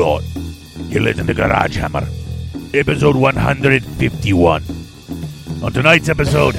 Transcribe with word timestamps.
lot. 0.00 0.22
You 0.88 1.00
listen 1.00 1.26
to 1.26 1.34
Garage 1.34 1.76
Hammer, 1.76 2.08
episode 2.72 3.16
151. 3.16 4.62
On 5.62 5.72
tonight's 5.72 6.08
episode, 6.08 6.54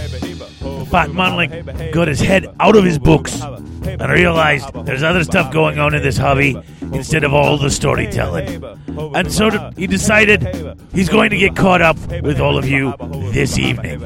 Fat 0.89 1.11
Manling 1.11 1.91
got 1.91 2.07
his 2.07 2.19
head 2.19 2.45
out 2.59 2.75
of 2.75 2.83
his 2.83 2.99
books 2.99 3.41
and 3.41 4.01
realized 4.11 4.71
there's 4.85 5.01
other 5.01 5.23
stuff 5.23 5.51
going 5.51 5.79
on 5.79 5.95
in 5.95 6.03
this 6.03 6.17
hobby 6.17 6.55
instead 6.93 7.23
of 7.23 7.33
all 7.33 7.57
the 7.57 7.71
storytelling. 7.71 8.63
And 9.15 9.31
so 9.31 9.71
he 9.75 9.87
decided 9.87 10.77
he's 10.93 11.09
going 11.09 11.31
to 11.31 11.37
get 11.37 11.55
caught 11.55 11.81
up 11.81 11.97
with 12.21 12.39
all 12.39 12.59
of 12.59 12.67
you 12.67 12.93
this 13.31 13.57
evening. 13.57 13.99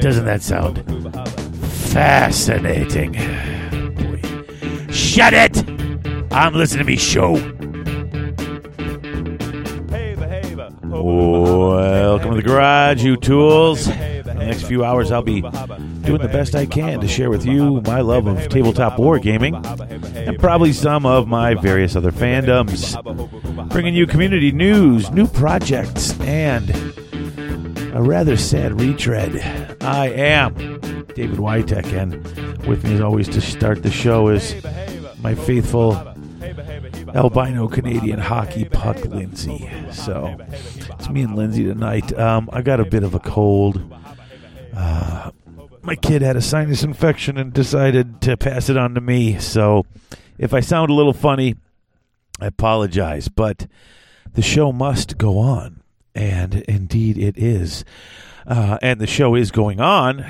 Doesn't 0.00 0.26
that 0.26 0.42
sound 0.42 0.84
fascinating? 1.90 3.14
Shut 4.92 5.32
it! 5.32 5.64
I'm 6.30 6.52
listening 6.52 6.84
to 6.84 6.84
me 6.84 6.98
show. 6.98 7.36
Welcome 11.04 12.30
to 12.30 12.36
the 12.36 12.42
garage, 12.42 13.04
you 13.04 13.18
tools. 13.18 13.88
In 13.88 14.24
the 14.24 14.32
next 14.32 14.62
few 14.62 14.86
hours, 14.86 15.12
I'll 15.12 15.20
be 15.20 15.42
doing 15.42 16.22
the 16.22 16.30
best 16.32 16.54
I 16.54 16.64
can 16.64 16.98
to 17.00 17.06
share 17.06 17.28
with 17.28 17.44
you 17.44 17.82
my 17.82 18.00
love 18.00 18.26
of 18.26 18.48
tabletop 18.48 18.96
wargaming 18.96 19.54
and 20.26 20.38
probably 20.38 20.72
some 20.72 21.04
of 21.04 21.28
my 21.28 21.52
various 21.56 21.94
other 21.94 22.10
fandoms. 22.10 22.96
Bringing 23.68 23.92
you 23.92 24.06
community 24.06 24.50
news, 24.50 25.10
new 25.10 25.26
projects, 25.26 26.18
and 26.20 26.70
a 27.92 28.00
rather 28.00 28.38
sad 28.38 28.80
retread. 28.80 29.76
I 29.82 30.06
am 30.06 30.54
David 31.14 31.36
Witek, 31.36 31.92
and 31.92 32.66
with 32.66 32.82
me 32.82 32.94
as 32.94 33.02
always 33.02 33.28
to 33.28 33.42
start 33.42 33.82
the 33.82 33.90
show 33.90 34.28
is 34.28 34.54
my 35.18 35.34
faithful 35.34 36.13
albino 37.14 37.68
Canadian 37.68 38.18
hockey 38.18 38.64
puck, 38.64 39.04
Lindsay. 39.04 39.70
So 39.92 40.36
it's 40.90 41.08
me 41.08 41.22
and 41.22 41.36
Lindsay 41.36 41.64
tonight. 41.64 42.16
Um, 42.18 42.50
I 42.52 42.62
got 42.62 42.80
a 42.80 42.84
bit 42.84 43.04
of 43.04 43.14
a 43.14 43.20
cold. 43.20 43.80
Uh, 44.74 45.30
my 45.82 45.94
kid 45.94 46.22
had 46.22 46.36
a 46.36 46.42
sinus 46.42 46.82
infection 46.82 47.38
and 47.38 47.52
decided 47.52 48.20
to 48.22 48.36
pass 48.36 48.68
it 48.68 48.76
on 48.76 48.94
to 48.94 49.00
me. 49.00 49.38
So 49.38 49.86
if 50.38 50.52
I 50.52 50.60
sound 50.60 50.90
a 50.90 50.94
little 50.94 51.12
funny, 51.12 51.54
I 52.40 52.46
apologize. 52.46 53.28
But 53.28 53.68
the 54.32 54.42
show 54.42 54.72
must 54.72 55.16
go 55.16 55.38
on. 55.38 55.82
And 56.16 56.56
indeed 56.68 57.18
it 57.18 57.36
is. 57.36 57.84
Uh, 58.46 58.78
and 58.82 59.00
the 59.00 59.06
show 59.06 59.34
is 59.34 59.50
going 59.50 59.80
on 59.80 60.24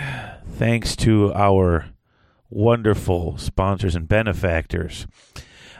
thanks 0.51 0.97
to 0.97 1.33
our 1.35 1.87
wonderful 2.49 3.37
sponsors 3.39 3.97
and 3.97 4.09
benefactors. 4.09 5.07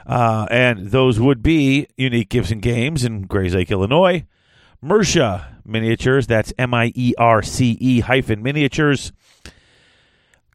Uh, 0.05 0.45
and 0.51 0.91
those 0.91 1.19
would 1.19 1.41
be 1.41 1.87
Unique 1.97 2.29
Gibson 2.29 2.59
Games 2.59 3.03
in 3.03 3.27
Grayslake, 3.27 3.69
Illinois. 3.69 4.25
Mierce 4.83 5.45
Miniatures, 5.65 6.27
that's 6.27 6.53
M 6.59 6.73
I 6.73 6.91
E 6.93 7.13
R 7.17 7.41
C 7.41 7.77
E 7.79 8.01
hyphen 8.01 8.43
miniatures. 8.43 9.11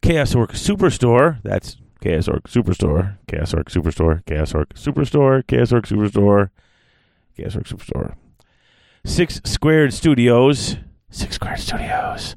Chaos 0.02 0.34
Orc 0.34 0.52
Superstore, 0.52 1.42
that's 1.42 1.76
Chaos 2.00 2.28
Orc 2.28 2.48
Superstore, 2.48 3.18
Chaos 3.26 3.52
Orc 3.52 3.68
Superstore, 3.68 4.24
Chaos 4.26 4.54
Orc 4.54 4.72
Superstore, 4.74 5.46
Chaos 5.46 5.72
Orc 5.72 5.86
Superstore, 5.86 6.50
Chaos 7.36 7.56
Orc 7.56 7.66
Superstore. 7.66 8.14
Six 9.04 9.40
Squared 9.44 9.92
Studios, 9.92 10.76
Six 11.10 11.34
Squared 11.34 11.58
Studios, 11.58 12.36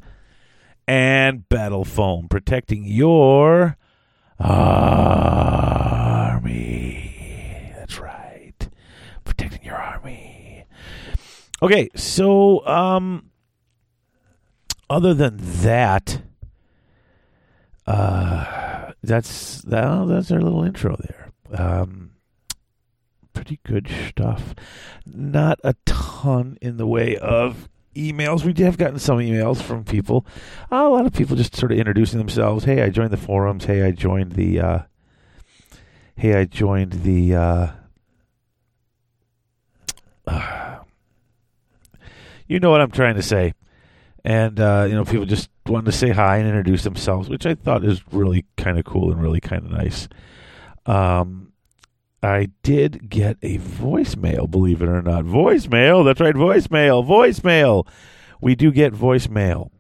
and 0.88 1.48
Battle 1.48 1.86
Foam, 1.86 2.28
protecting 2.28 2.86
your 2.86 3.78
army. 4.40 4.82
That's 7.76 8.00
right, 8.00 8.68
protecting 9.24 9.64
your 9.64 9.76
army. 9.76 10.66
Okay, 11.64 11.88
so 11.96 12.68
um, 12.68 13.32
other 14.90 15.14
than 15.14 15.38
that, 15.62 16.22
uh, 17.88 18.92
that's 19.02 19.62
that, 19.62 20.06
that's 20.10 20.30
our 20.30 20.42
little 20.42 20.66
intro 20.66 20.98
there. 20.98 21.32
Um, 21.58 22.12
pretty 23.32 23.62
good 23.64 23.90
stuff. 24.10 24.54
Not 25.06 25.62
a 25.64 25.76
ton 25.86 26.58
in 26.62 26.76
the 26.76 26.86
way 26.86 27.16
of 27.16 27.70
emails. 27.96 28.44
We 28.44 28.62
have 28.66 28.78
gotten 28.78 29.00
some 29.00 29.20
emails 29.20 29.62
from 29.62 29.86
people. 29.86 30.26
a 30.70 30.90
lot 30.90 31.06
of 31.06 31.14
people 31.14 31.38
just 31.38 31.56
sort 31.56 31.72
of 31.72 31.78
introducing 31.78 32.20
themselves. 32.20 32.66
Hey, 32.66 32.82
I 32.82 32.90
joined 32.90 33.12
the 33.12 33.18
forums. 33.18 33.64
Hey, 33.64 33.84
I 33.84 33.92
joined 33.92 34.34
the. 34.34 34.60
Uh, 34.60 34.80
hey, 36.18 36.38
I 36.38 36.44
joined 36.44 36.92
the. 37.04 37.36
Uh, 37.36 37.68
uh, 40.28 40.63
you 42.54 42.60
know 42.60 42.70
what 42.70 42.82
I'm 42.82 42.92
trying 42.92 43.16
to 43.16 43.24
say, 43.24 43.56
and 44.24 44.60
uh, 44.60 44.86
you 44.88 44.94
know, 44.94 45.04
people 45.04 45.26
just 45.26 45.50
wanted 45.66 45.88
to 45.88 45.92
say 45.92 46.10
hi 46.12 46.38
and 46.38 46.48
introduce 46.48 46.84
themselves, 46.84 47.28
which 47.28 47.48
I 47.48 47.56
thought 47.56 47.84
is 47.84 48.04
really 48.12 48.46
kind 48.58 48.78
of 48.78 48.86
cool 48.86 49.12
and 49.12 49.20
really 49.20 49.42
kind 49.42 49.66
of 49.66 49.72
nice. 49.72 50.08
Um, 50.86 51.52
I 52.22 52.50
did 52.62 53.10
get 53.10 53.38
a 53.42 53.58
voicemail, 53.58 54.50
believe 54.50 54.84
it 54.84 54.88
or 54.88 55.02
not. 55.02 55.26
Voicemail, 55.26 56.06
that's 56.06 56.22
right, 56.22 56.36
voicemail, 56.36 57.04
voicemail. 57.04 57.88
We 58.40 58.54
do 58.54 58.72
get 58.72 58.94
voicemail. 58.94 59.72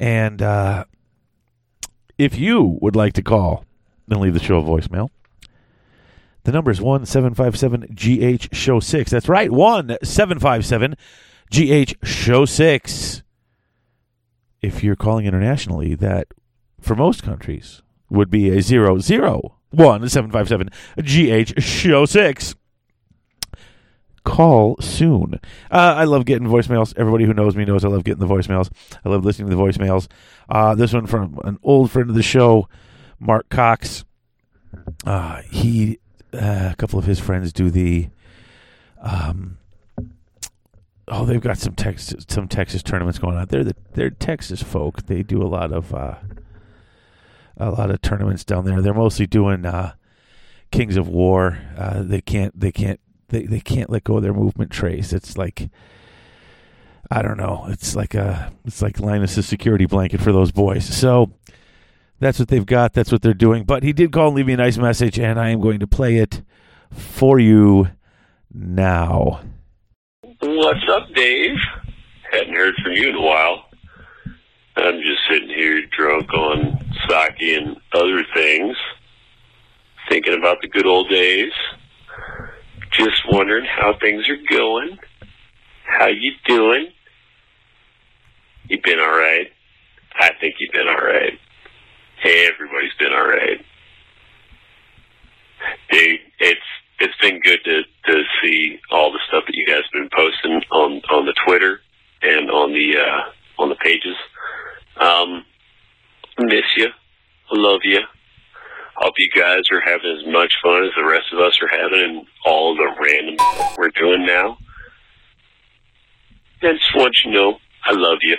And 0.00 0.42
uh, 0.42 0.86
if 2.18 2.36
you 2.36 2.76
would 2.82 2.96
like 2.96 3.12
to 3.12 3.22
call, 3.22 3.64
then 4.08 4.20
leave 4.20 4.34
the 4.34 4.40
show 4.40 4.58
a 4.58 4.64
voicemail. 4.64 5.10
The 6.42 6.50
number 6.50 6.72
is 6.72 6.80
1757 6.80 7.94
GH 7.94 8.54
Show 8.54 8.80
6. 8.80 9.10
That's 9.12 9.28
right, 9.28 9.50
1757 9.50 10.96
GH 11.54 11.94
Show 12.04 12.44
6. 12.44 13.22
If 14.60 14.82
you're 14.82 14.96
calling 14.96 15.24
internationally, 15.24 15.94
that 15.94 16.26
for 16.80 16.96
most 16.96 17.22
countries 17.22 17.80
would 18.10 18.28
be 18.28 18.48
a 18.50 18.60
zero 18.60 18.98
zero 18.98 19.58
one 19.70 20.08
seven 20.08 20.32
five 20.32 20.48
seven 20.48 20.70
GH 20.98 21.62
Show 21.62 22.06
Six. 22.06 22.56
Call 24.24 24.76
soon. 24.80 25.34
Uh, 25.70 25.94
I 25.96 26.04
love 26.04 26.24
getting 26.24 26.48
voicemails. 26.48 26.92
Everybody 26.96 27.24
who 27.24 27.34
knows 27.34 27.54
me 27.54 27.64
knows 27.64 27.84
I 27.84 27.88
love 27.88 28.02
getting 28.02 28.26
the 28.26 28.34
voicemails. 28.34 28.70
I 29.04 29.10
love 29.10 29.24
listening 29.24 29.48
to 29.50 29.54
the 29.54 29.62
voicemails. 29.62 30.08
Uh, 30.48 30.74
this 30.74 30.92
one 30.92 31.06
from 31.06 31.38
an 31.44 31.58
old 31.62 31.92
friend 31.92 32.08
of 32.10 32.16
the 32.16 32.22
show, 32.22 32.68
Mark 33.20 33.48
Cox. 33.48 34.04
Uh, 35.06 35.42
he, 35.42 36.00
uh, 36.32 36.70
a 36.72 36.74
couple 36.78 36.98
of 36.98 37.04
his 37.04 37.20
friends 37.20 37.52
do 37.52 37.70
the. 37.70 38.08
Um, 39.00 39.58
oh, 41.08 41.24
they've 41.24 41.40
got 41.40 41.58
some 41.58 41.74
Texas 41.74 42.24
some 42.28 42.48
Texas 42.48 42.82
tournaments 42.82 43.18
going 43.18 43.36
on. 43.36 43.46
They're 43.48 43.64
the 43.64 43.76
they're 43.92 44.10
Texas 44.10 44.62
folk. 44.62 45.06
They 45.06 45.22
do 45.22 45.42
a 45.42 45.48
lot 45.48 45.72
of 45.72 45.94
uh, 45.94 46.16
a 47.56 47.70
lot 47.70 47.90
of 47.90 48.02
tournaments 48.02 48.44
down 48.44 48.64
there. 48.64 48.80
They're 48.80 48.94
mostly 48.94 49.26
doing 49.26 49.64
uh, 49.66 49.94
Kings 50.70 50.96
of 50.96 51.08
War. 51.08 51.58
Uh, 51.76 52.02
they 52.02 52.20
can't 52.20 52.58
they 52.58 52.72
can't 52.72 53.00
they, 53.28 53.44
they 53.44 53.60
can't 53.60 53.90
let 53.90 54.04
go 54.04 54.16
of 54.16 54.22
their 54.22 54.34
movement 54.34 54.70
trace. 54.70 55.12
It's 55.12 55.36
like 55.36 55.68
I 57.10 57.22
don't 57.22 57.36
know. 57.36 57.66
It's 57.68 57.94
like 57.94 58.14
a 58.14 58.52
it's 58.64 58.82
like 58.82 59.00
Linus's 59.00 59.46
security 59.46 59.86
blanket 59.86 60.20
for 60.20 60.32
those 60.32 60.52
boys. 60.52 60.84
So 60.84 61.32
that's 62.18 62.38
what 62.38 62.48
they've 62.48 62.64
got. 62.64 62.92
That's 62.92 63.12
what 63.12 63.22
they're 63.22 63.34
doing. 63.34 63.64
But 63.64 63.82
he 63.82 63.92
did 63.92 64.12
call 64.12 64.28
and 64.28 64.36
leave 64.36 64.46
me 64.46 64.54
a 64.54 64.58
nice 64.58 64.78
message, 64.78 65.18
and 65.18 65.38
I 65.38 65.50
am 65.50 65.60
going 65.60 65.80
to 65.80 65.86
play 65.86 66.16
it 66.16 66.42
for 66.90 67.38
you 67.38 67.88
now. 68.52 69.40
What's 70.46 70.86
up, 70.92 71.08
Dave? 71.14 71.56
Hadn't 72.30 72.52
heard 72.52 72.74
from 72.82 72.92
you 72.92 73.08
in 73.08 73.14
a 73.14 73.20
while. 73.22 73.64
I'm 74.76 75.00
just 75.00 75.20
sitting 75.30 75.48
here 75.48 75.80
drunk 75.96 76.30
on 76.34 76.84
sake 77.08 77.40
and 77.40 77.78
other 77.94 78.22
things, 78.34 78.76
thinking 80.10 80.34
about 80.34 80.58
the 80.60 80.68
good 80.68 80.84
old 80.84 81.08
days. 81.08 81.50
Just 82.92 83.22
wondering 83.30 83.64
how 83.64 83.94
things 83.98 84.28
are 84.28 84.36
going. 84.54 84.98
How 85.86 86.08
you 86.08 86.32
doing? 86.46 86.88
You 88.68 88.82
been 88.84 89.00
all 89.00 89.16
right? 89.16 89.50
I 90.16 90.32
think 90.42 90.56
you've 90.58 90.72
been 90.74 90.88
all 90.88 91.06
right. 91.06 91.38
Hey, 92.22 92.50
everybody's 92.52 92.92
been 92.98 93.14
all 93.14 93.28
right. 93.28 93.64
Dude, 95.90 96.20
it's 96.38 96.60
it's 97.00 97.16
been 97.20 97.40
good 97.40 97.60
to 97.64 97.82
to 98.06 98.22
see 98.42 98.78
all 98.90 99.12
the 99.12 99.20
stuff 99.28 99.44
that 99.46 99.54
you 99.54 99.66
guys 99.66 99.82
have 99.82 99.92
been 99.92 100.10
posting 100.14 100.62
on 100.70 101.02
on 101.10 101.26
the 101.26 101.34
Twitter 101.46 101.80
and 102.22 102.50
on 102.50 102.72
the 102.72 102.98
uh, 102.98 103.62
on 103.62 103.68
the 103.68 103.76
pages. 103.76 104.16
Um, 104.96 105.44
miss 106.38 106.64
you. 106.76 106.88
Love 107.52 107.80
you. 107.84 108.00
Hope 108.96 109.14
you 109.18 109.28
guys 109.30 109.62
are 109.72 109.80
having 109.80 110.16
as 110.18 110.32
much 110.32 110.54
fun 110.62 110.84
as 110.84 110.90
the 110.96 111.04
rest 111.04 111.26
of 111.32 111.40
us 111.40 111.58
are 111.60 111.68
having 111.68 112.00
and 112.00 112.26
all 112.44 112.76
the 112.76 112.94
random 113.00 113.36
we're 113.76 113.90
doing 113.90 114.24
now. 114.24 114.56
I 116.62 116.72
just 116.72 116.94
want 116.94 117.16
you 117.24 117.32
to 117.32 117.36
know 117.36 117.58
I 117.84 117.92
love 117.92 118.18
you. 118.22 118.36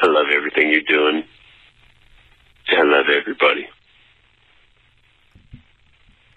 I 0.00 0.06
love 0.06 0.26
everything 0.32 0.70
you're 0.70 0.82
doing. 0.82 1.24
I 2.68 2.82
love 2.82 3.06
everybody. 3.08 3.66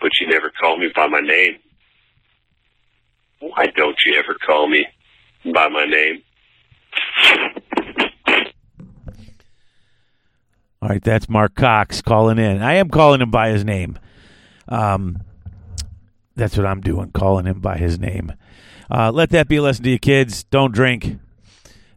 But 0.01 0.11
you 0.19 0.27
never 0.27 0.51
call 0.59 0.77
me 0.77 0.89
by 0.95 1.07
my 1.07 1.21
name. 1.21 1.57
Why 3.39 3.67
don't 3.75 3.97
you 4.05 4.15
ever 4.17 4.35
call 4.45 4.67
me 4.67 4.85
by 5.53 5.67
my 5.69 5.85
name? 5.85 6.23
All 10.81 10.89
right, 10.89 11.03
that's 11.03 11.29
Mark 11.29 11.53
Cox 11.53 12.01
calling 12.01 12.39
in. 12.39 12.63
I 12.63 12.73
am 12.73 12.89
calling 12.89 13.21
him 13.21 13.29
by 13.29 13.49
his 13.49 13.63
name. 13.63 13.99
Um, 14.67 15.21
that's 16.35 16.57
what 16.57 16.65
I'm 16.65 16.81
doing, 16.81 17.11
calling 17.11 17.45
him 17.45 17.59
by 17.59 17.77
his 17.77 17.99
name. 17.99 18.33
Uh, 18.89 19.11
let 19.11 19.29
that 19.29 19.47
be 19.47 19.57
a 19.57 19.61
lesson 19.61 19.83
to 19.83 19.91
you 19.91 19.99
kids. 19.99 20.43
Don't 20.45 20.73
drink. 20.73 21.19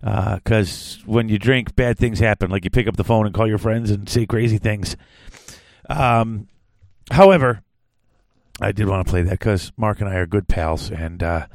Because 0.00 0.98
uh, 1.00 1.02
when 1.06 1.30
you 1.30 1.38
drink, 1.38 1.74
bad 1.74 1.96
things 1.98 2.18
happen. 2.18 2.50
Like 2.50 2.64
you 2.64 2.70
pick 2.70 2.86
up 2.86 2.96
the 2.96 3.04
phone 3.04 3.24
and 3.24 3.34
call 3.34 3.48
your 3.48 3.56
friends 3.56 3.90
and 3.90 4.06
say 4.06 4.26
crazy 4.26 4.58
things. 4.58 4.98
Um, 5.88 6.48
however, 7.10 7.62
I 8.60 8.72
did 8.72 8.88
want 8.88 9.06
to 9.06 9.10
play 9.10 9.22
that 9.22 9.30
because 9.30 9.72
Mark 9.76 10.00
and 10.00 10.08
I 10.08 10.14
are 10.16 10.26
good 10.26 10.48
pals. 10.48 10.90
And 10.90 11.22
uh, 11.22 11.46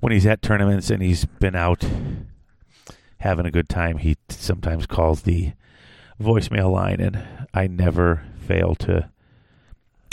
when 0.00 0.12
he's 0.12 0.26
at 0.26 0.42
tournaments 0.42 0.90
and 0.90 1.02
he's 1.02 1.24
been 1.24 1.54
out 1.54 1.84
having 3.18 3.46
a 3.46 3.50
good 3.50 3.68
time, 3.68 3.98
he 3.98 4.16
sometimes 4.28 4.86
calls 4.86 5.22
the 5.22 5.52
voicemail 6.20 6.72
line. 6.72 7.00
And 7.00 7.22
I 7.52 7.66
never 7.66 8.24
fail 8.46 8.74
to 8.76 9.10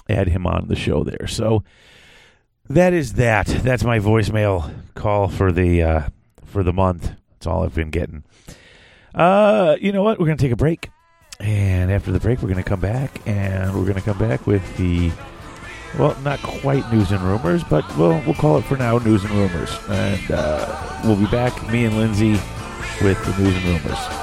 add 0.09 0.27
him 0.27 0.45
on 0.45 0.67
the 0.67 0.75
show 0.75 1.03
there. 1.03 1.27
So 1.27 1.63
that 2.69 2.93
is 2.93 3.13
that. 3.13 3.47
That's 3.47 3.83
my 3.83 3.99
voicemail 3.99 4.73
call 4.95 5.27
for 5.27 5.51
the 5.51 5.83
uh, 5.83 6.09
for 6.45 6.63
the 6.63 6.73
month. 6.73 7.11
That's 7.31 7.47
all 7.47 7.63
I've 7.63 7.75
been 7.75 7.89
getting. 7.89 8.23
Uh, 9.13 9.75
you 9.79 9.91
know 9.91 10.03
what? 10.03 10.19
We're 10.19 10.25
gonna 10.25 10.37
take 10.37 10.51
a 10.51 10.57
break, 10.57 10.89
and 11.39 11.91
after 11.91 12.11
the 12.11 12.19
break, 12.19 12.41
we're 12.41 12.49
gonna 12.49 12.63
come 12.63 12.79
back, 12.79 13.21
and 13.27 13.75
we're 13.75 13.85
gonna 13.85 14.01
come 14.01 14.17
back 14.17 14.47
with 14.47 14.77
the 14.77 15.11
well, 15.97 16.15
not 16.21 16.41
quite 16.41 16.91
news 16.91 17.11
and 17.11 17.21
rumors, 17.21 17.63
but 17.63 17.85
we'll 17.97 18.21
we'll 18.25 18.33
call 18.33 18.57
it 18.57 18.63
for 18.63 18.77
now 18.77 18.97
news 18.97 19.23
and 19.23 19.33
rumors, 19.33 19.77
and 19.89 20.31
uh, 20.31 21.01
we'll 21.03 21.15
be 21.15 21.27
back, 21.27 21.69
me 21.71 21.85
and 21.85 21.97
Lindsay, 21.97 22.31
with 23.01 23.23
the 23.25 23.43
news 23.43 23.55
and 23.55 23.65
rumors. 23.65 24.22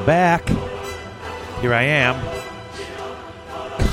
I'm 0.00 0.06
back. 0.06 0.48
Here 1.60 1.74
I 1.74 1.82
am. 1.82 2.14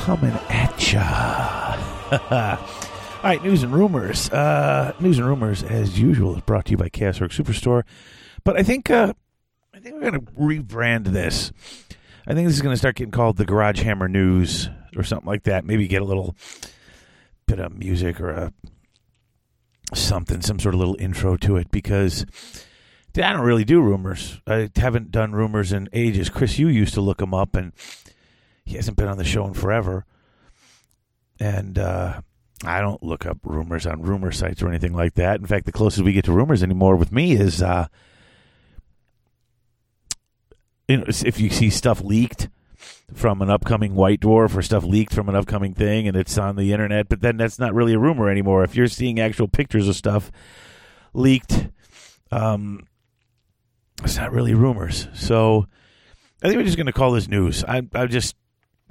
Coming 0.03 0.31
at 0.47 0.93
ya. 0.93 1.75
All 2.31 3.23
right, 3.25 3.43
news 3.43 3.61
and 3.61 3.73
rumors. 3.73 4.29
Uh, 4.29 4.93
news 5.01 5.17
and 5.17 5.27
rumors, 5.27 5.63
as 5.63 5.99
usual, 5.99 6.37
is 6.37 6.41
brought 6.43 6.63
to 6.67 6.71
you 6.71 6.77
by 6.77 6.87
Chaos 6.87 7.19
Orc 7.19 7.31
Superstore. 7.31 7.83
But 8.45 8.57
I 8.57 8.63
think 8.63 8.89
uh, 8.89 9.11
I 9.73 9.79
think 9.79 9.95
we're 9.95 10.09
going 10.09 10.25
to 10.25 10.31
rebrand 10.31 11.07
this. 11.07 11.51
I 12.25 12.33
think 12.33 12.47
this 12.47 12.55
is 12.55 12.61
going 12.61 12.73
to 12.73 12.79
start 12.79 12.95
getting 12.95 13.11
called 13.11 13.35
the 13.35 13.43
Garage 13.43 13.81
Hammer 13.81 14.07
News 14.07 14.69
or 14.95 15.03
something 15.03 15.27
like 15.27 15.43
that. 15.43 15.65
Maybe 15.65 15.89
get 15.89 16.01
a 16.01 16.05
little 16.05 16.37
bit 17.47 17.59
of 17.59 17.77
music 17.77 18.21
or 18.21 18.29
a 18.29 18.53
something, 19.93 20.39
some 20.39 20.59
sort 20.59 20.73
of 20.73 20.79
little 20.79 20.95
intro 21.01 21.35
to 21.35 21.57
it 21.57 21.69
because 21.69 22.25
I 23.15 23.33
don't 23.33 23.41
really 23.45 23.63
do 23.65 23.81
rumors. 23.81 24.39
I 24.45 24.69
haven't 24.75 25.11
done 25.11 25.31
rumors 25.33 25.71
in 25.71 25.89
ages. 25.91 26.29
Chris, 26.29 26.59
you 26.59 26.67
used 26.67 26.93
to 26.93 27.01
look 27.01 27.17
them 27.17 27.33
up, 27.33 27.55
and 27.55 27.73
he 28.63 28.75
hasn't 28.75 28.97
been 28.97 29.07
on 29.07 29.17
the 29.17 29.23
show 29.23 29.45
in 29.47 29.53
forever. 29.53 30.05
And 31.39 31.79
uh, 31.79 32.21
I 32.63 32.79
don't 32.79 33.01
look 33.01 33.25
up 33.25 33.39
rumors 33.43 33.87
on 33.87 34.01
rumor 34.01 34.31
sites 34.31 34.61
or 34.61 34.67
anything 34.67 34.93
like 34.93 35.15
that. 35.15 35.39
In 35.39 35.47
fact, 35.47 35.65
the 35.65 35.71
closest 35.71 36.03
we 36.03 36.13
get 36.13 36.25
to 36.25 36.31
rumors 36.31 36.61
anymore 36.61 36.95
with 36.95 37.11
me 37.11 37.33
is, 37.33 37.61
uh, 37.61 37.87
you 40.87 40.97
know, 40.97 41.05
if 41.07 41.39
you 41.39 41.49
see 41.49 41.69
stuff 41.71 42.01
leaked 42.01 42.49
from 43.13 43.41
an 43.41 43.49
upcoming 43.49 43.95
White 43.95 44.19
Dwarf 44.19 44.55
or 44.55 44.61
stuff 44.61 44.83
leaked 44.83 45.13
from 45.13 45.27
an 45.27 45.35
upcoming 45.35 45.73
thing, 45.73 46.07
and 46.07 46.15
it's 46.15 46.37
on 46.37 46.55
the 46.55 46.71
internet. 46.71 47.09
But 47.09 47.21
then 47.21 47.37
that's 47.37 47.57
not 47.57 47.73
really 47.73 47.93
a 47.93 47.99
rumor 47.99 48.29
anymore. 48.29 48.63
If 48.63 48.75
you're 48.75 48.87
seeing 48.87 49.19
actual 49.19 49.47
pictures 49.47 49.87
of 49.87 49.95
stuff 49.95 50.31
leaked. 51.13 51.69
Um, 52.31 52.85
it's 54.03 54.17
not 54.17 54.31
really 54.31 54.53
rumors. 54.53 55.07
So 55.13 55.67
I 56.41 56.47
think 56.47 56.57
we're 56.57 56.65
just 56.65 56.77
going 56.77 56.87
to 56.87 56.93
call 56.93 57.11
this 57.11 57.27
news. 57.27 57.63
I 57.63 57.81
I 57.93 58.05
just 58.07 58.35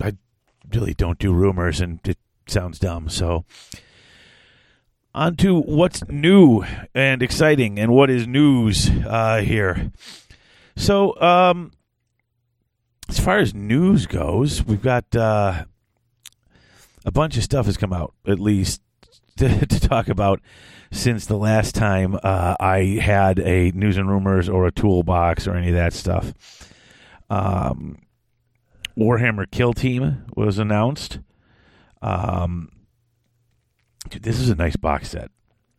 I 0.01 0.15
really 0.73 0.95
don't 0.95 1.19
do 1.19 1.33
rumors, 1.33 1.81
and 1.81 2.01
it 2.05 2.19
sounds 2.47 2.79
dumb. 2.79 3.09
So 3.09 3.45
on 5.15 5.37
to 5.37 5.59
what's 5.59 6.07
new 6.09 6.65
and 6.95 7.23
exciting, 7.23 7.79
and 7.79 7.93
what 7.93 8.11
is 8.11 8.27
news 8.27 8.91
uh, 9.07 9.41
here. 9.43 9.93
So 10.77 11.19
um, 11.21 11.73
as 13.09 13.19
far 13.19 13.39
as 13.39 13.55
news 13.55 14.07
goes, 14.07 14.65
we've 14.65 14.83
got 14.83 15.15
uh, 15.17 15.65
a 17.05 17.11
bunch 17.11 17.37
of 17.37 17.45
stuff 17.45 17.67
has 17.67 17.77
come 17.77 17.93
out, 17.93 18.13
at 18.27 18.39
least 18.39 18.83
to, 19.61 19.67
to 19.67 19.81
talk 19.81 20.09
about 20.09 20.41
since 20.91 21.27
the 21.27 21.37
last 21.37 21.75
time 21.75 22.19
uh, 22.23 22.57
I 22.59 22.99
had 23.01 23.39
a 23.39 23.71
news 23.73 23.97
and 23.97 24.09
rumors 24.09 24.49
or 24.49 24.67
a 24.67 24.73
toolbox 24.73 25.47
or 25.47 25.55
any 25.55 25.69
of 25.69 25.75
that 25.75 25.93
stuff. 25.93 26.33
Um, 27.29 27.99
Warhammer 28.97 29.51
Kill 29.51 29.75
Team 29.75 30.25
was 30.35 30.59
announced. 30.59 31.19
Um, 32.01 32.71
dude, 34.09 34.23
this 34.23 34.41
is 34.41 34.49
a 34.49 34.55
nice 34.55 34.77
box 34.77 35.11
set. 35.11 35.31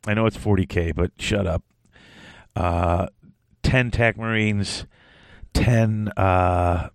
I 0.05 0.13
know 0.13 0.25
it's 0.25 0.37
40k, 0.37 0.93
but 0.95 1.11
shut 1.17 1.47
up. 1.47 1.63
Uh, 2.55 3.07
10 3.63 3.91
TAC 3.91 4.17
Marines, 4.17 4.85
10 5.53 6.09
uh, 6.15 6.89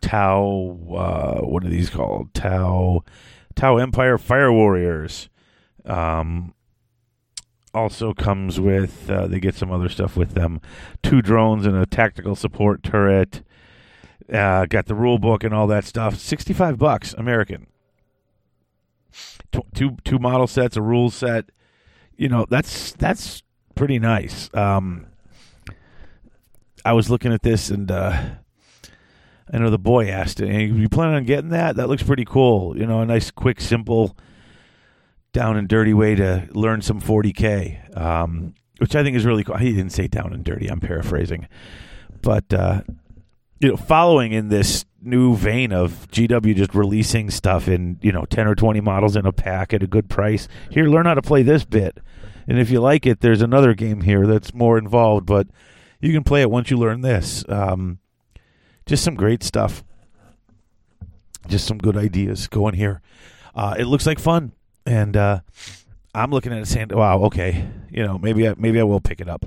Tau, 0.00 0.78
uh, 0.94 1.40
what 1.46 1.64
are 1.64 1.68
these 1.68 1.90
called? 1.90 2.32
Tau, 2.34 3.02
Tau 3.54 3.78
Empire 3.78 4.18
Fire 4.18 4.52
Warriors. 4.52 5.28
Um, 5.86 6.54
also 7.76 8.14
comes 8.14 8.58
with 8.58 9.10
uh, 9.10 9.26
they 9.26 9.38
get 9.38 9.54
some 9.54 9.70
other 9.70 9.90
stuff 9.90 10.16
with 10.16 10.32
them 10.32 10.60
two 11.02 11.20
drones 11.20 11.66
and 11.66 11.76
a 11.76 11.84
tactical 11.84 12.34
support 12.34 12.82
turret 12.82 13.42
uh, 14.32 14.64
got 14.64 14.86
the 14.86 14.94
rule 14.94 15.18
book 15.18 15.44
and 15.44 15.52
all 15.52 15.66
that 15.66 15.84
stuff 15.84 16.16
65 16.16 16.78
bucks 16.78 17.12
american 17.18 17.66
two 19.74 19.98
two 20.04 20.18
model 20.18 20.46
sets 20.46 20.74
a 20.76 20.82
rule 20.82 21.10
set 21.10 21.50
you 22.16 22.30
know 22.30 22.46
that's 22.48 22.92
that's 22.92 23.42
pretty 23.74 23.98
nice 23.98 24.48
um, 24.54 25.06
i 26.82 26.94
was 26.94 27.10
looking 27.10 27.32
at 27.32 27.42
this 27.42 27.68
and 27.68 27.90
uh, 27.90 28.24
I 29.52 29.58
know 29.58 29.70
the 29.70 29.78
boy 29.78 30.08
asked 30.08 30.40
it. 30.40 30.48
"Hey, 30.50 30.64
You 30.64 30.88
plan 30.88 31.14
on 31.14 31.22
getting 31.22 31.50
that? 31.50 31.76
That 31.76 31.88
looks 31.88 32.02
pretty 32.02 32.24
cool. 32.24 32.76
You 32.76 32.84
know, 32.84 33.02
a 33.02 33.06
nice, 33.06 33.30
quick, 33.30 33.60
simple, 33.60 34.16
down 35.36 35.58
and 35.58 35.68
dirty 35.68 35.92
way 35.92 36.14
to 36.14 36.48
learn 36.52 36.80
some 36.80 36.98
40k, 36.98 37.94
um, 37.94 38.54
which 38.78 38.96
I 38.96 39.02
think 39.02 39.18
is 39.18 39.26
really 39.26 39.44
cool. 39.44 39.58
He 39.58 39.70
didn't 39.70 39.92
say 39.92 40.08
down 40.08 40.32
and 40.32 40.42
dirty. 40.42 40.66
I'm 40.66 40.80
paraphrasing, 40.80 41.46
but 42.22 42.54
uh, 42.54 42.80
you 43.60 43.68
know, 43.68 43.76
following 43.76 44.32
in 44.32 44.48
this 44.48 44.86
new 45.02 45.36
vein 45.36 45.72
of 45.72 46.08
GW 46.10 46.56
just 46.56 46.74
releasing 46.74 47.28
stuff 47.28 47.68
in 47.68 47.98
you 48.00 48.12
know 48.12 48.24
10 48.24 48.46
or 48.48 48.54
20 48.54 48.80
models 48.80 49.14
in 49.14 49.26
a 49.26 49.32
pack 49.32 49.74
at 49.74 49.82
a 49.82 49.86
good 49.86 50.08
price. 50.08 50.48
Here, 50.70 50.86
learn 50.86 51.04
how 51.04 51.12
to 51.12 51.20
play 51.20 51.42
this 51.42 51.66
bit, 51.66 51.98
and 52.48 52.58
if 52.58 52.70
you 52.70 52.80
like 52.80 53.04
it, 53.04 53.20
there's 53.20 53.42
another 53.42 53.74
game 53.74 54.00
here 54.00 54.26
that's 54.26 54.54
more 54.54 54.78
involved, 54.78 55.26
but 55.26 55.48
you 56.00 56.14
can 56.14 56.24
play 56.24 56.40
it 56.40 56.50
once 56.50 56.70
you 56.70 56.78
learn 56.78 57.02
this. 57.02 57.44
Um, 57.46 57.98
just 58.86 59.04
some 59.04 59.16
great 59.16 59.42
stuff. 59.42 59.84
Just 61.46 61.66
some 61.66 61.76
good 61.76 61.98
ideas 61.98 62.48
going 62.48 62.74
here. 62.74 63.02
Uh, 63.54 63.74
it 63.78 63.84
looks 63.84 64.06
like 64.06 64.18
fun, 64.18 64.52
and 64.86 65.16
uh, 65.16 65.40
I'm 66.14 66.30
looking 66.30 66.52
at 66.52 66.58
it 66.58 66.66
saying, 66.66 66.88
"Wow, 66.92 67.24
okay, 67.24 67.68
you 67.90 68.04
know, 68.04 68.18
maybe 68.18 68.48
I, 68.48 68.54
maybe 68.56 68.80
I 68.80 68.84
will 68.84 69.00
pick 69.00 69.20
it 69.20 69.28
up 69.28 69.44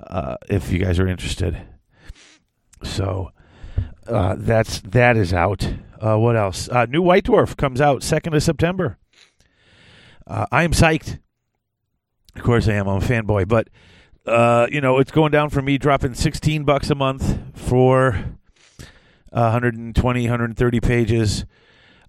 uh, 0.00 0.36
if 0.48 0.70
you 0.70 0.78
guys 0.78 0.98
are 0.98 1.08
interested." 1.08 1.58
So 2.84 3.32
uh, 4.06 4.36
that's 4.38 4.80
that 4.80 5.16
is 5.16 5.32
out. 5.32 5.72
Uh, 6.00 6.16
what 6.16 6.36
else? 6.36 6.68
Uh, 6.68 6.84
new 6.86 7.02
White 7.02 7.24
Dwarf 7.24 7.56
comes 7.56 7.80
out 7.80 8.02
second 8.02 8.34
of 8.34 8.42
September. 8.42 8.98
Uh, 10.26 10.46
I 10.52 10.62
am 10.62 10.72
psyched. 10.72 11.18
Of 12.36 12.42
course, 12.42 12.68
I 12.68 12.74
am. 12.74 12.86
I'm 12.86 13.02
a 13.02 13.04
fanboy, 13.04 13.48
but 13.48 13.68
you 14.70 14.80
know, 14.80 14.98
it's 14.98 15.10
going 15.10 15.32
down 15.32 15.48
for 15.48 15.62
me 15.62 15.78
dropping 15.78 16.14
16 16.14 16.64
bucks 16.64 16.90
a 16.90 16.94
month 16.94 17.38
for 17.58 18.36
120, 19.30 20.22
130 20.22 20.80
pages 20.80 21.44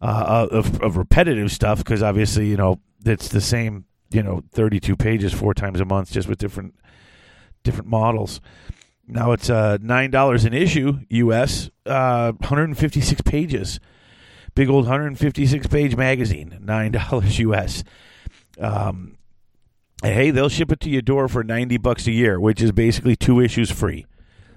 uh, 0.02 0.48
of, 0.52 0.82
of 0.82 0.98
repetitive 0.98 1.52
stuff 1.52 1.80
because 1.80 2.02
obviously, 2.02 2.48
you 2.48 2.58
know, 2.58 2.80
it's 3.06 3.30
the 3.30 3.42
same, 3.42 3.86
you 4.12 4.24
know, 4.24 4.44
32 4.52 4.96
pages 4.96 5.34
four 5.34 5.54
times 5.54 5.80
a 5.80 5.86
month, 5.86 6.12
just 6.12 6.28
with 6.28 6.38
different 6.38 6.76
different 7.64 7.90
models. 7.90 8.40
Now 9.08 9.32
it's 9.32 9.50
uh, 9.50 9.78
nine 9.82 10.12
dollars 10.12 10.46
an 10.46 10.54
issue, 10.54 11.00
U.S. 11.10 11.70
Uh, 11.86 12.34
156 12.34 13.22
pages, 13.22 13.80
big 14.56 14.70
old 14.70 14.86
156 14.86 15.68
page 15.68 15.96
magazine, 15.96 16.60
nine 16.62 16.92
dollars 17.10 17.40
U.S. 17.40 17.84
Um, 18.60 19.18
and 20.04 20.14
hey, 20.14 20.32
they'll 20.32 20.50
ship 20.50 20.72
it 20.72 20.80
to 20.82 20.90
your 20.90 21.02
door 21.02 21.28
for 21.28 21.44
90 21.44 21.78
bucks 21.78 22.08
a 22.08 22.12
year, 22.12 22.40
which 22.40 22.62
is 22.62 22.72
basically 22.72 23.16
two 23.16 23.42
issues 23.42 23.70
free. 23.70 24.06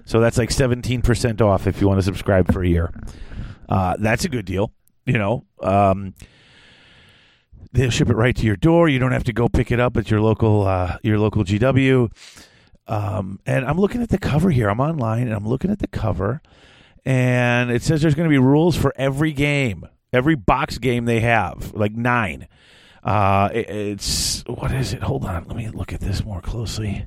So 0.05 0.19
that's 0.19 0.37
like 0.37 0.49
17% 0.49 1.41
off 1.41 1.67
if 1.67 1.81
you 1.81 1.87
want 1.87 1.99
to 1.99 2.03
subscribe 2.03 2.51
for 2.51 2.61
a 2.63 2.67
year. 2.67 2.93
Uh, 3.67 3.95
that's 3.99 4.25
a 4.25 4.29
good 4.29 4.45
deal, 4.45 4.71
you 5.05 5.17
know. 5.17 5.45
Um, 5.61 6.13
they'll 7.71 7.89
ship 7.89 8.09
it 8.09 8.15
right 8.15 8.35
to 8.35 8.45
your 8.45 8.55
door. 8.55 8.87
You 8.89 8.99
don't 8.99 9.11
have 9.11 9.23
to 9.25 9.33
go 9.33 9.49
pick 9.49 9.71
it 9.71 9.79
up 9.79 9.97
at 9.97 10.11
your 10.11 10.21
local 10.21 10.63
uh, 10.67 10.97
your 11.03 11.17
local 11.19 11.43
GW. 11.43 12.11
Um, 12.87 13.39
and 13.45 13.65
I'm 13.65 13.79
looking 13.79 14.01
at 14.01 14.09
the 14.09 14.17
cover 14.17 14.49
here. 14.49 14.69
I'm 14.69 14.79
online 14.81 15.23
and 15.23 15.33
I'm 15.33 15.47
looking 15.47 15.71
at 15.71 15.79
the 15.79 15.87
cover, 15.87 16.41
and 17.05 17.71
it 17.71 17.81
says 17.81 18.01
there's 18.01 18.15
going 18.15 18.27
to 18.29 18.33
be 18.33 18.37
rules 18.37 18.75
for 18.75 18.93
every 18.97 19.31
game, 19.31 19.87
every 20.11 20.35
box 20.35 20.77
game 20.77 21.05
they 21.05 21.21
have, 21.21 21.73
like 21.73 21.93
nine. 21.93 22.47
Uh, 23.03 23.49
it- 23.53 23.69
it's 23.69 24.43
what 24.47 24.71
is 24.73 24.93
it? 24.93 25.01
Hold 25.03 25.25
on, 25.25 25.45
let 25.45 25.55
me 25.55 25.69
look 25.69 25.93
at 25.93 26.01
this 26.01 26.23
more 26.25 26.41
closely 26.41 27.05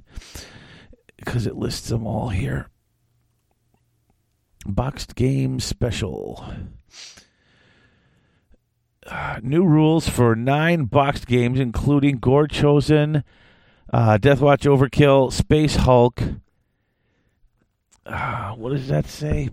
because 1.18 1.46
it 1.46 1.56
lists 1.56 1.88
them 1.90 2.06
all 2.06 2.28
here. 2.30 2.68
Boxed 4.66 5.14
game 5.14 5.60
special. 5.60 6.42
New 9.42 9.64
rules 9.64 10.08
for 10.08 10.34
nine 10.34 10.84
boxed 10.84 11.26
games, 11.26 11.60
including 11.60 12.18
Gorechosen, 12.18 13.22
uh, 13.92 14.18
Deathwatch 14.18 14.66
Overkill, 14.66 15.32
Space 15.32 15.76
Hulk. 15.76 16.22
Uh, 18.04 18.52
what 18.52 18.70
does 18.70 18.88
that 18.88 19.06
say? 19.06 19.50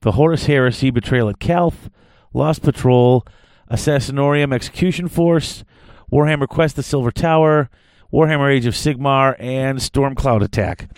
The 0.00 0.12
Horus 0.12 0.46
Heresy, 0.46 0.90
Betrayal 0.90 1.28
at 1.28 1.38
Calth, 1.38 1.90
Lost 2.32 2.62
Patrol, 2.62 3.24
Assassinorium, 3.70 4.52
Execution 4.52 5.08
Force, 5.08 5.64
Warhammer 6.10 6.48
Quest, 6.48 6.76
The 6.76 6.82
Silver 6.82 7.12
Tower, 7.12 7.70
Warhammer 8.12 8.52
Age 8.52 8.66
of 8.66 8.74
Sigmar, 8.74 9.36
and 9.38 9.78
Stormcloud 9.78 10.42
Attack. 10.42 10.90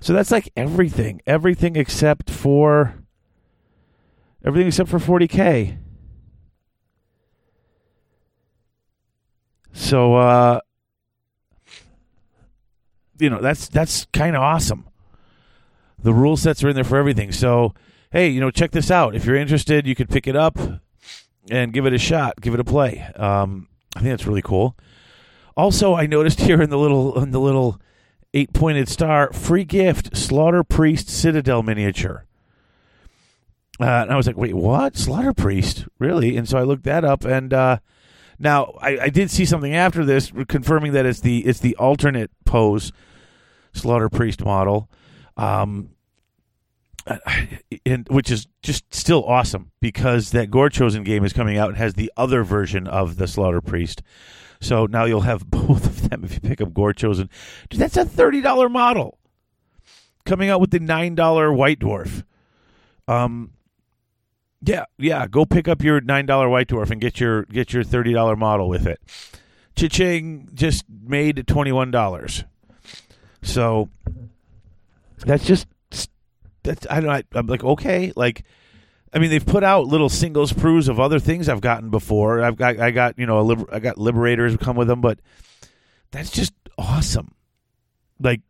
So 0.00 0.12
that's 0.12 0.30
like 0.30 0.50
everything, 0.56 1.20
everything 1.26 1.76
except 1.76 2.30
for 2.30 3.01
everything 4.44 4.68
except 4.68 4.90
for 4.90 4.98
40k. 4.98 5.78
So 9.72 10.14
uh 10.14 10.60
you 13.18 13.30
know, 13.30 13.40
that's 13.40 13.68
that's 13.68 14.06
kind 14.12 14.34
of 14.34 14.42
awesome. 14.42 14.88
The 16.02 16.12
rule 16.12 16.36
sets 16.36 16.64
are 16.64 16.68
in 16.68 16.74
there 16.74 16.82
for 16.82 16.96
everything. 16.96 17.30
So, 17.30 17.74
hey, 18.10 18.28
you 18.28 18.40
know, 18.40 18.50
check 18.50 18.72
this 18.72 18.90
out. 18.90 19.14
If 19.14 19.24
you're 19.24 19.36
interested, 19.36 19.86
you 19.86 19.94
could 19.94 20.08
pick 20.08 20.26
it 20.26 20.34
up 20.34 20.58
and 21.50 21.72
give 21.72 21.86
it 21.86 21.92
a 21.92 21.98
shot, 21.98 22.40
give 22.40 22.54
it 22.54 22.60
a 22.60 22.64
play. 22.64 23.00
Um 23.16 23.68
I 23.94 24.00
think 24.00 24.10
that's 24.12 24.26
really 24.26 24.42
cool. 24.42 24.76
Also, 25.56 25.94
I 25.94 26.06
noticed 26.06 26.40
here 26.40 26.62
in 26.62 26.70
the 26.70 26.78
little 26.78 27.22
in 27.22 27.30
the 27.30 27.40
little 27.40 27.80
eight 28.34 28.52
pointed 28.52 28.88
star, 28.88 29.32
free 29.32 29.64
gift, 29.64 30.16
Slaughter 30.16 30.64
Priest 30.64 31.08
Citadel 31.08 31.62
miniature. 31.62 32.24
Uh, 33.80 33.84
and 33.84 34.10
I 34.12 34.16
was 34.16 34.26
like, 34.26 34.36
wait, 34.36 34.54
what? 34.54 34.96
Slaughter 34.96 35.32
Priest? 35.32 35.86
Really? 35.98 36.36
And 36.36 36.48
so 36.48 36.58
I 36.58 36.62
looked 36.62 36.84
that 36.84 37.04
up, 37.04 37.24
and 37.24 37.52
uh, 37.52 37.78
now 38.38 38.76
I, 38.80 38.98
I 39.02 39.08
did 39.08 39.30
see 39.30 39.44
something 39.44 39.74
after 39.74 40.04
this 40.04 40.32
confirming 40.48 40.92
that 40.92 41.06
it's 41.06 41.20
the 41.20 41.46
it's 41.46 41.60
the 41.60 41.76
alternate 41.76 42.30
pose 42.44 42.92
Slaughter 43.72 44.08
Priest 44.08 44.44
model, 44.44 44.90
um, 45.36 45.90
and 47.86 48.06
which 48.08 48.30
is 48.30 48.46
just 48.62 48.94
still 48.94 49.24
awesome 49.24 49.72
because 49.80 50.30
that 50.32 50.50
Gorechosen 50.50 51.04
game 51.04 51.24
is 51.24 51.32
coming 51.32 51.56
out 51.56 51.70
and 51.70 51.78
has 51.78 51.94
the 51.94 52.12
other 52.16 52.44
version 52.44 52.86
of 52.86 53.16
the 53.16 53.26
Slaughter 53.26 53.60
Priest. 53.60 54.02
So 54.60 54.86
now 54.86 55.06
you'll 55.06 55.22
have 55.22 55.46
both 55.50 55.86
of 55.86 56.10
them 56.10 56.24
if 56.24 56.34
you 56.34 56.40
pick 56.40 56.60
up 56.60 56.70
Gorechosen. 56.70 57.30
Dude, 57.70 57.80
that's 57.80 57.96
a 57.96 58.04
thirty 58.04 58.42
dollar 58.42 58.68
model 58.68 59.18
coming 60.24 60.50
out 60.50 60.60
with 60.60 60.70
the 60.70 60.80
nine 60.80 61.14
dollar 61.14 61.52
White 61.52 61.80
Dwarf. 61.80 62.22
Um, 63.08 63.52
yeah, 64.64 64.84
yeah. 64.98 65.26
Go 65.26 65.44
pick 65.44 65.68
up 65.68 65.82
your 65.82 66.00
nine 66.00 66.26
dollar 66.26 66.48
White 66.48 66.68
Dwarf 66.68 66.90
and 66.90 67.00
get 67.00 67.20
your 67.20 67.44
get 67.44 67.72
your 67.72 67.84
thirty 67.84 68.12
dollar 68.12 68.36
model 68.36 68.68
with 68.68 68.86
it. 68.86 69.00
Cha-ching 69.76 70.50
just 70.54 70.84
made 70.88 71.46
twenty 71.46 71.72
one 71.72 71.90
dollars. 71.90 72.44
So 73.42 73.88
that's 75.18 75.44
just 75.44 75.66
that's 76.62 76.86
I 76.88 77.00
don't 77.00 77.06
know, 77.06 77.38
I'm 77.38 77.46
like 77.46 77.64
okay 77.64 78.12
like. 78.16 78.44
I 79.14 79.18
mean, 79.18 79.28
they've 79.28 79.44
put 79.44 79.62
out 79.62 79.88
little 79.88 80.08
singles 80.08 80.54
proofs 80.54 80.88
of 80.88 80.98
other 80.98 81.18
things 81.18 81.46
I've 81.46 81.60
gotten 81.60 81.90
before. 81.90 82.42
I've 82.42 82.56
got, 82.56 82.80
I 82.80 82.92
got, 82.92 83.18
you 83.18 83.26
know, 83.26 83.40
a 83.40 83.42
liber, 83.42 83.66
I 83.70 83.78
got 83.78 83.98
liberators 83.98 84.56
come 84.56 84.74
with 84.74 84.88
them, 84.88 85.02
but 85.02 85.18
that's 86.12 86.30
just 86.30 86.54
awesome. 86.78 87.34
Like, 88.18 88.40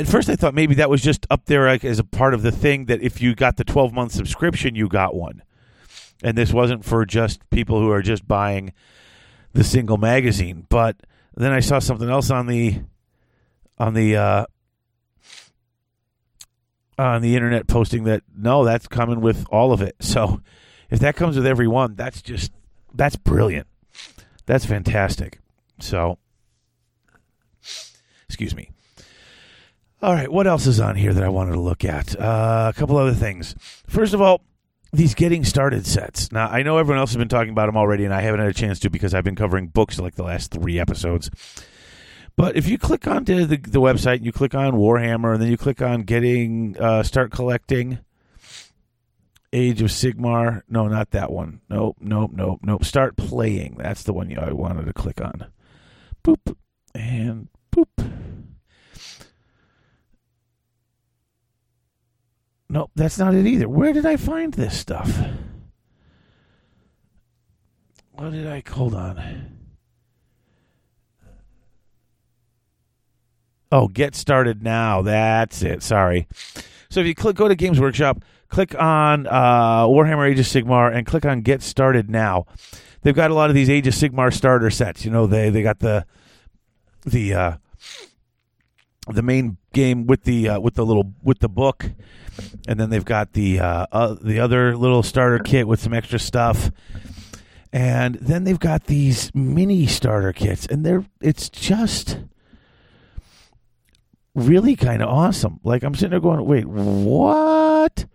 at 0.00 0.08
first 0.08 0.28
I 0.28 0.36
thought 0.36 0.54
maybe 0.54 0.74
that 0.76 0.90
was 0.90 1.02
just 1.02 1.26
up 1.30 1.46
there 1.46 1.66
like, 1.66 1.84
as 1.84 1.98
a 1.98 2.04
part 2.04 2.34
of 2.34 2.42
the 2.42 2.52
thing 2.52 2.86
that 2.86 3.02
if 3.02 3.20
you 3.20 3.34
got 3.34 3.56
the 3.56 3.64
12 3.64 3.92
month 3.92 4.12
subscription, 4.12 4.74
you 4.74 4.88
got 4.88 5.14
one. 5.14 5.42
And 6.22 6.38
this 6.38 6.52
wasn't 6.52 6.84
for 6.84 7.04
just 7.04 7.48
people 7.50 7.80
who 7.80 7.90
are 7.90 8.02
just 8.02 8.26
buying 8.26 8.72
the 9.52 9.64
single 9.64 9.98
magazine. 9.98 10.66
But 10.68 10.96
then 11.36 11.52
I 11.52 11.60
saw 11.60 11.78
something 11.78 12.08
else 12.08 12.30
on 12.30 12.46
the, 12.46 12.80
on 13.78 13.94
the, 13.94 14.16
uh, 14.16 14.46
on 16.98 17.22
the 17.22 17.34
internet 17.34 17.66
posting 17.66 18.04
that 18.04 18.22
no, 18.36 18.64
that's 18.64 18.86
coming 18.86 19.20
with 19.20 19.44
all 19.50 19.72
of 19.72 19.82
it. 19.82 19.96
So 20.00 20.40
if 20.90 21.00
that 21.00 21.16
comes 21.16 21.36
with 21.36 21.46
every 21.46 21.68
one, 21.68 21.94
that's 21.94 22.22
just 22.22 22.52
that's 22.94 23.16
brilliant. 23.16 23.66
That's 24.46 24.64
fantastic. 24.64 25.40
So 25.80 26.18
excuse 28.28 28.54
me. 28.54 28.70
All 30.02 30.12
right, 30.12 30.30
what 30.30 30.48
else 30.48 30.66
is 30.66 30.80
on 30.80 30.96
here 30.96 31.14
that 31.14 31.22
I 31.22 31.28
wanted 31.28 31.52
to 31.52 31.60
look 31.60 31.84
at? 31.84 32.18
Uh, 32.18 32.72
a 32.74 32.76
couple 32.76 32.96
other 32.96 33.14
things. 33.14 33.54
First 33.86 34.14
of 34.14 34.20
all, 34.20 34.40
these 34.92 35.14
getting 35.14 35.44
started 35.44 35.86
sets. 35.86 36.32
Now, 36.32 36.48
I 36.48 36.64
know 36.64 36.78
everyone 36.78 36.98
else 36.98 37.10
has 37.10 37.16
been 37.16 37.28
talking 37.28 37.50
about 37.52 37.66
them 37.66 37.76
already, 37.76 38.04
and 38.04 38.12
I 38.12 38.20
haven't 38.20 38.40
had 38.40 38.48
a 38.48 38.52
chance 38.52 38.80
to 38.80 38.90
because 38.90 39.14
I've 39.14 39.22
been 39.22 39.36
covering 39.36 39.68
books 39.68 40.00
like 40.00 40.16
the 40.16 40.24
last 40.24 40.50
three 40.50 40.80
episodes. 40.80 41.30
But 42.36 42.56
if 42.56 42.66
you 42.66 42.78
click 42.78 43.06
onto 43.06 43.46
the, 43.46 43.56
the 43.58 43.80
website, 43.80 44.16
and 44.16 44.26
you 44.26 44.32
click 44.32 44.56
on 44.56 44.72
Warhammer, 44.72 45.34
and 45.34 45.42
then 45.42 45.52
you 45.52 45.56
click 45.56 45.80
on 45.80 46.02
getting, 46.02 46.76
uh, 46.80 47.04
start 47.04 47.30
collecting 47.30 48.00
Age 49.52 49.82
of 49.82 49.90
Sigmar. 49.90 50.62
No, 50.68 50.88
not 50.88 51.12
that 51.12 51.30
one. 51.30 51.60
Nope, 51.70 51.98
nope, 52.00 52.32
nope, 52.34 52.58
nope. 52.64 52.84
Start 52.84 53.16
playing. 53.16 53.76
That's 53.78 54.02
the 54.02 54.12
one 54.12 54.36
I 54.36 54.52
wanted 54.52 54.86
to 54.86 54.92
click 54.92 55.20
on. 55.20 55.46
Boop, 56.24 56.56
and 56.92 57.46
boop. 57.70 58.31
Nope, 62.72 62.90
that's 62.94 63.18
not 63.18 63.34
it 63.34 63.46
either. 63.46 63.68
Where 63.68 63.92
did 63.92 64.06
I 64.06 64.16
find 64.16 64.54
this 64.54 64.78
stuff? 64.78 65.14
What 68.12 68.32
did 68.32 68.46
I 68.46 68.62
hold 68.66 68.94
on? 68.94 69.58
Oh, 73.70 73.88
get 73.88 74.14
started 74.14 74.62
now. 74.62 75.02
That's 75.02 75.60
it. 75.60 75.82
Sorry. 75.82 76.26
So 76.88 77.00
if 77.00 77.06
you 77.06 77.14
click, 77.14 77.36
go 77.36 77.46
to 77.46 77.54
Games 77.54 77.78
Workshop, 77.78 78.24
click 78.48 78.74
on 78.80 79.26
uh, 79.26 79.84
Warhammer 79.84 80.30
Age 80.30 80.38
of 80.38 80.46
Sigmar, 80.46 80.96
and 80.96 81.06
click 81.06 81.26
on 81.26 81.42
Get 81.42 81.60
Started 81.60 82.08
Now. 82.08 82.46
They've 83.02 83.14
got 83.14 83.30
a 83.30 83.34
lot 83.34 83.50
of 83.50 83.54
these 83.54 83.68
Age 83.68 83.86
of 83.86 83.92
Sigmar 83.92 84.32
starter 84.32 84.70
sets. 84.70 85.04
You 85.04 85.10
know, 85.10 85.26
they 85.26 85.50
they 85.50 85.62
got 85.62 85.80
the 85.80 86.06
the 87.04 87.34
uh, 87.34 87.56
the 89.08 89.22
main 89.22 89.58
game 89.74 90.06
with 90.06 90.24
the 90.24 90.48
uh, 90.48 90.60
with 90.60 90.74
the 90.74 90.86
little 90.86 91.12
with 91.22 91.40
the 91.40 91.50
book, 91.50 91.90
and 92.68 92.78
then 92.78 92.90
they've 92.90 93.04
got 93.04 93.32
the 93.32 93.60
uh, 93.60 93.86
uh, 93.92 94.16
the 94.20 94.40
other 94.40 94.76
little 94.76 95.02
starter 95.02 95.38
kit 95.38 95.66
with 95.66 95.80
some 95.80 95.92
extra 95.92 96.18
stuff, 96.18 96.70
and 97.72 98.16
then 98.16 98.44
they've 98.44 98.60
got 98.60 98.86
these 98.86 99.34
mini 99.34 99.86
starter 99.86 100.32
kits, 100.32 100.66
and 100.66 100.84
they're 100.84 101.04
it's 101.20 101.48
just 101.48 102.18
really 104.34 104.76
kind 104.76 105.02
of 105.02 105.08
awesome. 105.08 105.60
Like 105.62 105.82
I'm 105.82 105.94
sitting 105.94 106.10
there 106.10 106.20
going, 106.20 106.44
wait, 106.44 106.66
what? 106.66 108.06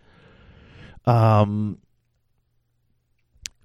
Um, 1.06 1.80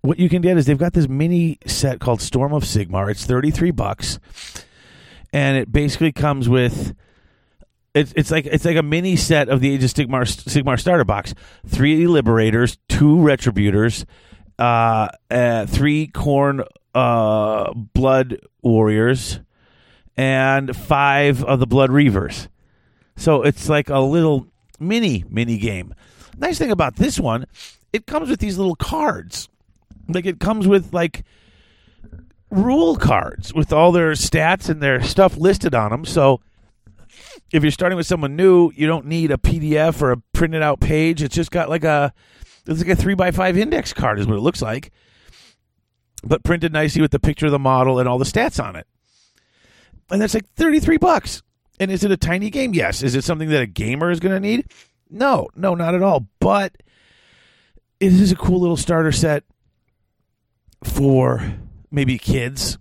what 0.02 0.18
you 0.18 0.28
can 0.28 0.42
get 0.42 0.56
is 0.56 0.66
they've 0.66 0.76
got 0.76 0.92
this 0.92 1.08
mini 1.08 1.58
set 1.66 2.00
called 2.00 2.20
Storm 2.20 2.52
of 2.52 2.64
Sigmar. 2.64 3.10
It's 3.10 3.24
33 3.24 3.70
bucks. 3.70 4.18
And 5.32 5.56
it 5.56 5.72
basically 5.72 6.12
comes 6.12 6.48
with 6.48 6.94
it's 7.94 8.12
it's 8.16 8.30
like 8.30 8.46
it's 8.46 8.64
like 8.64 8.76
a 8.76 8.82
mini 8.82 9.16
set 9.16 9.48
of 9.48 9.60
the 9.60 9.72
Age 9.72 9.84
of 9.84 9.90
Sigmar 9.90 10.22
Sigmar 10.22 10.80
starter 10.80 11.04
box. 11.04 11.34
Three 11.66 12.06
liberators, 12.06 12.78
two 12.88 13.16
retributors, 13.16 14.04
uh, 14.58 15.08
uh 15.30 15.66
three 15.66 16.08
Khorne 16.08 16.66
uh 16.94 17.72
blood 17.74 18.40
warriors, 18.62 19.40
and 20.16 20.74
five 20.74 21.44
of 21.44 21.60
the 21.60 21.66
blood 21.66 21.90
reavers. 21.90 22.48
So 23.16 23.42
it's 23.42 23.68
like 23.68 23.90
a 23.90 24.00
little 24.00 24.46
mini 24.80 25.24
mini 25.28 25.58
game. 25.58 25.94
Nice 26.38 26.58
thing 26.58 26.70
about 26.70 26.96
this 26.96 27.20
one, 27.20 27.46
it 27.92 28.06
comes 28.06 28.30
with 28.30 28.40
these 28.40 28.56
little 28.56 28.74
cards. 28.74 29.48
Like 30.08 30.24
it 30.24 30.40
comes 30.40 30.66
with 30.66 30.94
like 30.94 31.24
rule 32.50 32.96
cards 32.96 33.52
with 33.52 33.72
all 33.72 33.92
their 33.92 34.12
stats 34.12 34.68
and 34.70 34.82
their 34.82 35.02
stuff 35.02 35.36
listed 35.36 35.74
on 35.74 35.90
them. 35.90 36.04
So 36.06 36.40
if 37.52 37.62
you're 37.62 37.70
starting 37.70 37.96
with 37.96 38.06
someone 38.06 38.34
new, 38.34 38.72
you 38.74 38.86
don't 38.86 39.06
need 39.06 39.30
a 39.30 39.36
PDF 39.36 40.00
or 40.00 40.12
a 40.12 40.16
printed 40.32 40.62
out 40.62 40.80
page. 40.80 41.22
It's 41.22 41.34
just 41.34 41.50
got 41.50 41.68
like 41.68 41.84
a 41.84 42.12
it's 42.66 42.80
like 42.80 42.88
a 42.88 42.96
three 42.96 43.14
by 43.14 43.30
five 43.30 43.58
index 43.58 43.92
card 43.92 44.18
is 44.18 44.26
what 44.26 44.36
it 44.36 44.42
looks 44.42 44.62
like, 44.62 44.92
but 46.24 46.44
printed 46.44 46.72
nicely 46.72 47.02
with 47.02 47.10
the 47.10 47.18
picture 47.18 47.46
of 47.46 47.52
the 47.52 47.58
model 47.58 47.98
and 47.98 48.08
all 48.08 48.18
the 48.18 48.24
stats 48.24 48.62
on 48.62 48.76
it. 48.76 48.86
And 50.10 50.20
that's 50.20 50.34
like 50.34 50.50
thirty 50.54 50.80
three 50.80 50.98
bucks. 50.98 51.42
And 51.78 51.90
is 51.90 52.04
it 52.04 52.10
a 52.10 52.16
tiny 52.16 52.50
game? 52.50 52.74
Yes. 52.74 53.02
Is 53.02 53.14
it 53.14 53.24
something 53.24 53.48
that 53.48 53.62
a 53.62 53.66
gamer 53.66 54.10
is 54.10 54.20
going 54.20 54.34
to 54.34 54.40
need? 54.40 54.66
No, 55.10 55.48
no, 55.56 55.74
not 55.74 55.94
at 55.94 56.02
all. 56.02 56.28
But 56.38 56.76
it 57.98 58.12
is 58.12 58.30
a 58.30 58.36
cool 58.36 58.60
little 58.60 58.76
starter 58.76 59.10
set 59.10 59.44
for 60.84 61.54
maybe 61.90 62.18
kids 62.18 62.78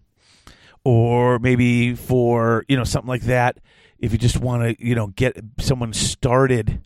or 0.84 1.40
maybe 1.40 1.96
for, 1.96 2.66
you 2.68 2.78
know, 2.78 2.84
something 2.84 3.10
like 3.10 3.24
that. 3.24 3.58
If 4.02 4.12
you 4.12 4.18
just 4.18 4.40
want 4.40 4.64
to, 4.78 4.86
you 4.86 4.96
know, 4.96 5.08
get 5.08 5.40
someone 5.60 5.94
started 5.94 6.82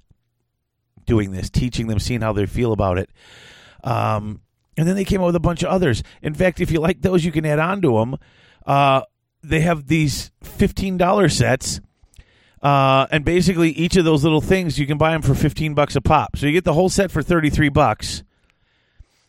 doing 1.07 1.31
this, 1.31 1.49
teaching 1.49 1.87
them, 1.87 1.97
seeing 1.97 2.21
how 2.21 2.33
they 2.33 2.45
feel 2.45 2.71
about 2.71 2.99
it. 2.99 3.09
Um, 3.83 4.41
and 4.77 4.87
then 4.87 4.95
they 4.95 5.05
came 5.05 5.21
out 5.21 5.27
with 5.27 5.35
a 5.35 5.39
bunch 5.39 5.63
of 5.63 5.69
others. 5.69 6.03
In 6.21 6.35
fact, 6.35 6.59
if 6.59 6.69
you 6.69 6.79
like 6.79 7.01
those, 7.01 7.25
you 7.25 7.31
can 7.31 7.45
add 7.45 7.59
on 7.59 7.81
to 7.81 7.97
them. 7.97 8.17
Uh, 8.65 9.01
they 9.41 9.61
have 9.61 9.87
these 9.87 10.31
$15 10.43 11.31
sets 11.31 11.79
uh, 12.65 13.05
and 13.11 13.23
basically, 13.23 13.69
each 13.69 13.95
of 13.95 14.05
those 14.05 14.23
little 14.23 14.41
things 14.41 14.79
you 14.79 14.87
can 14.87 14.97
buy 14.97 15.11
them 15.11 15.21
for 15.21 15.35
fifteen 15.35 15.75
bucks 15.75 15.95
a 15.95 16.01
pop. 16.01 16.35
So 16.35 16.47
you 16.47 16.51
get 16.51 16.63
the 16.63 16.73
whole 16.73 16.89
set 16.89 17.11
for 17.11 17.21
thirty 17.21 17.51
three 17.51 17.69
bucks 17.69 18.23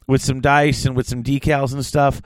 with 0.07 0.23
some 0.23 0.41
dice 0.41 0.87
and 0.87 0.97
with 0.97 1.07
some 1.07 1.23
decals 1.23 1.75
and 1.75 1.85
stuff. 1.85 2.23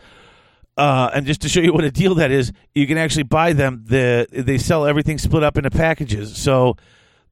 Uh, 0.80 1.10
and 1.12 1.26
just 1.26 1.42
to 1.42 1.48
show 1.50 1.60
you 1.60 1.74
what 1.74 1.84
a 1.84 1.90
deal 1.90 2.14
that 2.14 2.30
is, 2.30 2.52
you 2.74 2.86
can 2.86 2.96
actually 2.96 3.22
buy 3.24 3.52
them. 3.52 3.84
The 3.86 4.26
they 4.32 4.56
sell 4.56 4.86
everything 4.86 5.18
split 5.18 5.42
up 5.42 5.58
into 5.58 5.70
packages. 5.70 6.38
So 6.38 6.78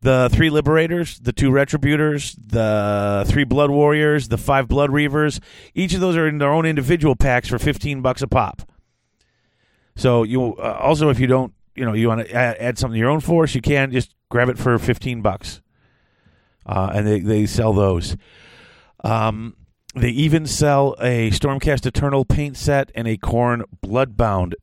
the 0.02 0.28
three 0.30 0.50
liberators, 0.50 1.18
the 1.18 1.32
two 1.32 1.50
retributors, 1.50 2.36
the 2.38 3.24
three 3.26 3.44
blood 3.44 3.70
warriors, 3.70 4.28
the 4.28 4.36
five 4.36 4.68
blood 4.68 4.90
reavers. 4.90 5.40
Each 5.74 5.94
of 5.94 6.00
those 6.00 6.14
are 6.14 6.28
in 6.28 6.36
their 6.36 6.52
own 6.52 6.66
individual 6.66 7.16
packs 7.16 7.48
for 7.48 7.58
fifteen 7.58 8.02
bucks 8.02 8.20
a 8.20 8.28
pop. 8.28 8.70
So 9.96 10.24
you 10.24 10.54
uh, 10.56 10.78
also, 10.82 11.08
if 11.08 11.18
you 11.18 11.26
don't 11.26 11.54
you 11.74 11.86
know 11.86 11.94
you 11.94 12.08
want 12.08 12.26
to 12.26 12.34
add, 12.34 12.58
add, 12.58 12.76
something 12.76 12.96
to 12.96 12.98
your 12.98 13.08
own 13.08 13.20
force, 13.20 13.54
you 13.54 13.62
can 13.62 13.90
just 13.92 14.14
grab 14.28 14.50
it 14.50 14.58
for 14.58 14.78
fifteen 14.78 15.22
bucks, 15.22 15.62
uh, 16.66 16.90
and 16.94 17.06
they 17.06 17.20
they 17.20 17.46
sell 17.46 17.72
those. 17.72 18.14
Um, 19.02 19.56
they 20.02 20.10
even 20.10 20.46
sell 20.46 20.94
a 21.00 21.30
Stormcast 21.30 21.86
Eternal 21.86 22.24
paint 22.24 22.56
set 22.56 22.90
and 22.94 23.06
a 23.08 23.16
Khorne 23.16 23.62
Bloodbound 23.84 24.54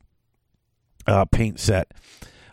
uh, 1.07 1.25
paint 1.25 1.59
set. 1.59 1.91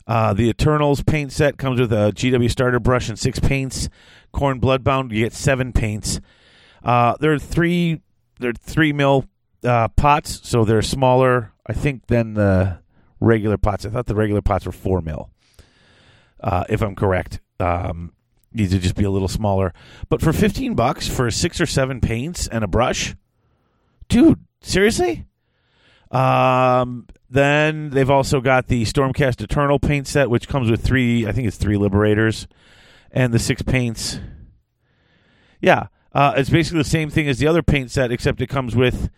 Uh, 0.06 0.34
the 0.34 0.48
Eternals 0.48 1.02
paint 1.02 1.32
set 1.32 1.58
comes 1.58 1.80
with 1.80 1.92
a 1.92 2.12
GW 2.14 2.50
starter 2.50 2.80
brush 2.80 3.08
and 3.08 3.18
six 3.18 3.38
paints. 3.38 3.88
Khorne 4.34 4.60
Bloodbound, 4.60 5.12
you 5.12 5.24
get 5.24 5.32
seven 5.32 5.72
paints. 5.72 6.20
Uh, 6.82 7.14
there 7.20 7.32
are 7.32 7.38
three. 7.38 8.00
They're 8.38 8.52
three 8.52 8.92
mil 8.92 9.26
uh, 9.64 9.88
pots, 9.88 10.40
so 10.42 10.64
they're 10.64 10.82
smaller, 10.82 11.52
I 11.66 11.72
think, 11.74 12.06
than 12.08 12.34
the 12.34 12.80
regular 13.20 13.56
pots. 13.56 13.86
I 13.86 13.90
thought 13.90 14.06
the 14.06 14.16
regular 14.16 14.42
pots 14.42 14.66
were 14.66 14.72
four 14.72 15.00
mil, 15.00 15.30
uh, 16.40 16.64
if 16.68 16.82
I'm 16.82 16.96
correct. 16.96 17.40
Um, 17.60 18.12
needs 18.54 18.72
to 18.72 18.78
just 18.78 18.94
be 18.94 19.04
a 19.04 19.10
little 19.10 19.28
smaller. 19.28 19.72
But 20.08 20.20
for 20.20 20.32
15 20.32 20.74
bucks 20.74 21.08
for 21.08 21.30
six 21.30 21.60
or 21.60 21.66
seven 21.66 22.00
paints 22.00 22.46
and 22.46 22.64
a 22.64 22.68
brush, 22.68 23.14
dude, 24.08 24.40
seriously? 24.60 25.26
Um, 26.10 27.06
then 27.30 27.90
they've 27.90 28.10
also 28.10 28.40
got 28.40 28.68
the 28.68 28.84
Stormcast 28.84 29.40
Eternal 29.40 29.78
paint 29.78 30.06
set, 30.06 30.28
which 30.28 30.48
comes 30.48 30.70
with 30.70 30.84
three, 30.84 31.26
I 31.26 31.32
think 31.32 31.48
it's 31.48 31.56
three 31.56 31.78
Liberators, 31.78 32.46
and 33.10 33.32
the 33.32 33.38
six 33.38 33.62
paints. 33.62 34.20
Yeah, 35.60 35.86
uh, 36.12 36.34
it's 36.36 36.50
basically 36.50 36.80
the 36.80 36.88
same 36.88 37.08
thing 37.08 37.28
as 37.28 37.38
the 37.38 37.46
other 37.46 37.62
paint 37.62 37.90
set, 37.90 38.12
except 38.12 38.42
it 38.42 38.48
comes 38.48 38.76
with 38.76 39.10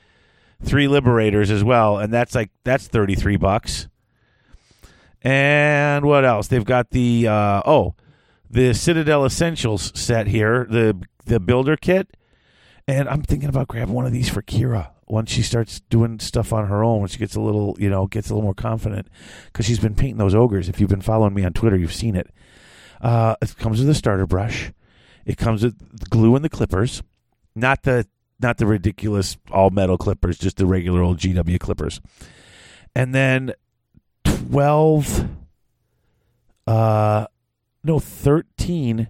three 0.62 0.87
Liberators 0.87 1.51
as 1.51 1.64
well, 1.64 1.99
and 1.99 2.12
that's 2.12 2.35
like 2.35 2.51
that's 2.62 2.87
33 2.87 3.37
bucks. 3.37 3.88
And 5.23 6.05
what 6.05 6.25
else? 6.25 6.49
They've 6.49 6.64
got 6.64 6.90
the 6.90 7.27
uh, 7.27 7.62
oh, 7.64 7.94
the 8.54 8.72
Citadel 8.72 9.24
Essentials 9.24 9.90
set 9.98 10.28
here, 10.28 10.64
the 10.70 10.96
the 11.26 11.40
builder 11.40 11.76
kit. 11.76 12.16
And 12.86 13.08
I'm 13.08 13.22
thinking 13.22 13.48
about 13.48 13.66
grabbing 13.66 13.94
one 13.94 14.06
of 14.06 14.12
these 14.12 14.28
for 14.28 14.42
Kira 14.42 14.90
once 15.06 15.30
she 15.30 15.42
starts 15.42 15.80
doing 15.90 16.20
stuff 16.20 16.52
on 16.52 16.68
her 16.68 16.84
own. 16.84 17.00
When 17.00 17.08
she 17.08 17.18
gets 17.18 17.34
a 17.34 17.40
little, 17.40 17.76
you 17.80 17.90
know, 17.90 18.06
gets 18.06 18.30
a 18.30 18.34
little 18.34 18.44
more 18.44 18.54
confident 18.54 19.08
because 19.46 19.66
she's 19.66 19.80
been 19.80 19.96
painting 19.96 20.18
those 20.18 20.34
ogres. 20.34 20.68
If 20.68 20.80
you've 20.80 20.90
been 20.90 21.00
following 21.00 21.34
me 21.34 21.44
on 21.44 21.52
Twitter, 21.52 21.76
you've 21.76 21.92
seen 21.92 22.14
it. 22.14 22.30
Uh, 23.00 23.34
it 23.42 23.56
comes 23.56 23.80
with 23.80 23.88
a 23.88 23.94
starter 23.94 24.26
brush. 24.26 24.70
It 25.26 25.36
comes 25.36 25.64
with 25.64 26.08
glue 26.08 26.36
and 26.36 26.44
the 26.44 26.48
clippers, 26.48 27.02
not 27.56 27.82
the 27.82 28.06
not 28.38 28.58
the 28.58 28.66
ridiculous 28.66 29.36
all 29.50 29.70
metal 29.70 29.98
clippers, 29.98 30.38
just 30.38 30.58
the 30.58 30.66
regular 30.66 31.02
old 31.02 31.18
GW 31.18 31.58
clippers. 31.58 32.00
And 32.94 33.12
then 33.14 33.54
12 34.24 35.28
uh 36.66 37.26
no 37.85 37.99
13 37.99 39.09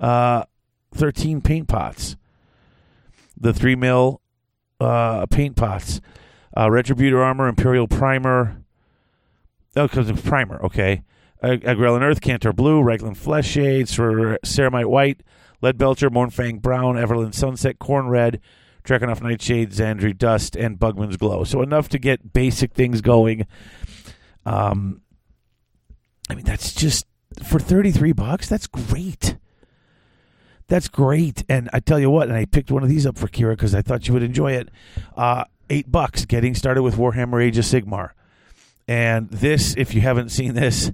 uh 0.00 0.44
13 0.94 1.40
paint 1.40 1.66
pots 1.68 2.16
the 3.36 3.52
3 3.52 3.74
mil 3.74 4.20
uh 4.80 5.26
paint 5.26 5.56
pots 5.56 6.00
uh 6.56 6.66
retributor 6.66 7.24
armor 7.24 7.48
imperial 7.48 7.88
primer 7.88 8.62
oh 9.74 9.88
because 9.88 10.08
it's 10.08 10.20
primer 10.20 10.62
okay 10.62 11.02
Agrellan 11.42 12.02
Earth, 12.02 12.20
Kantor 12.20 12.52
Blue, 12.52 12.80
Reikland 12.82 13.16
Flesh 13.16 13.46
Shades 13.46 13.94
for 13.94 14.38
Ceramite 14.44 14.86
White, 14.86 15.22
Lead 15.60 15.78
Belcher, 15.78 16.10
Mournfang 16.10 16.60
Brown, 16.60 16.96
Everland 16.96 17.34
Sunset, 17.34 17.78
Khorne 17.78 18.08
Red, 18.08 18.40
Drakenhof 18.84 19.22
Nightshade, 19.22 19.70
Zandri 19.70 20.16
Dust, 20.16 20.56
and 20.56 20.78
Bugman's 20.78 21.16
Glow. 21.16 21.44
So 21.44 21.62
enough 21.62 21.88
to 21.90 21.98
get 21.98 22.32
basic 22.32 22.72
things 22.72 23.00
going. 23.00 23.46
Um, 24.44 25.02
I 26.30 26.34
mean, 26.34 26.44
that's 26.44 26.72
just 26.72 27.06
for 27.44 27.58
33 27.58 28.12
bucks. 28.12 28.48
That's 28.48 28.66
great. 28.66 29.36
That's 30.68 30.88
great. 30.88 31.44
And 31.48 31.70
I 31.72 31.80
tell 31.80 31.98
you 32.00 32.10
what, 32.10 32.28
and 32.28 32.36
I 32.36 32.44
picked 32.44 32.70
one 32.70 32.82
of 32.82 32.88
these 32.88 33.06
up 33.06 33.16
for 33.16 33.28
Kira 33.28 33.50
because 33.50 33.74
I 33.74 33.82
thought 33.82 34.08
you 34.08 34.14
would 34.14 34.22
enjoy 34.22 34.52
it. 34.52 34.68
Uh, 35.16 35.44
eight 35.70 35.90
bucks 35.90 36.24
getting 36.24 36.54
started 36.54 36.82
with 36.82 36.96
Warhammer 36.96 37.42
Age 37.42 37.58
of 37.58 37.64
Sigmar. 37.64 38.10
And 38.88 39.30
this, 39.30 39.74
if 39.76 39.94
you 39.94 40.00
haven't 40.00 40.30
seen 40.30 40.54
this, 40.54 40.90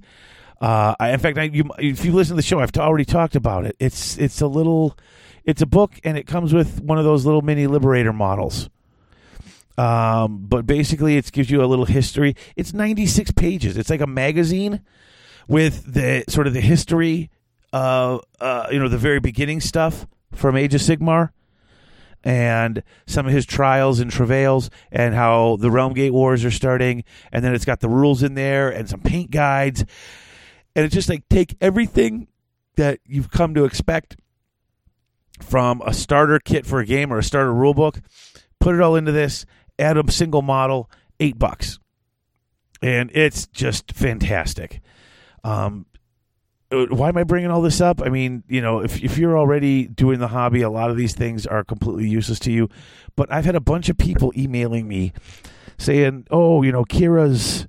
Uh, 0.61 0.94
I, 1.00 1.11
in 1.11 1.18
fact, 1.18 1.38
I, 1.38 1.42
you, 1.44 1.64
if 1.78 2.05
you 2.05 2.12
listen 2.12 2.37
to 2.37 2.40
the 2.40 2.46
show, 2.46 2.61
I've 2.61 2.70
already 2.76 3.05
talked 3.05 3.35
about 3.35 3.66
it. 3.66 3.74
It's 3.81 4.16
it's 4.16 4.40
a 4.40 4.46
little, 4.46 4.96
it's 5.44 5.61
a 5.61 5.66
book, 5.66 5.98
and 6.05 6.16
it 6.16 6.24
comes 6.28 6.55
with 6.55 6.81
one 6.81 6.98
of 6.98 7.05
those 7.05 7.24
little 7.26 7.42
mini 7.42 7.66
Liberator 7.66 8.12
models. 8.12 8.70
Um, 9.76 10.46
but 10.48 10.64
basically, 10.64 11.16
it 11.16 11.33
gives 11.33 11.50
you 11.50 11.64
a 11.64 11.66
little 11.66 11.87
history. 11.87 12.37
It's 12.55 12.72
96 12.72 13.33
pages. 13.33 13.76
It's 13.76 13.90
like 13.90 14.00
a 14.00 14.07
magazine 14.07 14.83
with 15.48 15.92
the 15.92 16.24
sort 16.28 16.46
of 16.46 16.52
the 16.52 16.61
history, 16.61 17.31
uh, 17.72 18.18
uh, 18.40 18.68
you 18.70 18.78
know, 18.78 18.88
the 18.88 18.98
very 18.98 19.20
beginning 19.20 19.61
stuff 19.61 20.07
from 20.33 20.57
Age 20.57 20.74
of 20.74 20.81
Sigmar 20.81 21.31
and 22.24 22.83
some 23.07 23.26
of 23.26 23.33
his 23.33 23.44
trials 23.44 24.00
and 24.00 24.11
travails 24.11 24.70
and 24.90 25.14
how 25.14 25.57
the 25.57 25.70
Realm 25.70 25.92
Gate 25.92 26.12
Wars 26.12 26.44
are 26.44 26.50
starting. 26.50 27.05
And 27.33 27.44
then 27.44 27.55
it's 27.55 27.64
got 27.64 27.81
the 27.81 27.88
rules 27.88 28.22
in 28.22 28.35
there 28.35 28.70
and 28.70 28.88
some 28.88 29.00
paint 29.00 29.31
guides. 29.31 29.85
And 30.74 30.85
it's 30.85 30.94
just 30.94 31.09
like 31.09 31.28
take 31.28 31.57
everything 31.61 32.28
that 32.76 33.00
you've 33.07 33.31
come 33.31 33.55
to 33.55 33.64
expect 33.64 34.16
from 35.40 35.83
a 35.85 35.92
starter 35.92 36.38
kit 36.38 36.64
for 36.64 36.81
a 36.81 36.87
game 36.87 37.12
or 37.12 37.18
a 37.18 37.24
starter 37.24 37.52
rule 37.52 37.74
book, 37.74 38.00
put 38.61 38.74
it 38.74 38.81
all 38.81 38.96
into 38.96 39.12
this, 39.12 39.44
add 39.78 39.96
a 39.96 40.11
single 40.11 40.42
model, 40.42 40.90
eight 41.20 41.38
bucks. 41.38 41.78
And 42.81 43.11
it's 43.14 43.46
just 43.48 43.92
fantastic. 43.92 44.81
Um, 45.44 45.87
uh, 46.72 46.87
why 46.87 47.09
am 47.09 47.16
I 47.18 47.24
bringing 47.24 47.50
all 47.50 47.61
this 47.61 47.81
up? 47.81 48.00
I 48.02 48.09
mean, 48.09 48.44
you 48.48 48.61
know, 48.61 48.81
if 48.81 49.02
if 49.02 49.18
you're 49.18 49.37
already 49.37 49.87
doing 49.87 50.18
the 50.18 50.28
hobby, 50.28 50.62
a 50.62 50.70
lot 50.70 50.90
of 50.90 50.96
these 50.96 51.14
things 51.14 51.46
are 51.46 51.62
completely 51.64 52.09
useless 52.09 52.38
to 52.40 52.52
you. 52.52 52.68
But 53.14 53.31
I've 53.31 53.44
had 53.44 53.55
a 53.55 53.61
bunch 53.61 53.88
of 53.88 53.98
people 53.98 54.33
emailing 54.37 54.88
me 54.88 55.12
saying, 55.78 56.26
"Oh, 56.31 56.62
you 56.62 56.72
know, 56.72 56.85
Kira's." 56.85 57.66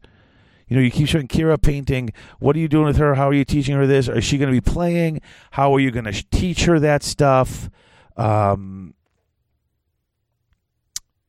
You 0.69 0.77
know, 0.77 0.85
you 0.85 0.91
keep 0.91 1.07
showing 1.07 1.27
Kira 1.27 1.61
painting. 1.61 2.13
What 2.39 2.55
are 2.55 2.59
you 2.59 2.69
doing 2.69 2.85
with 2.85 2.97
her? 2.97 3.13
How 3.13 3.29
are 3.29 3.33
you 3.33 3.45
teaching 3.45 3.75
her 3.75 3.85
this? 3.85 4.07
Is 4.07 4.23
she 4.23 4.39
going 4.39 4.47
to 4.47 4.59
be 4.59 4.61
playing? 4.61 5.21
How 5.51 5.75
are 5.75 5.79
you 5.79 5.91
going 5.91 6.05
to 6.05 6.25
teach 6.31 6.65
her 6.65 6.79
that 6.79 7.03
stuff? 7.03 7.69
Um, 8.17 8.95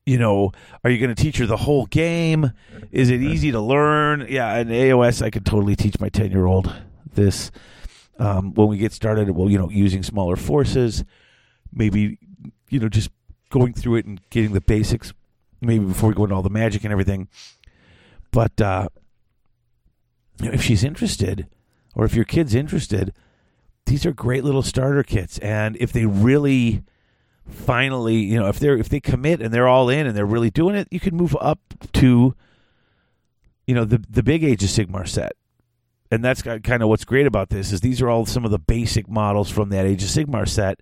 you 0.05 0.19
know, 0.19 0.51
are 0.83 0.89
you 0.89 0.99
going 0.99 1.13
to 1.13 1.21
teach 1.21 1.37
her 1.37 1.45
the 1.45 1.57
whole 1.57 1.87
game? 1.87 2.51
Is 2.91 3.09
it 3.09 3.21
easy 3.21 3.51
to 3.51 3.59
learn? 3.59 4.27
Yeah, 4.29 4.55
in 4.57 4.67
AOS, 4.67 5.21
I 5.21 5.31
could 5.31 5.45
totally 5.45 5.75
teach 5.75 5.99
my 5.99 6.09
10 6.09 6.31
year 6.31 6.45
old 6.45 6.71
this. 7.13 7.51
Um, 8.17 8.53
when 8.53 8.67
we 8.67 8.77
get 8.77 8.93
started, 8.93 9.29
well, 9.31 9.49
you 9.49 9.57
know, 9.57 9.69
using 9.69 10.03
smaller 10.03 10.35
forces, 10.35 11.03
maybe, 11.73 12.19
you 12.69 12.79
know, 12.79 12.87
just 12.87 13.09
going 13.49 13.73
through 13.73 13.95
it 13.95 14.05
and 14.05 14.21
getting 14.29 14.53
the 14.53 14.61
basics, 14.61 15.13
maybe 15.59 15.85
before 15.85 16.09
we 16.09 16.15
go 16.15 16.23
into 16.23 16.35
all 16.35 16.43
the 16.43 16.49
magic 16.49 16.83
and 16.83 16.91
everything. 16.91 17.27
But 18.31 18.61
uh, 18.61 18.89
if 20.39 20.61
she's 20.61 20.83
interested, 20.83 21.47
or 21.95 22.05
if 22.05 22.13
your 22.13 22.25
kid's 22.25 22.53
interested, 22.53 23.13
these 23.85 24.05
are 24.05 24.13
great 24.13 24.43
little 24.43 24.63
starter 24.63 25.03
kits. 25.03 25.39
And 25.39 25.75
if 25.77 25.91
they 25.91 26.05
really 26.05 26.83
finally, 27.49 28.17
you 28.17 28.39
know, 28.39 28.47
if 28.47 28.59
they're 28.59 28.77
if 28.77 28.89
they 28.89 28.99
commit 28.99 29.41
and 29.41 29.53
they're 29.53 29.67
all 29.67 29.89
in 29.89 30.07
and 30.07 30.15
they're 30.15 30.25
really 30.25 30.51
doing 30.51 30.75
it, 30.75 30.87
you 30.91 30.99
can 30.99 31.15
move 31.15 31.35
up 31.39 31.59
to, 31.93 32.35
you 33.67 33.75
know, 33.75 33.85
the 33.85 34.03
the 34.09 34.23
big 34.23 34.43
Age 34.43 34.63
of 34.63 34.69
Sigmar 34.69 35.07
set. 35.07 35.33
And 36.11 36.23
that's 36.23 36.41
kind 36.41 36.83
of 36.83 36.87
what's 36.87 37.03
great 37.03 37.25
about 37.25 37.49
this 37.49 37.71
is 37.71 37.81
these 37.81 38.01
are 38.01 38.09
all 38.09 38.25
some 38.25 38.45
of 38.45 38.51
the 38.51 38.59
basic 38.59 39.09
models 39.09 39.49
from 39.49 39.69
that 39.69 39.85
Age 39.85 40.03
of 40.03 40.09
Sigmar 40.09 40.47
set. 40.47 40.81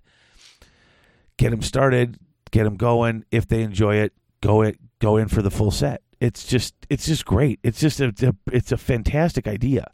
Get 1.36 1.50
them 1.50 1.62
started, 1.62 2.18
get 2.50 2.64
them 2.64 2.76
going. 2.76 3.24
If 3.30 3.48
they 3.48 3.62
enjoy 3.62 3.96
it, 3.96 4.12
go 4.40 4.62
it 4.62 4.78
go 5.00 5.16
in 5.16 5.28
for 5.28 5.42
the 5.42 5.50
full 5.50 5.70
set. 5.70 6.02
It's 6.20 6.44
just 6.44 6.74
it's 6.88 7.06
just 7.06 7.24
great. 7.24 7.58
It's 7.62 7.80
just 7.80 8.00
a, 8.00 8.08
it's 8.08 8.22
a, 8.22 8.36
it's 8.52 8.72
a 8.72 8.76
fantastic 8.76 9.46
idea. 9.46 9.90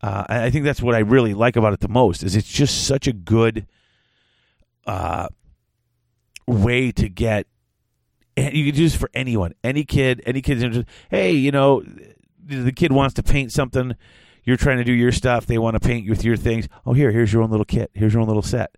Uh, 0.00 0.24
I 0.28 0.50
think 0.50 0.64
that's 0.64 0.80
what 0.80 0.94
I 0.94 1.00
really 1.00 1.34
like 1.34 1.56
about 1.56 1.72
it 1.72 1.80
the 1.80 1.88
most 1.88 2.22
is 2.22 2.36
it's 2.36 2.50
just 2.50 2.86
such 2.86 3.08
a 3.08 3.12
good 3.12 3.66
uh, 4.86 5.26
way 6.48 6.90
to 6.92 7.08
get 7.08 7.46
and 8.36 8.54
you 8.54 8.64
can 8.66 8.74
do 8.74 8.82
this 8.84 8.96
for 8.96 9.10
anyone 9.14 9.54
any 9.62 9.84
kid 9.84 10.22
any 10.26 10.40
kid's 10.40 10.62
interested. 10.62 10.88
Hey 11.10 11.32
you 11.32 11.50
know 11.50 11.82
the 12.44 12.72
kid 12.72 12.92
wants 12.92 13.14
to 13.14 13.22
paint 13.22 13.52
something. 13.52 13.94
You're 14.44 14.56
trying 14.56 14.78
to 14.78 14.84
do 14.84 14.92
your 14.92 15.12
stuff. 15.12 15.44
They 15.44 15.58
want 15.58 15.74
to 15.74 15.80
paint 15.80 16.08
with 16.08 16.24
your 16.24 16.36
things. 16.36 16.68
Oh 16.86 16.94
here 16.94 17.10
here's 17.10 17.32
your 17.32 17.42
own 17.42 17.50
little 17.50 17.66
kit. 17.66 17.90
Here's 17.94 18.12
your 18.12 18.22
own 18.22 18.28
little 18.28 18.42
set. 18.42 18.74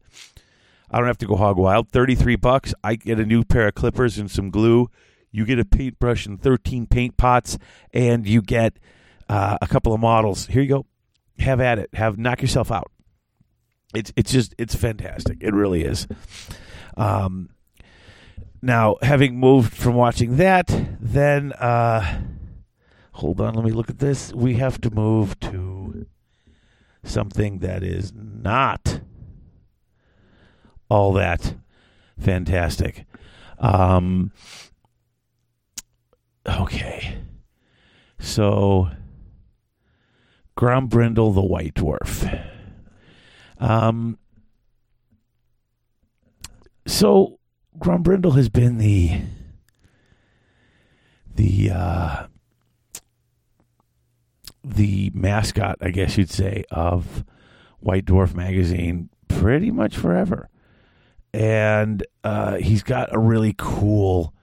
I 0.90 0.98
don't 0.98 1.06
have 1.06 1.18
to 1.18 1.26
go 1.26 1.37
hog 1.37 1.56
wild. 1.56 1.88
33 1.90 2.37
bucks. 2.37 2.74
I 2.83 2.96
get 2.96 3.20
a 3.20 3.24
new 3.24 3.44
pair 3.44 3.68
of 3.68 3.74
clippers 3.74 4.18
and 4.18 4.30
some 4.30 4.50
glue. 4.50 4.90
You 5.30 5.44
get 5.44 5.61
a 5.61 5.64
paintbrush 5.64 6.26
and 6.26 6.40
13 6.40 6.87
paint 6.87 7.16
pots 7.16 7.56
and 7.92 8.26
you 8.26 8.42
get 8.42 8.78
uh, 9.28 9.59
a 9.62 9.68
couple 9.68 9.94
of 9.94 10.00
models. 10.00 10.46
Here 10.46 10.62
you 10.62 10.68
go. 10.68 10.87
Have 11.38 11.61
at 11.61 11.78
it. 11.78 11.90
Have 11.94 12.18
knock 12.18 12.42
yourself 12.42 12.72
out. 12.72 12.90
It's 13.94 14.12
it's 14.16 14.30
just 14.30 14.54
it's 14.59 14.74
fantastic. 14.74 15.38
It 15.40 15.54
really 15.54 15.85
is. 15.85 16.06
Um 16.96 17.50
now, 18.62 18.96
having 19.03 19.38
moved 19.38 19.73
from 19.73 19.94
watching 19.94 20.37
that, 20.37 20.66
then 21.01 21.53
uh, 21.55 22.23
hold 23.12 23.40
on, 23.40 23.55
let 23.55 23.64
me 23.64 23.70
look 23.70 23.88
at 23.88 23.99
this. 23.99 24.33
We 24.35 24.55
have 24.55 24.81
to 24.83 24.90
move 24.90 25.38
to 25.40 26.07
something 27.03 27.59
that 27.61 27.83
is 27.83 28.12
not 28.14 29.01
all 30.90 31.12
that 31.14 31.55
fantastic. 32.18 33.07
Um, 33.59 34.33
okay, 36.46 37.18
so 38.18 38.90
Grombrindle 40.57 41.35
the 41.35 41.42
White 41.42 41.75
Dwarf. 41.75 42.46
Um, 43.59 44.18
so 46.87 47.39
Grombrindle 47.81 48.37
has 48.37 48.49
been 48.49 48.79
the 48.79 49.23
the 51.35 51.71
uh, 51.71 52.27
the 54.62 55.11
mascot, 55.14 55.79
I 55.81 55.90
guess 55.90 56.19
you'd 56.19 56.31
say, 56.31 56.64
of 56.71 57.25
White 57.79 58.05
Dwarf 58.05 58.35
magazine 58.35 59.09
pretty 59.29 59.71
much 59.71 59.97
forever, 59.97 60.51
and 61.33 62.07
uh, 62.23 62.57
he's 62.57 62.83
got 62.83 63.14
a 63.14 63.19
really 63.19 63.55
cool 63.57 64.35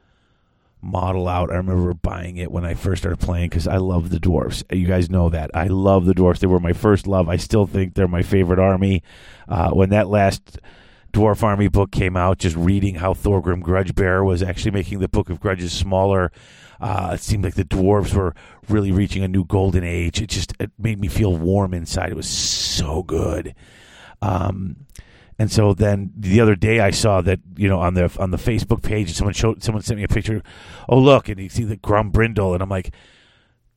model 0.81 1.27
out. 1.27 1.51
I 1.51 1.55
remember 1.57 1.93
buying 1.93 2.37
it 2.37 2.51
when 2.51 2.65
I 2.65 2.73
first 2.73 3.03
started 3.03 3.19
playing 3.19 3.49
because 3.49 3.67
I 3.67 3.77
love 3.77 4.09
the 4.09 4.19
dwarfs. 4.19 4.63
You 4.71 4.87
guys 4.87 5.09
know 5.09 5.29
that 5.29 5.51
I 5.53 5.67
love 5.67 6.05
the 6.05 6.13
dwarfs. 6.15 6.39
They 6.39 6.47
were 6.47 6.59
my 6.59 6.73
first 6.73 7.05
love. 7.05 7.29
I 7.29 7.37
still 7.37 7.67
think 7.67 7.93
they're 7.93 8.07
my 8.07 8.23
favorite 8.23 8.59
army. 8.59 9.03
Uh, 9.47 9.69
when 9.71 9.89
that 9.89 10.07
last 10.07 10.59
Dwarf 11.17 11.41
Army 11.41 11.67
book 11.67 11.91
came 11.91 12.15
out, 12.15 12.37
just 12.37 12.55
reading 12.55 12.93
how 12.93 13.15
Thorgrim 13.15 13.63
Grudgebearer 13.63 14.23
was 14.23 14.43
actually 14.43 14.69
making 14.69 14.99
the 14.99 15.07
Book 15.07 15.31
of 15.31 15.39
Grudges 15.39 15.73
smaller. 15.73 16.31
Uh, 16.79 17.13
it 17.15 17.21
seemed 17.21 17.43
like 17.43 17.55
the 17.55 17.65
dwarves 17.65 18.13
were 18.13 18.35
really 18.69 18.91
reaching 18.91 19.23
a 19.23 19.27
new 19.27 19.43
golden 19.43 19.83
age. 19.83 20.21
It 20.21 20.27
just 20.27 20.53
it 20.59 20.69
made 20.77 20.99
me 20.99 21.07
feel 21.07 21.35
warm 21.35 21.73
inside. 21.73 22.11
It 22.11 22.15
was 22.15 22.29
so 22.29 23.01
good. 23.01 23.55
Um, 24.21 24.85
and 25.39 25.51
so 25.51 25.73
then 25.73 26.11
the 26.15 26.39
other 26.39 26.55
day 26.55 26.81
I 26.81 26.91
saw 26.91 27.21
that 27.21 27.39
you 27.55 27.67
know 27.67 27.79
on 27.79 27.95
the 27.95 28.15
on 28.19 28.29
the 28.29 28.37
Facebook 28.37 28.83
page 28.83 29.11
someone 29.13 29.33
showed 29.33 29.63
someone 29.63 29.81
sent 29.81 29.97
me 29.97 30.03
a 30.03 30.07
picture. 30.07 30.43
Oh 30.87 30.99
look, 30.99 31.29
and 31.29 31.39
you 31.39 31.49
see 31.49 31.63
the 31.63 31.77
Grombrindle, 31.77 32.53
and 32.53 32.61
I'm 32.61 32.69
like, 32.69 32.93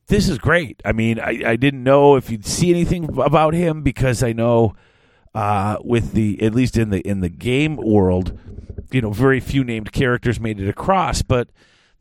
this 0.05 0.29
is 0.29 0.37
great. 0.37 0.79
I 0.85 0.91
mean, 0.91 1.19
I, 1.19 1.41
I 1.43 1.55
didn't 1.55 1.83
know 1.83 2.17
if 2.17 2.29
you'd 2.29 2.45
see 2.45 2.69
anything 2.69 3.17
about 3.19 3.55
him 3.55 3.81
because 3.81 4.21
I 4.21 4.31
know 4.31 4.75
uh, 5.33 5.77
with 5.83 6.13
the 6.13 6.41
at 6.41 6.53
least 6.53 6.77
in 6.77 6.89
the 6.89 6.99
in 7.01 7.21
the 7.21 7.29
game 7.29 7.77
world, 7.77 8.37
you 8.91 9.01
know, 9.01 9.11
very 9.11 9.39
few 9.39 9.63
named 9.63 9.91
characters 9.91 10.39
made 10.39 10.59
it 10.59 10.67
across. 10.67 11.21
But 11.21 11.49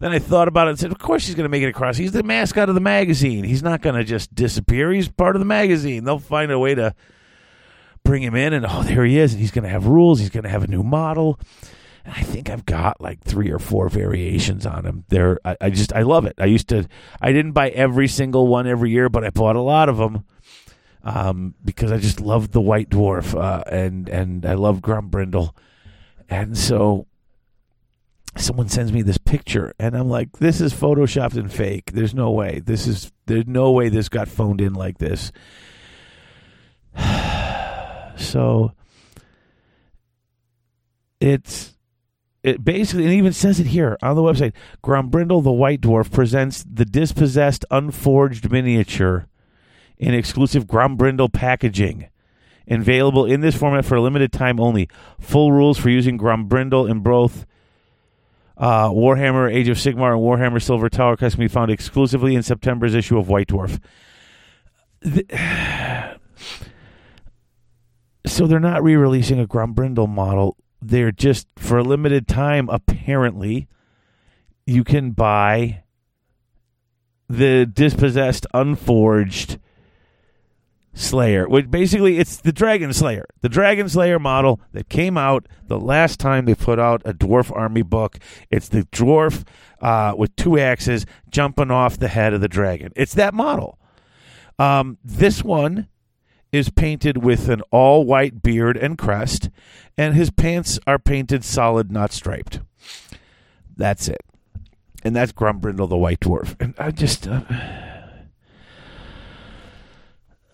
then 0.01 0.13
I 0.13 0.19
thought 0.19 0.49
about 0.49 0.67
it 0.67 0.71
and 0.71 0.79
said, 0.79 0.93
of 0.93 0.99
course 0.99 1.27
he's 1.27 1.35
going 1.35 1.45
to 1.45 1.51
make 1.51 1.63
it 1.63 1.69
across. 1.69 1.97
He's 1.97 2.13
the 2.13 2.23
mascot 2.23 2.69
of 2.69 2.75
the 2.75 2.81
magazine. 2.81 3.45
He's 3.45 3.63
not 3.63 3.83
going 3.83 3.97
to 3.97 4.05
just 4.05 4.35
disappear. 4.35 4.91
He's 4.91 5.09
part 5.09 5.37
of 5.37 5.41
the 5.41 5.47
magazine. 5.47 6.05
They'll 6.05 6.19
find 6.19 6.51
a 6.51 6.59
way 6.59 6.75
to 6.75 6.95
bring 8.03 8.23
him 8.23 8.35
in, 8.35 8.53
and 8.53 8.67
oh, 8.69 8.83
there 8.83 9.05
he 9.05 9.19
is. 9.19 9.33
And 9.33 9.41
he's 9.41 9.51
going 9.51 9.65
to 9.65 9.71
have 9.71 9.87
rules. 9.87 10.19
He's 10.19 10.31
going 10.31 10.45
to 10.45 10.49
have 10.49 10.65
a 10.65 10.69
new 10.69 10.83
model. 10.83 11.39
And 12.05 12.15
I 12.15 12.23
think 12.23 12.49
I've 12.49 12.65
got 12.65 13.01
like 13.01 13.21
three 13.21 13.51
or 13.51 13.59
four 13.59 13.91
variations 13.91 14.65
on 14.65 14.87
him. 14.87 15.05
There, 15.09 15.39
I, 15.45 15.57
I 15.61 15.71
just 15.71 15.93
I 15.93 16.03
love 16.03 16.25
it. 16.25 16.35
I 16.39 16.47
used 16.47 16.69
to, 16.71 16.89
I 17.21 17.33
didn't 17.33 17.53
buy 17.53 17.69
every 17.69 18.09
single 18.09 18.47
one 18.47 18.67
every 18.67 18.91
year, 18.91 19.11
but 19.11 19.23
I 19.23 19.31
bought 19.31 19.57
a 19.57 19.61
lot 19.61 19.91
of 19.91 19.99
them 19.99 20.25
um, 21.05 21.55
because 21.65 21.93
I 21.93 21.99
just 21.99 22.21
love 22.21 22.53
the 22.53 22.61
White 22.61 22.91
Dwarf 22.91 23.35
uh, 23.35 23.63
and 23.71 24.09
and 24.09 24.45
I 24.45 24.55
love 24.55 24.81
Grombrindle, 24.81 25.55
and 26.29 26.57
so 26.57 27.07
someone 28.37 28.69
sends 28.69 28.93
me 28.93 29.03
this 29.03 29.19
picture 29.19 29.75
and 29.79 29.97
I'm 29.97 30.09
like, 30.09 30.39
this 30.39 30.61
is 30.61 30.73
photoshopped 30.73 31.37
and 31.37 31.53
fake. 31.53 31.93
There's 31.93 32.15
no 32.15 32.31
way. 32.31 32.61
This 32.65 32.87
is 32.87 33.13
there's 33.27 33.47
no 33.47 33.73
way 33.73 33.89
this 33.89 34.09
got 34.09 34.29
phoned 34.29 34.61
in 34.61 34.75
like 34.75 34.99
this. 34.99 35.33
so 38.17 38.73
it's 41.21 41.77
it 42.43 42.65
basically 42.65 43.07
it 43.07 43.13
even 43.13 43.33
says 43.33 43.61
it 43.61 43.67
here 43.67 43.99
on 44.03 44.17
the 44.17 44.23
website. 44.23 44.53
Grombrindle 44.83 45.43
the 45.43 45.53
White 45.53 45.81
Dwarf 45.81 46.11
presents 46.11 46.65
the 46.71 46.85
dispossessed 46.85 47.65
unforged 47.71 48.51
miniature 48.51 49.27
in 50.01 50.15
exclusive 50.15 50.67
Grombrindle 50.67 51.33
packaging. 51.33 52.09
Available 52.67 53.27
in 53.27 53.41
this 53.43 53.57
format 53.57 53.85
for 53.85 53.97
a 53.97 54.01
limited 54.01 54.33
time 54.33 54.59
only. 54.59 54.89
Full 55.21 55.53
rules 55.53 55.77
for 55.77 55.91
using 55.91 56.19
Grombrindle 56.19 56.91
in 56.91 57.01
both 57.01 57.45
uh, 58.57 58.89
Warhammer 58.89 59.53
Age 59.53 59.69
of 59.69 59.77
Sigmar 59.77 60.13
and 60.13 60.21
Warhammer 60.21 60.63
Silver 60.63 60.89
Tower 60.89 61.17
can 61.17 61.31
be 61.37 61.49
found 61.49 61.71
exclusively 61.71 62.35
in 62.35 62.43
September's 62.43 62.95
issue 62.95 63.19
of 63.19 63.29
White 63.29 63.49
Dwarf. 63.49 63.81
The- 65.01 65.27
so 68.27 68.47
they're 68.47 68.61
not 68.61 68.83
re-releasing 68.83 69.41
a 69.41 69.47
Grombrindle 69.47 70.09
model. 70.09 70.57
They're 70.81 71.13
just 71.13 71.49
for 71.59 71.79
a 71.79 71.83
limited 71.83 72.27
time. 72.27 72.71
Apparently, 72.71 73.69
you 74.65 74.85
can 74.85 75.11
buy 75.11 75.83
the 77.29 77.67
dispossessed, 77.67 78.47
unforged 78.55 79.59
Slayer, 80.93 81.49
which 81.49 81.71
basically 81.71 82.19
it's 82.19 82.37
the 82.39 82.53
Dragon 82.53 82.93
Slayer, 82.93 83.27
the 83.43 83.49
Dragon 83.49 83.89
Slayer 83.89 84.19
model 84.19 84.61
that 84.73 84.89
came 84.89 85.17
out 85.17 85.47
the 85.69 85.79
last 85.79 86.19
time 86.19 86.45
they 86.45 86.55
put 86.55 86.79
out 86.79 87.01
a 87.05 87.15
dwarf 87.15 87.55
army 87.57 87.83
book. 87.83 88.19
It's 88.51 88.69
the 88.69 88.83
dwarf 88.85 89.47
uh, 89.81 90.15
with 90.17 90.35
two 90.37 90.59
axes 90.59 91.07
jumping 91.31 91.71
off 91.71 91.99
the 91.99 92.09
head 92.09 92.35
of 92.35 92.41
the 92.41 92.49
dragon. 92.49 92.93
It's 92.97 93.15
that 93.15 93.35
model. 93.35 93.79
Um, 94.59 94.99
this 95.05 95.45
one 95.45 95.89
is 96.53 96.71
painted 96.71 97.19
with 97.19 97.49
an 97.49 97.63
all 97.71 98.05
white 98.05 98.43
beard 98.43 98.77
and 98.77 98.99
crest, 98.99 99.49
and 99.97 100.15
his 100.15 100.31
pants 100.31 100.79
are 100.87 100.99
painted 100.99 101.45
solid, 101.45 101.93
not 101.93 102.13
striped. 102.13 102.61
That's 103.77 104.09
it. 104.09 104.21
And 105.03 105.15
that's 105.15 105.33
Grombrindle 105.33 105.89
the 105.89 105.97
White 105.97 106.21
Dwarf. 106.21 106.61
And 106.61 106.75
I 106.77 106.91
just. 106.91 107.27
Uh, 107.27 107.41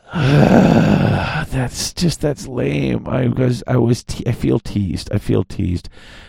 that's 0.15 1.93
just 1.93 2.21
that's 2.21 2.47
lame. 2.47 3.09
I 3.09 3.27
was 3.27 3.65
I 3.67 3.77
was 3.77 4.05
te- 4.05 4.27
I 4.27 4.31
feel 4.33 4.61
teased. 4.61 5.11
I 5.13 5.19
feel 5.19 5.43
teased. 5.43 5.89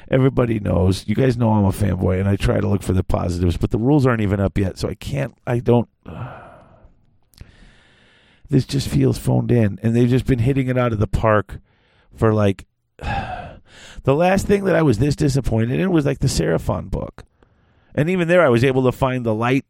Everybody 0.09 0.59
knows. 0.59 1.07
You 1.07 1.13
guys 1.13 1.37
know 1.37 1.51
I'm 1.51 1.65
a 1.65 1.69
fanboy, 1.69 2.19
and 2.19 2.27
I 2.27 2.37
try 2.37 2.59
to 2.59 2.67
look 2.67 2.81
for 2.81 2.93
the 2.93 3.03
positives, 3.03 3.55
but 3.55 3.69
the 3.69 3.77
rules 3.77 4.07
aren't 4.07 4.21
even 4.21 4.39
up 4.39 4.57
yet, 4.57 4.79
so 4.79 4.89
I 4.89 4.95
can't. 4.95 5.37
I 5.45 5.59
don't. 5.59 5.87
this 8.49 8.65
just 8.65 8.87
feels 8.87 9.19
phoned 9.19 9.51
in, 9.51 9.79
and 9.83 9.95
they've 9.95 10.09
just 10.09 10.25
been 10.25 10.39
hitting 10.39 10.69
it 10.69 10.77
out 10.77 10.93
of 10.93 10.99
the 10.99 11.07
park 11.07 11.59
for 12.15 12.33
like. 12.33 12.65
the 12.97 14.15
last 14.15 14.47
thing 14.47 14.63
that 14.63 14.75
I 14.75 14.81
was 14.81 14.97
this 14.97 15.15
disappointed 15.15 15.79
in 15.79 15.91
was 15.91 16.03
like 16.03 16.17
the 16.17 16.27
Seraphon 16.27 16.89
book, 16.89 17.25
and 17.93 18.09
even 18.09 18.27
there 18.27 18.43
I 18.43 18.49
was 18.49 18.63
able 18.63 18.85
to 18.85 18.91
find 18.91 19.23
the 19.23 19.35
light 19.35 19.65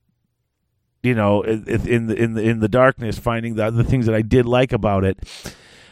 you 1.08 1.16
know, 1.16 1.42
in 1.42 1.64
the 2.08 2.16
in 2.16 2.34
the 2.34 2.42
in 2.42 2.60
the 2.60 2.68
darkness, 2.68 3.18
finding 3.18 3.56
the 3.56 3.72
the 3.72 3.84
things 3.84 4.06
that 4.08 4.16
I 4.16 4.22
did 4.22 4.46
like 4.46 4.74
about 4.74 5.06
it. 5.06 5.18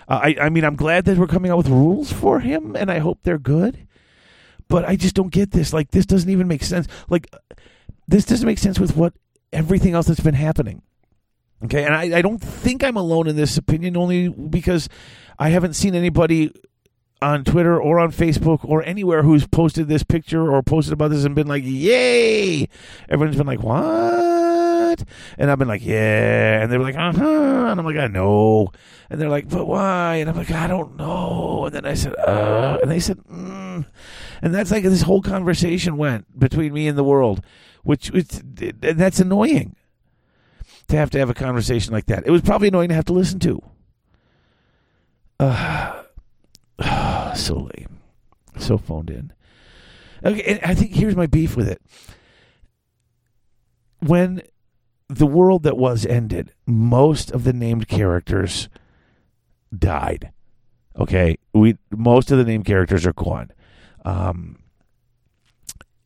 Uh, 0.07 0.19
I 0.23 0.35
I 0.41 0.49
mean, 0.49 0.65
I'm 0.65 0.75
glad 0.75 1.05
that 1.05 1.17
we're 1.17 1.27
coming 1.27 1.51
out 1.51 1.57
with 1.57 1.69
rules 1.69 2.11
for 2.11 2.41
him, 2.41 2.75
and 2.75 2.91
I 2.91 2.99
hope 2.99 3.19
they're 3.23 3.37
good. 3.39 3.87
But 4.67 4.83
I 4.83 4.95
just 4.95 5.15
don't 5.15 5.31
get 5.31 5.51
this. 5.51 5.73
Like, 5.73 5.91
this 5.91 6.05
doesn't 6.05 6.29
even 6.29 6.47
make 6.47 6.63
sense. 6.63 6.87
Like, 7.07 7.33
this 8.07 8.25
doesn't 8.25 8.45
make 8.45 8.57
sense 8.57 8.79
with 8.79 8.97
what 8.97 9.13
everything 9.53 9.93
else 9.93 10.07
that's 10.07 10.19
been 10.19 10.33
happening. 10.33 10.81
Okay, 11.63 11.85
and 11.85 11.93
I, 11.93 12.17
I 12.17 12.21
don't 12.21 12.39
think 12.39 12.83
I'm 12.83 12.97
alone 12.97 13.27
in 13.27 13.35
this 13.35 13.57
opinion, 13.57 13.95
only 13.95 14.27
because 14.27 14.89
I 15.39 15.49
haven't 15.49 15.73
seen 15.73 15.95
anybody 15.95 16.51
on 17.21 17.43
Twitter 17.43 17.79
or 17.79 17.99
on 17.99 18.11
Facebook 18.11 18.65
or 18.65 18.83
anywhere 18.83 19.23
who's 19.23 19.47
posted 19.47 19.87
this 19.87 20.03
picture 20.03 20.51
or 20.51 20.61
posted 20.61 20.93
about 20.93 21.11
this 21.11 21.23
and 21.23 21.35
been 21.35 21.47
like, 21.47 21.63
"Yay!" 21.65 22.67
Everyone's 23.07 23.37
been 23.37 23.47
like, 23.47 23.63
"What?" 23.63 24.34
And 25.37 25.49
I've 25.49 25.59
been 25.59 25.67
like, 25.67 25.85
"Yeah," 25.85 26.61
and 26.61 26.71
they're 26.71 26.79
like, 26.79 26.95
"Uh 26.95 27.11
huh," 27.13 27.67
and 27.69 27.79
I'm 27.79 27.85
like, 27.85 27.97
"I 27.97 28.07
know," 28.07 28.71
and 29.09 29.19
they're 29.19 29.29
like, 29.29 29.49
"But 29.49 29.67
why?" 29.67 30.15
And 30.17 30.29
I'm 30.29 30.35
like, 30.35 30.51
"I 30.51 30.67
don't 30.67 30.95
know." 30.97 31.65
And 31.65 31.75
then 31.75 31.85
I 31.85 31.93
said, 31.93 32.15
"Uh," 32.15 32.77
and 32.81 32.91
they 32.91 32.99
said, 32.99 33.17
mm. 33.19 33.85
and 34.41 34.53
that's 34.53 34.71
like 34.71 34.83
this 34.83 35.03
whole 35.03 35.21
conversation 35.21 35.97
went 35.97 36.39
between 36.39 36.73
me 36.73 36.87
and 36.87 36.97
the 36.97 37.03
world, 37.03 37.43
which 37.83 38.09
and 38.09 38.99
that's 38.99 39.19
annoying 39.19 39.75
to 40.87 40.97
have 40.97 41.09
to 41.11 41.19
have 41.19 41.29
a 41.29 41.33
conversation 41.33 41.93
like 41.93 42.05
that. 42.07 42.25
It 42.25 42.31
was 42.31 42.41
probably 42.41 42.67
annoying 42.67 42.89
to 42.89 42.95
have 42.95 43.05
to 43.05 43.13
listen 43.13 43.39
to. 43.39 43.61
Uh, 45.39 46.03
so 47.35 47.55
lame, 47.55 47.99
so 48.57 48.77
phoned 48.77 49.09
in. 49.09 49.33
Okay, 50.23 50.59
I 50.63 50.73
think 50.73 50.93
here's 50.93 51.15
my 51.15 51.27
beef 51.27 51.55
with 51.55 51.69
it. 51.69 51.81
When 53.99 54.41
the 55.09 55.27
world 55.27 55.63
that 55.63 55.77
was 55.77 56.05
ended, 56.05 56.51
most 56.65 57.31
of 57.31 57.43
the 57.43 57.53
named 57.53 57.87
characters 57.87 58.69
died. 59.77 60.31
Okay, 60.97 61.37
we 61.53 61.77
most 61.91 62.31
of 62.31 62.37
the 62.37 62.45
named 62.45 62.65
characters 62.65 63.05
are 63.05 63.13
gone. 63.13 63.51
Um, 64.05 64.59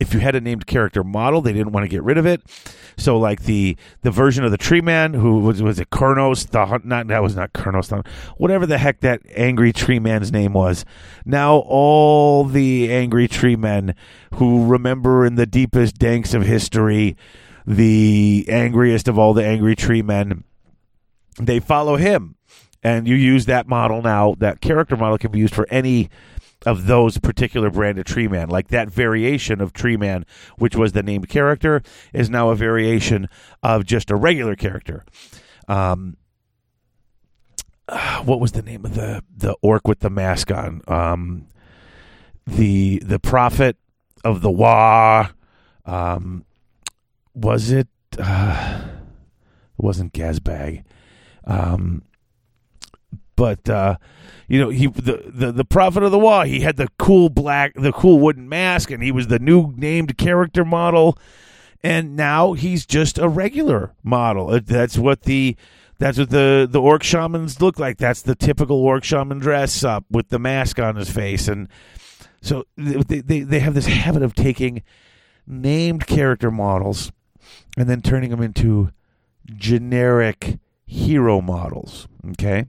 if 0.00 0.14
you 0.14 0.20
had 0.20 0.34
a 0.34 0.40
named 0.40 0.66
character 0.66 1.04
model, 1.04 1.42
they 1.42 1.52
didn't 1.52 1.72
want 1.72 1.84
to 1.84 1.88
get 1.88 2.02
rid 2.02 2.16
of 2.16 2.24
it. 2.26 2.40
So, 2.96 3.18
like 3.18 3.42
the 3.44 3.76
the 4.02 4.10
version 4.10 4.44
of 4.44 4.50
the 4.50 4.56
Tree 4.58 4.80
Man, 4.80 5.14
who 5.14 5.38
was 5.40 5.62
was 5.62 5.78
it 5.78 5.90
Kurnos? 5.90 6.48
The 6.50 6.80
not 6.84 7.06
that 7.08 7.22
was 7.22 7.36
not 7.36 7.52
Kurnos. 7.52 7.88
the- 7.88 8.02
Whatever 8.36 8.66
the 8.66 8.78
heck 8.78 9.00
that 9.00 9.20
angry 9.36 9.72
Tree 9.72 9.98
Man's 9.98 10.32
name 10.32 10.54
was. 10.54 10.84
Now 11.24 11.58
all 11.66 12.44
the 12.44 12.90
angry 12.92 13.28
Tree 13.28 13.56
Men 13.56 13.94
who 14.34 14.66
remember 14.66 15.24
in 15.24 15.34
the 15.36 15.46
deepest 15.46 15.96
danks 15.98 16.34
of 16.34 16.42
history, 16.42 17.16
the 17.66 18.46
angriest 18.48 19.08
of 19.08 19.18
all 19.18 19.34
the 19.34 19.44
angry 19.44 19.76
Tree 19.76 20.02
Men, 20.02 20.44
they 21.38 21.60
follow 21.60 21.96
him, 21.96 22.36
and 22.82 23.06
you 23.06 23.14
use 23.14 23.46
that 23.46 23.68
model 23.68 24.02
now. 24.02 24.34
That 24.38 24.60
character 24.60 24.96
model 24.96 25.18
can 25.18 25.30
be 25.30 25.38
used 25.38 25.54
for 25.54 25.66
any 25.70 26.10
of 26.66 26.86
those 26.86 27.18
particular 27.18 27.70
brand 27.70 27.98
of 27.98 28.04
Tree 28.04 28.28
Man. 28.28 28.48
Like 28.48 28.68
that 28.68 28.90
variation 28.90 29.60
of 29.60 29.72
Tree 29.72 29.96
Man, 29.96 30.24
which 30.58 30.76
was 30.76 30.92
the 30.92 31.02
named 31.02 31.28
character, 31.28 31.82
is 32.12 32.28
now 32.28 32.50
a 32.50 32.56
variation 32.56 33.28
of 33.62 33.84
just 33.84 34.10
a 34.10 34.16
regular 34.16 34.56
character. 34.56 35.04
Um, 35.68 36.16
what 38.24 38.40
was 38.40 38.52
the 38.52 38.62
name 38.62 38.84
of 38.84 38.94
the 38.94 39.22
the 39.36 39.56
orc 39.62 39.86
with 39.86 40.00
the 40.00 40.10
mask 40.10 40.50
on? 40.50 40.82
Um, 40.88 41.46
the 42.46 42.98
the 43.04 43.18
prophet 43.18 43.76
of 44.24 44.42
the 44.42 44.50
Wa. 44.50 45.30
Um, 45.86 46.44
was 47.34 47.70
it? 47.70 47.88
Uh, 48.18 48.82
it 49.78 49.82
wasn't 49.82 50.12
Gazbag. 50.12 50.84
Um, 51.44 52.02
but 53.40 53.70
uh, 53.70 53.96
you 54.48 54.60
know 54.60 54.68
he 54.68 54.86
the, 54.86 55.22
the 55.26 55.50
the 55.50 55.64
prophet 55.64 56.02
of 56.02 56.10
the 56.10 56.18
wall 56.18 56.42
he 56.42 56.60
had 56.60 56.76
the 56.76 56.88
cool 56.98 57.30
black 57.30 57.72
the 57.74 57.90
cool 57.90 58.18
wooden 58.20 58.46
mask 58.46 58.90
and 58.90 59.02
he 59.02 59.10
was 59.10 59.28
the 59.28 59.38
new 59.38 59.72
named 59.76 60.18
character 60.18 60.62
model 60.62 61.16
and 61.82 62.14
now 62.16 62.52
he's 62.52 62.84
just 62.84 63.18
a 63.18 63.28
regular 63.28 63.94
model 64.02 64.50
Uh, 64.50 64.60
that's 64.62 64.98
what 64.98 65.22
the 65.22 65.56
that's 65.98 66.18
what 66.18 66.28
the 66.28 66.68
the 66.70 66.80
orc 66.80 67.02
shamans 67.02 67.62
look 67.62 67.78
like 67.78 67.96
that's 67.96 68.20
the 68.20 68.34
typical 68.34 68.76
orc 68.76 69.04
shaman 69.04 69.38
dress 69.38 69.82
up 69.82 70.04
with 70.10 70.28
the 70.28 70.38
mask 70.38 70.78
on 70.78 70.96
his 70.96 71.08
face 71.08 71.48
and 71.48 71.66
so 72.42 72.66
they 72.76 73.20
they, 73.22 73.40
they 73.40 73.60
have 73.60 73.72
this 73.72 73.86
habit 73.86 74.22
of 74.22 74.34
taking 74.34 74.82
named 75.46 76.06
character 76.06 76.50
models 76.50 77.10
and 77.76 77.88
then 77.88 78.00
turning 78.00 78.30
them 78.30 78.42
into 78.42 78.90
generic 79.56 80.58
hero 80.86 81.40
models 81.40 82.08
okay 82.30 82.66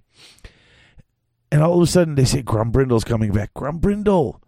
and 1.52 1.62
all 1.62 1.76
of 1.76 1.84
a 1.84 1.92
sudden 1.92 2.16
they 2.16 2.26
say 2.26 2.42
Grombrindle's 2.42 3.04
coming 3.04 3.32
back. 3.32 3.54
Grombrindle. 3.54 4.40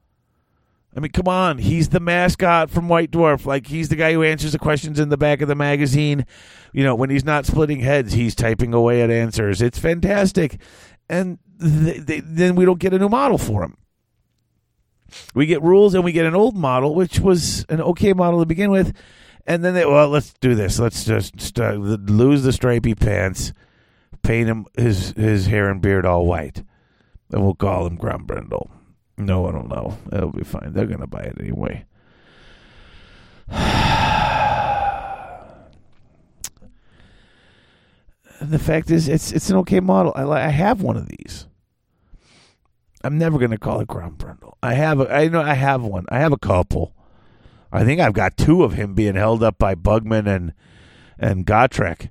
I 0.96 1.00
mean, 1.00 1.12
come 1.12 1.28
on. 1.28 1.58
He's 1.58 1.90
the 1.90 2.00
mascot 2.00 2.70
from 2.70 2.88
White 2.88 3.12
Dwarf. 3.12 3.46
Like, 3.46 3.68
he's 3.68 3.90
the 3.90 3.96
guy 3.96 4.14
who 4.14 4.24
answers 4.24 4.52
the 4.52 4.60
questions 4.60 5.00
in 5.00 5.10
the 5.10 5.18
back 5.18 5.42
of 5.42 5.48
the 5.48 5.56
magazine. 5.56 6.26
You 6.72 6.84
know, 6.84 6.94
when 6.94 7.10
he's 7.10 7.26
not 7.26 7.48
splitting 7.48 7.80
heads, 7.80 8.14
he's 8.14 8.36
typing 8.36 8.74
away 8.74 9.02
at 9.02 9.10
answers. 9.10 9.62
It's 9.62 9.80
fantastic. 9.80 10.62
And 11.10 11.40
th- 11.60 12.06
th- 12.06 12.24
then 12.26 12.56
we 12.56 12.66
don't 12.66 12.80
get 12.80 12.94
a 12.94 13.00
new 13.00 13.10
model 13.10 13.40
for 13.40 13.64
him. 13.64 13.76
We 15.34 15.48
get 15.48 15.62
rules 15.62 15.96
and 15.96 16.04
we 16.04 16.12
get 16.12 16.26
an 16.26 16.36
old 16.36 16.56
model, 16.56 16.96
which 16.96 17.20
was 17.20 17.66
an 17.70 17.82
okay 17.82 18.14
model 18.14 18.40
to 18.40 18.46
begin 18.46 18.72
with. 18.72 18.96
And 19.46 19.64
then 19.64 19.74
they, 19.74 19.86
well, 19.86 20.10
let's 20.10 20.34
do 20.34 20.56
this. 20.56 20.80
Let's 20.80 21.04
just 21.04 21.58
lose 21.58 22.44
the 22.44 22.54
stripy 22.54 22.96
pants, 22.96 23.54
paint 24.22 24.48
him 24.48 24.66
his, 24.78 25.12
his 25.12 25.48
hair 25.48 25.70
and 25.70 25.82
beard 25.82 26.06
all 26.06 26.26
white. 26.26 26.64
Then 27.30 27.44
we'll 27.44 27.56
call 27.56 27.86
him 27.88 27.98
Grombrindle. 27.98 28.70
No, 29.18 29.48
I 29.48 29.52
don't 29.52 29.70
know. 29.70 29.98
It'll 30.12 30.32
be 30.32 30.44
fine. 30.44 30.74
They're 30.74 30.86
gonna 30.86 31.08
buy 31.08 31.22
it 31.22 31.38
anyway. 31.40 31.86
the 38.42 38.60
fact 38.60 38.90
is, 38.90 39.08
it's 39.08 39.32
it's 39.32 39.50
an 39.50 39.58
okay 39.58 39.80
model. 39.80 40.14
I 40.16 40.24
I 40.24 40.48
have 40.50 40.82
one 40.82 40.98
of 40.98 41.08
these. 41.08 41.48
I'm 43.04 43.18
never 43.18 43.38
gonna 43.38 43.58
call 43.58 43.82
it 43.82 43.88
Grombrindle. 43.88 44.54
I 44.64 44.74
have 44.74 45.00
a, 45.00 45.14
I 45.14 45.28
know 45.28 45.42
I 45.42 45.54
have 45.54 45.84
one. 45.84 46.06
I 46.10 46.20
have 46.20 46.32
a 46.32 46.38
couple. 46.38 46.96
I 47.74 47.84
think 47.84 48.00
I've 48.00 48.14
got 48.14 48.38
two 48.38 48.64
of 48.64 48.74
him 48.74 48.94
being 48.94 49.16
held 49.16 49.42
up 49.44 49.58
by 49.58 49.74
Bugman 49.76 50.28
and 50.28 50.54
and 51.18 51.46
Gotrek. 51.46 52.10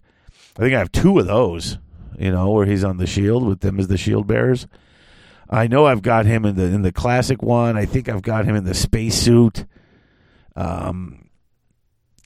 I 0.57 0.61
think 0.61 0.75
I 0.75 0.79
have 0.79 0.93
two 0.93 1.19
of 1.19 1.27
those. 1.27 1.79
you 2.19 2.31
know, 2.31 2.51
where 2.51 2.67
he's 2.67 2.85
on 2.85 2.99
the 2.99 3.07
shield 3.07 3.47
with 3.47 3.61
them 3.61 3.79
as 3.81 3.89
the 3.89 3.97
shield 3.97 4.27
bearers. 4.27 4.67
I 5.49 5.67
know 5.67 5.87
I've 5.87 6.03
got 6.03 6.27
him 6.27 6.45
in 6.45 6.57
the 6.57 6.65
in 6.65 6.83
the 6.83 6.93
classic 6.93 7.43
one. 7.43 7.77
I 7.77 7.85
think 7.85 8.09
I've 8.09 8.23
got 8.23 8.45
him 8.45 8.57
in 8.57 8.65
the 8.65 8.75
spacesuit. 8.75 9.65
Um, 10.57 11.29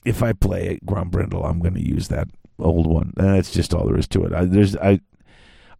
if 0.05 0.23
I 0.23 0.33
play 0.33 0.79
Grombrindle, 0.85 1.43
I'm 1.47 1.59
going 1.59 1.73
to 1.73 1.85
use 1.85 2.07
that 2.07 2.27
old 2.59 2.87
one. 2.87 3.13
And 3.17 3.35
that's 3.35 3.51
just 3.51 3.73
all 3.73 3.85
there 3.85 3.97
is 3.97 4.07
to 4.09 4.23
it. 4.25 4.33
I, 4.33 4.45
there's 4.45 4.75
I 4.77 4.99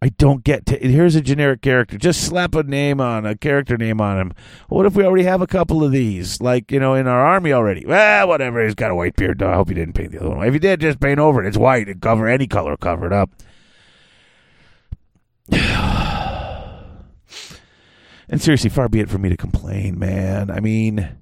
I 0.00 0.10
don't 0.10 0.44
get 0.44 0.64
to. 0.66 0.78
Here's 0.78 1.16
a 1.16 1.20
generic 1.20 1.60
character. 1.60 1.98
Just 1.98 2.22
slap 2.22 2.54
a 2.54 2.62
name 2.62 3.00
on 3.00 3.26
a 3.26 3.36
character 3.36 3.76
name 3.76 4.00
on 4.00 4.18
him. 4.18 4.32
What 4.68 4.86
if 4.86 4.94
we 4.94 5.04
already 5.04 5.24
have 5.24 5.42
a 5.42 5.46
couple 5.46 5.82
of 5.82 5.90
these, 5.90 6.40
like 6.40 6.70
you 6.70 6.78
know, 6.78 6.94
in 6.94 7.08
our 7.08 7.26
army 7.26 7.52
already? 7.52 7.84
Well, 7.84 8.28
whatever. 8.28 8.64
He's 8.64 8.76
got 8.76 8.92
a 8.92 8.94
white 8.94 9.16
beard. 9.16 9.42
I 9.42 9.54
hope 9.54 9.70
he 9.70 9.74
didn't 9.74 9.94
paint 9.94 10.12
the 10.12 10.20
other 10.20 10.30
one. 10.30 10.46
If 10.46 10.52
he 10.52 10.60
did, 10.60 10.80
just 10.80 11.00
paint 11.00 11.18
over 11.18 11.42
it. 11.42 11.48
It's 11.48 11.56
white 11.56 11.88
and 11.88 12.00
cover 12.00 12.28
any 12.28 12.46
color, 12.46 12.76
cover 12.76 13.06
it 13.06 13.12
up. 13.12 13.30
and 18.28 18.40
seriously, 18.40 18.70
far 18.70 18.88
be 18.88 19.00
it 19.00 19.10
for 19.10 19.18
me 19.18 19.30
to 19.30 19.36
complain, 19.36 19.98
man. 19.98 20.50
I 20.50 20.60
mean. 20.60 21.16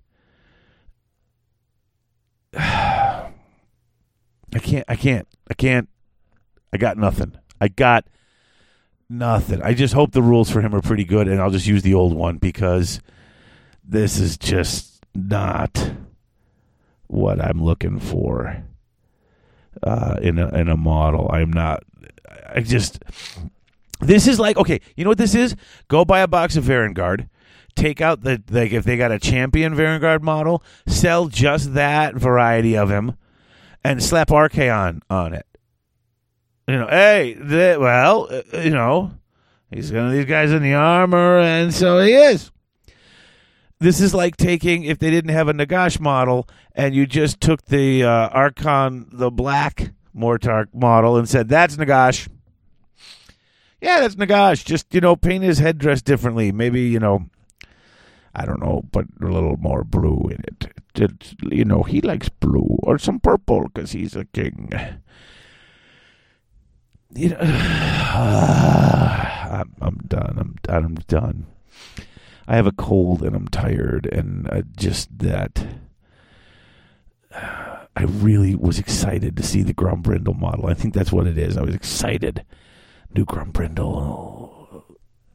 I 2.58 3.30
can't. 4.60 4.84
I 4.86 4.96
can't. 4.96 5.26
I 5.50 5.54
can't. 5.54 5.88
I 6.74 6.76
got 6.76 6.98
nothing. 6.98 7.38
I 7.58 7.68
got 7.68 8.04
nothing. 9.08 9.62
I 9.62 9.74
just 9.74 9.94
hope 9.94 10.12
the 10.12 10.22
rules 10.22 10.50
for 10.50 10.60
him 10.60 10.74
are 10.74 10.82
pretty 10.82 11.04
good, 11.04 11.28
and 11.28 11.40
I'll 11.40 11.50
just 11.50 11.66
use 11.66 11.82
the 11.82 11.94
old 11.94 12.14
one 12.14 12.38
because 12.38 13.00
this 13.84 14.18
is 14.18 14.36
just 14.36 15.04
not 15.14 15.92
what 17.06 17.40
I'm 17.40 17.62
looking 17.62 18.00
for 18.00 18.64
uh, 19.82 20.16
in 20.20 20.38
a 20.38 20.48
in 20.48 20.68
a 20.68 20.76
model. 20.76 21.30
I'm 21.30 21.52
not. 21.52 21.84
I 22.48 22.60
just. 22.60 23.02
This 24.00 24.26
is 24.26 24.38
like 24.38 24.56
okay. 24.56 24.80
You 24.96 25.04
know 25.04 25.10
what 25.10 25.18
this 25.18 25.34
is? 25.34 25.56
Go 25.88 26.04
buy 26.04 26.20
a 26.20 26.28
box 26.28 26.56
of 26.56 26.64
Varanguard. 26.64 27.28
Take 27.74 28.00
out 28.00 28.22
the 28.22 28.42
like 28.50 28.72
if 28.72 28.84
they 28.84 28.96
got 28.96 29.12
a 29.12 29.18
champion 29.18 29.74
Varanguard 29.74 30.22
model, 30.22 30.62
sell 30.86 31.28
just 31.28 31.74
that 31.74 32.14
variety 32.14 32.76
of 32.76 32.90
him, 32.90 33.16
and 33.84 34.02
slap 34.02 34.28
Archaon 34.28 35.00
on 35.08 35.32
it. 35.32 35.45
You 36.66 36.78
know, 36.78 36.88
hey, 36.88 37.34
the, 37.34 37.78
well, 37.80 38.28
uh, 38.30 38.58
you 38.58 38.70
know, 38.70 39.12
he's 39.70 39.92
one 39.92 40.06
of 40.06 40.12
these 40.12 40.24
guys 40.24 40.50
in 40.50 40.62
the 40.62 40.74
armor, 40.74 41.38
and 41.38 41.72
so 41.72 42.00
he 42.00 42.12
is. 42.12 42.50
This 43.78 44.00
is 44.00 44.14
like 44.14 44.36
taking 44.36 44.84
if 44.84 44.98
they 44.98 45.10
didn't 45.10 45.30
have 45.30 45.48
a 45.48 45.52
Nagash 45.52 46.00
model 46.00 46.48
and 46.74 46.94
you 46.94 47.06
just 47.06 47.40
took 47.40 47.66
the 47.66 48.04
uh, 48.04 48.30
Arkhan, 48.30 49.06
the 49.10 49.30
black 49.30 49.92
Mortarch 50.16 50.72
model, 50.72 51.16
and 51.16 51.28
said 51.28 51.48
that's 51.48 51.76
Nagash. 51.76 52.28
Yeah, 53.80 54.00
that's 54.00 54.14
Nagash. 54.14 54.64
Just 54.64 54.94
you 54.94 55.00
know, 55.00 55.14
paint 55.14 55.44
his 55.44 55.58
headdress 55.58 56.02
differently. 56.02 56.52
Maybe 56.52 56.82
you 56.82 56.98
know, 56.98 57.28
I 58.34 58.44
don't 58.46 58.60
know, 58.60 58.84
put 58.92 59.08
a 59.20 59.26
little 59.26 59.56
more 59.58 59.84
blue 59.84 60.30
in 60.30 60.42
it. 60.46 60.72
It's, 60.94 61.34
you 61.42 61.64
know, 61.64 61.82
he 61.82 62.00
likes 62.00 62.30
blue 62.30 62.78
or 62.82 62.98
some 62.98 63.20
purple 63.20 63.64
because 63.64 63.92
he's 63.92 64.16
a 64.16 64.24
king. 64.24 64.70
You 67.14 67.30
know, 67.30 67.38
I'm, 67.40 69.74
I'm 69.80 69.96
done. 70.06 70.36
I'm. 70.38 70.56
I'm 70.68 70.94
done. 71.08 71.46
I 72.48 72.56
have 72.56 72.66
a 72.66 72.72
cold 72.72 73.22
and 73.22 73.34
I'm 73.34 73.48
tired, 73.48 74.06
and 74.06 74.48
uh, 74.50 74.62
just 74.76 75.18
that. 75.18 75.66
I 77.98 78.02
really 78.02 78.54
was 78.54 78.78
excited 78.78 79.38
to 79.38 79.42
see 79.42 79.62
the 79.62 79.72
Grombrindle 79.72 80.38
model. 80.38 80.66
I 80.66 80.74
think 80.74 80.92
that's 80.92 81.12
what 81.12 81.26
it 81.26 81.38
is. 81.38 81.56
I 81.56 81.62
was 81.62 81.74
excited. 81.74 82.44
New 83.14 83.24
Grombrindle. 83.24 84.82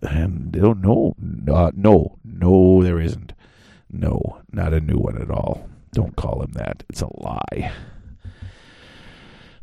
And 0.03 0.55
oh, 0.57 0.73
no, 0.73 1.15
no, 1.19 1.71
no, 1.73 2.17
no, 2.23 2.83
there 2.83 2.99
isn't. 2.99 3.33
No, 3.89 4.41
not 4.51 4.73
a 4.73 4.79
new 4.79 4.97
one 4.97 5.19
at 5.19 5.31
all. 5.31 5.67
Don't 5.91 6.15
call 6.15 6.43
him 6.43 6.51
that. 6.53 6.83
It's 6.89 7.01
a 7.01 7.09
lie. 7.21 7.71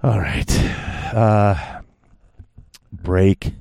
All 0.02 0.18
right. 0.18 0.58
Uh, 1.14 1.77
break. 2.92 3.54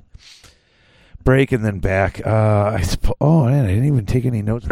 Break 1.24 1.52
and 1.52 1.64
then 1.64 1.78
back. 1.78 2.26
Uh, 2.26 2.78
I 2.78 2.84
oh, 3.20 3.44
man, 3.44 3.64
I 3.64 3.68
didn't 3.68 3.84
even 3.86 4.06
take 4.06 4.24
any 4.24 4.42
notes. 4.42 4.66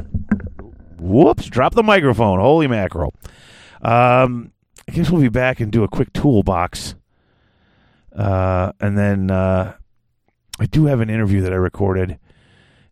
Whoops, 0.99 1.47
drop 1.47 1.75
the 1.75 1.83
microphone. 1.83 2.41
Holy 2.41 2.67
mackerel. 2.67 3.15
Um, 3.83 4.53
I 4.89 4.93
guess 4.93 5.11
we'll 5.11 5.21
be 5.21 5.29
back 5.29 5.61
and 5.61 5.71
do 5.71 5.85
a 5.85 5.89
quick 5.89 6.13
toolbox. 6.13 6.95
Uh, 8.15 8.73
and 8.81 8.97
then 8.97 9.31
uh, 9.31 9.75
I 10.59 10.67
do 10.67 10.87
have 10.87 11.01
an 11.01 11.11
interview 11.11 11.43
that 11.43 11.53
I 11.53 11.57
recorded. 11.57 12.19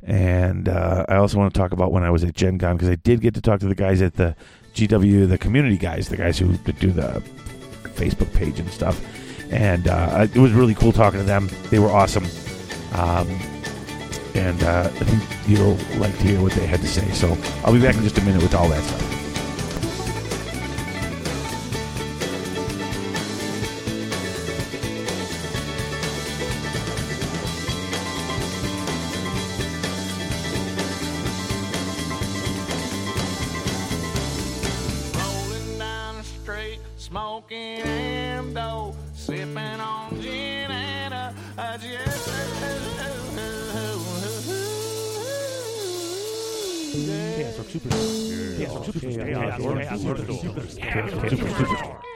And 0.02 0.68
uh, 0.68 1.06
I 1.08 1.16
also 1.16 1.38
want 1.38 1.54
to 1.54 1.58
talk 1.58 1.72
about 1.72 1.90
when 1.90 2.02
I 2.02 2.10
was 2.10 2.24
at 2.24 2.34
Gen 2.34 2.58
Con 2.58 2.76
because 2.76 2.90
I 2.90 2.96
did 2.96 3.22
get 3.22 3.34
to 3.34 3.40
talk 3.40 3.60
to 3.60 3.66
the 3.66 3.74
guys 3.74 4.02
at 4.02 4.14
the 4.14 4.36
GW, 4.74 5.28
the 5.28 5.38
community 5.38 5.78
guys, 5.78 6.08
the 6.08 6.18
guys 6.18 6.38
who 6.38 6.56
do 6.58 6.92
the 6.92 7.22
Facebook 7.94 8.32
page 8.34 8.60
and 8.60 8.70
stuff. 8.70 9.00
And 9.54 9.88
uh, 9.88 10.26
it 10.34 10.38
was 10.38 10.52
really 10.52 10.74
cool 10.74 10.92
talking 10.92 11.20
to 11.20 11.24
them. 11.24 11.48
They 11.70 11.78
were 11.78 11.90
awesome. 11.90 12.26
Um, 12.92 13.28
and 14.34 14.62
uh, 14.64 14.90
I 14.92 15.04
think 15.04 15.48
you'll 15.48 15.76
like 16.00 16.16
to 16.18 16.24
hear 16.24 16.42
what 16.42 16.52
they 16.52 16.66
had 16.66 16.80
to 16.80 16.88
say. 16.88 17.08
So 17.12 17.38
I'll 17.64 17.72
be 17.72 17.80
back 17.80 17.94
in 17.94 18.02
just 18.02 18.18
a 18.18 18.22
minute 18.22 18.42
with 18.42 18.54
all 18.54 18.68
that 18.68 18.82
stuff. 18.82 19.23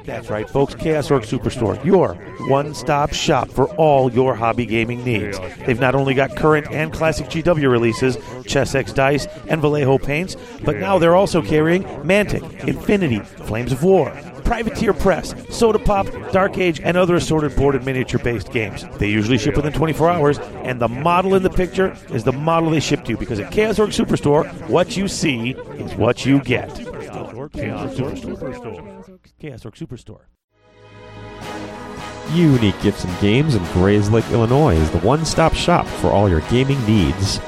That's 0.05 0.31
right, 0.31 0.49
folks. 0.49 0.75
Chaos 0.75 1.11
Orc 1.11 1.25
Superstore, 1.25 1.85
your 1.85 2.15
one 2.49 2.73
stop 2.75 3.13
shop 3.13 3.51
for 3.51 3.69
all 3.75 4.11
your 4.11 4.35
hobby 4.35 4.65
gaming 4.65 5.05
needs. 5.05 5.39
They've 5.67 5.79
not 5.79 5.95
only 5.95 6.15
got 6.15 6.35
current 6.35 6.67
and 6.71 6.93
classic 6.93 7.27
GW 7.27 7.71
releases, 7.71 8.17
Chessex 8.47 8.93
Dice, 8.95 9.27
and 9.49 9.61
Vallejo 9.61 9.99
paints, 9.99 10.37
but 10.65 10.77
now 10.77 10.99
they're 10.99 11.15
also 11.15 11.43
carrying 11.43 11.83
Mantic, 12.05 12.65
Infinity, 12.67 13.19
Flames 13.21 13.71
of 13.71 13.83
War, 13.83 14.11
Privateer 14.49 14.95
Press, 14.95 15.35
Soda 15.51 15.79
Pop, 15.79 16.07
Dark 16.33 16.57
Age, 16.57 16.81
and 16.81 16.97
other 16.97 17.17
assorted 17.17 17.55
board 17.55 17.75
and 17.75 17.85
miniature 17.85 18.19
based 18.19 18.51
games. 18.51 18.87
They 18.97 19.11
usually 19.11 19.37
ship 19.37 19.57
within 19.57 19.75
24 19.75 20.09
hours, 20.09 20.39
and 20.39 20.81
the 20.81 20.89
model 20.89 21.35
in 21.35 21.43
the 21.43 21.51
picture 21.51 21.95
is 22.09 22.25
the 22.25 22.33
model 22.33 22.71
they 22.71 22.81
ship 22.81 23.05
to 23.05 23.11
you 23.11 23.19
because 23.19 23.39
at 23.41 23.53
Chaos 23.53 23.79
Orc 23.79 23.91
Superstore, 23.91 24.51
what 24.71 24.97
you 24.97 25.07
see 25.07 25.51
is 25.51 25.95
what 25.97 26.25
you 26.25 26.41
get. 26.41 26.75
Chaos 26.75 27.35
Orc 27.35 27.53
Superstore. 27.53 29.21
Chaos 29.39 29.63
Superstore. 29.65 30.23
Unique 32.33 32.81
Gifts 32.81 33.05
and 33.05 33.21
Games 33.21 33.55
in 33.55 33.63
Grayslake, 33.65 34.33
Illinois 34.33 34.77
is 34.77 34.91
the 34.93 34.99
one 35.01 35.27
stop 35.27 35.53
shop 35.53 35.85
for 35.85 36.09
all 36.11 36.27
your 36.27 36.41
gaming 36.49 36.83
needs. 36.87 37.39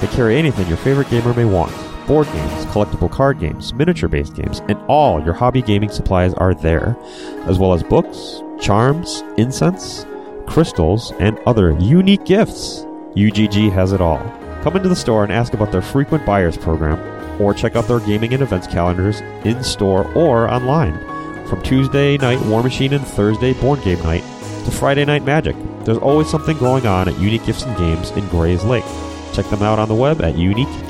They 0.00 0.06
carry 0.06 0.38
anything 0.38 0.66
your 0.68 0.78
favorite 0.78 1.10
gamer 1.10 1.34
may 1.34 1.44
want 1.44 1.89
board 2.10 2.26
games, 2.32 2.64
collectible 2.66 3.08
card 3.08 3.38
games, 3.38 3.72
miniature 3.72 4.08
based 4.08 4.34
games, 4.34 4.62
and 4.68 4.76
all 4.88 5.22
your 5.22 5.32
hobby 5.32 5.62
gaming 5.62 5.88
supplies 5.88 6.34
are 6.34 6.52
there, 6.54 6.98
as 7.46 7.56
well 7.56 7.72
as 7.72 7.84
books, 7.84 8.42
charms, 8.60 9.22
incense, 9.36 10.04
crystals, 10.48 11.12
and 11.20 11.38
other 11.46 11.70
unique 11.78 12.24
gifts. 12.24 12.84
UGG 13.16 13.70
has 13.70 13.92
it 13.92 14.00
all. 14.00 14.18
Come 14.62 14.74
into 14.74 14.88
the 14.88 14.96
store 14.96 15.22
and 15.22 15.32
ask 15.32 15.54
about 15.54 15.70
their 15.70 15.82
frequent 15.82 16.26
buyers 16.26 16.56
program, 16.56 16.98
or 17.40 17.54
check 17.54 17.76
out 17.76 17.86
their 17.86 18.00
gaming 18.00 18.34
and 18.34 18.42
events 18.42 18.66
calendars 18.66 19.20
in 19.44 19.62
store 19.62 20.04
or 20.14 20.50
online. 20.50 20.98
From 21.46 21.62
Tuesday 21.62 22.16
night 22.16 22.40
War 22.46 22.64
Machine 22.64 22.92
and 22.92 23.06
Thursday 23.06 23.52
Board 23.52 23.82
Game 23.82 24.02
Night 24.02 24.24
to 24.64 24.72
Friday 24.72 25.04
Night 25.04 25.22
Magic, 25.22 25.54
there's 25.84 25.98
always 25.98 26.28
something 26.28 26.58
going 26.58 26.88
on 26.88 27.08
at 27.08 27.20
Unique 27.20 27.46
Gifts 27.46 27.62
and 27.62 27.78
Games 27.78 28.10
in 28.10 28.24
Grayslake. 28.24 29.19
Check 29.32 29.48
them 29.50 29.62
out 29.62 29.78
on 29.78 29.88
the 29.88 29.94
web 29.94 30.20
at 30.22 30.34
uniquegg.com. 30.34 30.80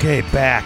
Okay, 0.00 0.22
back. 0.32 0.64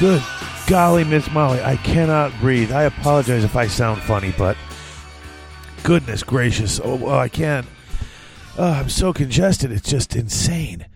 Good 0.00 0.20
golly, 0.66 1.04
Miss 1.04 1.30
Molly, 1.30 1.62
I 1.62 1.76
cannot 1.76 2.32
breathe. 2.40 2.72
I 2.72 2.82
apologize 2.82 3.44
if 3.44 3.54
I 3.54 3.68
sound 3.68 4.02
funny, 4.02 4.34
but 4.36 4.56
goodness 5.84 6.24
gracious, 6.24 6.80
oh, 6.82 6.96
well, 6.96 7.20
I 7.20 7.28
can't. 7.28 7.64
Oh, 8.58 8.72
I'm 8.72 8.88
so 8.88 9.12
congested. 9.12 9.70
It's 9.70 9.88
just 9.88 10.16
insane. 10.16 10.86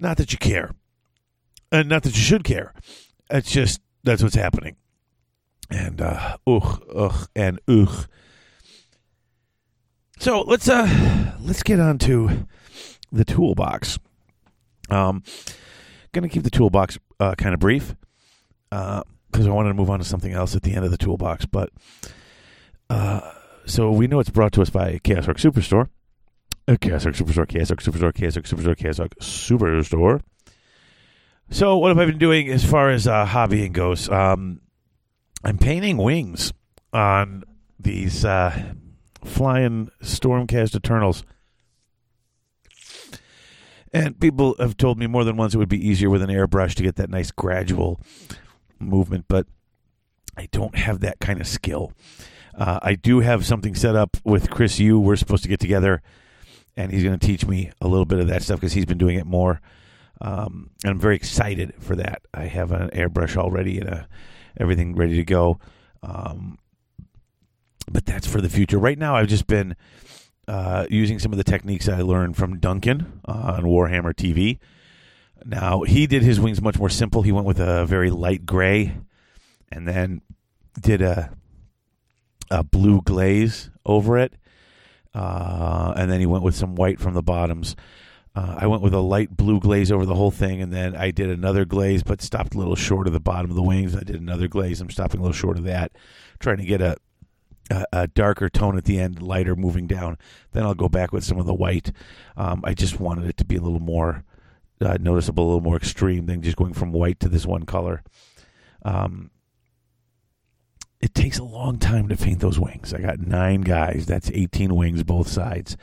Not 0.00 0.16
that 0.16 0.32
you 0.32 0.38
care, 0.38 0.72
and 1.70 1.88
not 1.88 2.02
that 2.02 2.16
you 2.16 2.20
should 2.20 2.42
care. 2.42 2.74
It's 3.30 3.52
just 3.52 3.80
that's 4.02 4.20
what's 4.20 4.34
happening. 4.34 4.74
And 5.70 6.00
uh, 6.00 6.38
ugh, 6.44 6.82
ugh, 6.92 7.28
and 7.36 7.60
ugh. 7.68 8.08
So 10.18 10.40
let's 10.40 10.68
uh 10.68 11.36
let's 11.38 11.62
get 11.62 11.78
on 11.78 11.98
to 11.98 12.48
the 13.12 13.24
toolbox. 13.24 14.00
Um, 14.92 15.22
gonna 16.12 16.28
keep 16.28 16.42
the 16.42 16.50
toolbox 16.50 16.98
uh, 17.18 17.34
kind 17.34 17.54
of 17.54 17.60
brief 17.60 17.94
because 18.70 19.46
I 19.46 19.50
wanted 19.50 19.70
to 19.70 19.74
move 19.74 19.90
on 19.90 19.98
to 19.98 20.04
something 20.04 20.32
else 20.32 20.54
at 20.54 20.62
the 20.62 20.74
end 20.74 20.84
of 20.84 20.90
the 20.90 20.98
toolbox. 20.98 21.46
But 21.46 21.70
uh, 22.90 23.32
so 23.64 23.90
we 23.90 24.06
know 24.06 24.20
it's 24.20 24.30
brought 24.30 24.52
to 24.52 24.62
us 24.62 24.70
by 24.70 24.98
Chaos 25.02 25.26
Orc 25.26 25.38
Superstore. 25.38 25.88
Uh, 26.68 26.76
Chaos 26.80 27.06
Orc 27.06 27.14
Superstore, 27.14 27.48
Chaos 27.48 27.70
Orc 27.70 27.80
Superstore, 27.80 28.14
Chaos 28.14 28.36
Orc 28.36 28.46
Superstore, 28.46 28.76
Chaos 28.76 29.00
Orc 29.00 29.14
Superstore. 29.18 30.20
So 31.50 31.76
what 31.78 31.88
have 31.88 31.98
I 31.98 32.06
been 32.06 32.18
doing 32.18 32.48
as 32.48 32.64
far 32.64 32.90
as 32.90 33.06
uh, 33.06 33.26
hobbying 33.26 33.72
goes? 33.72 34.08
Um, 34.08 34.60
I'm 35.44 35.58
painting 35.58 35.96
wings 35.96 36.52
on 36.92 37.44
these 37.78 38.24
uh, 38.24 38.74
flying 39.24 39.90
Stormcast 40.02 40.76
Eternals. 40.76 41.24
And 43.92 44.18
people 44.18 44.56
have 44.58 44.76
told 44.76 44.98
me 44.98 45.06
more 45.06 45.24
than 45.24 45.36
once 45.36 45.54
it 45.54 45.58
would 45.58 45.68
be 45.68 45.86
easier 45.86 46.08
with 46.08 46.22
an 46.22 46.30
airbrush 46.30 46.74
to 46.74 46.82
get 46.82 46.96
that 46.96 47.10
nice 47.10 47.30
gradual 47.30 48.00
movement, 48.78 49.26
but 49.28 49.46
I 50.36 50.48
don't 50.50 50.76
have 50.76 51.00
that 51.00 51.20
kind 51.20 51.40
of 51.40 51.46
skill. 51.46 51.92
Uh, 52.54 52.80
I 52.82 52.94
do 52.94 53.20
have 53.20 53.44
something 53.44 53.74
set 53.74 53.94
up 53.94 54.16
with 54.24 54.50
Chris 54.50 54.78
Yu. 54.78 54.98
We're 54.98 55.16
supposed 55.16 55.42
to 55.42 55.48
get 55.48 55.60
together, 55.60 56.02
and 56.76 56.90
he's 56.90 57.02
going 57.02 57.18
to 57.18 57.26
teach 57.26 57.46
me 57.46 57.70
a 57.80 57.88
little 57.88 58.06
bit 58.06 58.18
of 58.18 58.28
that 58.28 58.42
stuff 58.42 58.60
because 58.60 58.72
he's 58.72 58.86
been 58.86 58.98
doing 58.98 59.18
it 59.18 59.26
more. 59.26 59.60
Um, 60.20 60.70
and 60.84 60.92
I'm 60.92 60.98
very 60.98 61.16
excited 61.16 61.74
for 61.80 61.96
that. 61.96 62.22
I 62.32 62.44
have 62.44 62.72
an 62.72 62.90
airbrush 62.90 63.36
already 63.36 63.78
and 63.78 63.88
a, 63.88 64.08
everything 64.58 64.94
ready 64.94 65.16
to 65.16 65.24
go. 65.24 65.58
Um, 66.02 66.58
but 67.90 68.06
that's 68.06 68.26
for 68.26 68.40
the 68.40 68.48
future. 68.48 68.78
Right 68.78 68.98
now, 68.98 69.16
I've 69.16 69.28
just 69.28 69.46
been 69.46 69.76
uh, 70.48 70.86
using 70.90 71.18
some 71.18 71.32
of 71.32 71.38
the 71.38 71.44
techniques 71.44 71.88
I 71.88 72.00
learned 72.02 72.36
from 72.36 72.58
Duncan 72.58 73.20
uh, 73.26 73.54
on 73.56 73.64
Warhammer 73.64 74.14
TV. 74.14 74.58
Now 75.44 75.82
he 75.82 76.06
did 76.06 76.22
his 76.22 76.40
wings 76.40 76.60
much 76.60 76.78
more 76.78 76.88
simple. 76.88 77.22
He 77.22 77.32
went 77.32 77.46
with 77.46 77.60
a 77.60 77.86
very 77.86 78.10
light 78.10 78.46
gray, 78.46 78.96
and 79.70 79.86
then 79.86 80.22
did 80.80 81.02
a 81.02 81.32
a 82.50 82.62
blue 82.62 83.00
glaze 83.00 83.70
over 83.86 84.18
it, 84.18 84.34
uh, 85.14 85.94
and 85.96 86.10
then 86.10 86.20
he 86.20 86.26
went 86.26 86.44
with 86.44 86.54
some 86.54 86.74
white 86.74 87.00
from 87.00 87.14
the 87.14 87.22
bottoms. 87.22 87.76
Uh, 88.34 88.56
I 88.60 88.66
went 88.66 88.82
with 88.82 88.94
a 88.94 89.00
light 89.00 89.36
blue 89.36 89.60
glaze 89.60 89.92
over 89.92 90.06
the 90.06 90.14
whole 90.14 90.30
thing, 90.30 90.62
and 90.62 90.72
then 90.72 90.96
I 90.96 91.10
did 91.10 91.28
another 91.28 91.64
glaze, 91.64 92.02
but 92.02 92.22
stopped 92.22 92.54
a 92.54 92.58
little 92.58 92.76
short 92.76 93.06
of 93.06 93.12
the 93.12 93.20
bottom 93.20 93.50
of 93.50 93.56
the 93.56 93.62
wings. 93.62 93.94
I 93.94 94.00
did 94.00 94.16
another 94.16 94.48
glaze. 94.48 94.80
I'm 94.80 94.90
stopping 94.90 95.20
a 95.20 95.22
little 95.22 95.34
short 95.34 95.58
of 95.58 95.64
that, 95.64 95.92
trying 96.38 96.56
to 96.58 96.64
get 96.64 96.80
a 96.80 96.96
a, 97.70 97.84
a 97.92 98.06
darker 98.08 98.48
tone 98.48 98.76
at 98.76 98.84
the 98.84 98.98
end, 98.98 99.22
lighter 99.22 99.56
moving 99.56 99.86
down. 99.86 100.18
Then 100.52 100.64
I'll 100.64 100.74
go 100.74 100.88
back 100.88 101.12
with 101.12 101.24
some 101.24 101.38
of 101.38 101.46
the 101.46 101.54
white. 101.54 101.92
Um, 102.36 102.62
I 102.64 102.74
just 102.74 103.00
wanted 103.00 103.28
it 103.28 103.36
to 103.38 103.44
be 103.44 103.56
a 103.56 103.60
little 103.60 103.80
more 103.80 104.24
uh, 104.80 104.98
noticeable, 105.00 105.44
a 105.44 105.46
little 105.46 105.60
more 105.60 105.76
extreme 105.76 106.26
than 106.26 106.42
just 106.42 106.56
going 106.56 106.74
from 106.74 106.92
white 106.92 107.20
to 107.20 107.28
this 107.28 107.46
one 107.46 107.64
color. 107.64 108.02
Um, 108.84 109.30
it 111.00 111.14
takes 111.14 111.38
a 111.38 111.44
long 111.44 111.78
time 111.78 112.08
to 112.08 112.16
paint 112.16 112.40
those 112.40 112.60
wings. 112.60 112.94
I 112.94 113.00
got 113.00 113.18
nine 113.18 113.62
guys. 113.62 114.06
That's 114.06 114.30
18 114.32 114.74
wings 114.74 115.02
both 115.02 115.28
sides. 115.28 115.76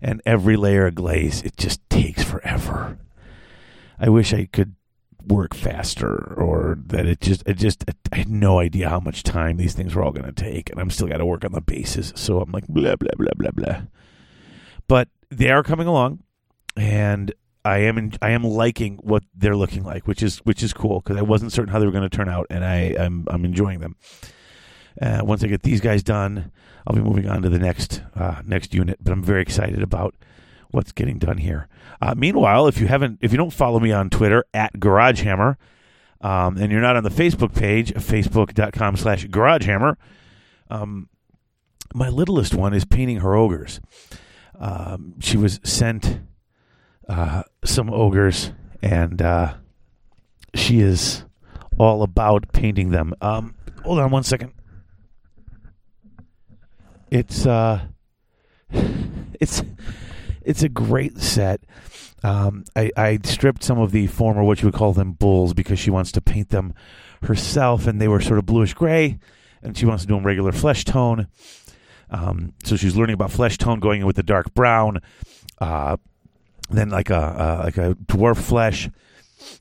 And 0.00 0.20
every 0.26 0.56
layer 0.56 0.86
of 0.86 0.94
glaze, 0.94 1.42
it 1.42 1.56
just 1.56 1.80
takes 1.88 2.22
forever. 2.22 2.98
I 3.98 4.08
wish 4.08 4.34
I 4.34 4.46
could 4.46 4.74
work 5.26 5.54
faster 5.54 6.34
or 6.36 6.78
that 6.86 7.06
it 7.06 7.20
just 7.20 7.42
it 7.46 7.54
just 7.54 7.84
I 8.12 8.16
had 8.16 8.28
no 8.28 8.58
idea 8.58 8.88
how 8.88 9.00
much 9.00 9.22
time 9.22 9.56
these 9.56 9.74
things 9.74 9.94
were 9.94 10.02
all 10.02 10.12
going 10.12 10.26
to 10.26 10.32
take 10.32 10.70
and 10.70 10.80
I'm 10.80 10.90
still 10.90 11.08
got 11.08 11.18
to 11.18 11.26
work 11.26 11.44
on 11.44 11.52
the 11.52 11.60
bases. 11.60 12.12
So 12.16 12.40
I'm 12.40 12.50
like 12.52 12.66
blah 12.68 12.96
blah 12.96 13.10
blah 13.16 13.32
blah 13.36 13.50
blah. 13.50 13.82
But 14.88 15.08
they 15.30 15.50
are 15.50 15.62
coming 15.62 15.86
along 15.86 16.20
and 16.76 17.32
I 17.64 17.78
am 17.78 17.98
in, 17.98 18.12
I 18.20 18.30
am 18.30 18.44
liking 18.44 18.98
what 19.02 19.24
they're 19.34 19.56
looking 19.56 19.84
like 19.84 20.06
which 20.06 20.22
is 20.22 20.38
which 20.38 20.62
is 20.62 20.72
cool 20.72 21.00
because 21.00 21.16
I 21.16 21.22
wasn't 21.22 21.52
certain 21.52 21.72
how 21.72 21.78
they 21.78 21.86
were 21.86 21.92
going 21.92 22.08
to 22.08 22.16
turn 22.16 22.28
out 22.28 22.46
and 22.50 22.64
I 22.64 22.94
I'm 22.98 23.26
I'm 23.28 23.44
enjoying 23.44 23.80
them. 23.80 23.96
Uh, 25.00 25.22
once 25.24 25.42
I 25.42 25.46
get 25.46 25.62
these 25.62 25.80
guys 25.80 26.02
done 26.02 26.52
I'll 26.86 26.94
be 26.94 27.02
moving 27.02 27.28
on 27.28 27.42
to 27.42 27.48
the 27.48 27.58
next 27.58 28.02
uh, 28.14 28.42
next 28.44 28.74
unit 28.74 28.98
but 29.00 29.12
I'm 29.12 29.22
very 29.22 29.42
excited 29.42 29.82
about 29.82 30.14
what's 30.72 30.92
getting 30.92 31.18
done 31.18 31.38
here. 31.38 31.68
Uh, 32.00 32.14
meanwhile, 32.16 32.66
if 32.66 32.80
you 32.80 32.88
haven't, 32.88 33.18
if 33.22 33.30
you 33.30 33.38
don't 33.38 33.52
follow 33.52 33.78
me 33.78 33.92
on 33.92 34.10
Twitter 34.10 34.44
at 34.52 34.74
GarageHammer, 34.74 35.56
um, 36.20 36.56
and 36.56 36.72
you're 36.72 36.80
not 36.80 36.96
on 36.96 37.04
the 37.04 37.10
Facebook 37.10 37.54
page, 37.54 37.92
facebook.com 37.94 38.96
slash 38.96 39.26
GarageHammer, 39.26 39.96
um, 40.70 41.08
my 41.94 42.08
littlest 42.08 42.54
one 42.54 42.74
is 42.74 42.84
painting 42.84 43.18
her 43.18 43.34
ogres. 43.34 43.80
Um, 44.58 45.14
she 45.20 45.36
was 45.36 45.60
sent 45.62 46.20
uh, 47.08 47.42
some 47.64 47.90
ogres, 47.90 48.52
and 48.82 49.20
uh, 49.20 49.54
she 50.54 50.80
is 50.80 51.24
all 51.78 52.02
about 52.02 52.52
painting 52.52 52.90
them. 52.90 53.14
Um, 53.20 53.54
hold 53.84 53.98
on 53.98 54.10
one 54.10 54.22
second. 54.22 54.52
It's 57.10 57.46
uh, 57.46 57.80
it's 59.40 59.62
it's 60.44 60.62
a 60.62 60.68
great 60.68 61.18
set. 61.18 61.60
Um, 62.22 62.64
I, 62.76 62.90
I 62.96 63.18
stripped 63.24 63.64
some 63.64 63.78
of 63.78 63.90
the 63.90 64.06
former, 64.06 64.44
what 64.44 64.62
you 64.62 64.68
would 64.68 64.74
call 64.74 64.92
them, 64.92 65.12
bulls 65.12 65.54
because 65.54 65.78
she 65.78 65.90
wants 65.90 66.12
to 66.12 66.20
paint 66.20 66.50
them 66.50 66.74
herself, 67.22 67.86
and 67.86 68.00
they 68.00 68.08
were 68.08 68.20
sort 68.20 68.38
of 68.38 68.46
bluish 68.46 68.74
gray, 68.74 69.18
and 69.62 69.76
she 69.76 69.86
wants 69.86 70.04
to 70.04 70.08
do 70.08 70.14
them 70.14 70.24
regular 70.24 70.52
flesh 70.52 70.84
tone. 70.84 71.28
Um, 72.10 72.52
so 72.62 72.76
she's 72.76 72.94
learning 72.94 73.14
about 73.14 73.32
flesh 73.32 73.58
tone, 73.58 73.80
going 73.80 74.02
in 74.02 74.06
with 74.06 74.16
the 74.16 74.22
dark 74.22 74.54
brown, 74.54 75.00
uh, 75.58 75.96
then 76.70 76.90
like 76.90 77.10
a 77.10 77.16
uh, 77.16 77.60
like 77.64 77.78
a 77.78 77.94
dwarf 77.94 78.36
flesh, 78.36 78.88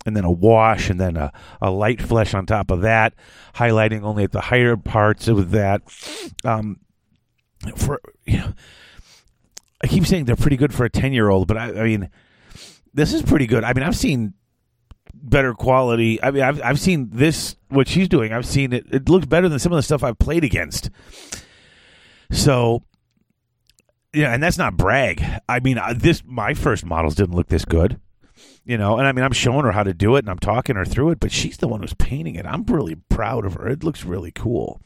and 0.05 0.15
then 0.15 0.25
a 0.25 0.31
wash, 0.31 0.89
and 0.89 0.99
then 0.99 1.17
a, 1.17 1.31
a 1.61 1.71
light 1.71 2.01
flesh 2.01 2.33
on 2.33 2.45
top 2.45 2.69
of 2.69 2.81
that, 2.81 3.13
highlighting 3.55 4.03
only 4.03 4.23
at 4.23 4.31
the 4.31 4.41
higher 4.41 4.77
parts 4.77 5.27
of 5.27 5.51
that. 5.51 5.81
Um, 6.43 6.79
for 7.75 8.01
you 8.25 8.37
know, 8.37 8.53
I 9.83 9.87
keep 9.87 10.05
saying 10.05 10.25
they're 10.25 10.35
pretty 10.35 10.57
good 10.57 10.73
for 10.73 10.85
a 10.85 10.89
10 10.89 11.13
year 11.13 11.29
old, 11.29 11.47
but 11.47 11.57
I, 11.57 11.69
I, 11.69 11.83
mean, 11.83 12.09
this 12.93 13.13
is 13.13 13.21
pretty 13.21 13.47
good. 13.47 13.63
I 13.63 13.73
mean, 13.73 13.83
I've 13.83 13.95
seen 13.95 14.33
better 15.13 15.53
quality. 15.53 16.21
I 16.21 16.31
mean, 16.31 16.43
I've, 16.43 16.61
I've 16.61 16.79
seen 16.79 17.09
this, 17.11 17.55
what 17.69 17.87
she's 17.87 18.07
doing. 18.07 18.33
I've 18.33 18.45
seen 18.45 18.73
it. 18.73 18.85
It 18.91 19.09
looks 19.09 19.25
better 19.25 19.49
than 19.49 19.59
some 19.59 19.71
of 19.71 19.77
the 19.77 19.83
stuff 19.83 20.03
I've 20.03 20.19
played 20.19 20.43
against. 20.43 20.89
So, 22.31 22.83
yeah, 24.13 24.33
and 24.33 24.41
that's 24.41 24.57
not 24.57 24.77
brag. 24.77 25.23
I 25.49 25.59
mean, 25.59 25.79
this, 25.95 26.23
my 26.25 26.53
first 26.53 26.85
models 26.85 27.15
didn't 27.15 27.35
look 27.35 27.47
this 27.47 27.65
good, 27.65 27.99
you 28.63 28.77
know, 28.77 28.97
and 28.97 29.07
I 29.07 29.11
mean, 29.11 29.25
I'm 29.25 29.31
showing 29.31 29.65
her 29.65 29.71
how 29.71 29.83
to 29.83 29.93
do 29.93 30.15
it 30.15 30.19
and 30.19 30.29
I'm 30.29 30.39
talking 30.39 30.75
her 30.75 30.85
through 30.85 31.11
it, 31.11 31.19
but 31.19 31.31
she's 31.31 31.57
the 31.57 31.67
one 31.67 31.81
who's 31.81 31.93
painting 31.93 32.35
it. 32.35 32.45
I'm 32.45 32.63
really 32.65 32.95
proud 32.95 33.45
of 33.45 33.55
her. 33.55 33.67
It 33.67 33.83
looks 33.83 34.03
really 34.03 34.31
cool. 34.31 34.81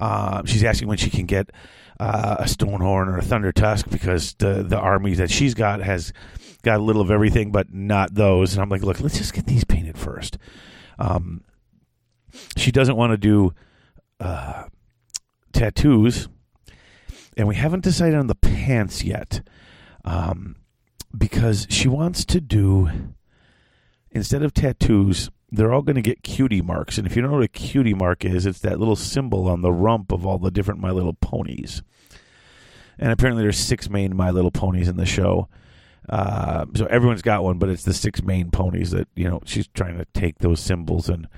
Uh, 0.00 0.42
she's 0.44 0.64
asking 0.64 0.88
when 0.88 0.98
she 0.98 1.10
can 1.10 1.26
get 1.26 1.50
uh, 2.00 2.36
a 2.40 2.44
Stonehorn 2.44 3.08
or 3.08 3.18
a 3.18 3.22
Thunder 3.22 3.52
Tusk 3.52 3.88
because 3.90 4.34
the 4.34 4.62
the 4.62 4.78
army 4.78 5.14
that 5.14 5.30
she's 5.30 5.54
got 5.54 5.80
has 5.80 6.12
got 6.62 6.80
a 6.80 6.82
little 6.82 7.02
of 7.02 7.10
everything, 7.10 7.50
but 7.50 7.72
not 7.72 8.14
those. 8.14 8.52
And 8.52 8.62
I'm 8.62 8.68
like, 8.68 8.82
look, 8.82 9.00
let's 9.00 9.18
just 9.18 9.32
get 9.32 9.46
these 9.46 9.64
painted 9.64 9.98
first. 9.98 10.38
Um, 10.98 11.42
she 12.56 12.70
doesn't 12.70 12.96
want 12.96 13.12
to 13.12 13.16
do 13.16 13.54
uh, 14.20 14.64
tattoos, 15.52 16.28
and 17.36 17.48
we 17.48 17.56
haven't 17.56 17.84
decided 17.84 18.16
on 18.16 18.26
the 18.26 18.34
pants 18.34 19.02
yet, 19.02 19.40
um, 20.04 20.56
because 21.16 21.66
she 21.70 21.88
wants 21.88 22.24
to 22.26 22.40
do 22.40 22.90
instead 24.10 24.42
of 24.42 24.54
tattoos 24.54 25.30
they're 25.50 25.72
all 25.72 25.82
going 25.82 25.96
to 25.96 26.02
get 26.02 26.22
cutie 26.22 26.60
marks. 26.60 26.98
And 26.98 27.06
if 27.06 27.16
you 27.16 27.22
don't 27.22 27.30
know 27.30 27.38
what 27.38 27.44
a 27.44 27.48
cutie 27.48 27.94
mark 27.94 28.24
is, 28.24 28.46
it's 28.46 28.60
that 28.60 28.78
little 28.78 28.96
symbol 28.96 29.48
on 29.48 29.62
the 29.62 29.72
rump 29.72 30.12
of 30.12 30.26
all 30.26 30.38
the 30.38 30.50
different 30.50 30.80
My 30.80 30.90
Little 30.90 31.14
Ponies. 31.14 31.82
And 32.98 33.12
apparently, 33.12 33.42
there's 33.42 33.58
six 33.58 33.88
main 33.88 34.14
My 34.14 34.30
Little 34.30 34.50
Ponies 34.50 34.88
in 34.88 34.96
the 34.96 35.06
show. 35.06 35.48
Uh, 36.08 36.66
so 36.74 36.86
everyone's 36.86 37.22
got 37.22 37.44
one, 37.44 37.58
but 37.58 37.68
it's 37.68 37.84
the 37.84 37.92
six 37.92 38.22
main 38.22 38.50
ponies 38.50 38.92
that 38.92 39.08
you 39.14 39.28
know 39.28 39.40
she's 39.44 39.68
trying 39.68 39.98
to 39.98 40.06
take 40.14 40.38
those 40.38 40.58
symbols 40.58 41.10
and 41.10 41.28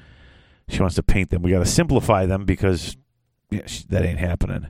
she 0.68 0.80
wants 0.80 0.94
to 0.94 1.02
paint 1.02 1.30
them. 1.30 1.42
We 1.42 1.50
got 1.50 1.58
to 1.58 1.66
simplify 1.66 2.26
them 2.26 2.44
because 2.44 2.96
she, 3.66 3.84
that 3.88 4.04
ain't 4.04 4.20
happening. 4.20 4.68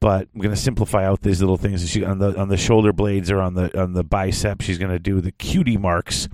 But 0.00 0.28
I'm 0.32 0.40
going 0.40 0.54
to 0.54 0.60
simplify 0.60 1.04
out 1.04 1.22
these 1.22 1.40
little 1.40 1.56
things. 1.56 1.88
She 1.88 2.04
on 2.04 2.18
the 2.18 2.38
on 2.38 2.48
the 2.48 2.56
shoulder 2.56 2.92
blades 2.92 3.30
or 3.30 3.40
on 3.40 3.54
the 3.54 3.80
on 3.80 3.94
the 3.94 4.04
bicep. 4.04 4.62
She's 4.62 4.78
going 4.78 4.92
to 4.92 5.00
do 5.00 5.20
the 5.20 5.32
cutie 5.32 5.76
marks 5.76 6.28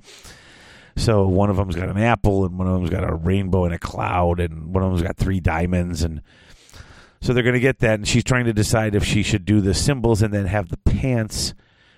So 0.97 1.27
one 1.27 1.49
of 1.49 1.57
them's 1.57 1.75
got 1.75 1.89
an 1.89 1.97
apple, 1.97 2.45
and 2.45 2.57
one 2.57 2.67
of 2.67 2.73
them's 2.73 2.89
got 2.89 3.09
a 3.09 3.13
rainbow 3.13 3.65
and 3.65 3.73
a 3.73 3.79
cloud, 3.79 4.39
and 4.39 4.73
one 4.73 4.83
of 4.83 4.91
them's 4.91 5.01
got 5.01 5.17
three 5.17 5.39
diamonds, 5.39 6.03
and 6.03 6.21
so 7.21 7.33
they're 7.33 7.43
going 7.43 7.53
to 7.53 7.59
get 7.59 7.79
that. 7.79 7.95
And 7.95 8.07
she's 8.07 8.23
trying 8.23 8.45
to 8.45 8.53
decide 8.53 8.95
if 8.95 9.03
she 9.03 9.23
should 9.23 9.45
do 9.45 9.59
the 9.59 9.73
symbols 9.73 10.21
and 10.21 10.33
then 10.33 10.45
have 10.45 10.69
the 10.69 10.77
pants 10.77 11.53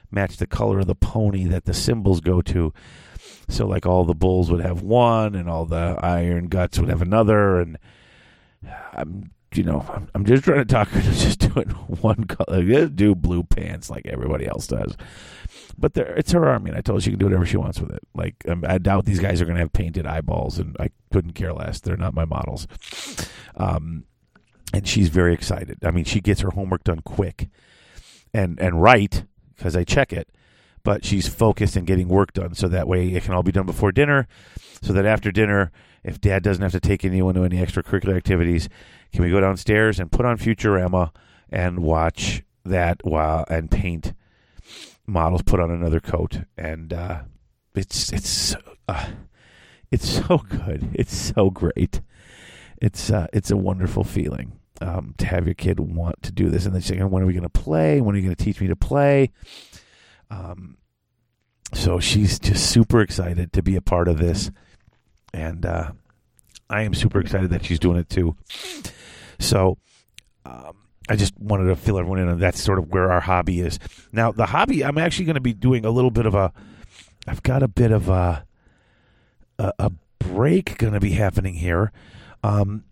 match 0.10 0.38
the 0.38 0.48
color 0.48 0.80
of 0.80 0.88
the 0.88 0.96
pony 0.96 1.46
that 1.46 1.66
the 1.66 1.74
symbols 1.74 2.22
go 2.22 2.42
to. 2.42 2.74
So 3.50 3.68
like 3.68 3.86
all 3.86 4.04
the 4.04 4.16
bulls 4.16 4.52
would 4.52 4.62
have 4.62 4.82
one, 4.82 5.36
and 5.36 5.50
all 5.50 5.66
the 5.66 5.98
iron 6.02 6.48
guts 6.48 6.80
would 6.80 6.90
have 6.90 7.02
another, 7.02 7.62
and 7.62 7.78
I'm 8.94 9.32
you 9.54 9.64
know 9.64 9.86
I'm, 9.94 10.10
I'm 10.14 10.26
just 10.26 10.44
trying 10.44 10.60
to 10.60 10.66
talk 10.66 10.90
her 10.90 11.02
to 11.02 11.12
just 11.12 11.40
doing 11.40 11.70
one 12.02 12.26
color. 12.26 12.64
Just 12.64 12.96
do 12.96 13.16
blue 13.16 13.44
pants 13.44 13.90
like 13.90 14.08
everybody 14.08 14.48
else 14.48 14.68
does. 14.68 14.98
But 15.78 15.94
there, 15.94 16.16
it's 16.16 16.32
her 16.32 16.48
army, 16.48 16.72
and 16.72 16.78
I 16.78 16.82
told 16.82 16.98
her 16.98 17.02
she 17.02 17.12
can 17.12 17.20
do 17.20 17.26
whatever 17.26 17.46
she 17.46 17.58
wants 17.58 17.80
with 17.80 17.92
it. 17.92 18.02
Like 18.16 18.36
um, 18.48 18.64
I 18.68 18.80
doubt 18.80 19.06
these 19.06 19.20
guys 19.20 19.42
are 19.42 19.46
going 19.46 19.56
to 19.56 19.62
have 19.62 19.74
painted 19.74 20.08
eyeballs, 20.08 20.58
and 20.58 20.76
I 20.80 20.90
couldn't 21.12 21.34
care 21.34 21.54
less. 21.54 21.80
They're 21.80 21.98
not 21.98 22.16
my 22.16 22.26
models. 22.26 22.68
Um, 23.56 24.06
and 24.74 24.88
she's 24.88 25.10
very 25.10 25.34
excited. 25.34 25.78
I 25.84 25.92
mean, 25.92 26.04
she 26.04 26.20
gets 26.20 26.42
her 26.42 26.50
homework 26.50 26.84
done 26.84 27.02
quick, 27.02 27.50
and 28.34 28.60
and 28.60 28.82
right 28.82 29.24
because 29.56 29.76
I 29.76 29.84
check 29.84 30.12
it. 30.12 30.30
But 30.84 31.04
she's 31.04 31.28
focused 31.28 31.76
and 31.76 31.86
getting 31.86 32.08
work 32.08 32.34
done, 32.34 32.56
so 32.56 32.68
that 32.70 32.88
way 32.88 33.10
it 33.10 33.24
can 33.24 33.34
all 33.34 33.44
be 33.44 33.52
done 33.52 33.66
before 33.66 33.92
dinner, 33.92 34.26
so 34.82 34.94
that 34.94 35.06
after 35.06 35.32
dinner, 35.32 35.72
if 36.04 36.22
Dad 36.22 36.44
doesn't 36.44 36.64
have 36.64 36.72
to 36.72 36.80
take 36.80 37.04
anyone 37.04 37.36
to 37.36 37.44
any 37.44 37.58
extracurricular 37.58 38.16
activities, 38.16 38.70
can 39.12 39.24
we 39.24 39.30
go 39.30 39.42
downstairs 39.42 40.00
and 40.00 40.12
put 40.12 40.26
on 40.26 40.38
Futurama 40.38 41.12
and 41.50 41.80
watch 41.80 42.44
that 42.64 43.02
while 43.04 43.46
and 43.50 43.70
paint 43.70 44.14
models, 45.08 45.42
put 45.42 45.60
on 45.60 45.72
another 45.72 46.00
coat, 46.00 46.42
and 46.58 46.94
uh, 46.94 47.22
it's 47.74 48.12
it's 48.12 48.56
uh, 48.88 49.08
it's 49.92 50.08
so 50.08 50.38
good, 50.38 50.90
it's 50.94 51.16
so 51.16 51.50
great, 51.50 52.02
it's 52.82 53.10
uh, 53.10 53.28
it's 53.34 53.50
a 53.50 53.58
wonderful 53.58 54.04
feeling 54.04 54.60
um, 54.82 55.16
to 55.18 55.26
have 55.26 55.46
your 55.46 55.56
kid 55.56 55.80
want 55.80 56.22
to 56.24 56.32
do 56.32 56.50
this, 56.50 56.66
and 56.66 56.76
then 56.76 56.82
saying, 56.82 57.10
"When 57.10 57.24
are 57.24 57.26
we 57.26 57.34
going 57.34 57.44
to 57.44 57.50
play? 57.50 58.02
When 58.02 58.16
are 58.16 58.18
you 58.18 58.26
going 58.26 58.36
to 58.36 58.44
teach 58.44 58.62
me 58.62 58.68
to 58.68 58.76
play?" 58.76 59.32
Um, 60.30 60.78
so 61.74 62.00
she's 62.00 62.40
just 62.40 62.70
super 62.70 63.02
excited 63.02 63.54
to 63.54 63.64
be 63.64 63.76
a 63.76 63.82
part 63.82 64.08
of 64.08 64.18
this, 64.18 64.52
and 65.34 65.66
uh, 65.66 65.92
I 66.70 66.84
am 66.84 66.94
super 66.94 67.20
excited 67.20 67.50
that 67.52 67.66
she's 67.66 67.80
doing 67.80 67.98
it 67.98 68.10
too. 68.10 68.36
So 69.40 69.78
um, 70.46 70.87
I 71.10 71.16
just 71.16 71.38
wanted 71.40 71.66
to 71.66 71.76
fill 71.76 71.98
everyone 71.98 72.20
in 72.20 72.28
on 72.28 72.40
that's 72.40 72.62
sort 72.62 72.80
of 72.80 72.92
where 72.92 73.12
our 73.12 73.22
hobby 73.22 73.62
is. 73.62 73.80
Now, 74.12 74.32
the 74.32 74.46
hobby, 74.46 74.84
I'm 74.84 74.98
actually 74.98 75.26
going 75.26 75.36
to 75.36 75.42
be 75.42 75.54
doing 75.54 75.86
a 75.86 75.90
little 75.90 76.12
bit 76.12 76.26
of 76.26 76.36
a, 76.36 76.52
I've 77.28 77.44
got 77.44 77.64
a 77.64 77.68
bit 77.68 77.92
of 77.92 78.10
a, 78.10 78.46
a, 79.60 79.74
a 79.80 79.92
break 80.20 80.78
going 80.78 80.94
to 80.94 81.00
be 81.00 81.12
happening 81.12 81.56
here. 81.56 81.92
Um, 82.44 82.84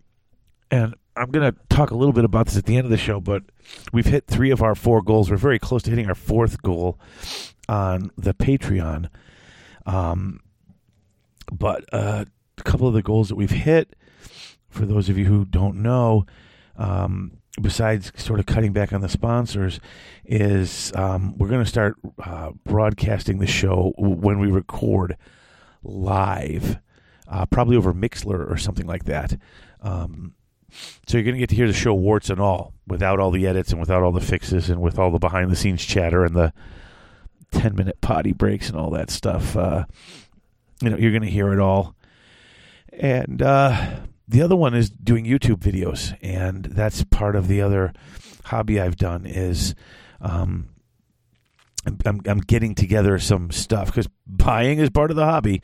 and 0.70 0.94
I'm 1.16 1.30
going 1.30 1.52
to 1.52 1.58
talk 1.68 1.90
a 1.90 1.96
little 1.96 2.12
bit 2.12 2.24
about 2.24 2.46
this 2.46 2.56
at 2.56 2.64
the 2.64 2.76
end 2.76 2.84
of 2.84 2.90
the 2.90 2.96
show, 2.96 3.20
but 3.20 3.42
we've 3.92 4.06
hit 4.06 4.26
three 4.26 4.50
of 4.50 4.62
our 4.62 4.74
four 4.74 5.02
goals. 5.02 5.30
We're 5.30 5.36
very 5.36 5.58
close 5.58 5.82
to 5.84 5.90
hitting 5.90 6.08
our 6.08 6.14
fourth 6.14 6.62
goal 6.62 6.98
on 7.68 8.10
the 8.16 8.34
Patreon. 8.34 9.08
Um, 9.86 10.40
but 11.52 11.84
uh, 11.92 12.24
a 12.58 12.62
couple 12.62 12.88
of 12.88 12.94
the 12.94 13.02
goals 13.02 13.28
that 13.28 13.36
we've 13.36 13.50
hit, 13.50 13.94
for 14.68 14.84
those 14.84 15.08
of 15.08 15.16
you 15.16 15.26
who 15.26 15.44
don't 15.44 15.76
know, 15.76 16.26
um, 16.76 17.38
besides 17.60 18.12
sort 18.16 18.40
of 18.40 18.46
cutting 18.46 18.72
back 18.72 18.92
on 18.92 19.00
the 19.00 19.08
sponsors, 19.08 19.80
is 20.24 20.92
um, 20.94 21.36
we're 21.38 21.48
going 21.48 21.64
to 21.64 21.70
start 21.70 21.96
uh, 22.24 22.50
broadcasting 22.64 23.38
the 23.38 23.46
show 23.46 23.92
when 23.96 24.38
we 24.38 24.50
record 24.50 25.16
live, 25.82 26.78
uh, 27.28 27.46
probably 27.46 27.76
over 27.76 27.92
Mixlr 27.92 28.50
or 28.50 28.56
something 28.56 28.86
like 28.86 29.04
that. 29.04 29.38
Um, 29.80 30.34
so 31.06 31.16
you're 31.16 31.24
going 31.24 31.36
to 31.36 31.40
get 31.40 31.50
to 31.50 31.56
hear 31.56 31.66
the 31.66 31.72
show 31.72 31.94
warts 31.94 32.28
and 32.30 32.40
all, 32.40 32.74
without 32.86 33.20
all 33.20 33.30
the 33.30 33.46
edits 33.46 33.70
and 33.70 33.80
without 33.80 34.02
all 34.02 34.12
the 34.12 34.20
fixes 34.20 34.68
and 34.68 34.80
with 34.80 34.98
all 34.98 35.10
the 35.10 35.18
behind 35.18 35.50
the 35.50 35.56
scenes 35.56 35.84
chatter 35.84 36.24
and 36.24 36.34
the 36.34 36.52
10 37.52 37.74
minute 37.74 38.00
potty 38.00 38.32
breaks 38.32 38.68
and 38.68 38.78
all 38.78 38.90
that 38.90 39.10
stuff. 39.10 39.56
Uh, 39.56 39.84
you 40.82 40.90
know, 40.90 40.96
you're 40.96 41.12
going 41.12 41.22
to 41.22 41.30
hear 41.30 41.52
it 41.52 41.60
all. 41.60 41.94
And 42.92 43.42
uh, 43.42 43.96
the 44.28 44.42
other 44.42 44.56
one 44.56 44.74
is 44.74 44.90
doing 44.90 45.24
YouTube 45.24 45.58
videos, 45.58 46.16
and 46.20 46.64
that's 46.64 47.04
part 47.04 47.36
of 47.36 47.48
the 47.48 47.62
other 47.62 47.92
hobby 48.44 48.80
I've 48.80 48.96
done 48.96 49.26
is 49.26 49.74
um, 50.20 50.68
I'm, 52.04 52.20
I'm, 52.26 52.38
getting 52.38 52.74
together 52.74 53.18
some 53.18 53.50
stuff 53.50 53.86
because 53.86 54.08
buying 54.26 54.78
is 54.78 54.90
part 54.90 55.10
of 55.10 55.16
the 55.16 55.24
hobby. 55.24 55.62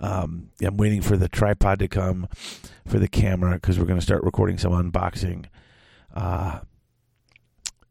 Um, 0.00 0.50
I'm 0.62 0.76
waiting 0.76 1.02
for 1.02 1.16
the 1.16 1.28
tripod 1.28 1.78
to 1.80 1.88
come 1.88 2.28
for 2.86 2.98
the 2.98 3.08
camera 3.08 3.54
because 3.54 3.78
we're 3.78 3.84
going 3.84 3.98
to 3.98 4.04
start 4.04 4.24
recording 4.24 4.58
some 4.58 4.72
unboxing 4.72 5.46
uh, 6.14 6.60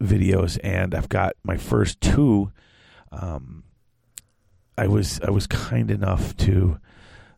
videos, 0.02 0.60
and 0.64 0.96
I've 0.96 1.10
got 1.10 1.36
my 1.44 1.58
first 1.58 2.02
two. 2.02 2.52
Um, 3.12 3.64
I 4.78 4.88
was 4.88 5.22
I 5.22 5.32
was 5.32 5.48
kind 5.48 5.92
enough 5.92 6.36
to. 6.38 6.80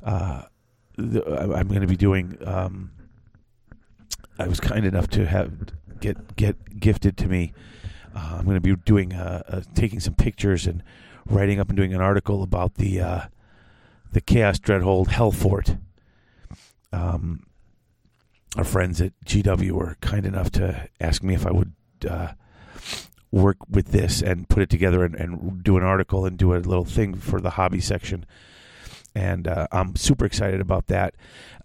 Uh, 0.03 0.43
the, 1.01 1.53
I'm 1.55 1.67
going 1.67 1.81
to 1.81 1.87
be 1.87 1.97
doing. 1.97 2.37
Um, 2.45 2.91
I 4.39 4.47
was 4.47 4.59
kind 4.59 4.85
enough 4.85 5.07
to 5.11 5.25
have 5.25 5.51
get 5.99 6.35
get 6.35 6.79
gifted 6.79 7.17
to 7.17 7.27
me. 7.27 7.53
Uh, 8.15 8.37
I'm 8.39 8.45
going 8.45 8.55
to 8.55 8.61
be 8.61 8.75
doing 8.75 9.13
uh, 9.13 9.43
uh, 9.47 9.61
taking 9.75 9.99
some 9.99 10.15
pictures 10.15 10.67
and 10.67 10.83
writing 11.25 11.59
up 11.59 11.69
and 11.69 11.77
doing 11.77 11.93
an 11.93 12.01
article 12.01 12.43
about 12.43 12.75
the 12.75 13.01
uh, 13.01 13.21
the 14.11 14.21
Chaos 14.21 14.59
Dreadhold 14.59 15.07
Hellfort. 15.07 15.79
Um, 16.91 17.45
our 18.57 18.65
friends 18.65 18.99
at 18.99 19.13
GW 19.25 19.71
were 19.71 19.97
kind 20.01 20.25
enough 20.25 20.51
to 20.51 20.89
ask 20.99 21.23
me 21.23 21.35
if 21.35 21.45
I 21.45 21.51
would 21.51 21.73
uh, 22.09 22.33
work 23.31 23.57
with 23.69 23.87
this 23.87 24.21
and 24.21 24.49
put 24.49 24.61
it 24.61 24.69
together 24.69 25.05
and, 25.05 25.15
and, 25.15 25.63
do 25.63 25.77
an 25.77 25.83
article 25.83 26.25
and 26.25 26.37
do 26.37 26.53
a 26.53 26.57
little 26.57 26.83
thing 26.83 27.15
for 27.15 27.39
the 27.39 27.51
hobby 27.51 27.79
section. 27.79 28.25
And 29.13 29.47
uh, 29.47 29.67
I'm 29.71 29.95
super 29.95 30.25
excited 30.25 30.61
about 30.61 30.87
that. 30.87 31.15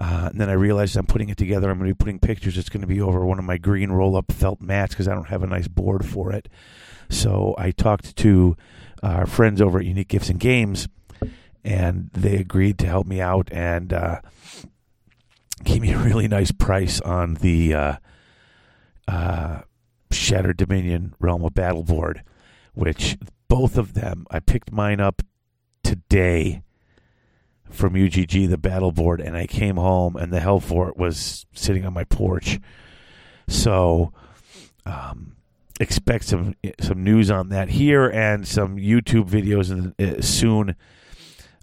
Uh, 0.01 0.28
and 0.30 0.40
then 0.40 0.51
I 0.51 0.55
realized 0.55 0.97
I'm 0.97 1.07
putting 1.07 1.28
it 1.28 1.36
together. 1.36 1.70
I'm 1.70 1.78
going 1.78 1.88
to 1.88 1.94
be 1.94 1.99
putting 1.99 2.18
pictures. 2.18 2.59
It's 2.59 2.68
going 2.68 2.80
to 2.80 2.86
be 2.86 3.01
over 3.01 3.24
one 3.24 3.38
of 3.38 3.44
my 3.44 3.57
green 3.57 3.92
roll 3.92 4.16
up 4.16 4.32
felt 4.32 4.61
mats 4.61 4.94
because 4.94 5.07
I 5.07 5.14
don't 5.14 5.28
have 5.28 5.42
a 5.42 5.47
nice 5.47 5.68
board 5.68 6.05
for 6.05 6.32
it. 6.32 6.49
So 7.09 7.55
I 7.57 7.70
talked 7.70 8.16
to 8.16 8.57
our 9.03 9.26
friends 9.26 9.61
over 9.61 9.78
at 9.78 9.84
Unique 9.84 10.09
Gifts 10.09 10.28
and 10.28 10.40
Games, 10.40 10.88
and 11.64 12.11
they 12.12 12.36
agreed 12.36 12.78
to 12.78 12.86
help 12.86 13.07
me 13.07 13.20
out 13.20 13.49
and 13.53 13.92
uh, 13.92 14.20
gave 15.62 15.82
me 15.82 15.92
a 15.92 15.99
really 15.99 16.28
nice 16.28 16.51
price 16.51 17.01
on 17.01 17.34
the 17.34 17.74
uh, 17.74 17.97
uh, 19.09 19.61
Shattered 20.11 20.57
Dominion 20.57 21.14
Realm 21.20 21.44
of 21.44 21.55
Battle 21.55 21.84
board, 21.84 22.22
which 22.74 23.18
both 23.49 23.78
of 23.78 23.94
them 23.94 24.26
I 24.30 24.40
picked 24.40 24.72
mine 24.72 25.01
up 25.01 25.22
today 25.84 26.62
from 27.70 27.94
UGG, 27.94 28.48
the 28.48 28.58
battle 28.58 28.92
board, 28.92 29.20
and 29.20 29.36
I 29.36 29.46
came 29.46 29.76
home 29.76 30.16
and 30.16 30.32
the 30.32 30.40
hell 30.40 30.60
Hellfort 30.60 30.96
was 30.96 31.46
sitting 31.52 31.84
on 31.84 31.92
my 31.92 32.04
porch. 32.04 32.58
So, 33.48 34.12
um, 34.84 35.36
expect 35.78 36.24
some 36.24 36.54
some 36.80 37.04
news 37.04 37.30
on 37.30 37.50
that 37.50 37.68
here 37.68 38.08
and 38.08 38.46
some 38.46 38.76
YouTube 38.76 39.28
videos 39.28 39.92
uh, 40.00 40.22
soon 40.22 40.74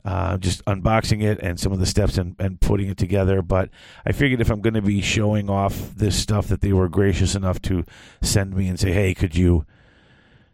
uh, 0.06 0.38
just 0.38 0.64
unboxing 0.66 1.24
it 1.24 1.40
and 1.42 1.60
some 1.60 1.72
of 1.72 1.80
the 1.80 1.86
steps 1.86 2.18
and, 2.18 2.36
and 2.40 2.60
putting 2.60 2.90
it 2.90 2.98
together. 2.98 3.42
But 3.42 3.70
I 4.06 4.12
figured 4.12 4.42
if 4.42 4.50
I'm 4.50 4.62
going 4.62 4.74
to 4.74 4.82
be 4.82 5.02
showing 5.02 5.50
off 5.50 5.96
this 5.96 6.20
stuff, 6.20 6.48
that 6.48 6.62
they 6.62 6.74
were 6.74 6.90
gracious 6.90 7.36
enough 7.36 7.62
to 7.64 7.86
send 8.22 8.56
me 8.56 8.68
and 8.68 8.80
say, 8.80 8.92
"Hey, 8.92 9.14
could 9.14 9.36
you 9.36 9.66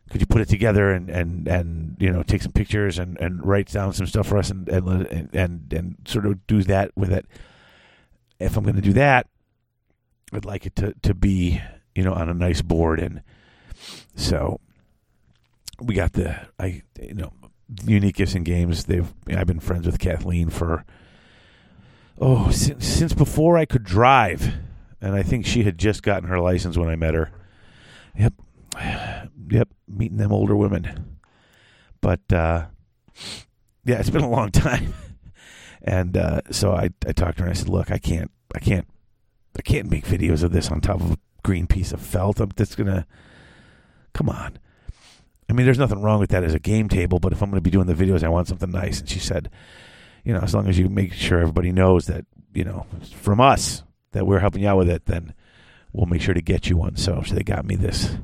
could 0.10 0.22
you 0.22 0.28
put 0.28 0.42
it 0.42 0.50
together 0.50 0.92
and 0.92 1.10
and 1.10 1.48
and 1.48 1.98
you 2.00 2.12
know 2.12 2.24
take 2.24 2.42
some 2.42 2.52
pictures 2.52 2.98
and 2.98 3.20
and 3.20 3.46
write 3.46 3.72
down 3.72 3.94
some 3.94 4.08
stuff 4.08 4.28
for 4.28 4.38
us 4.38 4.50
and 4.50 4.68
and 4.70 5.30
and 5.34 5.74
and 5.74 5.96
sort 6.06 6.26
of 6.26 6.46
do 6.48 6.64
that 6.64 6.92
with 6.96 7.12
it." 7.12 7.26
If 8.40 8.56
I'm 8.56 8.64
going 8.64 8.76
to 8.76 8.82
do 8.82 8.94
that, 8.94 9.28
I'd 10.34 10.46
like 10.46 10.66
it 10.66 10.76
to 10.78 10.94
to 11.02 11.14
be 11.14 11.62
you 11.96 12.04
know 12.04 12.14
on 12.14 12.30
a 12.30 12.34
nice 12.34 12.62
board 12.62 13.00
and 13.00 13.22
so 14.16 14.60
we 15.82 15.96
got 15.96 16.14
the 16.14 16.48
I 16.60 16.84
you 17.02 17.14
know 17.14 17.32
unique 17.86 18.16
gifts 18.16 18.36
and 18.36 18.46
games. 18.46 18.86
They've 18.86 19.12
I've 19.30 19.48
been 19.48 19.60
friends 19.60 19.86
with 19.86 20.00
Kathleen 20.00 20.50
for 20.50 20.86
oh 22.20 22.50
since, 22.52 22.86
since 22.88 23.14
before 23.14 23.58
I 23.58 23.66
could 23.66 23.84
drive, 23.84 24.54
and 25.02 25.16
I 25.16 25.24
think 25.24 25.46
she 25.46 25.64
had 25.64 25.78
just 25.78 26.04
gotten 26.04 26.30
her 26.30 26.40
license 26.40 26.78
when 26.78 26.90
I 26.90 26.96
met 26.96 27.14
her. 27.14 27.32
Yep, 28.18 28.34
yep, 29.52 29.70
meeting 29.88 30.18
them 30.18 30.32
older 30.32 30.56
women, 30.56 31.18
but 32.02 32.22
uh, 32.32 32.66
yeah, 33.86 34.00
it's 34.00 34.10
been 34.10 34.22
a 34.22 34.30
long 34.30 34.52
time, 34.52 34.94
and 35.82 36.16
uh, 36.18 36.42
so 36.52 36.72
I 36.72 36.90
I 37.08 37.12
talked 37.12 37.38
to 37.38 37.44
her 37.44 37.50
and 37.50 37.58
I 37.58 37.60
said, 37.60 37.70
look, 37.70 37.92
I 37.92 37.98
can't 37.98 38.32
I 38.56 38.60
can't 38.60 38.88
I 39.58 39.62
can't 39.62 39.90
make 39.90 40.06
videos 40.06 40.44
of 40.44 40.52
this 40.52 40.70
on 40.70 40.82
top 40.82 41.02
of 41.02 41.12
a 41.12 41.18
green 41.44 41.68
piece 41.68 41.92
of 41.92 42.02
felt. 42.02 42.40
I'm, 42.40 42.52
that's 42.56 42.76
gonna 42.76 43.06
come 44.14 44.30
on. 44.30 44.60
I 45.50 45.54
mean, 45.54 45.66
there's 45.66 45.80
nothing 45.80 46.02
wrong 46.02 46.20
with 46.20 46.30
that 46.30 46.44
as 46.44 46.54
a 46.54 46.60
game 46.60 46.90
table, 46.90 47.20
but 47.20 47.34
if 47.34 47.42
I'm 47.42 47.50
going 47.50 47.58
to 47.58 47.62
be 47.62 47.72
doing 47.72 47.88
the 47.88 47.96
videos, 47.96 48.24
I 48.24 48.30
want 48.30 48.48
something 48.48 48.70
nice. 48.70 49.00
And 49.00 49.10
she 49.10 49.18
said, 49.18 49.50
you 50.24 50.32
know, 50.32 50.42
as 50.42 50.54
long 50.54 50.68
as 50.68 50.78
you 50.78 50.90
make 50.90 51.12
sure 51.12 51.40
everybody 51.40 51.72
knows 51.72 52.06
that 52.06 52.26
you 52.54 52.64
know 52.64 52.86
from 53.16 53.42
us 53.42 53.84
that 54.12 54.28
we're 54.28 54.40
helping 54.40 54.62
you 54.62 54.70
out 54.70 54.78
with 54.78 54.90
it, 54.90 55.06
then 55.06 55.34
we'll 55.92 56.06
make 56.06 56.22
sure 56.22 56.34
to 56.34 56.42
get 56.42 56.70
you 56.70 56.78
one. 56.78 56.96
So, 56.96 57.24
so 57.26 57.34
they 57.34 57.44
got 57.44 57.66
me 57.66 57.76
this 57.76 58.16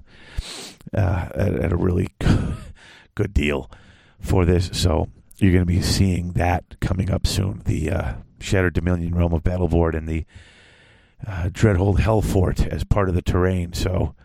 uh, 0.93 1.29
at, 1.35 1.53
at 1.55 1.71
a 1.71 1.77
really 1.77 2.09
good 3.15 3.33
deal 3.33 3.69
for 4.19 4.45
this. 4.45 4.69
So 4.73 5.09
you're 5.37 5.51
going 5.51 5.65
to 5.65 5.65
be 5.65 5.81
seeing 5.81 6.33
that 6.33 6.79
coming 6.79 7.11
up 7.11 7.27
soon. 7.27 7.61
The 7.65 7.91
uh, 7.91 8.13
Shattered 8.39 8.73
Dominion 8.73 9.15
Realm 9.15 9.33
of 9.33 9.43
Battleboard 9.43 9.95
and 9.95 10.07
the 10.07 10.25
uh, 11.25 11.49
Dreadhold 11.49 11.99
Hellfort 11.99 12.67
as 12.67 12.83
part 12.83 13.09
of 13.09 13.15
the 13.15 13.21
terrain. 13.21 13.73
So, 13.73 14.15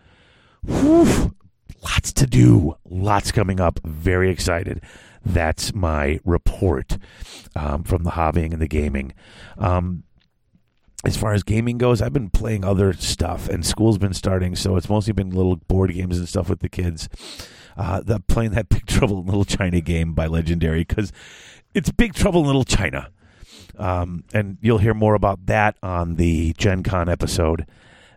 whew, 0.64 1.34
lots 1.82 2.12
to 2.14 2.26
do, 2.26 2.76
lots 2.84 3.32
coming 3.32 3.61
up. 3.61 3.80
Very 3.84 4.30
excited. 4.30 4.82
That's 5.24 5.74
my 5.74 6.20
report 6.24 6.98
um, 7.54 7.84
from 7.84 8.04
the 8.04 8.12
hobbying 8.12 8.52
and 8.52 8.61
the 8.61 8.68
gaming. 8.68 9.12
Um, 9.58 10.04
as 11.05 11.16
far 11.16 11.32
as 11.32 11.42
gaming 11.42 11.78
goes, 11.78 12.03
I've 12.03 12.12
been 12.12 12.30
playing 12.30 12.64
other 12.64 12.92
stuff, 12.92 13.48
and 13.48 13.64
school's 13.64 13.98
been 13.98 14.12
starting, 14.12 14.55
so 14.55 14.76
it's 14.76 14.88
mostly 14.88 15.12
been 15.12 15.30
little 15.30 15.57
board 15.57 15.92
games 15.94 16.18
and 16.18 16.28
stuff 16.28 16.48
with 16.51 16.61
the 16.61 16.68
kids. 16.68 17.09
Uh, 17.76 18.01
the, 18.01 18.20
playing 18.20 18.51
that 18.51 18.68
Big 18.68 18.86
Trouble 18.86 19.20
in 19.20 19.26
Little 19.26 19.44
China 19.44 19.80
game 19.80 20.12
by 20.12 20.26
Legendary 20.26 20.84
because 20.84 21.12
it's 21.72 21.90
Big 21.90 22.12
Trouble 22.12 22.40
in 22.40 22.46
Little 22.46 22.64
China. 22.64 23.11
Um, 23.78 24.24
and 24.34 24.59
you'll 24.61 24.78
hear 24.78 24.92
more 24.92 25.14
about 25.14 25.46
that 25.46 25.76
on 25.82 26.16
the 26.16 26.53
Gen 26.59 26.82
Con 26.82 27.09
episode, 27.09 27.66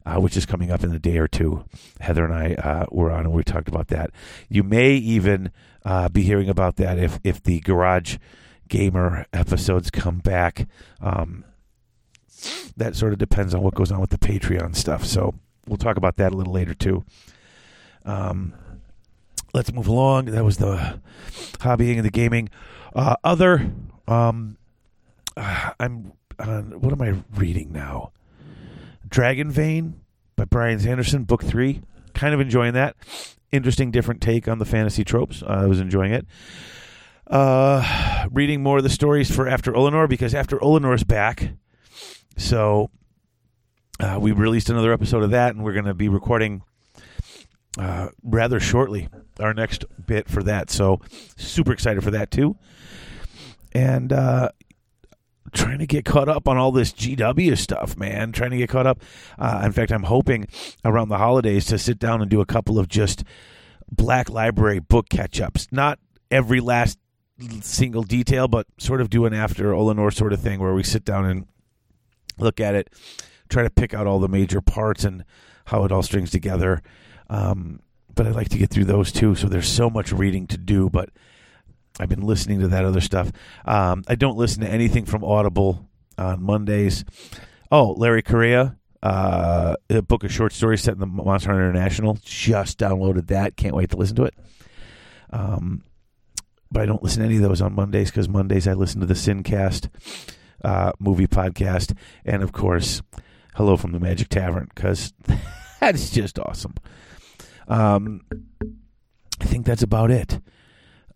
uh, 0.06 0.20
which 0.20 0.36
is 0.36 0.46
coming 0.46 0.72
up 0.72 0.84
in 0.84 0.92
a 0.92 1.00
day 1.00 1.18
or 1.18 1.30
two. 1.30 1.64
Heather 2.02 2.26
and 2.26 2.34
I 2.34 2.56
uh, 2.56 2.86
were 2.92 3.12
on 3.12 3.22
and 3.22 3.32
we 3.32 3.44
talked 3.44 3.70
about 3.70 3.88
that. 3.88 4.12
You 4.50 4.64
may 4.64 4.92
even 4.96 5.52
uh, 5.86 6.10
be 6.10 6.24
hearing 6.24 6.50
about 6.50 6.76
that 6.78 7.00
if, 7.00 7.20
if 7.24 7.42
the 7.42 7.62
Garage 7.62 8.18
Gamer 8.68 9.26
episodes 9.32 9.90
come 9.90 10.20
back. 10.20 10.68
Um, 11.00 11.46
that 12.78 12.96
sort 12.96 13.14
of 13.14 13.20
depends 13.20 13.54
on 13.54 13.62
what 13.62 13.76
goes 13.76 13.92
on 13.92 14.00
with 14.00 14.10
the 14.10 14.18
Patreon 14.18 14.76
stuff. 14.76 15.06
So 15.06 15.36
we'll 15.68 15.78
talk 15.78 15.98
about 15.98 16.18
that 16.18 16.34
a 16.34 16.36
little 16.36 16.54
later 16.54 16.74
too. 16.74 17.04
Um, 18.06 18.54
let's 19.54 19.72
move 19.72 19.88
along. 19.88 20.26
That 20.26 20.44
was 20.44 20.58
the 20.58 21.00
hobbying 21.60 21.96
and 21.96 22.06
the 22.06 22.12
gaming. 22.12 22.50
Uh, 22.96 23.16
other, 23.24 23.72
um, 24.08 24.58
uh, 25.38 25.72
I'm 25.80 26.14
on. 26.40 26.80
What 26.82 26.94
am 26.94 27.02
I 27.02 27.24
reading 27.40 27.72
now? 27.72 28.12
Dragon 29.08 29.52
Vein 29.52 30.02
by 30.36 30.46
Brian 30.46 30.80
D. 30.80 30.90
Anderson, 30.90 31.24
book 31.24 31.44
three. 31.44 31.82
Kind 32.14 32.34
of 32.34 32.40
enjoying 32.40 32.74
that. 32.74 32.96
Interesting, 33.52 33.92
different 33.92 34.22
take 34.22 34.48
on 34.48 34.60
the 34.60 34.66
fantasy 34.66 35.04
tropes. 35.04 35.44
Uh, 35.44 35.48
I 35.48 35.66
was 35.68 35.80
enjoying 35.80 36.12
it. 36.12 36.26
Uh, 37.28 38.28
reading 38.32 38.62
more 38.62 38.78
of 38.78 38.84
the 38.84 38.90
stories 38.90 39.34
for 39.34 39.48
After 39.48 39.72
Olinor 39.72 40.10
because 40.10 40.36
After 40.36 40.58
Olinor's 40.58 41.04
back. 41.04 41.54
So 42.38 42.90
uh, 44.00 44.18
we 44.20 44.32
released 44.32 44.70
another 44.70 44.94
episode 44.94 45.24
of 45.24 45.32
that, 45.32 45.56
and 45.56 45.64
we're 45.64 45.74
going 45.74 45.86
to 45.86 45.94
be 45.94 46.10
recording 46.10 46.64
uh, 47.78 48.10
rather 48.24 48.60
shortly 48.60 49.10
our 49.40 49.54
next 49.54 49.86
bit 50.06 50.30
for 50.30 50.44
that. 50.44 50.70
So 50.70 51.00
super 51.38 51.72
excited 51.72 52.04
for 52.04 52.12
that 52.12 52.32
too. 52.32 52.58
And 53.74 54.14
uh, 54.14 54.50
trying 55.54 55.80
to 55.80 55.88
get 55.88 56.06
caught 56.06 56.30
up 56.30 56.48
on 56.48 56.58
all 56.58 56.72
this 56.72 56.92
GW 56.92 57.58
stuff, 57.58 57.98
man. 57.98 58.32
Trying 58.32 58.52
to 58.52 58.58
get 58.58 58.70
caught 58.70 58.88
up. 58.88 59.02
Uh, 59.40 59.62
in 59.66 59.72
fact, 59.72 59.92
I'm 59.92 60.04
hoping 60.04 60.48
around 60.84 61.10
the 61.10 61.18
holidays 61.18 61.66
to 61.66 61.78
sit 61.78 62.00
down 62.00 62.22
and 62.22 62.30
do 62.30 62.42
a 62.42 62.46
couple 62.46 62.78
of 62.78 62.88
just 62.88 63.24
Black 63.92 64.30
Library 64.30 64.80
book 64.80 65.10
catch 65.10 65.40
ups. 65.42 65.68
Not 65.72 66.00
every 66.30 66.60
last 66.60 67.00
single 67.62 68.04
detail, 68.04 68.48
but 68.48 68.68
sort 68.78 69.02
of 69.02 69.10
do 69.10 69.26
an 69.26 69.34
after 69.34 69.72
Olinor 69.72 70.14
sort 70.14 70.34
of 70.34 70.42
thing 70.42 70.60
where 70.60 70.74
we 70.74 70.84
sit 70.84 71.04
down 71.04 71.26
and 71.26 71.46
look 72.38 72.60
at 72.60 72.76
it, 72.76 72.90
try 73.50 73.64
to 73.64 73.70
pick 73.70 73.94
out 73.94 74.08
all 74.08 74.20
the 74.20 74.28
major 74.28 74.62
parts 74.62 75.04
and 75.04 75.24
how 75.66 75.84
it 75.86 75.92
all 75.92 76.04
strings 76.04 76.32
together. 76.32 76.82
Um, 77.30 77.80
but 78.14 78.28
I'd 78.28 78.36
like 78.36 78.50
to 78.50 78.58
get 78.58 78.70
through 78.70 78.86
those 78.86 79.12
too. 79.12 79.36
So 79.36 79.48
there's 79.48 79.68
so 79.68 79.90
much 79.90 80.12
reading 80.12 80.48
to 80.48 80.58
do, 80.58 80.90
but 80.90 81.10
I've 82.00 82.10
been 82.10 82.22
listening 82.22 82.60
to 82.62 82.68
that 82.70 82.86
other 82.86 83.02
stuff. 83.02 83.32
Um, 83.66 84.04
I 84.08 84.16
don't 84.16 84.38
listen 84.38 84.62
to 84.62 84.70
anything 84.70 85.06
from 85.06 85.24
Audible 85.24 85.88
on 86.18 86.44
Mondays. 86.44 87.06
Oh, 87.72 87.92
Larry 87.92 88.22
Correia, 88.22 88.78
uh, 89.02 89.76
a 89.90 90.02
book 90.02 90.24
of 90.24 90.32
short 90.32 90.54
stories 90.54 90.82
set 90.82 90.94
in 90.94 91.00
the 91.00 91.08
Monster 91.08 91.50
Hunter 91.50 91.70
International. 91.70 92.18
Just 92.24 92.80
downloaded 92.80 93.28
that. 93.28 93.56
Can't 93.58 93.76
wait 93.76 93.90
to 93.92 93.98
listen 93.98 94.16
to 94.18 94.26
it. 94.26 94.36
Um, 95.32 95.84
but 96.72 96.82
I 96.82 96.86
don't 96.86 97.04
listen 97.04 97.20
to 97.20 97.26
any 97.26 97.38
of 97.38 97.44
those 97.44 97.62
on 97.62 97.74
Mondays 97.74 98.10
because 98.10 98.28
Mondays 98.28 98.68
I 98.68 98.74
listen 98.74 99.00
to 99.02 99.06
the 99.06 99.14
Sincast 99.14 99.90
uh, 100.64 100.92
movie 101.00 101.28
podcast, 101.28 101.98
and 102.26 102.44
of 102.44 102.52
course, 102.52 103.02
Hello 103.56 103.78
from 103.78 103.92
the 103.92 104.00
Magic 104.00 104.30
Tavern 104.30 104.70
because 104.74 105.14
that's 105.80 106.10
just 106.10 106.40
awesome. 106.40 106.74
Um, 107.68 108.22
I 109.40 109.46
think 109.46 109.66
that's 109.66 109.84
about 109.84 110.10
it. 110.10 110.40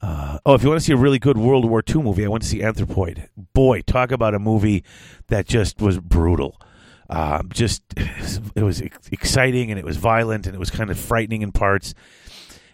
Uh, 0.01 0.37
oh, 0.45 0.53
if 0.53 0.61
you 0.61 0.69
want 0.69 0.79
to 0.79 0.85
see 0.85 0.93
a 0.93 0.97
really 0.97 1.17
good 1.17 1.37
World 1.37 1.65
War 1.65 1.83
II 1.87 2.03
movie, 2.03 2.25
I 2.25 2.27
went 2.27 2.43
to 2.43 2.47
see 2.47 2.59
Anthropoid. 2.59 3.27
Boy, 3.53 3.81
talk 3.81 4.11
about 4.11 4.35
a 4.35 4.39
movie 4.39 4.83
that 5.27 5.47
just 5.47 5.81
was 5.81 5.97
brutal. 5.97 6.61
Um, 7.09 7.49
just 7.51 7.83
it 8.55 8.63
was 8.63 8.81
exciting 9.11 9.71
and 9.71 9.79
it 9.79 9.85
was 9.85 9.97
violent 9.97 10.45
and 10.45 10.55
it 10.55 10.59
was 10.59 10.69
kind 10.69 10.91
of 10.91 10.99
frightening 10.99 11.41
in 11.41 11.51
parts. 11.51 11.93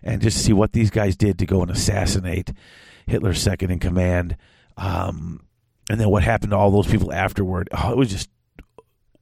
And 0.01 0.21
just 0.21 0.37
to 0.37 0.43
see 0.43 0.53
what 0.53 0.73
these 0.73 0.89
guys 0.89 1.15
did 1.15 1.39
to 1.39 1.45
go 1.45 1.61
and 1.61 1.71
assassinate 1.71 2.51
Hitler's 3.07 3.41
second 3.41 3.71
in 3.71 3.79
command, 3.79 4.35
um, 4.75 5.39
and 5.89 5.99
then 5.99 6.09
what 6.09 6.23
happened 6.23 6.51
to 6.51 6.57
all 6.57 6.71
those 6.71 6.87
people 6.87 7.11
afterward. 7.13 7.69
Oh, 7.71 7.91
it 7.91 7.97
was 7.97 8.09
just 8.09 8.29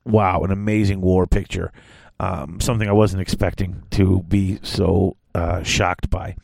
wow, 0.06 0.42
an 0.44 0.52
amazing 0.52 1.02
war 1.02 1.28
picture. 1.28 1.72
Um, 2.20 2.60
something 2.60 2.88
I 2.88 2.94
wasn't 2.94 3.22
expecting 3.22 3.84
to 3.92 4.22
be 4.24 4.60
so 4.62 5.18
uh, 5.34 5.64
shocked 5.64 6.10
by. 6.10 6.36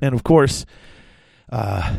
And 0.00 0.14
of 0.14 0.22
course, 0.22 0.64
uh, 1.50 1.96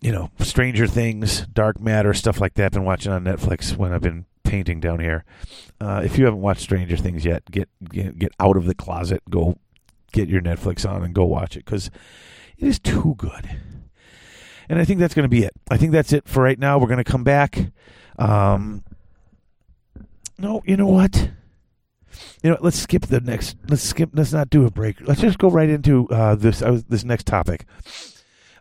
you 0.00 0.12
know, 0.12 0.30
Stranger 0.38 0.86
Things, 0.86 1.46
Dark 1.46 1.80
Matter, 1.80 2.14
stuff 2.14 2.40
like 2.40 2.54
that. 2.54 2.66
I've 2.66 2.72
been 2.72 2.84
watching 2.84 3.12
on 3.12 3.24
Netflix 3.24 3.76
when 3.76 3.92
I've 3.92 4.00
been 4.00 4.26
painting 4.44 4.80
down 4.80 5.00
here. 5.00 5.24
Uh, 5.80 6.02
if 6.04 6.18
you 6.18 6.24
haven't 6.24 6.40
watched 6.40 6.60
Stranger 6.60 6.96
Things 6.96 7.24
yet, 7.24 7.44
get, 7.50 7.68
get 7.88 8.18
get 8.18 8.32
out 8.38 8.56
of 8.56 8.66
the 8.66 8.74
closet, 8.74 9.22
go 9.28 9.56
get 10.12 10.28
your 10.28 10.40
Netflix 10.40 10.88
on, 10.88 11.02
and 11.02 11.14
go 11.14 11.24
watch 11.24 11.56
it 11.56 11.64
because 11.64 11.90
it 12.58 12.68
is 12.68 12.78
too 12.78 13.14
good. 13.16 13.58
And 14.72 14.80
I 14.80 14.86
think 14.86 15.00
that's 15.00 15.12
going 15.12 15.24
to 15.24 15.28
be 15.28 15.44
it. 15.44 15.52
I 15.70 15.76
think 15.76 15.92
that's 15.92 16.14
it 16.14 16.26
for 16.26 16.42
right 16.42 16.58
now. 16.58 16.78
We're 16.78 16.86
going 16.86 16.96
to 16.96 17.04
come 17.04 17.24
back. 17.24 17.58
Um, 18.18 18.82
no, 20.38 20.62
you 20.64 20.78
know 20.78 20.86
what? 20.86 21.28
You 22.42 22.48
know, 22.48 22.56
let's 22.58 22.78
skip 22.78 23.02
the 23.04 23.20
next. 23.20 23.58
Let's 23.68 23.82
skip. 23.82 24.08
Let's 24.14 24.32
not 24.32 24.48
do 24.48 24.64
a 24.64 24.70
break. 24.70 24.96
Let's 25.02 25.20
just 25.20 25.36
go 25.36 25.50
right 25.50 25.68
into 25.68 26.08
uh, 26.08 26.36
this 26.36 26.62
uh, 26.62 26.80
this 26.88 27.04
next 27.04 27.26
topic. 27.26 27.66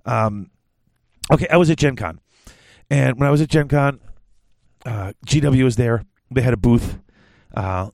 Um, 0.05 0.51
okay, 1.31 1.47
I 1.47 1.55
was 1.55 1.69
at 1.69 1.77
Gen 1.77 1.95
Con, 1.95 2.19
and 2.89 3.17
when 3.17 3.29
I 3.29 3.31
was 3.31 3.39
at 3.39 3.47
Gen 3.47 3.69
Con, 3.69 4.01
uh, 4.85 5.13
GW 5.25 5.63
was 5.63 5.77
there. 5.77 6.03
They 6.29 6.41
had 6.41 6.53
a 6.53 6.57
booth 6.57 6.99
uh, 7.55 7.89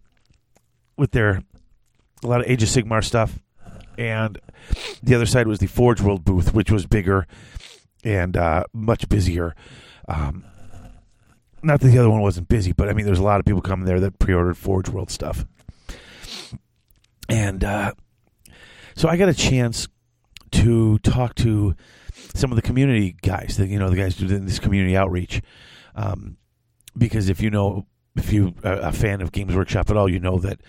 with 0.97 1.11
their 1.11 1.43
a 2.23 2.27
lot 2.27 2.41
of 2.41 2.49
Age 2.49 2.63
of 2.63 2.69
Sigmar 2.69 3.03
stuff, 3.03 3.37
and 3.95 4.39
the 5.03 5.13
other 5.13 5.27
side 5.27 5.45
was 5.45 5.59
the 5.59 5.67
Forge 5.67 6.01
World 6.01 6.25
booth, 6.25 6.51
which 6.51 6.71
was 6.71 6.87
bigger 6.87 7.27
and 8.03 8.37
uh, 8.37 8.63
much 8.73 9.07
busier. 9.09 9.55
Um, 10.07 10.45
not 11.63 11.81
that 11.81 11.87
the 11.87 11.97
other 11.97 12.09
one 12.09 12.21
wasn't 12.21 12.47
busy, 12.47 12.71
but 12.71 12.87
I 12.89 12.93
mean, 12.93 13.05
there's 13.05 13.19
a 13.19 13.23
lot 13.23 13.39
of 13.39 13.45
people 13.45 13.61
coming 13.61 13.85
there 13.85 13.99
that 13.99 14.19
pre-ordered 14.19 14.57
Forge 14.57 14.89
World 14.89 15.09
stuff, 15.09 15.45
and 17.27 17.63
uh, 17.63 17.93
so 18.95 19.09
I 19.09 19.17
got 19.17 19.29
a 19.29 19.33
chance 19.33 19.87
to 20.51 20.99
talk 20.99 21.35
to 21.35 21.75
some 22.33 22.51
of 22.51 22.55
the 22.55 22.61
community 22.61 23.15
guys. 23.21 23.57
That 23.57 23.67
you 23.67 23.79
know, 23.79 23.89
the 23.89 23.97
guys 23.97 24.15
doing 24.15 24.45
this 24.45 24.59
community 24.59 24.95
outreach. 24.95 25.41
Um, 25.95 26.37
because 26.95 27.29
if 27.29 27.41
you 27.41 27.49
know 27.49 27.85
if 28.17 28.33
you 28.33 28.53
are 28.63 28.73
a 28.73 28.91
fan 28.91 29.21
of 29.21 29.31
Games 29.31 29.55
Workshop 29.55 29.89
at 29.89 29.97
all, 29.97 30.09
you 30.09 30.19
know 30.19 30.37
that 30.39 30.59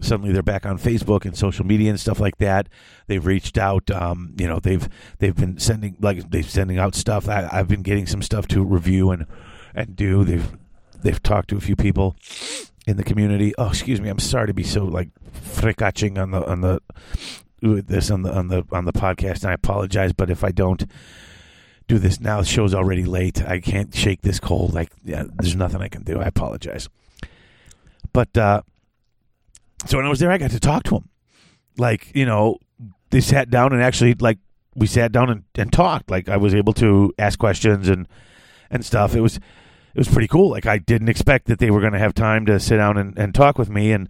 suddenly 0.00 0.32
they're 0.32 0.42
back 0.42 0.66
on 0.66 0.78
Facebook 0.78 1.24
and 1.24 1.36
social 1.36 1.64
media 1.64 1.90
and 1.90 2.00
stuff 2.00 2.20
like 2.20 2.38
that. 2.38 2.68
They've 3.06 3.24
reached 3.24 3.58
out. 3.58 3.90
Um, 3.90 4.34
you 4.38 4.46
know, 4.46 4.58
they've 4.60 4.88
they've 5.18 5.36
been 5.36 5.58
sending 5.58 5.96
like 6.00 6.30
they've 6.30 6.48
sending 6.48 6.78
out 6.78 6.94
stuff. 6.94 7.28
I, 7.28 7.48
I've 7.50 7.68
been 7.68 7.82
getting 7.82 8.06
some 8.06 8.22
stuff 8.22 8.46
to 8.48 8.64
review 8.64 9.10
and 9.10 9.26
and 9.74 9.96
do. 9.96 10.24
They've 10.24 10.56
they've 11.02 11.22
talked 11.22 11.50
to 11.50 11.56
a 11.56 11.60
few 11.60 11.76
people 11.76 12.16
in 12.86 12.96
the 12.96 13.04
community. 13.04 13.54
Oh, 13.58 13.68
excuse 13.68 14.00
me. 14.00 14.08
I'm 14.08 14.18
sorry 14.18 14.48
to 14.48 14.54
be 14.54 14.64
so 14.64 14.84
like 14.84 15.10
fricaching 15.32 16.18
on 16.18 16.30
the 16.30 16.44
on 16.46 16.60
the 16.60 16.80
this 17.60 18.10
on 18.10 18.22
the 18.22 18.32
on 18.34 18.48
the 18.48 18.64
on 18.72 18.84
the 18.84 18.92
podcast, 18.92 19.42
and 19.42 19.50
I 19.50 19.54
apologize. 19.54 20.12
But 20.12 20.30
if 20.30 20.44
I 20.44 20.50
don't 20.50 20.84
do 21.90 21.98
this 21.98 22.20
now. 22.20 22.40
The 22.40 22.46
show's 22.46 22.72
already 22.72 23.04
late. 23.04 23.42
I 23.42 23.58
can't 23.58 23.92
shake 23.94 24.22
this 24.22 24.38
cold. 24.38 24.72
Like, 24.72 24.90
yeah, 25.04 25.24
there's 25.34 25.56
nothing 25.56 25.82
I 25.82 25.88
can 25.88 26.02
do. 26.02 26.20
I 26.20 26.26
apologize. 26.26 26.88
But 28.12 28.36
uh, 28.36 28.62
so 29.86 29.96
when 29.96 30.06
I 30.06 30.08
was 30.08 30.20
there, 30.20 30.30
I 30.30 30.38
got 30.38 30.52
to 30.52 30.60
talk 30.60 30.84
to 30.84 30.96
him. 30.96 31.08
Like, 31.76 32.14
you 32.14 32.24
know, 32.24 32.58
they 33.10 33.20
sat 33.20 33.50
down 33.50 33.72
and 33.72 33.82
actually 33.82 34.14
like 34.14 34.38
we 34.76 34.86
sat 34.86 35.10
down 35.10 35.30
and, 35.30 35.44
and 35.56 35.72
talked. 35.72 36.10
Like 36.10 36.28
I 36.28 36.36
was 36.36 36.54
able 36.54 36.72
to 36.74 37.12
ask 37.18 37.38
questions 37.38 37.88
and 37.88 38.06
and 38.70 38.84
stuff. 38.84 39.16
It 39.16 39.20
was 39.20 39.36
it 39.36 39.98
was 39.98 40.08
pretty 40.08 40.28
cool. 40.28 40.50
Like 40.50 40.66
I 40.66 40.78
didn't 40.78 41.08
expect 41.08 41.46
that 41.46 41.58
they 41.58 41.72
were 41.72 41.80
going 41.80 41.92
to 41.92 41.98
have 41.98 42.14
time 42.14 42.46
to 42.46 42.60
sit 42.60 42.76
down 42.76 42.98
and, 42.98 43.18
and 43.18 43.34
talk 43.34 43.58
with 43.58 43.68
me. 43.68 43.90
And 43.90 44.08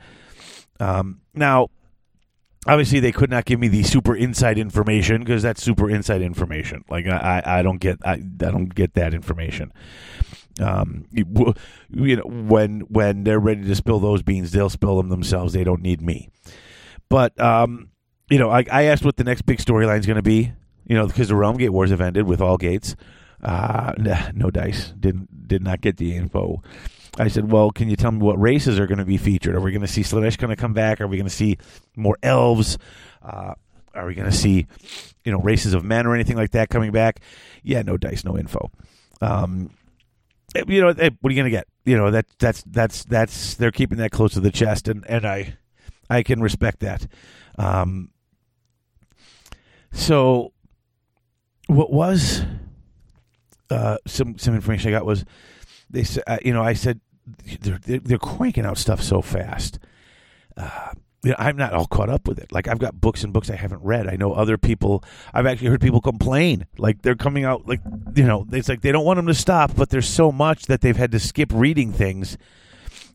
um, 0.78 1.22
now, 1.32 1.68
obviously, 2.66 3.00
they 3.00 3.12
could 3.12 3.30
not 3.30 3.44
give 3.44 3.60
me 3.60 3.68
the 3.68 3.82
super 3.82 4.14
inside 4.14 4.58
information 4.58 5.20
because 5.20 5.42
that's 5.42 5.62
super 5.62 5.90
inside 5.90 6.22
information. 6.22 6.84
Like 6.88 7.06
I, 7.06 7.42
I, 7.44 7.62
don't 7.62 7.78
get 7.78 7.98
I, 8.04 8.12
I 8.12 8.18
don't 8.18 8.74
get 8.74 8.94
that 8.94 9.14
information. 9.14 9.72
Um, 10.60 11.06
you, 11.12 12.16
know, 12.16 12.22
when 12.22 12.80
when 12.80 13.24
they're 13.24 13.40
ready 13.40 13.64
to 13.64 13.74
spill 13.74 13.98
those 13.98 14.22
beans, 14.22 14.52
they'll 14.52 14.70
spill 14.70 14.96
them 14.96 15.08
themselves. 15.08 15.52
They 15.52 15.64
don't 15.64 15.82
need 15.82 16.02
me. 16.02 16.28
But 17.08 17.38
um, 17.40 17.90
you 18.28 18.38
know, 18.38 18.50
I, 18.50 18.64
I 18.70 18.82
asked 18.84 19.04
what 19.04 19.16
the 19.16 19.24
next 19.24 19.42
big 19.42 19.58
storyline 19.58 19.98
is 19.98 20.06
going 20.06 20.16
to 20.16 20.22
be. 20.22 20.52
You 20.86 20.96
know, 20.96 21.06
because 21.06 21.28
the 21.28 21.36
Realm 21.36 21.56
Gate 21.56 21.68
Wars 21.68 21.90
have 21.90 22.00
ended 22.00 22.26
with 22.26 22.40
all 22.40 22.56
gates. 22.56 22.96
Uh, 23.42 23.92
no 24.34 24.50
dice. 24.50 24.92
Didn't 24.98 25.48
did 25.48 25.62
not 25.62 25.80
get 25.80 25.96
the 25.96 26.16
info. 26.16 26.62
I 27.18 27.28
said, 27.28 27.50
well, 27.50 27.70
can 27.70 27.88
you 27.88 27.96
tell 27.96 28.12
me 28.12 28.18
what 28.18 28.40
races 28.40 28.78
are 28.78 28.86
going 28.86 28.98
to 28.98 29.04
be 29.04 29.16
featured? 29.16 29.54
Are 29.54 29.60
we 29.60 29.72
going 29.72 29.80
to 29.82 29.88
see 29.88 30.02
Slaanesh 30.02 30.38
going 30.38 30.50
to 30.50 30.56
come 30.56 30.72
back? 30.72 31.00
Are 31.00 31.06
we 31.06 31.16
going 31.16 31.28
to 31.28 31.34
see 31.34 31.58
more 31.96 32.16
elves? 32.22 32.78
Uh, 33.22 33.54
are 33.94 34.06
we 34.06 34.14
going 34.14 34.30
to 34.30 34.36
see, 34.36 34.66
you 35.24 35.32
know, 35.32 35.40
races 35.40 35.74
of 35.74 35.84
men 35.84 36.06
or 36.06 36.14
anything 36.14 36.36
like 36.36 36.52
that 36.52 36.68
coming 36.68 36.92
back? 36.92 37.20
Yeah, 37.62 37.82
no 37.82 37.96
dice, 37.96 38.24
no 38.24 38.38
info. 38.38 38.70
Um, 39.20 39.70
eh, 40.54 40.62
you 40.68 40.80
know, 40.80 40.88
eh, 40.88 41.10
what 41.20 41.30
are 41.30 41.34
you 41.34 41.40
going 41.42 41.50
to 41.52 41.56
get? 41.56 41.66
You 41.84 41.96
know, 41.96 42.10
that 42.10 42.26
that's 42.38 42.62
that's 42.66 43.04
that's 43.04 43.54
they're 43.54 43.72
keeping 43.72 43.98
that 43.98 44.12
close 44.12 44.34
to 44.34 44.40
the 44.40 44.52
chest, 44.52 44.86
and 44.86 45.04
and 45.08 45.26
I 45.26 45.56
I 46.08 46.22
can 46.22 46.40
respect 46.40 46.80
that. 46.80 47.06
Um, 47.58 48.10
so, 49.92 50.52
what 51.66 51.92
was 51.92 52.42
uh, 53.70 53.98
some 54.06 54.38
some 54.38 54.54
information 54.54 54.88
I 54.88 54.98
got 54.98 55.06
was 55.06 55.24
they 55.90 56.04
said, 56.04 56.22
uh, 56.26 56.38
you 56.44 56.52
know, 56.52 56.62
I 56.62 56.74
said 56.74 57.00
they're, 57.60 57.78
they're 57.78 57.98
they're 57.98 58.18
cranking 58.18 58.64
out 58.64 58.78
stuff 58.78 59.02
so 59.02 59.20
fast. 59.22 59.78
Uh, 60.56 60.92
you 61.22 61.30
know, 61.30 61.36
I'm 61.38 61.56
not 61.56 61.74
all 61.74 61.86
caught 61.86 62.08
up 62.08 62.26
with 62.26 62.38
it. 62.38 62.50
Like 62.50 62.66
I've 62.66 62.78
got 62.78 62.98
books 63.00 63.24
and 63.24 63.32
books 63.32 63.50
I 63.50 63.56
haven't 63.56 63.82
read. 63.82 64.06
I 64.08 64.16
know 64.16 64.32
other 64.32 64.56
people. 64.56 65.04
I've 65.34 65.46
actually 65.46 65.68
heard 65.68 65.80
people 65.80 66.00
complain. 66.00 66.66
Like 66.78 67.02
they're 67.02 67.14
coming 67.14 67.44
out. 67.44 67.68
Like 67.68 67.80
you 68.14 68.24
know, 68.24 68.46
it's 68.50 68.68
like 68.68 68.80
they 68.80 68.92
don't 68.92 69.04
want 69.04 69.18
them 69.18 69.26
to 69.26 69.34
stop, 69.34 69.74
but 69.76 69.90
there's 69.90 70.08
so 70.08 70.32
much 70.32 70.66
that 70.66 70.80
they've 70.80 70.96
had 70.96 71.12
to 71.12 71.20
skip 71.20 71.52
reading 71.52 71.92
things 71.92 72.38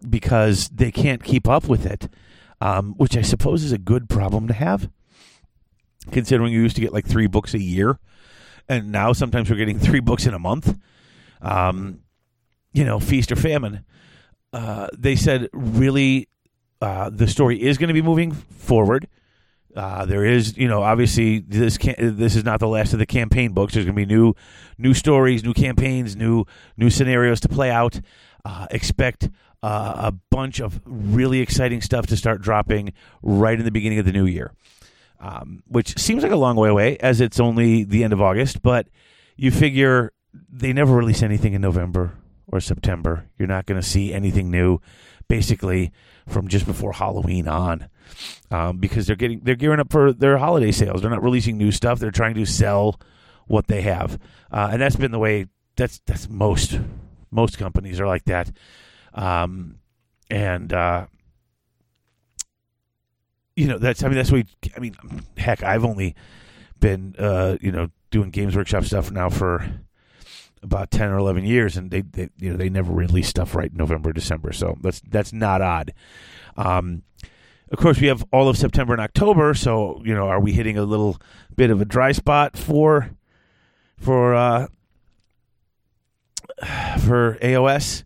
because 0.08 0.70
they 0.70 0.92
can't 0.92 1.24
keep 1.24 1.48
up 1.48 1.68
with 1.68 1.86
it. 1.86 2.08
Um, 2.62 2.94
which 2.98 3.18
I 3.18 3.22
suppose 3.22 3.64
is 3.64 3.74
a 3.74 3.78
good 3.78 4.08
problem 4.08 4.48
to 4.48 4.54
have, 4.54 4.90
considering 6.12 6.54
you 6.54 6.62
used 6.62 6.76
to 6.78 6.82
get 6.82 6.94
like 6.94 7.06
three 7.06 7.28
books 7.28 7.54
a 7.54 7.62
year, 7.62 8.00
and 8.70 8.92
now 8.92 9.12
sometimes 9.14 9.50
we're 9.50 9.58
getting 9.58 9.78
three 9.78 10.00
books 10.00 10.26
in 10.26 10.34
a 10.34 10.40
month. 10.40 10.78
Um, 11.42 12.00
you 12.76 12.84
know, 12.84 13.00
feast 13.00 13.32
or 13.32 13.38
famine. 13.38 13.86
Uh, 14.52 14.88
they 14.98 15.16
said 15.16 15.50
really 15.54 16.28
uh, 16.82 17.10
the 17.10 17.28
story 17.28 17.62
is 17.62 17.78
going 17.78 17.88
to 17.88 17.94
be 17.94 18.02
moving 18.02 18.32
forward. 18.34 19.08
Uh, 19.76 20.06
there 20.06 20.26
is, 20.26 20.58
you 20.58 20.68
know, 20.68 20.84
obviously 20.84 21.40
this 21.40 21.78
can 21.78 21.96
this 22.18 22.36
is 22.36 22.44
not 22.44 22.60
the 22.60 22.68
last 22.68 22.94
of 22.94 23.00
the 23.00 23.06
campaign 23.06 23.54
books. 23.54 23.74
There's 23.74 23.86
going 23.86 23.96
to 23.96 24.06
be 24.06 24.14
new, 24.14 24.34
new 24.78 24.94
stories, 24.94 25.44
new 25.44 25.54
campaigns, 25.54 26.16
new 26.16 26.46
new 26.78 26.90
scenarios 26.90 27.40
to 27.42 27.50
play 27.50 27.72
out. 27.72 28.00
Uh, 28.44 28.68
expect 28.72 29.30
uh, 29.64 29.94
a 29.98 30.12
bunch 30.30 30.60
of 30.60 30.80
really 30.86 31.40
exciting 31.40 31.82
stuff 31.82 32.06
to 32.08 32.16
start 32.16 32.42
dropping 32.42 32.94
right 33.24 33.58
in 33.58 33.66
the 33.66 33.72
beginning 33.72 34.00
of 34.00 34.06
the 34.06 34.12
new 34.12 34.26
year, 34.26 34.54
um, 35.20 35.64
which 35.68 35.98
seems 35.98 36.24
like 36.24 36.32
a 36.32 36.38
long 36.38 36.56
way 36.56 36.70
away, 36.70 36.98
as 36.98 37.20
it's 37.20 37.40
only 37.40 37.84
the 37.84 38.04
end 38.04 38.14
of 38.14 38.22
August. 38.22 38.62
But 38.62 38.88
you 39.36 39.50
figure 39.50 40.14
they 40.50 40.72
never 40.72 40.94
release 40.94 41.24
anything 41.24 41.54
in 41.54 41.62
November 41.62 42.14
or 42.56 42.62
September. 42.62 43.26
You're 43.38 43.48
not 43.48 43.66
going 43.66 43.80
to 43.80 43.88
see 43.88 44.14
anything 44.14 44.50
new, 44.50 44.80
basically 45.28 45.92
from 46.28 46.48
just 46.48 46.66
before 46.66 46.94
Halloween 46.94 47.48
on, 47.48 47.90
um, 48.52 48.78
because 48.78 49.08
they're 49.08 49.16
getting 49.16 49.42
they're 49.42 49.56
gearing 49.56 49.80
up 49.80 49.92
for 49.92 50.14
their 50.14 50.38
holiday 50.38 50.72
sales. 50.72 51.02
They're 51.02 51.12
not 51.12 51.24
releasing 51.24 51.58
new 51.58 51.72
stuff. 51.72 52.00
They're 52.00 52.12
trying 52.12 52.36
to 52.36 52.46
sell 52.46 53.00
what 53.48 53.68
they 53.68 53.82
have, 53.82 54.20
uh, 54.52 54.70
and 54.72 54.82
that's 54.82 54.96
been 54.96 55.12
the 55.12 55.20
way. 55.20 55.48
That's 55.76 56.00
that's 56.06 56.30
most 56.30 56.80
most 57.32 57.58
companies 57.58 58.00
are 58.00 58.08
like 58.08 58.26
that, 58.26 58.52
um, 59.14 59.80
and 60.30 60.72
uh, 60.72 61.08
you 63.56 63.68
know 63.68 63.78
that's 63.78 64.04
I 64.04 64.08
mean 64.08 64.16
that's 64.16 64.32
what 64.32 64.46
we, 64.64 64.72
I 64.76 64.80
mean 64.80 64.96
heck 65.38 65.64
I've 65.64 65.86
only 65.86 66.16
been 66.80 67.16
uh, 67.18 67.58
you 67.62 67.72
know 67.72 67.90
doing 68.12 68.30
Games 68.30 68.56
Workshop 68.56 68.86
stuff 68.86 69.12
now 69.12 69.30
for 69.30 69.70
about 70.64 70.92
10 70.92 71.10
or 71.10 71.18
11 71.18 71.46
years 71.46 71.78
and 71.78 71.92
they, 71.92 72.02
they 72.02 72.30
you 72.38 72.52
know 72.52 72.58
they 72.58 72.70
never 72.70 72.92
release 72.92 73.28
stuff 73.28 73.56
right 73.56 73.72
in 73.72 73.78
November 73.78 74.12
December. 74.14 74.52
So 74.52 74.78
that's 74.82 75.02
that's 75.02 75.34
not 75.34 75.62
odd. 75.62 75.94
Um, 76.58 77.04
of 77.72 77.80
course 77.80 78.00
we 78.00 78.08
have 78.08 78.26
all 78.32 78.48
of 78.48 78.58
September 78.58 78.94
and 78.94 79.02
October 79.02 79.54
so 79.54 80.02
you 80.06 80.14
know 80.14 80.28
are 80.28 80.40
we 80.40 80.54
hitting 80.54 80.78
a 80.78 80.84
little 80.84 81.18
bit 81.56 81.70
of 81.70 81.82
a 81.82 81.86
dry 81.86 82.12
spot 82.12 82.58
for 82.58 83.12
for 83.98 84.36
uh, 84.36 84.68
for 87.00 87.38
AOS 87.42 88.04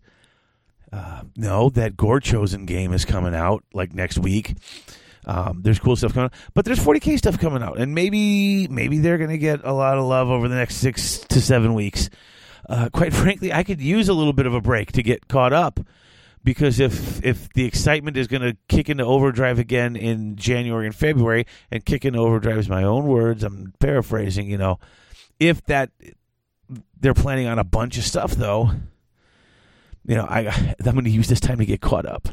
uh, 0.92 1.22
no 1.36 1.70
that 1.70 1.96
Gorechosen 1.96 2.66
game 2.66 2.92
is 2.92 3.04
coming 3.04 3.34
out 3.34 3.64
like 3.72 3.94
next 3.94 4.18
week. 4.18 4.56
Um, 5.26 5.60
there's 5.62 5.78
cool 5.78 5.96
stuff 5.96 6.14
coming 6.14 6.26
out, 6.26 6.34
but 6.54 6.64
there's 6.64 6.80
40k 6.80 7.18
stuff 7.18 7.38
coming 7.38 7.62
out, 7.62 7.78
and 7.78 7.94
maybe 7.94 8.66
maybe 8.68 8.98
they're 8.98 9.18
going 9.18 9.30
to 9.30 9.38
get 9.38 9.60
a 9.64 9.72
lot 9.72 9.98
of 9.98 10.04
love 10.04 10.30
over 10.30 10.48
the 10.48 10.54
next 10.54 10.76
six 10.76 11.18
to 11.18 11.40
seven 11.40 11.74
weeks 11.74 12.10
uh, 12.70 12.88
quite 12.90 13.12
frankly, 13.22 13.52
I 13.52 13.64
could 13.64 13.80
use 13.80 14.08
a 14.08 14.14
little 14.14 14.32
bit 14.32 14.46
of 14.46 14.54
a 14.54 14.60
break 14.60 14.92
to 14.92 15.02
get 15.02 15.28
caught 15.28 15.52
up 15.52 15.80
because 16.42 16.80
if 16.80 17.22
if 17.24 17.52
the 17.52 17.64
excitement 17.64 18.16
is 18.16 18.26
going 18.26 18.42
to 18.42 18.56
kick 18.68 18.88
into 18.88 19.04
overdrive 19.04 19.58
again 19.58 19.96
in 19.96 20.36
January 20.36 20.86
and 20.86 20.94
February, 20.94 21.46
and 21.70 21.84
kick 21.84 22.04
into 22.04 22.18
overdrive 22.18 22.58
is 22.58 22.68
my 22.68 22.84
own 22.84 23.06
words, 23.06 23.44
I'm 23.44 23.74
paraphrasing, 23.78 24.48
you 24.48 24.56
know, 24.56 24.78
if 25.38 25.62
that 25.66 25.90
they're 26.98 27.14
planning 27.14 27.46
on 27.46 27.58
a 27.58 27.64
bunch 27.64 27.98
of 27.98 28.04
stuff 28.04 28.32
though, 28.32 28.70
you 30.06 30.14
know, 30.14 30.24
I 30.24 30.46
I'm 30.86 30.92
going 30.92 31.04
to 31.04 31.10
use 31.10 31.28
this 31.28 31.40
time 31.40 31.58
to 31.58 31.66
get 31.66 31.80
caught 31.80 32.06
up. 32.06 32.28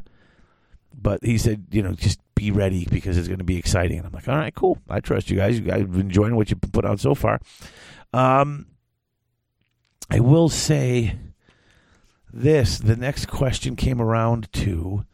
But 0.99 1.23
he 1.23 1.37
said, 1.37 1.67
you 1.69 1.83
know, 1.83 1.93
just 1.93 2.19
be 2.33 2.49
ready 2.49 2.87
because 2.89 3.19
it's 3.19 3.27
going 3.27 3.37
to 3.37 3.43
be 3.43 3.57
exciting. 3.57 3.99
And 3.99 4.07
I'm 4.07 4.13
like, 4.13 4.27
all 4.27 4.35
right, 4.35 4.53
cool. 4.53 4.79
I 4.89 4.99
trust 4.99 5.29
you 5.29 5.37
guys. 5.37 5.59
You 5.59 5.65
guys 5.65 5.81
have 5.81 5.91
been 5.91 6.01
enjoying 6.01 6.35
what 6.35 6.49
you've 6.49 6.59
put 6.59 6.85
out 6.85 6.99
so 6.99 7.13
far. 7.13 7.39
Um, 8.13 8.65
I 10.09 10.19
will 10.19 10.49
say 10.49 11.17
this 12.31 12.77
the 12.77 12.95
next 12.95 13.27
question 13.27 13.75
came 13.75 14.01
around 14.01 14.51
to 14.53 15.05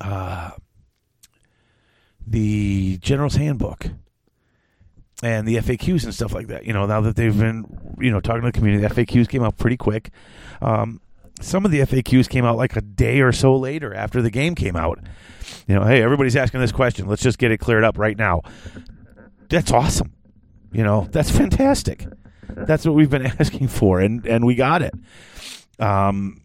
uh, 0.00 0.50
the 2.26 2.98
General's 2.98 3.36
Handbook 3.36 3.86
and 5.22 5.46
the 5.48 5.56
FAQs 5.56 6.04
and 6.04 6.14
stuff 6.14 6.32
like 6.32 6.48
that. 6.48 6.64
You 6.64 6.72
know, 6.72 6.86
now 6.86 7.00
that 7.00 7.16
they've 7.16 7.36
been, 7.36 7.96
you 7.98 8.10
know, 8.10 8.20
talking 8.20 8.42
to 8.42 8.48
the 8.48 8.52
community, 8.52 8.86
the 8.86 8.94
FAQs 8.94 9.28
came 9.28 9.42
out 9.42 9.56
pretty 9.56 9.76
quick. 9.76 10.10
Um, 10.60 11.00
some 11.40 11.64
of 11.64 11.70
the 11.70 11.80
FAQs 11.80 12.28
came 12.28 12.44
out 12.44 12.56
like 12.56 12.76
a 12.76 12.80
day 12.80 13.20
or 13.20 13.32
so 13.32 13.56
later 13.56 13.94
after 13.94 14.20
the 14.22 14.30
game 14.30 14.54
came 14.54 14.76
out. 14.76 14.98
You 15.66 15.76
know, 15.76 15.84
hey, 15.84 16.02
everybody's 16.02 16.36
asking 16.36 16.60
this 16.60 16.72
question. 16.72 17.06
Let's 17.06 17.22
just 17.22 17.38
get 17.38 17.50
it 17.50 17.58
cleared 17.58 17.84
up 17.84 17.98
right 17.98 18.16
now. 18.16 18.42
That's 19.48 19.72
awesome. 19.72 20.12
You 20.72 20.82
know, 20.84 21.08
that's 21.10 21.30
fantastic. 21.30 22.06
That's 22.48 22.84
what 22.84 22.94
we've 22.94 23.10
been 23.10 23.26
asking 23.40 23.68
for, 23.68 24.00
and 24.00 24.26
and 24.26 24.44
we 24.46 24.54
got 24.54 24.82
it. 24.82 24.94
Um, 25.78 26.42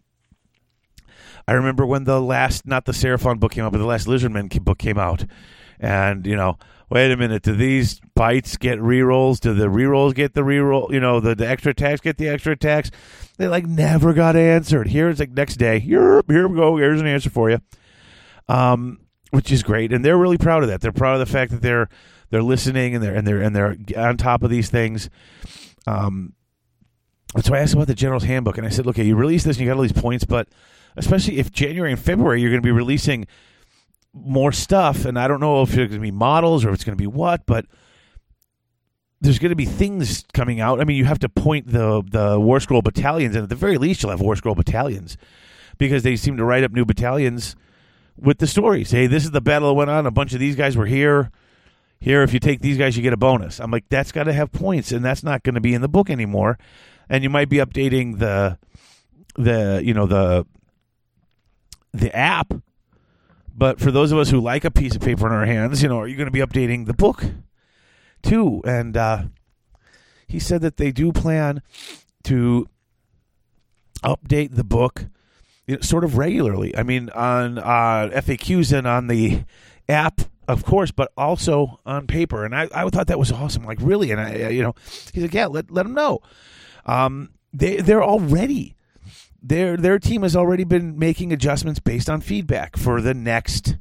I 1.46 1.52
remember 1.52 1.84
when 1.84 2.04
the 2.04 2.20
last, 2.20 2.66
not 2.66 2.86
the 2.86 2.92
Seraphon 2.92 3.38
book 3.38 3.52
came 3.52 3.64
out, 3.64 3.72
but 3.72 3.78
the 3.78 3.84
last 3.84 4.06
Lizardman 4.06 4.48
book 4.62 4.78
came 4.78 4.98
out, 4.98 5.26
and 5.78 6.26
you 6.26 6.36
know, 6.36 6.58
wait 6.90 7.12
a 7.12 7.16
minute, 7.16 7.42
do 7.42 7.54
these 7.54 8.00
bites 8.14 8.56
get 8.56 8.78
rerolls? 8.78 9.40
Do 9.40 9.52
the 9.52 9.66
rerolls 9.66 10.14
get 10.14 10.34
the 10.34 10.42
reroll? 10.42 10.90
You 10.90 11.00
know, 11.00 11.20
the, 11.20 11.34
the 11.34 11.46
extra 11.46 11.72
attacks 11.72 12.00
get 12.00 12.16
the 12.16 12.28
extra 12.28 12.52
attacks? 12.52 12.90
They 13.36 13.48
like 13.48 13.66
never 13.66 14.14
got 14.14 14.36
answered. 14.36 14.88
Here 14.88 15.08
it's 15.08 15.20
like 15.20 15.32
next 15.32 15.56
day. 15.56 15.80
Here, 15.80 16.22
here 16.28 16.48
we 16.48 16.56
go. 16.56 16.76
Here's 16.76 17.00
an 17.00 17.06
answer 17.06 17.30
for 17.30 17.50
you. 17.50 17.58
Um, 18.48 19.00
which 19.30 19.50
is 19.50 19.64
great, 19.64 19.92
and 19.92 20.04
they're 20.04 20.16
really 20.16 20.38
proud 20.38 20.62
of 20.62 20.68
that. 20.68 20.80
They're 20.80 20.92
proud 20.92 21.14
of 21.20 21.26
the 21.26 21.32
fact 21.32 21.50
that 21.50 21.60
they're 21.60 21.88
they're 22.30 22.42
listening 22.42 22.94
and 22.94 23.02
they're 23.02 23.14
and 23.14 23.26
they're 23.26 23.42
and 23.42 23.54
they're 23.54 23.76
on 23.96 24.16
top 24.16 24.42
of 24.42 24.50
these 24.50 24.70
things. 24.70 25.10
Um, 25.86 26.34
so 27.42 27.54
I 27.54 27.58
asked 27.58 27.74
about 27.74 27.86
the 27.86 27.94
General's 27.94 28.24
Handbook, 28.24 28.58
and 28.58 28.66
I 28.66 28.70
said, 28.70 28.86
"Look, 28.86 28.98
you 28.98 29.16
release 29.16 29.44
this, 29.44 29.56
and 29.56 29.64
you 29.64 29.70
got 29.70 29.76
all 29.76 29.82
these 29.82 29.92
points, 29.92 30.24
but 30.24 30.48
especially 30.96 31.38
if 31.38 31.50
January 31.50 31.90
and 31.90 32.00
February 32.00 32.40
you're 32.40 32.50
going 32.50 32.62
to 32.62 32.66
be 32.66 32.72
releasing 32.72 33.26
more 34.12 34.52
stuff, 34.52 35.04
and 35.04 35.18
I 35.18 35.26
don't 35.26 35.40
know 35.40 35.62
if 35.62 35.70
it's 35.70 35.76
going 35.76 35.90
to 35.90 35.98
be 35.98 36.10
models 36.10 36.64
or 36.64 36.68
if 36.68 36.74
it's 36.74 36.84
going 36.84 36.96
to 36.96 37.02
be 37.02 37.06
what, 37.08 37.46
but." 37.46 37.66
There's 39.20 39.38
going 39.38 39.50
to 39.50 39.56
be 39.56 39.64
things 39.64 40.22
coming 40.34 40.60
out. 40.60 40.82
I 40.82 40.84
mean, 40.84 40.98
you 40.98 41.06
have 41.06 41.20
to 41.20 41.30
point 41.30 41.68
the 41.68 42.02
the 42.10 42.38
War 42.38 42.60
Scroll 42.60 42.82
battalions, 42.82 43.34
and 43.34 43.44
at 43.44 43.48
the 43.48 43.54
very 43.54 43.78
least, 43.78 44.02
you'll 44.02 44.10
have 44.10 44.20
War 44.20 44.36
Scroll 44.36 44.54
battalions 44.54 45.16
because 45.78 46.02
they 46.02 46.16
seem 46.16 46.36
to 46.36 46.44
write 46.44 46.62
up 46.62 46.72
new 46.72 46.84
battalions 46.84 47.56
with 48.18 48.38
the 48.38 48.46
stories. 48.46 48.90
Hey, 48.90 49.06
this 49.06 49.24
is 49.24 49.30
the 49.30 49.40
battle 49.40 49.68
that 49.68 49.74
went 49.74 49.88
on. 49.88 50.04
A 50.04 50.10
bunch 50.10 50.34
of 50.34 50.40
these 50.40 50.56
guys 50.56 50.76
were 50.76 50.84
here 50.84 51.30
here 52.04 52.22
if 52.22 52.34
you 52.34 52.38
take 52.38 52.60
these 52.60 52.76
guys 52.76 52.96
you 52.96 53.02
get 53.02 53.14
a 53.14 53.16
bonus. 53.16 53.60
I'm 53.60 53.70
like 53.70 53.88
that's 53.88 54.12
got 54.12 54.24
to 54.24 54.32
have 54.32 54.52
points 54.52 54.92
and 54.92 55.02
that's 55.02 55.22
not 55.22 55.42
going 55.42 55.54
to 55.54 55.60
be 55.60 55.72
in 55.72 55.80
the 55.80 55.88
book 55.88 56.10
anymore. 56.10 56.58
And 57.08 57.24
you 57.24 57.30
might 57.30 57.48
be 57.48 57.56
updating 57.56 58.18
the 58.18 58.58
the 59.36 59.80
you 59.82 59.94
know 59.94 60.06
the 60.06 60.46
the 61.92 62.14
app 62.14 62.52
but 63.56 63.80
for 63.80 63.90
those 63.90 64.10
of 64.10 64.18
us 64.18 64.30
who 64.30 64.40
like 64.40 64.64
a 64.64 64.70
piece 64.70 64.96
of 64.96 65.00
paper 65.00 65.26
in 65.26 65.32
our 65.32 65.46
hands, 65.46 65.82
you 65.82 65.88
know, 65.88 66.00
are 66.00 66.08
you 66.08 66.16
going 66.16 66.26
to 66.26 66.32
be 66.32 66.40
updating 66.40 66.86
the 66.86 66.92
book 66.94 67.24
too? 68.22 68.60
And 68.64 68.96
uh, 68.96 69.24
he 70.26 70.40
said 70.40 70.60
that 70.62 70.76
they 70.76 70.90
do 70.90 71.12
plan 71.12 71.62
to 72.24 72.68
update 74.02 74.56
the 74.56 74.64
book 74.64 75.06
you 75.66 75.76
know, 75.76 75.80
sort 75.80 76.04
of 76.04 76.18
regularly. 76.18 76.76
I 76.76 76.82
mean, 76.82 77.10
on 77.10 77.58
uh, 77.58 78.10
FAQs 78.12 78.76
and 78.76 78.86
on 78.86 79.06
the 79.06 79.44
app, 79.88 80.20
of 80.48 80.64
course, 80.64 80.90
but 80.90 81.12
also 81.16 81.80
on 81.86 82.06
paper. 82.06 82.44
And 82.44 82.54
I, 82.54 82.68
I 82.74 82.88
thought 82.90 83.08
that 83.08 83.18
was 83.18 83.32
awesome. 83.32 83.64
Like, 83.64 83.78
really? 83.80 84.10
And 84.10 84.20
I, 84.20 84.48
you 84.48 84.62
know, 84.62 84.74
he's 85.12 85.22
like, 85.22 85.34
yeah, 85.34 85.46
let 85.46 85.70
let 85.70 85.84
them 85.84 85.94
know. 85.94 86.20
Um, 86.86 87.30
they 87.52 87.76
they're 87.76 88.02
already 88.02 88.74
their 89.42 89.76
their 89.76 89.98
team 89.98 90.22
has 90.22 90.34
already 90.34 90.64
been 90.64 90.98
making 90.98 91.32
adjustments 91.32 91.78
based 91.78 92.08
on 92.08 92.20
feedback 92.20 92.76
for 92.76 93.00
the 93.00 93.14
next 93.14 93.76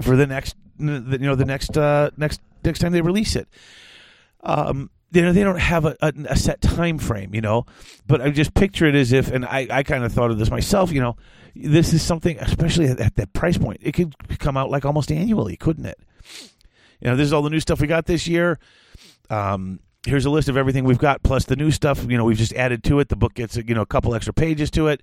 for 0.00 0.16
the 0.16 0.26
next 0.26 0.56
you 0.78 0.86
know 1.18 1.34
the 1.34 1.44
next 1.44 1.76
uh, 1.76 2.10
next 2.16 2.40
next 2.64 2.78
time 2.78 2.92
they 2.92 3.00
release 3.00 3.36
it. 3.36 3.48
Um, 4.42 4.90
you 5.12 5.22
know 5.22 5.32
they 5.32 5.42
don't 5.42 5.58
have 5.58 5.84
a, 5.84 5.96
a, 6.00 6.12
a 6.30 6.36
set 6.36 6.60
time 6.60 6.98
frame, 6.98 7.34
you 7.34 7.40
know, 7.40 7.66
but 8.06 8.20
I 8.20 8.30
just 8.30 8.54
picture 8.54 8.86
it 8.86 8.94
as 8.94 9.12
if, 9.12 9.30
and 9.30 9.44
I, 9.44 9.66
I 9.70 9.82
kind 9.82 10.04
of 10.04 10.12
thought 10.12 10.30
of 10.30 10.38
this 10.38 10.50
myself, 10.50 10.90
you 10.92 11.00
know, 11.00 11.16
this 11.54 11.92
is 11.92 12.02
something, 12.02 12.38
especially 12.38 12.86
at, 12.86 13.00
at 13.00 13.16
that 13.16 13.32
price 13.32 13.58
point, 13.58 13.80
it 13.82 13.92
could 13.92 14.14
come 14.38 14.56
out 14.56 14.70
like 14.70 14.84
almost 14.84 15.12
annually, 15.12 15.56
couldn't 15.56 15.86
it? 15.86 15.98
You 17.00 17.10
know, 17.10 17.16
this 17.16 17.26
is 17.26 17.32
all 17.32 17.42
the 17.42 17.50
new 17.50 17.60
stuff 17.60 17.80
we 17.80 17.86
got 17.86 18.06
this 18.06 18.26
year. 18.26 18.58
Um, 19.28 19.80
here's 20.06 20.24
a 20.24 20.30
list 20.30 20.48
of 20.48 20.56
everything 20.56 20.84
we've 20.84 20.98
got 20.98 21.22
plus 21.22 21.44
the 21.44 21.56
new 21.56 21.70
stuff 21.70 22.04
you 22.08 22.18
know 22.18 22.24
we've 22.24 22.38
just 22.38 22.52
added 22.54 22.82
to 22.82 22.98
it 22.98 23.08
the 23.08 23.16
book 23.16 23.34
gets 23.34 23.56
you 23.56 23.74
know 23.74 23.82
a 23.82 23.86
couple 23.86 24.14
extra 24.14 24.32
pages 24.32 24.70
to 24.70 24.88
it 24.88 25.00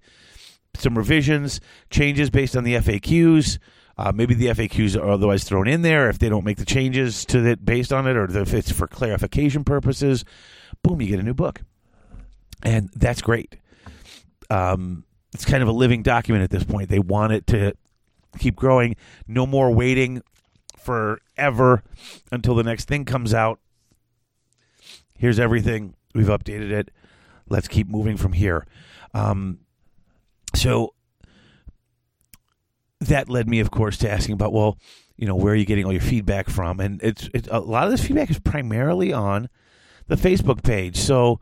some 0.75 0.97
revisions 0.97 1.61
changes 1.89 2.29
based 2.29 2.55
on 2.55 2.63
the 2.63 2.73
faqs 2.75 3.59
uh, 3.99 4.11
maybe 4.13 4.33
the 4.33 4.47
faqs 4.47 4.95
are 4.95 5.09
otherwise 5.09 5.43
thrown 5.43 5.67
in 5.67 5.81
there 5.81 6.09
if 6.09 6.19
they 6.19 6.29
don't 6.29 6.45
make 6.45 6.57
the 6.57 6.65
changes 6.65 7.25
to 7.25 7.45
it 7.45 7.63
based 7.65 7.91
on 7.91 8.07
it 8.07 8.15
or 8.15 8.25
if 8.37 8.53
it's 8.53 8.71
for 8.71 8.87
clarification 8.87 9.63
purposes 9.63 10.23
boom 10.83 11.01
you 11.01 11.07
get 11.07 11.19
a 11.19 11.23
new 11.23 11.33
book 11.33 11.61
and 12.63 12.89
that's 12.95 13.21
great 13.21 13.57
um, 14.49 15.03
it's 15.33 15.45
kind 15.45 15.61
of 15.61 15.69
a 15.69 15.73
living 15.73 16.01
document 16.01 16.43
at 16.43 16.49
this 16.49 16.63
point 16.63 16.89
they 16.89 16.99
want 16.99 17.33
it 17.33 17.45
to 17.47 17.73
keep 18.37 18.55
growing 18.55 18.95
no 19.27 19.45
more 19.45 19.71
waiting 19.71 20.21
forever 20.77 21.83
until 22.31 22.55
the 22.55 22.63
next 22.63 22.87
thing 22.87 23.05
comes 23.05 23.33
out 23.33 23.59
here's 25.19 25.37
everything. 25.37 25.93
We've 26.15 26.27
updated 26.27 26.71
it. 26.71 26.89
Let's 27.47 27.67
keep 27.67 27.87
moving 27.87 28.17
from 28.17 28.33
here. 28.33 28.65
Um, 29.13 29.59
so 30.55 30.95
that 33.01 33.29
led 33.29 33.47
me, 33.49 33.59
of 33.59 33.71
course, 33.71 33.97
to 33.99 34.09
asking 34.09 34.33
about, 34.33 34.53
well, 34.53 34.77
you 35.15 35.27
know, 35.27 35.35
where 35.35 35.53
are 35.53 35.55
you 35.55 35.65
getting 35.65 35.85
all 35.85 35.91
your 35.91 36.01
feedback 36.01 36.49
from? 36.49 36.79
And 36.79 37.01
it's, 37.03 37.29
a 37.49 37.59
lot 37.59 37.85
of 37.85 37.91
this 37.91 38.05
feedback 38.05 38.29
is 38.29 38.39
primarily 38.39 39.13
on 39.13 39.49
the 40.07 40.15
Facebook 40.15 40.63
page. 40.63 40.97
So 40.97 41.39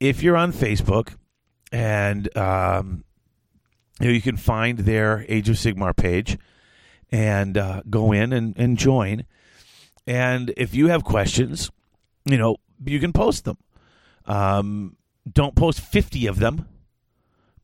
if 0.00 0.22
you're 0.22 0.36
on 0.36 0.52
Facebook 0.52 1.14
and 1.70 2.34
um, 2.36 3.04
you, 4.00 4.06
know, 4.06 4.12
you 4.12 4.22
can 4.22 4.36
find 4.36 4.80
their 4.80 5.24
Age 5.28 5.48
of 5.48 5.56
Sigmar 5.56 5.96
page 5.96 6.38
and 7.10 7.56
uh, 7.58 7.82
go 7.88 8.12
in 8.12 8.32
and, 8.32 8.56
and 8.56 8.76
join. 8.76 9.24
And 10.06 10.52
if 10.56 10.74
you 10.74 10.88
have 10.88 11.04
questions, 11.04 11.70
you 12.24 12.38
know, 12.38 12.56
you 12.84 12.98
can 12.98 13.12
post 13.12 13.44
them. 13.44 13.58
Um, 14.26 14.96
don't 15.30 15.54
post 15.54 15.80
50 15.80 16.26
of 16.26 16.38
them 16.38 16.66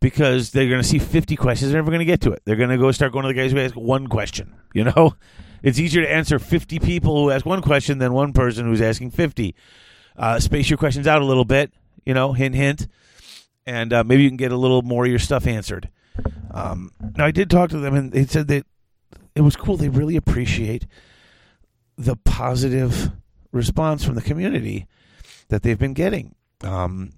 because 0.00 0.50
they're 0.50 0.68
going 0.68 0.82
to 0.82 0.86
see 0.86 0.98
50 0.98 1.36
questions. 1.36 1.70
They're 1.70 1.80
never 1.80 1.90
going 1.90 2.00
to 2.00 2.04
get 2.04 2.20
to 2.22 2.32
it. 2.32 2.42
They're 2.44 2.56
going 2.56 2.70
to 2.70 2.78
go 2.78 2.92
start 2.92 3.12
going 3.12 3.24
to 3.24 3.28
the 3.28 3.34
guys 3.34 3.52
who 3.52 3.58
ask 3.58 3.74
one 3.74 4.06
question. 4.06 4.54
You 4.74 4.84
know, 4.84 5.14
it's 5.62 5.78
easier 5.78 6.02
to 6.02 6.12
answer 6.12 6.38
50 6.38 6.78
people 6.78 7.24
who 7.24 7.30
ask 7.30 7.44
one 7.44 7.62
question 7.62 7.98
than 7.98 8.12
one 8.12 8.32
person 8.32 8.66
who's 8.66 8.80
asking 8.80 9.10
50. 9.10 9.54
Uh, 10.16 10.40
space 10.40 10.68
your 10.68 10.78
questions 10.78 11.06
out 11.06 11.22
a 11.22 11.24
little 11.24 11.44
bit, 11.44 11.72
you 12.04 12.12
know, 12.12 12.32
hint, 12.32 12.54
hint, 12.54 12.88
and 13.66 13.92
uh, 13.92 14.02
maybe 14.02 14.24
you 14.24 14.30
can 14.30 14.36
get 14.36 14.50
a 14.50 14.56
little 14.56 14.82
more 14.82 15.04
of 15.04 15.10
your 15.10 15.20
stuff 15.20 15.46
answered. 15.46 15.88
Um, 16.50 16.90
now, 17.16 17.24
I 17.24 17.30
did 17.30 17.50
talk 17.50 17.70
to 17.70 17.78
them, 17.78 17.94
and 17.94 18.10
they 18.10 18.24
said 18.24 18.48
that 18.48 18.66
it 19.36 19.42
was 19.42 19.54
cool. 19.54 19.76
They 19.76 19.88
really 19.88 20.16
appreciate 20.16 20.86
the 21.96 22.16
positive 22.16 23.12
response 23.52 24.04
from 24.04 24.16
the 24.16 24.22
community 24.22 24.86
that 25.48 25.62
they've 25.62 25.78
been 25.78 25.94
getting. 25.94 26.34
Um, 26.62 27.12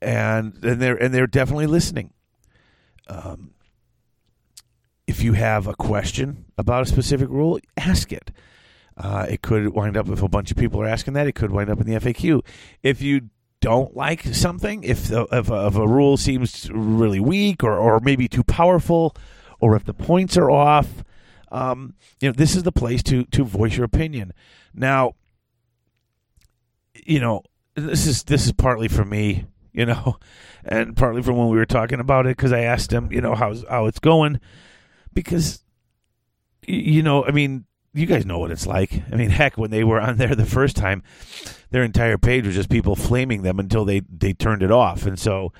and 0.00 0.62
and 0.64 0.80
they're 0.80 0.96
and 0.96 1.12
they're 1.14 1.26
definitely 1.26 1.66
listening. 1.66 2.12
Um, 3.08 3.52
if 5.06 5.22
you 5.22 5.32
have 5.32 5.66
a 5.66 5.74
question 5.74 6.46
about 6.56 6.82
a 6.82 6.86
specific 6.86 7.28
rule, 7.28 7.58
ask 7.76 8.12
it. 8.12 8.30
Uh, 8.96 9.26
it 9.28 9.42
could 9.42 9.68
wind 9.68 9.96
up 9.96 10.08
if 10.08 10.22
a 10.22 10.28
bunch 10.28 10.50
of 10.50 10.56
people 10.56 10.80
are 10.80 10.86
asking 10.86 11.14
that. 11.14 11.26
It 11.26 11.32
could 11.32 11.50
wind 11.50 11.70
up 11.70 11.80
in 11.80 11.86
the 11.86 11.94
FAQ. 11.94 12.44
If 12.82 13.00
you 13.02 13.30
don't 13.60 13.96
like 13.96 14.22
something, 14.24 14.82
if 14.84 15.08
the, 15.08 15.26
if, 15.32 15.50
a, 15.50 15.66
if 15.66 15.76
a 15.76 15.86
rule 15.86 16.16
seems 16.16 16.70
really 16.70 17.20
weak 17.20 17.62
or 17.64 17.76
or 17.76 18.00
maybe 18.00 18.28
too 18.28 18.44
powerful, 18.44 19.14
or 19.58 19.74
if 19.74 19.84
the 19.84 19.94
points 19.94 20.36
are 20.36 20.50
off, 20.50 21.04
um, 21.50 21.94
you 22.20 22.28
know 22.28 22.32
this 22.32 22.54
is 22.54 22.62
the 22.62 22.72
place 22.72 23.02
to 23.04 23.24
to 23.24 23.44
voice 23.44 23.76
your 23.76 23.84
opinion. 23.84 24.32
Now, 24.72 25.14
you 26.94 27.20
know, 27.20 27.42
this 27.74 28.06
is 28.06 28.24
this 28.24 28.46
is 28.46 28.52
partly 28.52 28.88
for 28.88 29.04
me, 29.04 29.46
you 29.72 29.86
know, 29.86 30.18
and 30.64 30.96
partly 30.96 31.22
from 31.22 31.36
when 31.36 31.48
we 31.48 31.56
were 31.56 31.66
talking 31.66 32.00
about 32.00 32.26
it 32.26 32.36
because 32.36 32.52
I 32.52 32.60
asked 32.60 32.92
him, 32.92 33.12
you 33.12 33.20
know, 33.20 33.34
how's 33.34 33.64
how 33.68 33.86
it's 33.86 33.98
going, 33.98 34.40
because, 35.12 35.62
you 36.66 37.02
know, 37.02 37.24
I 37.24 37.30
mean, 37.30 37.64
you 37.92 38.06
guys 38.06 38.24
know 38.24 38.38
what 38.38 38.50
it's 38.50 38.66
like. 38.66 39.02
I 39.12 39.16
mean, 39.16 39.30
heck, 39.40 39.58
when 39.58 39.70
they 39.70 39.84
were 39.84 40.00
on 40.00 40.16
there 40.16 40.34
the 40.34 40.46
first 40.46 40.76
time, 40.76 41.02
their 41.70 41.82
entire 41.82 42.18
page 42.18 42.46
was 42.46 42.54
just 42.54 42.70
people 42.70 42.96
flaming 42.96 43.42
them 43.42 43.58
until 43.58 43.84
they 43.84 44.00
they 44.00 44.32
turned 44.32 44.62
it 44.62 44.70
off, 44.70 45.06
and 45.06 45.18
so. 45.18 45.52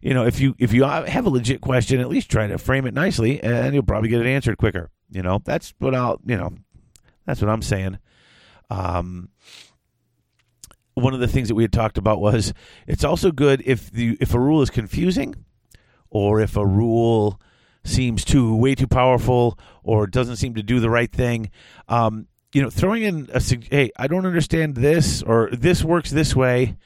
You 0.00 0.12
know, 0.12 0.26
if 0.26 0.38
you 0.38 0.54
if 0.58 0.74
you 0.74 0.84
have 0.84 1.24
a 1.24 1.30
legit 1.30 1.62
question, 1.62 1.98
at 1.98 2.10
least 2.10 2.30
try 2.30 2.46
to 2.46 2.58
frame 2.58 2.86
it 2.86 2.92
nicely, 2.92 3.42
and 3.42 3.72
you'll 3.72 3.84
probably 3.84 4.10
get 4.10 4.20
it 4.20 4.26
answered 4.26 4.58
quicker. 4.58 4.90
You 5.10 5.22
know, 5.22 5.40
that's 5.42 5.72
what 5.78 5.94
I'll. 5.94 6.20
You 6.26 6.36
know, 6.36 6.52
that's 7.24 7.40
what 7.40 7.48
I'm 7.48 7.62
saying. 7.62 7.96
Um, 8.68 9.30
one 10.94 11.14
of 11.14 11.20
the 11.20 11.28
things 11.28 11.48
that 11.48 11.54
we 11.54 11.64
had 11.64 11.72
talked 11.72 11.98
about 11.98 12.20
was 12.20 12.54
it's 12.86 13.04
also 13.04 13.30
good 13.30 13.62
if 13.66 13.90
the 13.90 14.16
if 14.20 14.34
a 14.34 14.38
rule 14.38 14.62
is 14.62 14.70
confusing 14.70 15.34
or 16.10 16.40
if 16.40 16.56
a 16.56 16.64
rule 16.64 17.40
seems 17.84 18.24
too 18.24 18.54
way 18.54 18.74
too 18.74 18.86
powerful 18.86 19.58
or 19.82 20.06
doesn't 20.06 20.36
seem 20.36 20.54
to 20.54 20.62
do 20.62 20.80
the 20.80 20.90
right 20.90 21.10
thing. 21.10 21.50
Um, 21.88 22.28
you 22.52 22.62
know 22.62 22.70
throwing 22.70 23.02
in 23.02 23.28
a 23.34 23.42
hey 23.68 23.90
i 23.96 24.06
don't 24.06 24.26
understand 24.26 24.76
this 24.76 25.22
or 25.22 25.50
this 25.52 25.82
works 25.82 26.10
this 26.10 26.34
way. 26.36 26.76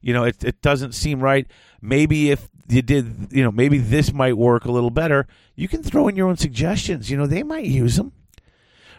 You 0.00 0.12
know 0.12 0.24
it, 0.24 0.42
it 0.42 0.60
doesn't 0.60 0.92
seem 0.92 1.20
right. 1.20 1.46
Maybe 1.80 2.30
if 2.30 2.48
you 2.68 2.82
did 2.82 3.28
you 3.30 3.44
know 3.44 3.52
maybe 3.52 3.78
this 3.78 4.12
might 4.12 4.36
work 4.36 4.64
a 4.64 4.72
little 4.72 4.90
better. 4.90 5.28
You 5.54 5.68
can 5.68 5.82
throw 5.82 6.08
in 6.08 6.16
your 6.16 6.28
own 6.28 6.36
suggestions. 6.36 7.10
You 7.10 7.16
know 7.16 7.26
they 7.26 7.44
might 7.44 7.66
use 7.66 7.96
them 7.96 8.12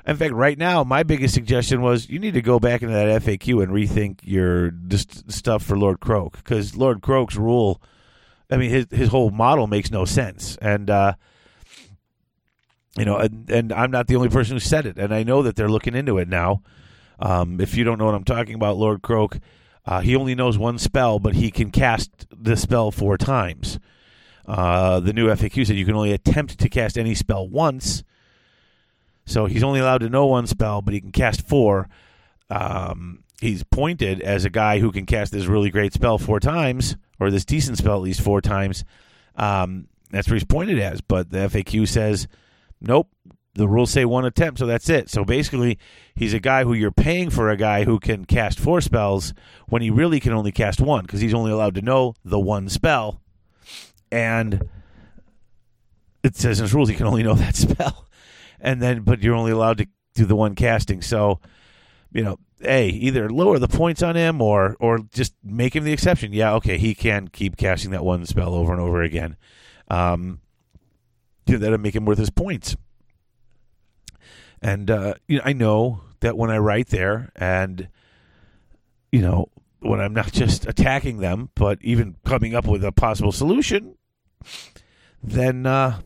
in 0.06 0.18
fact, 0.18 0.34
right 0.34 0.58
now, 0.58 0.84
my 0.84 1.04
biggest 1.04 1.34
suggestion 1.34 1.82
was 1.82 2.10
you 2.10 2.20
need 2.20 2.34
to 2.34 2.42
go 2.42 2.60
back 2.60 2.82
into 2.82 2.94
that 2.94 3.22
FAQ 3.22 3.64
and 3.64 3.72
rethink 3.72 4.20
your 4.24 4.72
stuff 5.30 5.64
for 5.64 5.78
Lord 5.78 6.02
Kroak 6.02 6.38
because 6.38 6.76
Lord 6.76 7.02
Kroak's 7.02 7.38
rule, 7.38 7.82
I 8.52 8.58
mean, 8.58 8.70
his 8.70 8.88
his 8.92 9.10
whole 9.10 9.30
model 9.30 9.68
makes 9.68 9.92
no 9.92 10.04
sense, 10.04 10.58
and 10.58 10.90
uh, 10.90 11.14
you 12.98 13.06
know, 13.06 13.18
and, 13.18 13.50
and 13.50 13.72
I'm 13.72 13.92
not 13.92 14.08
the 14.08 14.18
only 14.18 14.30
person 14.30 14.56
who 14.56 14.60
said 14.60 14.86
it, 14.86 14.98
and 14.98 15.14
I 15.14 15.24
know 15.24 15.42
that 15.42 15.56
they're 15.56 15.70
looking 15.70 15.96
into 15.96 16.18
it 16.18 16.28
now. 16.28 16.62
Um, 17.20 17.62
if 17.62 17.78
you 17.78 17.86
don't 17.86 17.98
know 17.98 18.06
what 18.06 18.16
I'm 18.16 18.26
talking 18.26 18.56
about, 18.56 18.76
Lord 18.76 19.02
Kroak, 19.02 19.40
uh, 19.86 20.02
he 20.02 20.16
only 20.18 20.36
knows 20.36 20.58
one 20.58 20.78
spell, 20.78 21.20
but 21.20 21.36
he 21.36 21.50
can 21.50 21.72
cast 21.72 22.28
the 22.30 22.58
spell 22.58 22.92
four 22.92 23.18
times. 23.18 23.80
Uh, 24.46 25.00
the 25.00 25.14
new 25.14 25.28
FAQ 25.28 25.66
said 25.66 25.78
you 25.78 25.86
can 25.86 25.96
only 25.96 26.12
attempt 26.12 26.60
to 26.60 26.68
cast 26.68 26.98
any 26.98 27.16
spell 27.16 27.48
once 27.48 28.04
so 29.26 29.46
he's 29.46 29.64
only 29.64 29.80
allowed 29.80 30.00
to 30.00 30.10
know 30.10 30.26
one 30.26 30.48
spell, 30.48 30.82
but 30.82 30.94
he 30.94 31.02
can 31.02 31.12
cast 31.12 31.48
four. 31.48 31.88
Um, 32.50 33.24
he's 33.40 33.64
pointed 33.64 34.22
as 34.22 34.46
a 34.46 34.50
guy 34.50 34.80
who 34.80 34.92
can 34.92 35.06
cast 35.06 35.32
this 35.32 35.46
really 35.46 35.70
great 35.70 35.94
spell 35.94 36.18
four 36.18 36.40
times, 36.40 36.96
or 37.20 37.32
this 37.32 37.46
decent 37.46 37.78
spell 37.78 37.96
at 37.96 38.02
least 38.02 38.22
four 38.22 38.42
times. 38.42 38.84
Um, 39.36 39.88
that's 40.12 40.28
where 40.28 40.36
he's 40.36 40.44
pointed 40.44 40.80
as. 40.80 41.02
But 41.02 41.32
the 41.32 41.40
FAQ 41.40 41.88
says, 41.88 42.28
nope. 42.82 43.10
The 43.56 43.68
rules 43.68 43.92
say 43.92 44.04
one 44.04 44.26
attempt, 44.26 44.58
so 44.58 44.66
that's 44.66 44.90
it. 44.90 45.12
So 45.12 45.24
basically, 45.24 45.78
he's 46.16 46.34
a 46.34 46.40
guy 46.40 46.64
who 46.64 46.74
you're 46.74 46.90
paying 46.90 47.30
for 47.30 47.52
a 47.52 47.58
guy 47.58 47.84
who 47.84 48.00
can 48.00 48.26
cast 48.26 48.60
four 48.60 48.82
spells 48.82 49.32
when 49.68 49.84
he 49.84 49.92
really 49.92 50.20
can 50.20 50.34
only 50.34 50.52
cast 50.52 50.82
one 50.82 51.04
because 51.04 51.22
he's 51.22 51.36
only 51.36 51.52
allowed 51.52 51.76
to 51.76 51.84
know 51.84 52.16
the 52.26 52.40
one 52.40 52.68
spell. 52.68 53.22
And 54.12 54.68
it 56.24 56.36
says 56.36 56.60
in 56.60 56.64
his 56.64 56.74
rules 56.74 56.90
he 56.90 56.96
can 56.96 57.06
only 57.06 57.22
know 57.22 57.34
that 57.36 57.56
spell 57.56 58.08
and 58.64 58.82
then 58.82 59.02
but 59.02 59.22
you're 59.22 59.36
only 59.36 59.52
allowed 59.52 59.78
to 59.78 59.88
do 60.16 60.26
the 60.26 60.36
one 60.36 60.56
casting. 60.56 61.02
So, 61.04 61.40
you 62.12 62.24
know, 62.24 62.40
a 62.64 62.88
either 62.88 63.30
lower 63.30 63.60
the 63.60 63.68
points 63.68 64.02
on 64.02 64.16
him 64.16 64.42
or 64.42 64.76
or 64.80 65.00
just 65.12 65.36
make 65.44 65.76
him 65.76 65.84
the 65.84 65.92
exception. 65.92 66.34
Yeah, 66.34 66.54
okay, 66.56 66.78
he 66.80 66.96
can 66.96 67.28
keep 67.28 67.58
casting 67.58 67.92
that 67.92 68.06
one 68.06 68.26
spell 68.26 68.56
over 68.56 68.72
and 68.72 68.82
over 68.82 69.04
again. 69.04 69.36
Um, 69.90 70.40
you 71.46 71.54
know, 71.54 71.60
that'll 71.60 71.78
make 71.78 71.96
him 71.96 72.06
worth 72.06 72.18
his 72.18 72.30
points. 72.30 72.76
And 74.62 74.90
uh, 74.90 75.16
you 75.28 75.38
know, 75.38 75.44
I 75.46 75.54
know 75.54 76.02
that 76.22 76.38
when 76.38 76.50
I 76.50 76.58
write 76.58 76.88
there, 76.88 77.32
and 77.36 77.90
you 79.12 79.22
know, 79.22 79.50
when 79.80 80.00
I'm 80.00 80.14
not 80.14 80.32
just 80.32 80.66
attacking 80.66 81.18
them, 81.18 81.50
but 81.54 81.80
even 81.82 82.16
coming 82.26 82.56
up 82.56 82.66
with 82.66 82.86
a 82.86 82.94
possible 82.94 83.34
solution, 83.34 83.98
then 85.22 85.66
uh, 85.66 86.00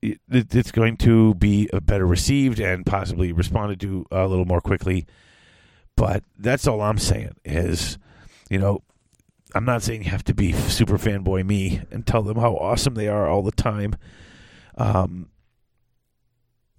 it's 0.00 0.70
going 0.70 0.96
to 0.98 1.34
be 1.34 1.68
uh, 1.72 1.80
better 1.80 2.06
received 2.06 2.60
and 2.60 2.86
possibly 2.86 3.32
responded 3.32 3.80
to 3.80 4.06
a 4.10 4.26
little 4.26 4.44
more 4.44 4.60
quickly. 4.60 5.06
But 5.96 6.22
that's 6.38 6.66
all 6.66 6.80
I'm 6.80 6.98
saying 6.98 7.36
is, 7.44 7.98
you 8.48 8.58
know, 8.58 8.82
I'm 9.54 9.64
not 9.64 9.82
saying 9.82 10.04
you 10.04 10.10
have 10.10 10.24
to 10.24 10.34
be 10.34 10.52
super 10.52 10.98
fanboy 10.98 11.44
me 11.44 11.80
and 11.90 12.06
tell 12.06 12.22
them 12.22 12.36
how 12.36 12.54
awesome 12.54 12.94
they 12.94 13.08
are 13.08 13.28
all 13.28 13.42
the 13.42 13.52
time. 13.52 13.96
Um, 14.76 15.30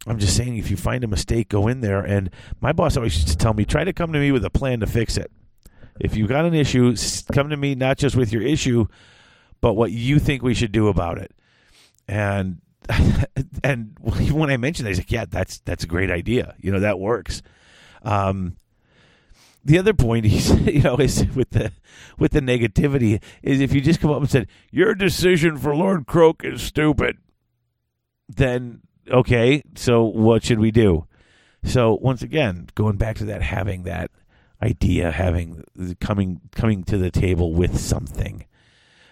I'm 0.07 0.19
just 0.19 0.37
saying 0.37 0.55
if 0.55 0.71
you 0.71 0.77
find 0.77 1.03
a 1.03 1.07
mistake, 1.07 1.49
go 1.49 1.67
in 1.67 1.81
there. 1.81 1.99
And 1.99 2.29
my 2.61 2.71
boss 2.71 2.95
always 2.95 3.15
used 3.15 3.27
to 3.27 3.37
tell 3.37 3.53
me, 3.53 3.65
try 3.65 3.83
to 3.83 3.93
come 3.93 4.13
to 4.13 4.19
me 4.19 4.31
with 4.31 4.45
a 4.45 4.49
plan 4.49 4.79
to 4.79 4.87
fix 4.87 5.17
it. 5.17 5.31
If 5.99 6.15
you've 6.15 6.29
got 6.29 6.45
an 6.45 6.53
issue, 6.53 6.95
come 7.33 7.49
to 7.49 7.57
me 7.57 7.75
not 7.75 7.97
just 7.97 8.15
with 8.15 8.31
your 8.31 8.41
issue, 8.41 8.85
but 9.59 9.73
what 9.73 9.91
you 9.91 10.19
think 10.19 10.41
we 10.41 10.53
should 10.53 10.71
do 10.71 10.87
about 10.87 11.17
it. 11.17 11.33
And 12.07 12.61
and 13.63 13.97
when 14.31 14.49
I 14.49 14.57
mentioned 14.57 14.85
that, 14.85 14.91
he's 14.91 14.99
like, 14.99 15.11
"Yeah, 15.11 15.25
that's 15.29 15.59
that's 15.59 15.83
a 15.83 15.87
great 15.87 16.11
idea. 16.11 16.55
You 16.59 16.71
know, 16.71 16.79
that 16.79 16.99
works." 16.99 17.41
Um, 18.03 18.55
the 19.63 19.77
other 19.77 19.93
point 19.93 20.25
he's 20.25 20.49
you 20.67 20.81
know 20.81 20.97
is 20.97 21.25
with 21.35 21.51
the 21.51 21.71
with 22.17 22.31
the 22.31 22.41
negativity 22.41 23.21
is 23.43 23.61
if 23.61 23.73
you 23.73 23.81
just 23.81 23.99
come 23.99 24.11
up 24.11 24.21
and 24.21 24.29
said 24.29 24.47
your 24.71 24.95
decision 24.95 25.57
for 25.57 25.75
Lord 25.75 26.07
Kroak 26.07 26.43
is 26.43 26.61
stupid, 26.61 27.17
then 28.27 28.81
okay, 29.09 29.63
so 29.75 30.03
what 30.03 30.43
should 30.43 30.59
we 30.59 30.71
do? 30.71 31.05
So 31.63 31.97
once 32.01 32.21
again, 32.21 32.69
going 32.75 32.97
back 32.97 33.17
to 33.17 33.25
that, 33.25 33.41
having 33.41 33.83
that 33.83 34.11
idea, 34.61 35.11
having 35.11 35.63
coming 35.99 36.41
coming 36.55 36.83
to 36.85 36.97
the 36.97 37.11
table 37.11 37.53
with 37.53 37.77
something, 37.77 38.45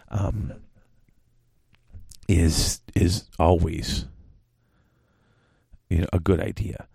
um, 0.09 0.53
is 2.27 2.81
is 2.95 3.25
always 3.39 4.05
you 5.89 5.99
know 5.99 6.07
a 6.13 6.19
good 6.19 6.39
idea. 6.39 6.87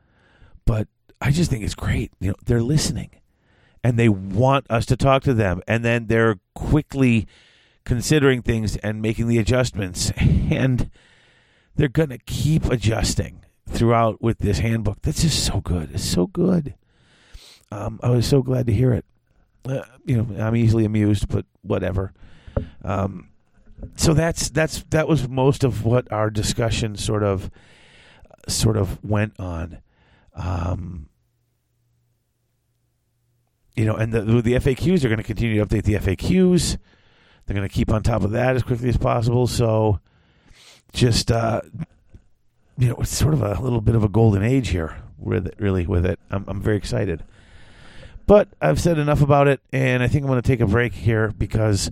But 0.64 0.88
I 1.20 1.30
just 1.30 1.50
think 1.50 1.64
it's 1.64 1.74
great. 1.74 2.12
You 2.20 2.30
know, 2.30 2.36
they're 2.44 2.62
listening 2.62 3.10
and 3.84 3.98
they 3.98 4.08
want 4.08 4.66
us 4.70 4.86
to 4.86 4.96
talk 4.96 5.22
to 5.24 5.34
them 5.34 5.62
and 5.66 5.84
then 5.84 6.06
they're 6.06 6.38
quickly 6.54 7.26
considering 7.84 8.42
things 8.42 8.76
and 8.76 9.02
making 9.02 9.26
the 9.26 9.38
adjustments 9.38 10.12
and 10.16 10.90
they're 11.74 11.88
going 11.88 12.10
to 12.10 12.18
keep 12.18 12.64
adjusting 12.66 13.44
throughout 13.68 14.20
with 14.20 14.38
this 14.38 14.58
handbook. 14.58 15.00
That's 15.02 15.22
just 15.22 15.44
so 15.44 15.60
good. 15.60 15.90
It's 15.94 16.04
so 16.04 16.26
good. 16.26 16.74
Um, 17.70 17.98
I 18.02 18.10
was 18.10 18.26
so 18.26 18.42
glad 18.42 18.66
to 18.66 18.72
hear 18.72 18.92
it. 18.92 19.04
Uh, 19.64 19.82
you 20.04 20.16
know, 20.16 20.44
I'm 20.44 20.56
easily 20.56 20.84
amused, 20.84 21.28
but 21.28 21.46
whatever. 21.62 22.12
Um, 22.84 23.30
so 23.96 24.14
that's 24.14 24.50
that's 24.50 24.84
that 24.90 25.08
was 25.08 25.28
most 25.28 25.64
of 25.64 25.84
what 25.84 26.10
our 26.12 26.30
discussion 26.30 26.96
sort 26.96 27.22
of 27.22 27.50
sort 28.48 28.76
of 28.76 29.02
went 29.04 29.38
on. 29.38 29.78
Um, 30.34 31.08
you 33.76 33.84
know, 33.84 33.94
and 33.94 34.12
the, 34.12 34.20
the 34.20 34.54
FAQs, 34.54 35.00
they're 35.00 35.08
going 35.08 35.16
to 35.18 35.22
continue 35.22 35.58
to 35.58 35.66
update 35.66 35.84
the 35.84 35.94
FAQs. 35.94 36.76
They're 37.46 37.56
going 37.56 37.68
to 37.68 37.74
keep 37.74 37.90
on 37.90 38.02
top 38.02 38.22
of 38.22 38.30
that 38.32 38.56
as 38.56 38.62
quickly 38.62 38.88
as 38.88 38.96
possible. 38.96 39.46
So, 39.46 40.00
just 40.92 41.32
uh, 41.32 41.62
you 42.78 42.88
know, 42.88 42.96
it's 43.00 43.16
sort 43.16 43.34
of 43.34 43.42
a 43.42 43.60
little 43.60 43.80
bit 43.80 43.94
of 43.94 44.04
a 44.04 44.08
golden 44.08 44.42
age 44.42 44.68
here 44.68 44.96
with 45.18 45.46
it, 45.46 45.54
really 45.58 45.86
with 45.86 46.04
it. 46.04 46.18
I'm, 46.30 46.44
I'm 46.46 46.60
very 46.60 46.76
excited. 46.76 47.24
But 48.26 48.48
I've 48.60 48.80
said 48.80 48.98
enough 48.98 49.20
about 49.20 49.48
it, 49.48 49.60
and 49.72 50.02
I 50.02 50.08
think 50.08 50.24
I'm 50.24 50.28
going 50.28 50.40
to 50.40 50.46
take 50.46 50.60
a 50.60 50.66
break 50.66 50.94
here 50.94 51.32
because 51.36 51.90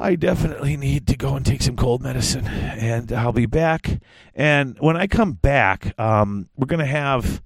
I 0.00 0.14
definitely 0.14 0.78
need 0.78 1.06
to 1.08 1.16
go 1.16 1.36
and 1.36 1.44
take 1.44 1.60
some 1.60 1.76
cold 1.76 2.02
medicine, 2.02 2.46
and 2.46 3.12
I'll 3.12 3.34
be 3.34 3.44
back. 3.44 4.00
And 4.34 4.78
when 4.78 4.96
I 4.96 5.06
come 5.06 5.34
back, 5.34 5.92
um, 6.00 6.48
we're 6.56 6.66
going 6.66 6.80
to 6.80 6.86
have. 6.86 7.42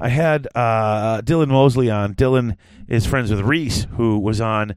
I 0.00 0.08
had 0.08 0.48
uh, 0.52 1.22
Dylan 1.22 1.46
Mosley 1.46 1.90
on. 1.90 2.16
Dylan 2.16 2.56
is 2.88 3.06
friends 3.06 3.30
with 3.30 3.38
Reese, 3.42 3.86
who 3.92 4.18
was 4.18 4.40
on 4.40 4.74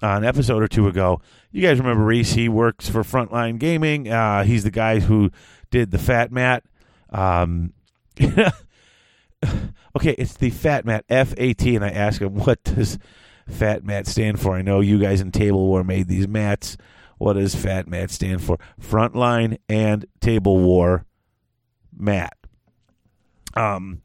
an 0.00 0.24
episode 0.24 0.62
or 0.62 0.68
two 0.68 0.86
ago. 0.86 1.20
You 1.50 1.60
guys 1.60 1.80
remember 1.80 2.04
Reese? 2.04 2.34
He 2.34 2.48
works 2.48 2.88
for 2.88 3.02
Frontline 3.02 3.58
Gaming. 3.58 4.08
Uh, 4.08 4.44
he's 4.44 4.62
the 4.62 4.70
guy 4.70 5.00
who 5.00 5.32
did 5.70 5.90
the 5.90 5.98
Fat 5.98 6.30
Mat. 6.30 6.62
Um, 7.10 7.72
okay, 8.20 8.52
it's 10.16 10.36
the 10.36 10.50
Fat 10.50 10.84
Mat, 10.84 11.04
F 11.08 11.34
A 11.36 11.52
T, 11.52 11.74
and 11.74 11.84
I 11.84 11.90
asked 11.90 12.20
him 12.20 12.36
what 12.36 12.62
does 12.62 12.96
Fat 13.48 13.84
Mat 13.84 14.06
stand 14.06 14.40
for. 14.40 14.54
I 14.54 14.62
know 14.62 14.80
you 14.80 14.98
guys 14.98 15.20
in 15.20 15.32
Table 15.32 15.66
War 15.66 15.84
made 15.84 16.08
these 16.08 16.28
mats. 16.28 16.76
What 17.18 17.34
does 17.34 17.54
Fat 17.54 17.88
Mat 17.88 18.10
stand 18.10 18.42
for? 18.42 18.58
Frontline 18.80 19.58
and 19.68 20.06
Table 20.20 20.58
War 20.58 21.04
mat. 21.96 22.36
Um. 23.54 24.02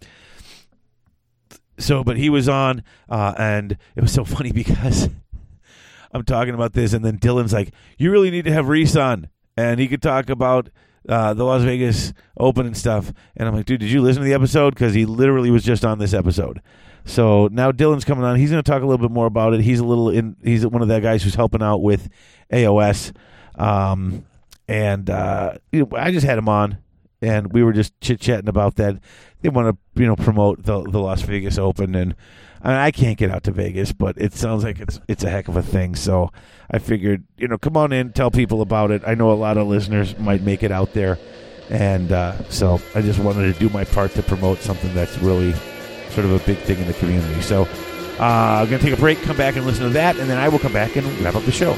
So, 1.77 2.03
but 2.03 2.17
he 2.17 2.29
was 2.29 2.49
on, 2.49 2.83
uh, 3.07 3.33
and 3.37 3.77
it 3.95 4.01
was 4.01 4.11
so 4.11 4.25
funny 4.25 4.51
because 4.51 5.09
I'm 6.11 6.23
talking 6.23 6.53
about 6.53 6.73
this, 6.73 6.93
and 6.93 7.03
then 7.03 7.17
Dylan's 7.17 7.53
like, 7.53 7.73
"You 7.97 8.11
really 8.11 8.31
need 8.31 8.45
to 8.45 8.53
have 8.53 8.67
Reese 8.67 8.95
on, 8.95 9.29
and 9.57 9.79
he 9.79 9.87
could 9.87 10.01
talk 10.01 10.29
about 10.29 10.69
uh, 11.07 11.33
the 11.33 11.45
Las 11.45 11.63
Vegas 11.63 12.13
Open 12.37 12.65
and 12.65 12.77
stuff." 12.77 13.13
And 13.35 13.47
I'm 13.47 13.55
like, 13.55 13.65
"Dude, 13.65 13.79
did 13.79 13.91
you 13.91 14.01
listen 14.01 14.21
to 14.21 14.27
the 14.27 14.33
episode? 14.33 14.75
Because 14.75 14.93
he 14.93 15.05
literally 15.05 15.51
was 15.51 15.63
just 15.63 15.85
on 15.85 15.99
this 15.99 16.13
episode." 16.13 16.61
So 17.09 17.49
now 17.51 17.71
Dylan's 17.71 18.05
coming 18.05 18.23
on. 18.23 18.35
He's 18.35 18.51
going 18.51 18.61
to 18.61 18.71
talk 18.71 18.83
a 18.83 18.85
little 18.85 19.05
bit 19.05 19.11
more 19.11 19.25
about 19.25 19.55
it. 19.55 19.61
He's 19.61 19.79
a 19.79 19.83
little 19.83 20.09
in. 20.09 20.35
He's 20.43 20.65
one 20.65 20.83
of 20.83 20.87
the 20.87 20.99
guys 20.99 21.23
who's 21.23 21.33
helping 21.33 21.63
out 21.63 21.81
with 21.81 22.07
AOS, 22.53 23.13
um, 23.55 24.25
and 24.67 25.09
uh, 25.09 25.55
I 25.97 26.11
just 26.11 26.25
had 26.25 26.37
him 26.37 26.47
on, 26.47 26.77
and 27.19 27.51
we 27.51 27.63
were 27.63 27.73
just 27.73 27.99
chit 27.99 28.21
chatting 28.21 28.47
about 28.47 28.75
that. 28.75 28.99
They 29.41 29.49
want 29.49 29.75
to 29.75 29.99
you 29.99 30.05
know 30.05 30.15
promote 30.15 30.63
the 30.63 30.83
the 30.83 30.99
Las 30.99 31.23
Vegas 31.23 31.57
Open, 31.57 31.95
and 31.95 32.15
I, 32.61 32.67
mean, 32.67 32.77
I 32.77 32.91
can't 32.91 33.17
get 33.17 33.31
out 33.31 33.43
to 33.45 33.51
Vegas, 33.51 33.91
but 33.91 34.15
it 34.19 34.33
sounds 34.33 34.63
like 34.63 34.79
it's 34.79 35.01
it's 35.07 35.23
a 35.23 35.31
heck 35.31 35.47
of 35.47 35.57
a 35.57 35.63
thing. 35.63 35.95
So 35.95 36.31
I 36.69 36.77
figured 36.77 37.23
you 37.37 37.47
know 37.47 37.57
come 37.57 37.75
on 37.75 37.91
in, 37.91 38.13
tell 38.13 38.29
people 38.29 38.61
about 38.61 38.91
it. 38.91 39.01
I 39.03 39.15
know 39.15 39.31
a 39.31 39.33
lot 39.33 39.57
of 39.57 39.65
listeners 39.65 40.15
might 40.19 40.43
make 40.43 40.61
it 40.61 40.71
out 40.71 40.93
there, 40.93 41.17
and 41.71 42.11
uh, 42.11 42.47
so 42.49 42.79
I 42.93 43.01
just 43.01 43.17
wanted 43.17 43.51
to 43.51 43.59
do 43.59 43.69
my 43.69 43.83
part 43.83 44.11
to 44.11 44.21
promote 44.21 44.59
something 44.59 44.93
that's 44.93 45.17
really 45.17 45.55
sort 46.19 46.33
of 46.33 46.41
a 46.41 46.45
big 46.45 46.57
thing 46.57 46.79
in 46.79 46.87
the 46.87 46.93
community. 46.93 47.41
So 47.41 47.63
uh, 48.19 48.59
I'm 48.61 48.69
going 48.69 48.79
to 48.79 48.85
take 48.85 48.97
a 48.97 48.99
break, 48.99 49.21
come 49.21 49.37
back 49.37 49.55
and 49.55 49.65
listen 49.65 49.85
to 49.85 49.89
that, 49.91 50.17
and 50.17 50.29
then 50.29 50.37
I 50.37 50.49
will 50.49 50.59
come 50.59 50.73
back 50.73 50.97
and 50.97 51.07
wrap 51.21 51.35
up 51.35 51.43
the 51.43 51.51
show. 51.51 51.77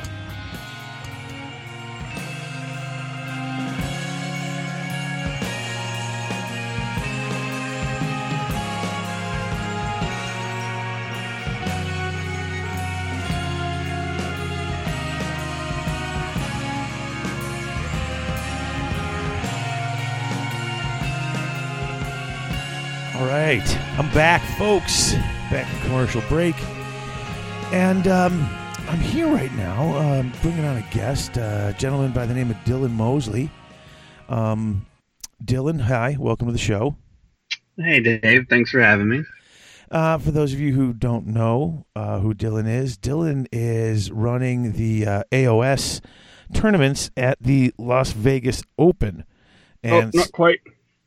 Right, 23.57 23.77
I'm 23.99 24.09
back, 24.13 24.41
folks. 24.57 25.13
Back 25.49 25.67
from 25.67 25.81
commercial 25.81 26.21
break, 26.29 26.55
and 27.73 28.07
um, 28.07 28.47
I'm 28.87 28.99
here 28.99 29.27
right 29.27 29.51
now, 29.55 29.93
um, 29.97 30.31
bringing 30.41 30.63
on 30.63 30.77
a 30.77 30.85
guest, 30.93 31.37
uh, 31.37 31.73
a 31.75 31.77
gentleman 31.77 32.13
by 32.13 32.25
the 32.25 32.33
name 32.33 32.49
of 32.49 32.55
Dylan 32.63 32.91
Mosley. 32.91 33.51
Um, 34.29 34.85
Dylan, 35.43 35.81
hi, 35.81 36.15
welcome 36.17 36.47
to 36.47 36.53
the 36.53 36.59
show. 36.59 36.95
Hey, 37.75 37.99
Dave. 37.99 38.47
Thanks 38.47 38.71
for 38.71 38.79
having 38.79 39.09
me. 39.09 39.23
Uh, 39.89 40.17
for 40.17 40.31
those 40.31 40.53
of 40.53 40.61
you 40.61 40.73
who 40.73 40.93
don't 40.93 41.27
know 41.27 41.85
uh, 41.93 42.19
who 42.19 42.33
Dylan 42.33 42.69
is, 42.69 42.97
Dylan 42.97 43.47
is 43.51 44.11
running 44.11 44.71
the 44.71 45.05
uh, 45.05 45.23
AOS 45.33 45.99
tournaments 46.53 47.11
at 47.17 47.37
the 47.41 47.73
Las 47.77 48.13
Vegas 48.13 48.63
Open. 48.77 49.25
And 49.83 50.15
oh, 50.15 50.19
not 50.19 50.31
quite. 50.31 50.61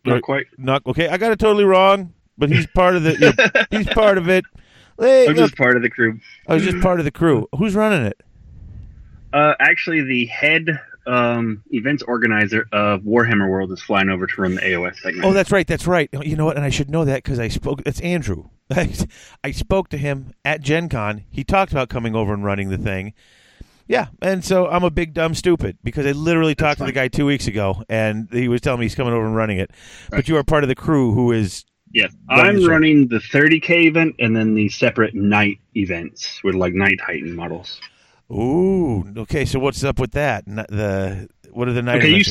Not 0.05 0.21
quite. 0.21 0.47
not 0.59 0.85
okay. 0.87 1.09
I 1.09 1.17
got 1.17 1.33
it 1.33 1.39
totally 1.39 1.65
wrong, 1.65 2.13
but 2.39 2.51
he's 2.51 2.67
part 2.67 2.97
of 2.97 3.03
the. 3.03 3.13
you 3.13 3.33
know, 3.33 3.65
he's 3.79 3.89
part 3.89 4.19
of 4.19 4.29
it. 4.29 4.45
Hey, 4.99 5.23
I'm 5.23 5.35
look, 5.35 5.49
just 5.49 5.57
part 5.57 5.77
of 5.77 5.83
the 5.83 5.91
crew. 5.91 6.21
I 6.47 6.55
was 6.55 6.65
just 6.65 6.81
part 6.81 7.01
of 7.01 7.05
the 7.05 7.11
crew. 7.11 7.49
Who's 7.57 7.75
running 7.75 8.07
it? 8.07 8.21
Uh, 9.33 9.55
actually, 9.59 10.03
the 10.03 10.27
head 10.27 10.81
um, 11.07 11.63
events 11.71 12.03
organizer 12.05 12.67
of 12.73 13.03
Warhammer 13.03 13.49
World 13.51 13.73
is 13.73 13.83
flying 13.83 14.09
over 14.09 14.27
to 14.27 14.41
run 14.41 14.55
the 14.55 14.61
AOS 14.61 14.97
segment. 14.97 15.25
Oh, 15.25 15.33
that's 15.33 15.51
right. 15.51 15.67
That's 15.67 15.87
right. 15.87 16.09
You 16.23 16.37
know 16.37 16.45
what? 16.45 16.57
And 16.57 16.65
I 16.65 16.71
should 16.71 16.91
know 16.91 17.05
that 17.05 17.23
because 17.25 17.39
I 17.39 17.49
spoke. 17.49 17.83
It's 17.85 18.01
Andrew. 18.01 18.51
I 19.45 19.51
spoke 19.51 19.89
to 19.91 19.99
him 19.99 20.33
at 20.45 20.61
Gen 20.61 20.89
Con. 20.89 21.25
He 21.31 21.45
talked 21.45 21.73
about 21.73 21.89
coming 21.89 22.15
over 22.15 22.33
and 22.33 22.45
running 22.45 22.71
the 22.71 22.79
thing. 22.79 23.13
Yeah, 23.87 24.07
and 24.23 24.43
so 24.43 24.67
I'm 24.67 24.83
a 24.83 24.91
big 24.91 25.13
dumb 25.13 25.35
stupid 25.35 25.77
because 25.85 26.07
I 26.07 26.13
literally 26.13 26.55
talked 26.55 26.79
to 26.79 26.87
the 26.87 26.93
guy 26.93 27.09
two 27.09 27.27
weeks 27.27 27.47
ago, 27.47 27.83
and 27.89 28.29
he 28.33 28.49
was 28.49 28.63
telling 28.63 28.81
me 28.81 28.87
he's 28.87 28.95
coming 28.95 29.13
over 29.13 29.27
and 29.27 29.37
running 29.37 29.59
it. 29.59 29.73
But 30.09 30.27
you 30.27 30.39
are 30.39 30.45
part 30.45 30.65
of 30.65 30.69
the 30.69 30.75
crew 30.75 31.13
who 31.13 31.33
is 31.33 31.67
yes. 31.95 32.13
I'm 32.29 32.65
running 32.65 33.09
the 33.09 33.19
30K 33.19 33.87
event 33.87 34.17
and 34.19 34.37
then 34.37 34.55
the 34.55 34.69
separate 34.69 35.15
knight 35.15 35.59
events 35.77 36.43
with 36.45 36.55
like 36.55 36.75
Knight 36.75 37.01
Titan 37.05 37.35
models. 37.35 37.81
Ooh, 38.31 39.05
okay. 39.17 39.45
So 39.45 39.59
what's 39.59 39.85
up 39.85 39.99
with 39.99 40.13
that? 40.13 40.45
The 40.47 41.29
what 41.51 41.69
are 41.69 41.73
the 41.73 41.83
night 41.83 41.99
Okay, 41.99 42.09
you, 42.11 42.25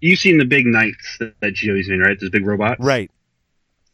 you've 0.00 0.18
seen 0.18 0.38
the 0.38 0.44
big 0.44 0.66
knights 0.66 1.18
that, 1.40 1.54
Joey's 1.54 1.88
in, 1.88 2.00
right? 2.00 2.18
Those 2.18 2.30
big 2.30 2.46
robots? 2.46 2.80
right? 2.80 3.10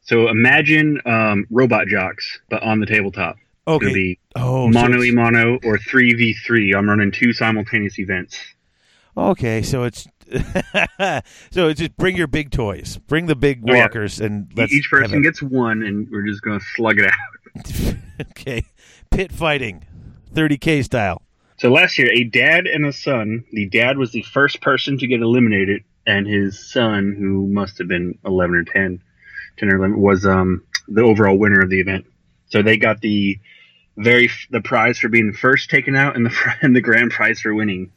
So 0.03 0.29
imagine 0.29 1.01
um, 1.07 1.47
Robot 1.51 1.87
Jox, 1.87 2.41
but 2.51 2.63
on 2.63 2.81
the 2.81 2.87
tabletop. 2.87 3.37
Okay. 3.67 3.93
be 3.93 4.19
oh, 4.35 4.71
so 4.73 4.81
mono 4.81 5.03
e 5.03 5.13
mono 5.13 5.55
or 5.65 5.79
3v3. 5.79 6.77
I'm 6.77 6.89
running 6.89 7.13
two 7.13 7.33
simultaneous 7.33 7.99
events. 7.99 8.37
Okay, 9.17 9.63
so 9.63 9.85
it's 9.85 10.09
so 11.51 11.69
it's 11.69 11.81
just 11.81 11.97
bring 11.97 12.17
your 12.17 12.27
big 12.27 12.51
toys, 12.51 12.99
bring 13.07 13.27
the 13.27 13.37
big 13.37 13.63
Oh, 13.69 13.73
yeah. 13.75 13.83
walkers, 13.83 14.21
and 14.21 14.51
let's 14.57 14.73
Each 14.73 14.89
person 14.91 15.23
gets 15.23 15.43
one, 15.43 15.83
and 15.83 16.09
we're 16.11 16.27
just 16.27 16.43
going 16.43 16.59
to 16.59 16.65
slug 16.75 16.99
it 16.99 17.07
out. 17.07 17.97
okay, 18.31 18.65
pit 19.11 19.31
fighting, 19.33 19.85
thirty 20.33 20.57
k 20.57 20.83
style. 20.83 21.23
So 21.59 21.71
last 21.71 21.99
year, 21.99 22.11
a 22.11 22.25
dad 22.25 22.67
and 22.67 22.85
a 22.87 22.93
son. 22.93 23.45
The 23.53 23.67
dad 23.69 23.97
was 23.99 24.11
the 24.13 24.23
first 24.23 24.61
person 24.61 24.99
to 24.99 25.07
get 25.07 25.21
eliminated, 25.21 25.85
and 26.07 26.27
his 26.27 26.73
son, 26.73 27.15
who 27.17 27.47
must 27.47 27.79
have 27.79 27.87
been 27.87 28.19
11 28.25 28.57
or 28.57 28.65
10, 28.65 29.01
10 29.59 29.69
or 29.69 29.77
11, 29.77 30.01
was 30.01 30.27
um, 30.27 30.65
the 30.89 31.03
overall 31.03 31.39
winner 31.39 31.61
of 31.61 31.71
the 31.71 31.79
event. 31.81 32.07
So 32.49 32.63
they 32.63 32.77
got 32.79 33.01
the 33.01 33.39
very 33.97 34.25
f- 34.27 34.47
the 34.51 34.61
prize 34.61 34.99
for 34.99 35.09
being 35.09 35.33
first 35.33 35.71
taken 35.71 35.95
out, 35.95 36.17
and 36.17 36.27
the 36.27 36.31
fr- 36.31 36.51
and 36.63 36.75
the 36.75 36.81
grand 36.81 37.11
prize 37.13 37.41
for 37.41 37.55
winning. 37.55 37.93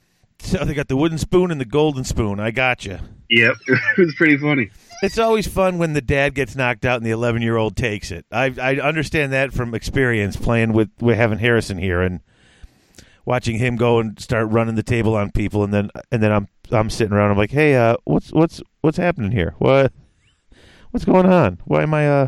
So 0.45 0.63
they 0.63 0.73
got 0.75 0.87
the 0.87 0.95
wooden 0.95 1.17
spoon 1.17 1.49
and 1.51 1.59
the 1.59 1.65
golden 1.65 2.03
spoon. 2.03 2.39
I 2.39 2.51
got 2.51 2.85
you. 2.85 2.99
Yep, 3.29 3.55
it 3.67 3.97
was 3.97 4.13
pretty 4.15 4.37
funny. 4.37 4.69
It's 5.01 5.17
always 5.17 5.47
fun 5.47 5.77
when 5.77 5.93
the 5.93 6.01
dad 6.01 6.35
gets 6.35 6.55
knocked 6.55 6.85
out 6.85 6.97
and 6.97 7.05
the 7.05 7.11
eleven 7.11 7.41
year 7.41 7.57
old 7.57 7.75
takes 7.75 8.11
it. 8.11 8.25
I 8.31 8.53
I 8.61 8.75
understand 8.77 9.33
that 9.33 9.53
from 9.53 9.73
experience 9.73 10.35
playing 10.35 10.73
with 10.73 10.91
with 11.01 11.17
having 11.17 11.39
Harrison 11.39 11.77
here 11.77 12.01
and 12.01 12.21
watching 13.25 13.57
him 13.57 13.75
go 13.75 13.99
and 13.99 14.19
start 14.19 14.51
running 14.51 14.75
the 14.75 14.83
table 14.83 15.15
on 15.15 15.31
people, 15.31 15.63
and 15.63 15.73
then 15.73 15.89
and 16.11 16.21
then 16.21 16.31
I'm 16.31 16.47
I'm 16.71 16.89
sitting 16.89 17.13
around. 17.13 17.31
I'm 17.31 17.37
like, 17.37 17.51
hey, 17.51 17.75
uh, 17.75 17.95
what's 18.03 18.31
what's 18.31 18.61
what's 18.81 18.97
happening 18.97 19.31
here? 19.31 19.55
What 19.57 19.91
what's 20.91 21.05
going 21.05 21.25
on? 21.25 21.59
Why 21.65 21.83
am 21.83 21.93
I 21.93 22.07
uh 22.07 22.27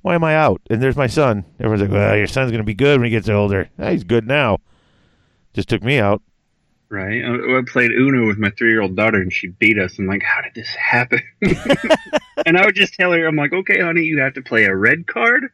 why 0.00 0.14
am 0.14 0.24
I 0.24 0.34
out? 0.34 0.62
And 0.68 0.82
there's 0.82 0.96
my 0.96 1.06
son. 1.06 1.44
Everyone's 1.60 1.82
like, 1.82 1.90
well, 1.90 2.16
your 2.16 2.26
son's 2.26 2.50
gonna 2.50 2.64
be 2.64 2.74
good 2.74 2.98
when 2.98 3.04
he 3.04 3.10
gets 3.10 3.28
older. 3.28 3.68
Ah, 3.78 3.90
he's 3.90 4.04
good 4.04 4.26
now. 4.26 4.58
Just 5.54 5.68
took 5.68 5.82
me 5.82 5.98
out. 5.98 6.22
Right? 6.92 7.24
I, 7.24 7.58
I 7.58 7.62
played 7.66 7.90
Uno 7.90 8.26
with 8.26 8.36
my 8.36 8.50
three 8.50 8.70
year 8.70 8.82
old 8.82 8.94
daughter, 8.94 9.18
and 9.18 9.32
she 9.32 9.48
beat 9.48 9.78
us. 9.78 9.98
I'm 9.98 10.06
like, 10.06 10.22
how 10.22 10.42
did 10.42 10.54
this 10.54 10.68
happen? 10.68 11.22
and 12.46 12.58
I 12.58 12.66
would 12.66 12.74
just 12.74 12.92
tell 12.92 13.12
her, 13.12 13.26
I'm 13.26 13.34
like, 13.34 13.54
okay, 13.54 13.80
honey, 13.80 14.02
you 14.02 14.20
have 14.20 14.34
to 14.34 14.42
play 14.42 14.64
a 14.64 14.76
red 14.76 15.06
card, 15.06 15.44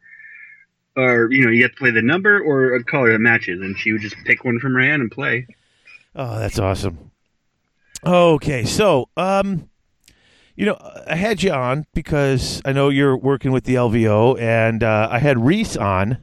or 0.97 1.31
you 1.31 1.45
know, 1.45 1.49
you 1.49 1.63
have 1.63 1.71
to 1.71 1.77
play 1.77 1.91
the 1.91 2.01
number 2.01 2.41
or 2.41 2.75
a 2.75 2.83
color 2.83 3.13
that 3.13 3.19
matches, 3.19 3.61
and 3.61 3.77
she 3.77 3.93
would 3.93 4.01
just 4.01 4.17
pick 4.25 4.43
one 4.43 4.59
from 4.59 4.73
her 4.73 4.81
hand 4.81 5.01
and 5.01 5.09
play. 5.09 5.47
Oh, 6.13 6.39
that's 6.39 6.59
awesome. 6.59 7.11
Okay, 8.05 8.65
so 8.65 9.07
um, 9.15 9.69
you 10.57 10.65
know, 10.65 10.77
I 11.07 11.15
had 11.15 11.41
you 11.41 11.51
on 11.51 11.85
because 11.93 12.61
I 12.65 12.73
know 12.73 12.89
you're 12.89 13.15
working 13.15 13.53
with 13.53 13.63
the 13.63 13.75
LVO, 13.75 14.37
and 14.41 14.83
uh, 14.83 15.07
I 15.09 15.19
had 15.19 15.39
Reese 15.39 15.77
on 15.77 16.17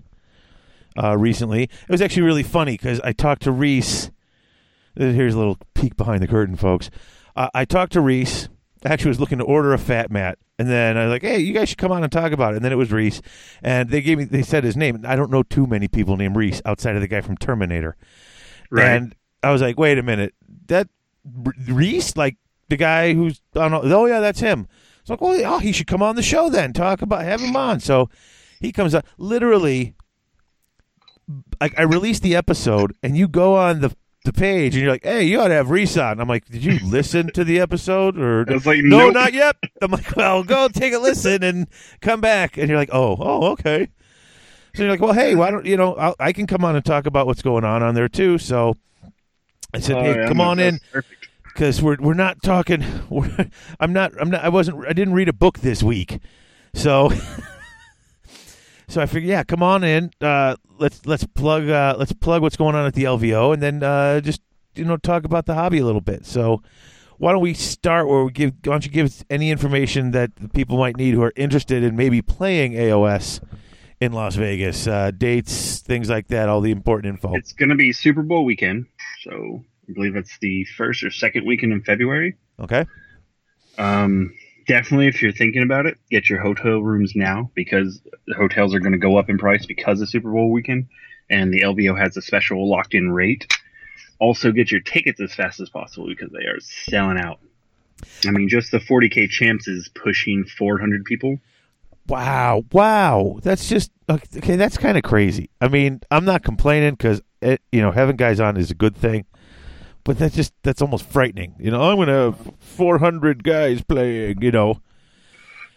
uh, 1.03 1.17
recently. 1.17 1.63
It 1.63 1.89
was 1.89 2.03
actually 2.03 2.25
really 2.25 2.43
funny 2.43 2.73
because 2.73 3.01
I 3.01 3.13
talked 3.13 3.43
to 3.43 3.51
Reese. 3.51 4.11
Here's 4.97 5.35
a 5.35 5.39
little 5.39 5.59
peek 5.75 5.97
behind 5.97 6.23
the 6.23 6.27
curtain, 6.27 6.57
folks. 6.57 6.91
Uh, 7.35 7.49
I 7.55 7.65
talked 7.65 7.93
to 7.93 8.01
Reese. 8.01 8.49
Actually 8.85 9.09
was 9.09 9.21
looking 9.21 9.39
to 9.39 9.45
order 9.45 9.73
a 9.73 9.79
fat 9.79 10.11
mat, 10.11 10.39
and 10.59 10.69
then 10.69 10.97
I 10.97 11.05
was 11.05 11.11
like, 11.11 11.23
"Hey, 11.23 11.39
you 11.39 11.53
guys 11.53 11.71
should 11.71 11.79
come 11.79 11.91
on 11.91 12.05
and 12.05 12.13
talk 12.13 12.31
about 12.31 12.53
it." 12.53 12.57
And 12.57 12.65
then 12.65 12.73
it 12.73 12.77
was 12.77 12.93
Reese, 12.93 13.21
and 13.63 13.89
they 13.89 14.01
gave 14.01 14.19
me. 14.19 14.25
They 14.25 14.43
said 14.43 14.65
his 14.65 14.77
name. 14.77 15.05
I 15.05 15.17
don't 15.17 15.31
know 15.31 15.43
too 15.43 15.67
many 15.67 15.89
people 15.89 16.17
named 16.17 16.37
Reese 16.37 16.63
outside 16.65 16.95
of 16.95 17.01
the 17.01 17.09
guy 17.09 17.21
from 17.21 17.37
Terminator. 17.37 17.97
Right. 18.71 18.87
And 18.87 19.15
I 19.43 19.51
was 19.51 19.63
like, 19.63 19.79
wait 19.79 19.99
a 19.99 20.03
minute, 20.03 20.35
that 20.67 20.89
Reese, 21.69 22.17
like 22.17 22.37
the 22.69 22.77
guy 22.77 23.15
who's 23.15 23.41
on, 23.55 23.73
oh 23.75 24.07
yeah, 24.07 24.21
that's 24.21 24.41
him. 24.41 24.69
It's 25.01 25.11
like, 25.11 25.21
well, 25.21 25.41
oh, 25.45 25.59
he 25.59 25.73
should 25.73 25.87
come 25.87 26.03
on 26.03 26.17
the 26.17 26.23
show 26.23 26.49
then, 26.49 26.73
talk 26.73 27.03
about, 27.03 27.25
have 27.25 27.41
him 27.41 27.57
on. 27.57 27.81
So 27.81 28.11
he 28.61 28.73
comes 28.73 28.95
up, 28.95 29.07
literally. 29.19 29.95
I, 31.61 31.71
I 31.79 31.83
released 31.83 32.23
the 32.23 32.37
episode, 32.37 32.97
and 33.03 33.17
you 33.17 33.29
go 33.29 33.57
on 33.57 33.81
the 33.81 33.97
the 34.27 34.33
page, 34.33 34.75
and 34.75 34.83
you're 34.83 34.93
like, 34.93 35.05
hey, 35.05 35.23
you 35.23 35.41
ought 35.41 35.49
to 35.49 35.55
have 35.55 35.71
Reese 35.71 35.97
on. 35.97 36.21
I'm 36.21 36.29
like, 36.29 36.45
did 36.47 36.63
you 36.63 36.79
listen 36.85 37.33
to 37.33 37.45
the 37.45 37.61
episode 37.61 38.19
or? 38.19 38.45
Like, 38.45 38.81
no, 38.83 38.99
nope. 38.99 39.15
not 39.15 39.33
yet. 39.33 39.57
I'm 39.81 39.91
like, 39.91 40.15
well, 40.17 40.45
go 40.45 40.69
take 40.69 40.93
a 40.93 40.99
listen 40.99 41.43
and 41.43 41.67
come 42.01 42.21
back. 42.21 42.59
And 42.59 42.69
you're 42.69 42.79
like, 42.79 42.91
oh, 42.93 43.17
oh, 43.19 43.47
okay. 43.53 43.89
So 44.75 44.83
you're 44.83 44.93
like, 44.93 45.01
well, 45.01 45.15
hey, 45.15 45.35
why 45.35 45.51
don't 45.51 45.65
you 45.65 45.79
know? 45.79 45.95
I'll, 45.95 46.15
I 46.21 46.33
can 46.33 46.47
come 46.47 46.65
on 46.65 46.77
and 46.77 46.85
talk 46.85 47.07
about 47.07 47.27
what's 47.27 47.43
going 47.43 47.65
on 47.65 47.83
on 47.83 47.95
there 47.95 48.11
too. 48.11 48.37
So 48.37 48.77
I 49.73 49.81
said, 49.81 49.97
Oh, 49.97 50.03
hey, 50.03 50.17
yeah, 50.17 50.29
come 50.29 50.41
on 50.41 50.59
in 50.59 50.81
because 51.45 51.81
we're 51.81 51.97
we're 51.99 52.15
not 52.15 52.43
talking. 52.43 52.85
We're, 53.11 53.51
I'm 53.81 53.93
not. 53.93 54.13
I'm 54.21 54.31
not. 54.31 54.45
I 54.45 54.51
wasn't. 54.51 54.85
I 54.87 54.93
didn't 54.93 55.15
read 55.15 55.29
a 55.29 55.33
book 55.33 55.61
this 55.61 55.83
week, 55.83 56.21
so 56.75 57.11
so 58.89 59.01
I 59.01 59.07
figured, 59.07 59.29
yeah, 59.29 59.43
come 59.43 59.63
on 59.63 59.85
in. 59.85 60.11
Uh, 60.21 60.57
let's 60.79 61.05
let's 61.07 61.25
plug 61.25 61.69
uh, 61.69 61.97
let's 61.99 62.13
plug 62.13 62.43
what's 62.43 62.57
going 62.57 62.75
on 62.75 62.87
at 62.87 62.95
the 62.95 63.05
LVO, 63.05 63.53
and 63.53 63.63
then 63.63 63.83
uh, 63.83 64.21
just 64.21 64.41
you 64.75 64.85
know 64.85 64.97
talk 64.97 65.25
about 65.25 65.47
the 65.47 65.55
hobby 65.55 65.79
a 65.79 65.85
little 65.85 66.01
bit. 66.01 66.25
So 66.27 66.63
why 67.19 67.33
don't 67.33 67.43
we 67.43 67.55
start 67.55 68.09
where 68.09 68.25
we 68.25 68.33
give? 68.33 68.53
Why 68.65 68.73
don't 68.73 68.85
you 68.85 68.91
give 68.91 69.07
us 69.07 69.25
any 69.31 69.51
information 69.51 70.13
that 70.13 70.37
the 70.37 70.49
people 70.49 70.79
might 70.79 70.97
need 70.97 71.15
who 71.15 71.23
are 71.23 71.33
interested 71.37 71.83
in 71.83 71.97
maybe 71.97 72.23
playing 72.23 72.73
AOS 72.73 73.41
in 74.01 74.13
Las 74.13 74.37
Vegas, 74.37 74.87
uh, 74.87 75.11
dates, 75.11 75.81
things 75.81 76.11
like 76.11 76.29
that, 76.29 76.49
all 76.49 76.61
the 76.61 76.71
important 76.71 77.15
info. 77.15 77.35
It's 77.35 77.53
going 77.53 77.71
to 77.71 77.77
be 77.77 77.93
Super 77.93 78.23
Bowl 78.23 78.45
weekend, 78.45 78.87
so 79.23 79.65
I 79.89 79.93
believe 79.93 80.17
it's 80.17 80.37
the 80.39 80.65
first 80.77 81.03
or 81.03 81.11
second 81.11 81.47
weekend 81.47 81.73
in 81.73 81.83
February. 81.83 82.37
Okay. 82.61 82.85
Um, 83.79 84.33
definitely, 84.67 85.09
if 85.09 85.23
you're 85.23 85.33
thinking 85.33 85.63
about 85.63 85.87
it, 85.87 85.99
get 86.11 86.29
your 86.29 86.41
hotel 86.41 86.79
rooms 86.79 87.13
now 87.15 87.51
because 87.55 88.01
the 88.27 88.35
hotels 88.35 88.75
are 88.75 88.81
going 88.81 88.93
to 88.93 88.99
go 88.99 89.17
up 89.17 89.31
in 89.31 89.39
price 89.39 89.67
because 89.67 90.01
of 90.01 90.09
Super 90.09 90.31
Bowl 90.31 90.51
weekend, 90.51 90.89
and 91.31 91.53
the 91.53 91.61
LVO 91.61 91.99
has 91.99 92.17
a 92.17 92.23
special 92.23 92.69
locked-in 92.69 93.11
rate. 93.11 93.53
also 94.19 94.53
get 94.53 94.71
your 94.71 94.81
tickets 94.81 95.21
as 95.21 95.35
fast 95.35 95.61
as 95.61 95.69
possible 95.69 96.07
because 96.07 96.31
they 96.33 96.47
are 96.47 96.61
selling 96.61 97.19
out. 97.19 97.39
I 98.27 98.31
mean, 98.31 98.49
just 98.49 98.71
the 98.71 98.79
40k 98.79 99.29
champs 99.29 99.69
is 99.69 99.89
pushing 99.89 100.45
400 100.45 101.05
people. 101.05 101.39
Wow, 102.09 102.65
wow, 102.73 103.39
that's 103.43 103.69
just 103.69 103.91
okay. 104.09 104.55
That's 104.55 104.79
kind 104.79 104.97
of 104.97 105.03
crazy. 105.03 105.51
I 105.61 105.67
mean, 105.67 106.01
I'm 106.11 106.25
not 106.25 106.45
complaining 106.45 106.93
because 106.93 107.21
you 107.43 107.81
know 107.81 107.91
having 107.91 108.15
guys 108.15 108.39
on 108.39 108.57
is 108.57 108.71
a 108.71 108.75
good 108.75 108.97
thing, 108.97 109.25
but 110.07 110.19
that's 110.19 110.35
just 110.35 110.55
that's 110.63 110.81
almost 110.81 111.05
frightening. 111.05 111.55
You 111.59 111.71
know, 111.71 111.83
I'm 111.83 111.97
gonna 111.99 112.33
have 112.33 112.51
400 112.61 113.45
guys 113.45 113.83
playing. 113.83 114.41
You 114.41 114.53
know, 114.53 114.81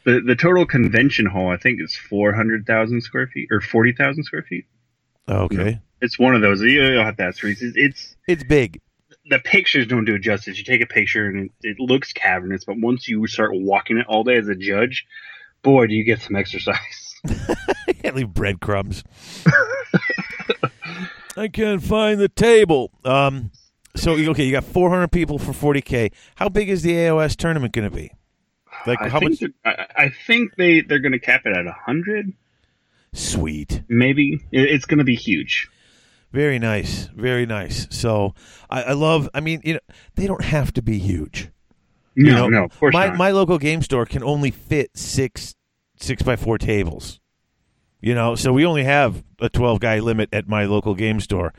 The 0.06 0.22
the 0.26 0.35
total 0.35 0.65
convention 0.65 1.26
hall 1.26 1.49
I 1.49 1.57
think 1.57 1.81
is 1.81 1.95
400,000 1.97 3.01
square 3.01 3.27
feet 3.27 3.49
or 3.51 3.60
40,000 3.60 4.23
square 4.23 4.43
feet. 4.43 4.65
okay, 5.27 5.80
It's 6.01 6.18
one 6.18 6.35
of 6.35 6.41
those. 6.41 6.61
You- 6.61 6.81
You'll 6.84 7.03
have 7.03 7.18
to 7.18 7.23
ask 7.23 7.43
Reese. 7.43 7.61
It's, 7.61 8.15
it's 8.27 8.43
big. 8.43 8.80
the 9.30 9.39
pictures 9.39 9.88
don't 9.88 10.06
do 10.06 10.15
it 10.15 10.22
justice. 10.22 10.57
You 10.57 10.64
take 10.64 10.81
a 10.81 10.85
picture 10.88 11.27
and 11.27 11.49
it, 11.64 11.72
it 11.72 11.80
looks 11.80 12.14
cavernous, 12.14 12.65
but 12.65 12.77
once 12.80 13.07
you 13.07 13.26
start 13.27 13.51
walking 13.53 13.97
it 13.97 14.06
all 14.07 14.23
day 14.23 14.38
as 14.38 14.47
a 14.47 14.56
judge, 14.56 15.06
boy, 15.64 15.88
do 15.88 15.93
you 15.95 16.03
get 16.03 16.22
some 16.22 16.35
exercise. 16.35 17.15
I 17.27 17.93
can't 17.93 18.15
leave 18.15 18.34
breadcrumbs. 18.34 19.03
I 21.38 21.47
can't 21.47 21.81
find 21.84 22.19
the 22.19 22.30
table. 22.30 22.91
Um, 23.06 23.51
so 23.99 24.13
okay, 24.13 24.43
you 24.45 24.51
got 24.51 24.63
400 24.63 25.09
people 25.11 25.38
for 25.38 25.51
40k. 25.51 26.11
How 26.35 26.49
big 26.49 26.69
is 26.69 26.81
the 26.84 26.93
AOS 26.93 27.35
tournament 27.35 27.73
going 27.73 27.89
to 27.89 27.95
be? 27.95 28.11
Like 28.85 29.01
I 29.01 29.09
how 29.09 29.19
think 29.19 29.41
much? 29.41 29.51
I, 29.65 29.85
I 30.05 30.09
think 30.09 30.55
they 30.55 30.81
they're 30.81 30.99
going 30.99 31.11
to 31.11 31.19
cap 31.19 31.41
it 31.45 31.55
at 31.55 31.65
hundred, 31.67 32.34
Sweet. 33.13 33.84
maybe. 33.89 34.39
It's 34.51 34.85
going 34.85 34.99
to 34.99 35.03
be 35.03 35.15
huge. 35.15 35.67
Very 36.31 36.59
nice, 36.59 37.09
very 37.15 37.45
nice. 37.45 37.88
So 37.89 38.35
I, 38.69 38.84
I 38.84 38.93
love. 38.93 39.30
I 39.34 39.39
mean, 39.39 39.61
you 39.63 39.73
know, 39.73 39.80
they 40.15 40.27
don't 40.27 40.43
have 40.43 40.71
to 40.73 40.81
be 40.81 40.99
huge. 40.99 41.49
No, 42.15 42.30
You 42.30 42.35
know, 42.35 42.47
no, 42.49 42.63
of 42.65 42.80
course 42.80 42.93
my 42.93 43.07
not. 43.07 43.17
my 43.17 43.31
local 43.31 43.57
game 43.57 43.81
store 43.81 44.05
can 44.05 44.23
only 44.23 44.51
fit 44.51 44.91
six 44.95 45.55
six 45.99 46.21
by 46.21 46.35
four 46.35 46.57
tables. 46.57 47.19
You 48.01 48.13
know, 48.15 48.35
so 48.35 48.53
we 48.53 48.65
only 48.65 48.84
have 48.84 49.23
a 49.39 49.49
twelve 49.49 49.80
guy 49.80 49.99
limit 49.99 50.30
at 50.31 50.47
my 50.47 50.65
local 50.65 50.95
game 50.95 51.19
store, 51.19 51.53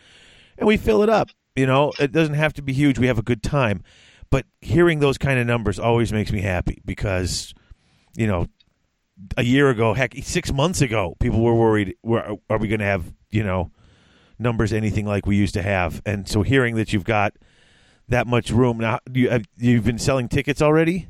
and 0.57 0.67
we 0.67 0.77
fill 0.77 1.03
it 1.03 1.09
up. 1.11 1.29
You 1.57 1.67
know, 1.67 1.93
it 1.99 2.13
doesn't 2.13 2.35
have 2.35 2.53
to 2.55 2.63
be 2.63 2.73
huge. 2.73 2.99
We 2.99 3.09
have 3.09 3.19
a 3.19 3.23
good 3.23 3.43
time, 3.43 3.83
but 4.31 4.47
hearing 4.61 5.01
those 5.01 5.19
kind 5.19 5.39
of 5.39 5.47
numbers 5.47 5.79
always 5.79 6.13
makes 6.13 6.31
me 6.33 6.41
happy 6.41 6.81
because, 6.85 7.53
you 8.15 8.27
know, 8.27 8.47
a 9.37 9.43
year 9.43 9.69
ago, 9.69 9.93
heck, 9.93 10.15
six 10.23 10.53
months 10.53 10.81
ago, 10.81 11.17
people 11.21 11.43
were 11.43 11.55
worried: 11.55 11.97
were, 12.03 12.37
are 12.49 12.59
we 12.59 12.69
going 12.69 12.81
to 12.81 12.87
have 12.87 13.13
you 13.31 13.43
know 13.43 13.71
numbers 14.39 14.73
anything 14.73 15.07
like 15.07 15.27
we 15.27 15.37
used 15.37 15.55
to 15.55 15.63
have? 15.63 16.01
And 16.07 16.29
so, 16.29 16.43
hearing 16.43 16.77
that 16.77 16.93
you've 16.93 17.05
got 17.05 17.35
that 18.09 18.27
much 18.27 18.51
room 18.51 18.79
now, 18.79 19.01
you 19.13 19.31
have, 19.31 19.45
you've 19.57 19.85
been 19.85 19.99
selling 19.99 20.29
tickets 20.29 20.63
already. 20.63 21.09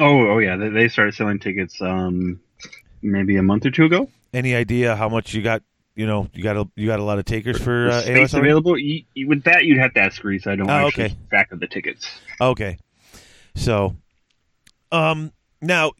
oh, 0.00 0.30
oh 0.32 0.38
yeah, 0.38 0.56
they, 0.56 0.68
they 0.70 0.88
started 0.88 1.14
selling 1.14 1.38
tickets 1.38 1.80
um 1.82 2.40
maybe 3.02 3.36
a 3.36 3.42
month 3.42 3.66
or 3.66 3.70
two 3.70 3.84
ago. 3.84 4.08
Any 4.32 4.54
idea 4.54 4.96
how 4.96 5.08
much 5.08 5.34
you 5.34 5.42
got? 5.42 5.62
You 5.94 6.06
know, 6.06 6.28
you 6.32 6.42
got 6.42 6.56
a 6.56 6.66
you 6.74 6.86
got 6.86 7.00
a 7.00 7.04
lot 7.04 7.18
of 7.18 7.24
takers 7.26 7.60
for 7.60 7.88
uh, 7.90 8.00
Space 8.00 8.32
AOS 8.32 8.38
available. 8.38 8.78
You, 8.78 9.04
you- 9.14 9.28
with 9.28 9.44
that, 9.44 9.64
you'd 9.64 9.78
have 9.78 9.92
to 9.94 10.00
ask 10.00 10.22
Reese. 10.24 10.46
I 10.46 10.56
don't 10.56 10.70
Oh, 10.70 10.86
actually 10.86 11.04
okay. 11.04 11.16
track 11.28 11.52
of 11.52 11.60
the 11.60 11.66
tickets. 11.66 12.08
Okay, 12.40 12.78
so, 13.54 13.94
um, 14.90 15.32
now 15.60 15.92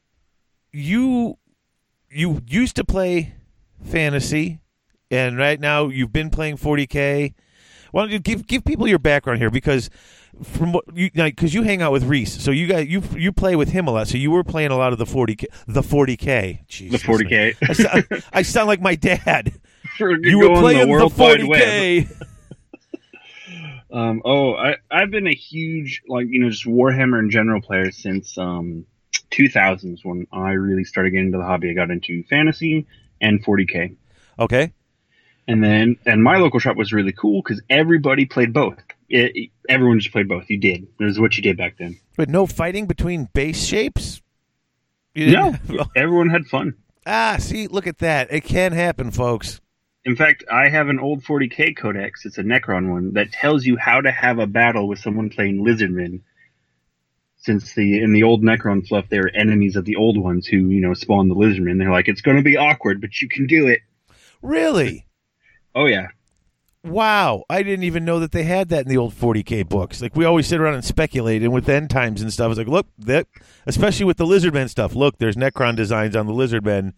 you 0.72 1.36
you 2.10 2.40
used 2.46 2.76
to 2.76 2.84
play 2.84 3.34
fantasy, 3.84 4.60
and 5.10 5.36
right 5.36 5.60
now 5.60 5.88
you've 5.88 6.12
been 6.12 6.30
playing 6.30 6.56
40k. 6.56 7.34
Why 7.90 8.02
don't 8.02 8.10
you 8.10 8.18
give 8.18 8.46
give 8.46 8.64
people 8.64 8.88
your 8.88 8.98
background 8.98 9.40
here? 9.40 9.50
Because 9.50 9.90
from 10.42 10.72
what 10.72 10.84
you 10.94 11.10
because 11.10 11.52
you 11.52 11.62
hang 11.64 11.82
out 11.82 11.92
with 11.92 12.04
Reese, 12.04 12.42
so 12.42 12.50
you 12.50 12.66
got 12.66 12.88
you 12.88 13.02
you 13.14 13.30
play 13.32 13.56
with 13.56 13.68
him 13.68 13.86
a 13.86 13.90
lot. 13.90 14.08
So 14.08 14.16
you 14.16 14.30
were 14.30 14.42
playing 14.42 14.70
a 14.70 14.76
lot 14.78 14.94
of 14.94 14.98
the 14.98 15.04
40k, 15.04 15.44
the 15.66 15.82
40k. 15.82 16.90
The 16.90 16.96
40k. 16.96 17.56
I 17.68 17.72
sound, 17.74 18.24
I 18.32 18.40
sound 18.42 18.68
like 18.68 18.80
my 18.80 18.94
dad. 18.94 19.52
You 19.98 20.38
were 20.38 20.56
playing 20.60 20.80
the 20.80 20.86
the 20.86 20.90
World 20.90 21.12
40k. 21.12 22.26
Um, 23.90 24.22
oh, 24.24 24.54
I, 24.54 24.76
I've 24.90 25.10
been 25.10 25.26
a 25.26 25.34
huge, 25.34 26.02
like, 26.08 26.26
you 26.30 26.40
know, 26.40 26.48
just 26.48 26.64
Warhammer 26.64 27.18
in 27.20 27.28
general 27.30 27.60
player 27.60 27.90
since 27.90 28.38
um, 28.38 28.86
2000s 29.30 30.02
when 30.02 30.26
I 30.32 30.52
really 30.52 30.84
started 30.84 31.10
getting 31.10 31.26
into 31.26 31.36
the 31.36 31.44
hobby. 31.44 31.70
I 31.70 31.74
got 31.74 31.90
into 31.90 32.22
fantasy 32.24 32.86
and 33.20 33.44
40k. 33.44 33.94
Okay. 34.38 34.72
And 35.46 35.62
then, 35.62 35.96
and 36.06 36.22
my 36.22 36.38
local 36.38 36.58
shop 36.58 36.76
was 36.76 36.90
really 36.94 37.12
cool 37.12 37.42
because 37.42 37.60
everybody 37.68 38.24
played 38.24 38.54
both. 38.54 38.78
It, 39.10 39.32
it- 39.36 39.50
everyone 39.68 40.00
just 40.00 40.12
played 40.12 40.26
both. 40.28 40.48
You 40.48 40.56
did. 40.58 40.86
It 40.98 41.04
was 41.04 41.20
what 41.20 41.36
you 41.36 41.42
did 41.42 41.58
back 41.58 41.76
then. 41.78 41.98
But 42.16 42.30
no 42.30 42.46
fighting 42.46 42.86
between 42.86 43.28
base 43.34 43.62
shapes? 43.62 44.22
No, 45.14 45.54
everyone 45.96 46.30
had 46.30 46.46
fun. 46.46 46.76
Ah, 47.04 47.36
see, 47.38 47.66
look 47.66 47.86
at 47.86 47.98
that. 47.98 48.32
It 48.32 48.44
can 48.44 48.72
happen, 48.72 49.10
folks. 49.10 49.60
In 50.04 50.16
fact, 50.16 50.44
I 50.50 50.68
have 50.68 50.88
an 50.88 50.98
old 50.98 51.22
40k 51.22 51.76
codex. 51.76 52.24
It's 52.24 52.38
a 52.38 52.42
Necron 52.42 52.90
one 52.90 53.12
that 53.12 53.32
tells 53.32 53.64
you 53.64 53.76
how 53.76 54.00
to 54.00 54.10
have 54.10 54.38
a 54.38 54.46
battle 54.46 54.88
with 54.88 54.98
someone 54.98 55.30
playing 55.30 55.64
Lizardmen. 55.64 56.22
Since 57.36 57.74
the 57.74 58.00
in 58.00 58.12
the 58.12 58.22
old 58.22 58.42
Necron 58.42 58.86
fluff, 58.86 59.08
they 59.08 59.18
were 59.18 59.30
enemies 59.34 59.76
of 59.76 59.84
the 59.84 59.96
old 59.96 60.16
ones 60.16 60.46
who 60.46 60.68
you 60.68 60.80
know 60.80 60.94
spawned 60.94 61.30
the 61.30 61.34
Lizardmen. 61.34 61.78
They're 61.78 61.90
like, 61.90 62.08
it's 62.08 62.20
going 62.20 62.36
to 62.36 62.42
be 62.42 62.56
awkward, 62.56 63.00
but 63.00 63.20
you 63.20 63.28
can 63.28 63.46
do 63.46 63.66
it. 63.66 63.80
Really? 64.42 65.06
Oh 65.74 65.86
yeah, 65.86 66.08
Wow. 66.84 67.44
I 67.48 67.62
didn't 67.62 67.84
even 67.84 68.04
know 68.04 68.18
that 68.20 68.32
they 68.32 68.42
had 68.42 68.68
that 68.70 68.82
in 68.82 68.88
the 68.88 68.96
old 68.96 69.14
40K 69.14 69.68
books. 69.68 70.02
Like, 70.02 70.16
we 70.16 70.24
always 70.24 70.46
sit 70.46 70.60
around 70.60 70.74
and 70.74 70.84
speculate, 70.84 71.42
and 71.42 71.52
with 71.52 71.68
end 71.68 71.90
times 71.90 72.22
and 72.22 72.32
stuff, 72.32 72.50
it's 72.50 72.58
like, 72.58 72.66
look, 72.66 72.88
that, 72.98 73.28
especially 73.66 74.04
with 74.04 74.16
the 74.16 74.26
Lizardmen 74.26 74.68
stuff, 74.68 74.94
look, 74.94 75.18
there's 75.18 75.36
Necron 75.36 75.76
designs 75.76 76.16
on 76.16 76.26
the 76.26 76.32
Lizardmen 76.32 76.92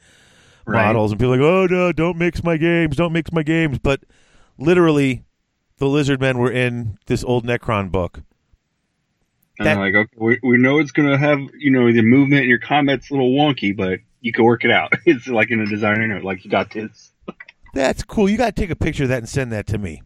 Right. 0.67 0.87
models, 0.87 1.13
and 1.13 1.21
people 1.21 1.33
like, 1.33 1.41
oh, 1.41 1.67
no, 1.67 1.93
don't 1.93 2.17
mix 2.17 2.43
my 2.43 2.57
games, 2.57 2.97
don't 2.97 3.13
mix 3.13 3.33
my 3.33 3.43
games. 3.43 3.79
But 3.79 4.01
literally, 4.59 5.25
the 5.79 5.87
lizard 5.87 6.21
men 6.21 6.39
were 6.39 6.51
in 6.51 6.99
this 7.07 7.23
old 7.25 7.45
Necron 7.45 7.91
book. 7.91 8.23
and 9.59 9.67
That- 9.67 9.79
like, 9.79 9.95
okay, 9.95 10.13
we, 10.17 10.39
we 10.43 10.57
know 10.57 10.79
it's 10.79 10.93
going 10.93 11.09
to 11.09 11.19
have 11.19 11.39
you 11.59 11.71
know 11.71 11.93
the 11.93 12.03
movement 12.03 12.43
and 12.43 12.49
your 12.49 12.59
combat's 12.59 13.11
a 13.11 13.15
little 13.15 13.33
wonky, 13.33 13.77
but 13.77 14.01
you 14.21 14.33
can 14.33 14.45
work 14.45 14.65
it 14.65 14.71
out. 14.71 14.93
it's 15.07 15.27
like 15.27 15.51
in 15.51 15.61
a 15.61 15.67
designer 15.67 16.07
note, 16.07 16.25
like 16.25 16.45
you 16.45 16.51
got 16.51 16.73
this. 16.73 17.13
That's 17.75 18.03
cool. 18.05 18.29
You 18.29 18.39
got 18.39 18.55
to 18.55 18.63
take 18.63 18.71
a 18.71 18.77
picture 18.77 19.03
of 19.03 19.09
that 19.11 19.19
and 19.19 19.29
send 19.29 19.53
that 19.53 19.67
to 19.69 19.79
me. 19.79 20.03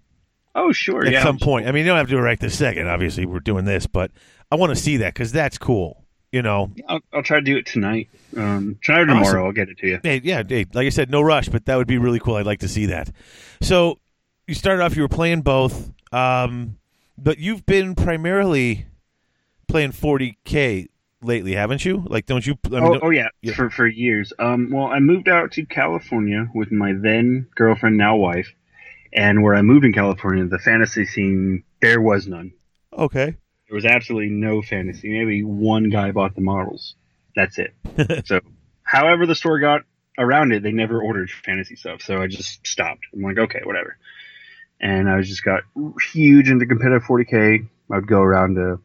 Oh 0.54 0.72
sure, 0.72 1.06
at 1.06 1.12
yeah. 1.12 1.22
some 1.22 1.38
point. 1.38 1.68
I 1.68 1.72
mean, 1.72 1.84
you 1.84 1.90
don't 1.90 1.98
have 1.98 2.06
to 2.08 2.10
do 2.10 2.18
it 2.18 2.22
right 2.22 2.40
this 2.40 2.58
second. 2.58 2.88
Obviously, 2.88 3.26
we're 3.26 3.38
doing 3.40 3.64
this, 3.64 3.86
but 3.86 4.10
I 4.50 4.56
want 4.56 4.70
to 4.70 4.76
see 4.76 4.96
that 4.96 5.14
because 5.14 5.30
that's 5.30 5.56
cool. 5.58 6.04
You 6.32 6.42
know, 6.42 6.70
I'll, 6.88 7.00
I'll 7.12 7.22
try 7.22 7.38
to 7.38 7.44
do 7.44 7.56
it 7.56 7.64
tonight. 7.66 8.08
Um, 8.36 8.78
tonight 8.82 9.00
or 9.00 9.10
Awesome. 9.12 9.22
tomorrow, 9.24 9.46
I'll 9.46 9.52
get 9.52 9.68
it 9.70 9.78
to 9.78 9.86
you. 9.86 10.00
hey, 10.02 10.20
yeah, 10.22 10.42
hey, 10.46 10.66
like 10.74 10.86
I 10.86 10.90
said, 10.90 11.10
no 11.10 11.22
rush, 11.22 11.48
but 11.48 11.64
that 11.66 11.76
would 11.76 11.86
be 11.86 11.96
really 11.98 12.18
cool. 12.20 12.34
I'd 12.36 12.44
like 12.46 12.60
to 12.60 12.68
see 12.68 12.86
that. 12.86 13.10
So 13.62 13.98
you 14.46 14.54
started 14.54 14.82
off, 14.82 14.94
you 14.94 15.02
were 15.02 15.08
playing 15.08 15.40
both, 15.40 15.90
um, 16.12 16.76
but 17.16 17.38
you've 17.38 17.64
been 17.64 17.94
primarily 17.94 18.84
playing 19.68 19.92
40k 19.92 20.88
lately, 21.22 21.54
haven't 21.54 21.84
you? 21.84 22.04
Like, 22.06 22.26
don't 22.26 22.46
you? 22.46 22.58
I 22.66 22.68
mean, 22.68 22.82
oh, 22.82 22.92
don't- 22.92 23.04
oh 23.04 23.10
yeah, 23.10 23.28
yeah. 23.40 23.54
for 23.54 23.70
for 23.70 23.86
years. 23.86 24.32
Um, 24.38 24.70
well, 24.70 24.86
I 24.86 24.98
moved 25.00 25.28
out 25.28 25.52
to 25.52 25.64
California 25.64 26.48
with 26.54 26.70
my 26.70 26.92
then 26.92 27.46
girlfriend, 27.54 27.96
now 27.96 28.16
wife, 28.16 28.52
and 29.14 29.42
where 29.42 29.54
I 29.54 29.62
moved 29.62 29.84
in 29.86 29.92
California, 29.94 30.44
the 30.44 30.58
fantasy 30.58 31.06
scene 31.06 31.64
there 31.80 32.00
was 32.02 32.26
none. 32.28 32.52
okay. 32.92 33.36
There 33.68 33.74
was 33.74 33.84
absolutely 33.84 34.30
no 34.30 34.62
fantasy. 34.62 35.10
Maybe 35.10 35.42
one 35.42 35.90
guy 35.90 36.10
bought 36.10 36.34
the 36.34 36.40
models. 36.40 36.94
That's 37.36 37.58
it. 37.58 37.74
so, 38.26 38.40
however 38.82 39.26
the 39.26 39.34
store 39.34 39.58
got 39.58 39.82
around 40.18 40.52
it, 40.52 40.62
they 40.62 40.72
never 40.72 41.00
ordered 41.00 41.30
fantasy 41.30 41.76
stuff. 41.76 42.02
So 42.02 42.20
I 42.20 42.26
just 42.26 42.66
stopped. 42.66 43.04
I'm 43.12 43.22
like, 43.22 43.38
okay, 43.38 43.60
whatever. 43.64 43.96
And 44.80 45.08
I 45.08 45.20
just 45.22 45.44
got 45.44 45.62
huge 46.12 46.48
into 46.48 46.66
competitive 46.66 47.02
40k. 47.02 47.68
I'd 47.90 48.06
go 48.06 48.20
around 48.20 48.56
to 48.56 48.80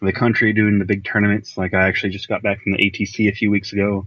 the 0.00 0.12
country 0.12 0.52
doing 0.52 0.78
the 0.78 0.84
big 0.84 1.04
tournaments. 1.04 1.56
Like 1.56 1.74
I 1.74 1.86
actually 1.88 2.10
just 2.10 2.28
got 2.28 2.42
back 2.42 2.62
from 2.62 2.72
the 2.72 2.78
ATC 2.78 3.28
a 3.28 3.32
few 3.32 3.50
weeks 3.50 3.72
ago, 3.72 4.06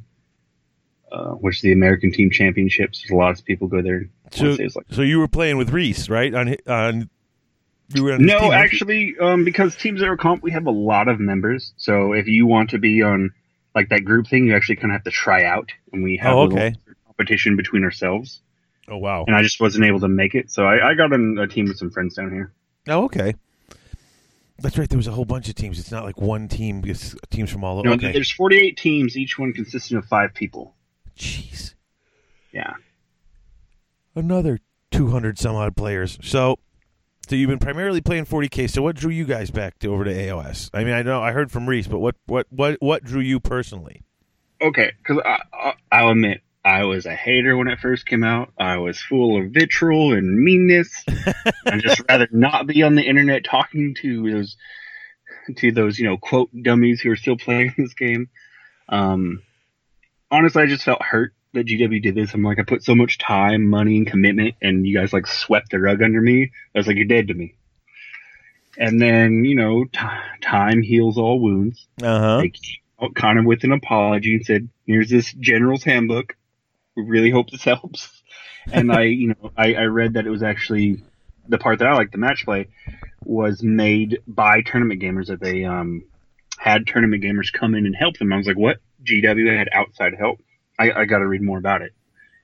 uh, 1.11 1.31
which 1.31 1.57
is 1.57 1.61
the 1.61 1.73
American 1.73 2.11
Team 2.11 2.29
Championships. 2.31 3.01
There's 3.01 3.11
a 3.11 3.15
lot 3.15 3.37
of 3.37 3.45
people 3.45 3.67
go 3.67 3.81
there. 3.81 4.09
So, 4.31 4.45
wanna 4.45 4.57
say 4.57 4.63
it's 4.65 4.75
like 4.75 4.85
so 4.89 5.01
you 5.01 5.19
were 5.19 5.27
playing 5.27 5.57
with 5.57 5.71
Reese, 5.71 6.09
right? 6.09 6.33
On 6.33 6.55
on 6.67 7.09
you 7.93 8.03
were 8.03 8.13
on 8.13 8.25
No, 8.25 8.39
team, 8.39 8.51
actually, 8.51 9.15
um, 9.19 9.43
because 9.43 9.75
Team 9.75 9.97
Zero 9.97 10.17
Comp, 10.17 10.43
we 10.43 10.51
have 10.51 10.65
a 10.65 10.71
lot 10.71 11.07
of 11.07 11.19
members. 11.19 11.73
So 11.77 12.13
if 12.13 12.27
you 12.27 12.45
want 12.45 12.69
to 12.71 12.77
be 12.79 13.01
on 13.01 13.31
like 13.75 13.89
that 13.89 14.03
group 14.03 14.27
thing, 14.27 14.47
you 14.47 14.55
actually 14.55 14.77
kind 14.77 14.91
of 14.91 14.95
have 14.95 15.03
to 15.05 15.11
try 15.11 15.43
out, 15.43 15.71
and 15.93 16.03
we 16.03 16.17
have 16.17 16.35
Oh, 16.35 16.41
a 16.41 16.45
okay. 16.45 16.75
competition 17.05 17.55
between 17.55 17.83
ourselves. 17.83 18.41
Oh 18.89 18.97
wow. 18.97 19.23
And 19.27 19.35
I 19.35 19.41
just 19.43 19.59
wasn't 19.59 19.85
able 19.85 19.99
to 20.01 20.07
make 20.07 20.33
it, 20.35 20.49
so 20.51 20.65
I, 20.65 20.89
I 20.89 20.93
got 20.93 21.11
in 21.13 21.37
a 21.37 21.47
team 21.47 21.65
with 21.67 21.77
some 21.77 21.91
friends 21.91 22.15
down 22.15 22.31
here. 22.31 22.51
Oh 22.87 23.05
okay. 23.05 23.35
That's 24.59 24.77
right. 24.77 24.89
There 24.89 24.97
was 24.97 25.05
a 25.07 25.11
whole 25.11 25.25
bunch 25.25 25.49
of 25.49 25.55
teams. 25.55 25.77
It's 25.77 25.91
not 25.91 26.03
like 26.03 26.19
one 26.19 26.47
team. 26.47 26.81
It's 26.85 27.15
teams 27.29 27.51
from 27.51 27.63
all 27.63 27.77
over. 27.77 27.87
No, 27.89 27.93
okay. 27.93 28.11
there's 28.11 28.31
48 28.31 28.75
teams, 28.75 29.15
each 29.15 29.37
one 29.37 29.53
consisting 29.53 29.97
of 29.97 30.05
five 30.05 30.33
people. 30.33 30.73
Jeez. 31.15 31.75
Yeah. 32.51 32.73
another 34.15 34.59
200 34.91 35.37
some 35.37 35.55
odd 35.55 35.75
players. 35.75 36.17
So 36.23 36.57
So 37.27 37.35
you've 37.35 37.49
been 37.49 37.59
primarily 37.59 37.99
playing 37.99 38.25
40k. 38.25 38.69
So 38.69 38.81
what 38.81 38.95
drew 38.95 39.11
you 39.11 39.25
guys 39.25 39.51
back 39.51 39.79
to, 39.79 39.93
over 39.93 40.05
to 40.05 40.13
AOS? 40.13 40.69
I 40.73 40.85
mean, 40.85 40.93
I 40.93 41.01
know 41.01 41.21
I 41.21 41.33
heard 41.33 41.51
from 41.51 41.67
Reese, 41.67 41.87
but 41.87 41.99
what 41.99 42.15
what 42.25 42.47
what 42.49 42.77
what 42.79 43.03
drew 43.03 43.19
you 43.19 43.41
personally? 43.41 44.01
Okay, 44.61 44.93
because 44.97 45.21
I, 45.25 45.39
I, 45.53 45.73
I'll 45.91 46.11
admit 46.11 46.41
I 46.63 46.85
was 46.85 47.05
a 47.05 47.13
hater 47.13 47.57
when 47.57 47.67
it 47.67 47.79
first 47.79 48.05
came 48.05 48.23
out. 48.23 48.53
I 48.57 48.77
was 48.77 48.99
full 48.99 49.41
of 49.41 49.51
vitriol 49.51 50.13
and 50.13 50.39
meanness. 50.39 51.03
I'd 51.65 51.81
just 51.81 52.01
rather 52.09 52.29
not 52.31 52.65
be 52.65 52.81
on 52.83 52.95
the 52.95 53.03
internet 53.03 53.43
talking 53.43 53.95
to 54.01 54.31
those 54.31 54.57
to 55.57 55.71
those 55.71 55.99
you 55.99 56.05
know 56.05 56.17
quote 56.17 56.49
dummies 56.61 57.01
who 57.01 57.11
are 57.11 57.17
still 57.17 57.37
playing 57.37 57.73
this 57.77 57.93
game. 57.93 58.29
Um, 58.87 59.43
honestly, 60.31 60.63
I 60.63 60.67
just 60.67 60.85
felt 60.85 61.01
hurt 61.01 61.33
that 61.57 61.67
GW 61.67 62.01
did 62.01 62.15
this. 62.15 62.33
I'm 62.33 62.43
like, 62.43 62.59
I 62.59 62.63
put 62.63 62.83
so 62.83 62.95
much 62.95 63.17
time, 63.17 63.67
money, 63.67 63.97
and 63.97 64.07
commitment, 64.07 64.55
and 64.61 64.85
you 64.85 64.97
guys 64.97 65.13
like 65.13 65.27
swept 65.27 65.71
the 65.71 65.79
rug 65.79 66.01
under 66.01 66.21
me. 66.21 66.51
I 66.73 66.77
was 66.77 66.87
like, 66.87 66.97
you're 66.97 67.05
dead 67.05 67.27
to 67.27 67.33
me. 67.33 67.55
And 68.77 69.01
then 69.01 69.43
you 69.43 69.55
know, 69.55 69.85
t- 69.85 69.99
time 70.41 70.81
heals 70.81 71.17
all 71.17 71.39
wounds. 71.39 71.87
Uh 72.01 72.19
huh. 72.19 72.37
They 72.37 72.49
came 72.49 72.81
out 73.01 73.15
kind 73.15 73.39
of 73.39 73.45
with 73.45 73.63
an 73.63 73.71
apology 73.71 74.35
and 74.35 74.45
said, 74.45 74.69
"Here's 74.85 75.09
this 75.09 75.33
general's 75.33 75.83
handbook. 75.83 76.35
We 76.95 77.03
really 77.03 77.31
hope 77.31 77.49
this 77.49 77.63
helps." 77.63 78.09
And 78.69 78.91
I, 78.91 79.03
you 79.03 79.29
know, 79.29 79.51
I, 79.55 79.75
I 79.75 79.83
read 79.83 80.15
that 80.15 80.27
it 80.27 80.29
was 80.29 80.43
actually 80.43 81.01
the 81.47 81.57
part 81.57 81.79
that 81.79 81.87
I 81.87 81.93
like, 81.93 82.11
the 82.11 82.17
match 82.17 82.43
play, 82.43 82.67
was 83.23 83.63
made 83.63 84.19
by 84.27 84.61
tournament 84.61 85.01
gamers. 85.01 85.27
That 85.27 85.39
they 85.39 85.63
um, 85.63 86.03
had 86.57 86.85
tournament 86.85 87.23
gamers 87.23 87.49
come 87.49 87.75
in 87.75 87.85
and 87.85 87.95
help 87.95 88.17
them. 88.17 88.33
I 88.33 88.35
was 88.35 88.45
like, 88.45 88.57
"What? 88.57 88.79
GW 89.05 89.57
had 89.57 89.69
outside 89.71 90.15
help? 90.15 90.41
I, 90.79 90.91
I 90.91 91.05
got 91.05 91.19
to 91.19 91.27
read 91.27 91.41
more 91.41 91.57
about 91.57 91.81
it." 91.81 91.93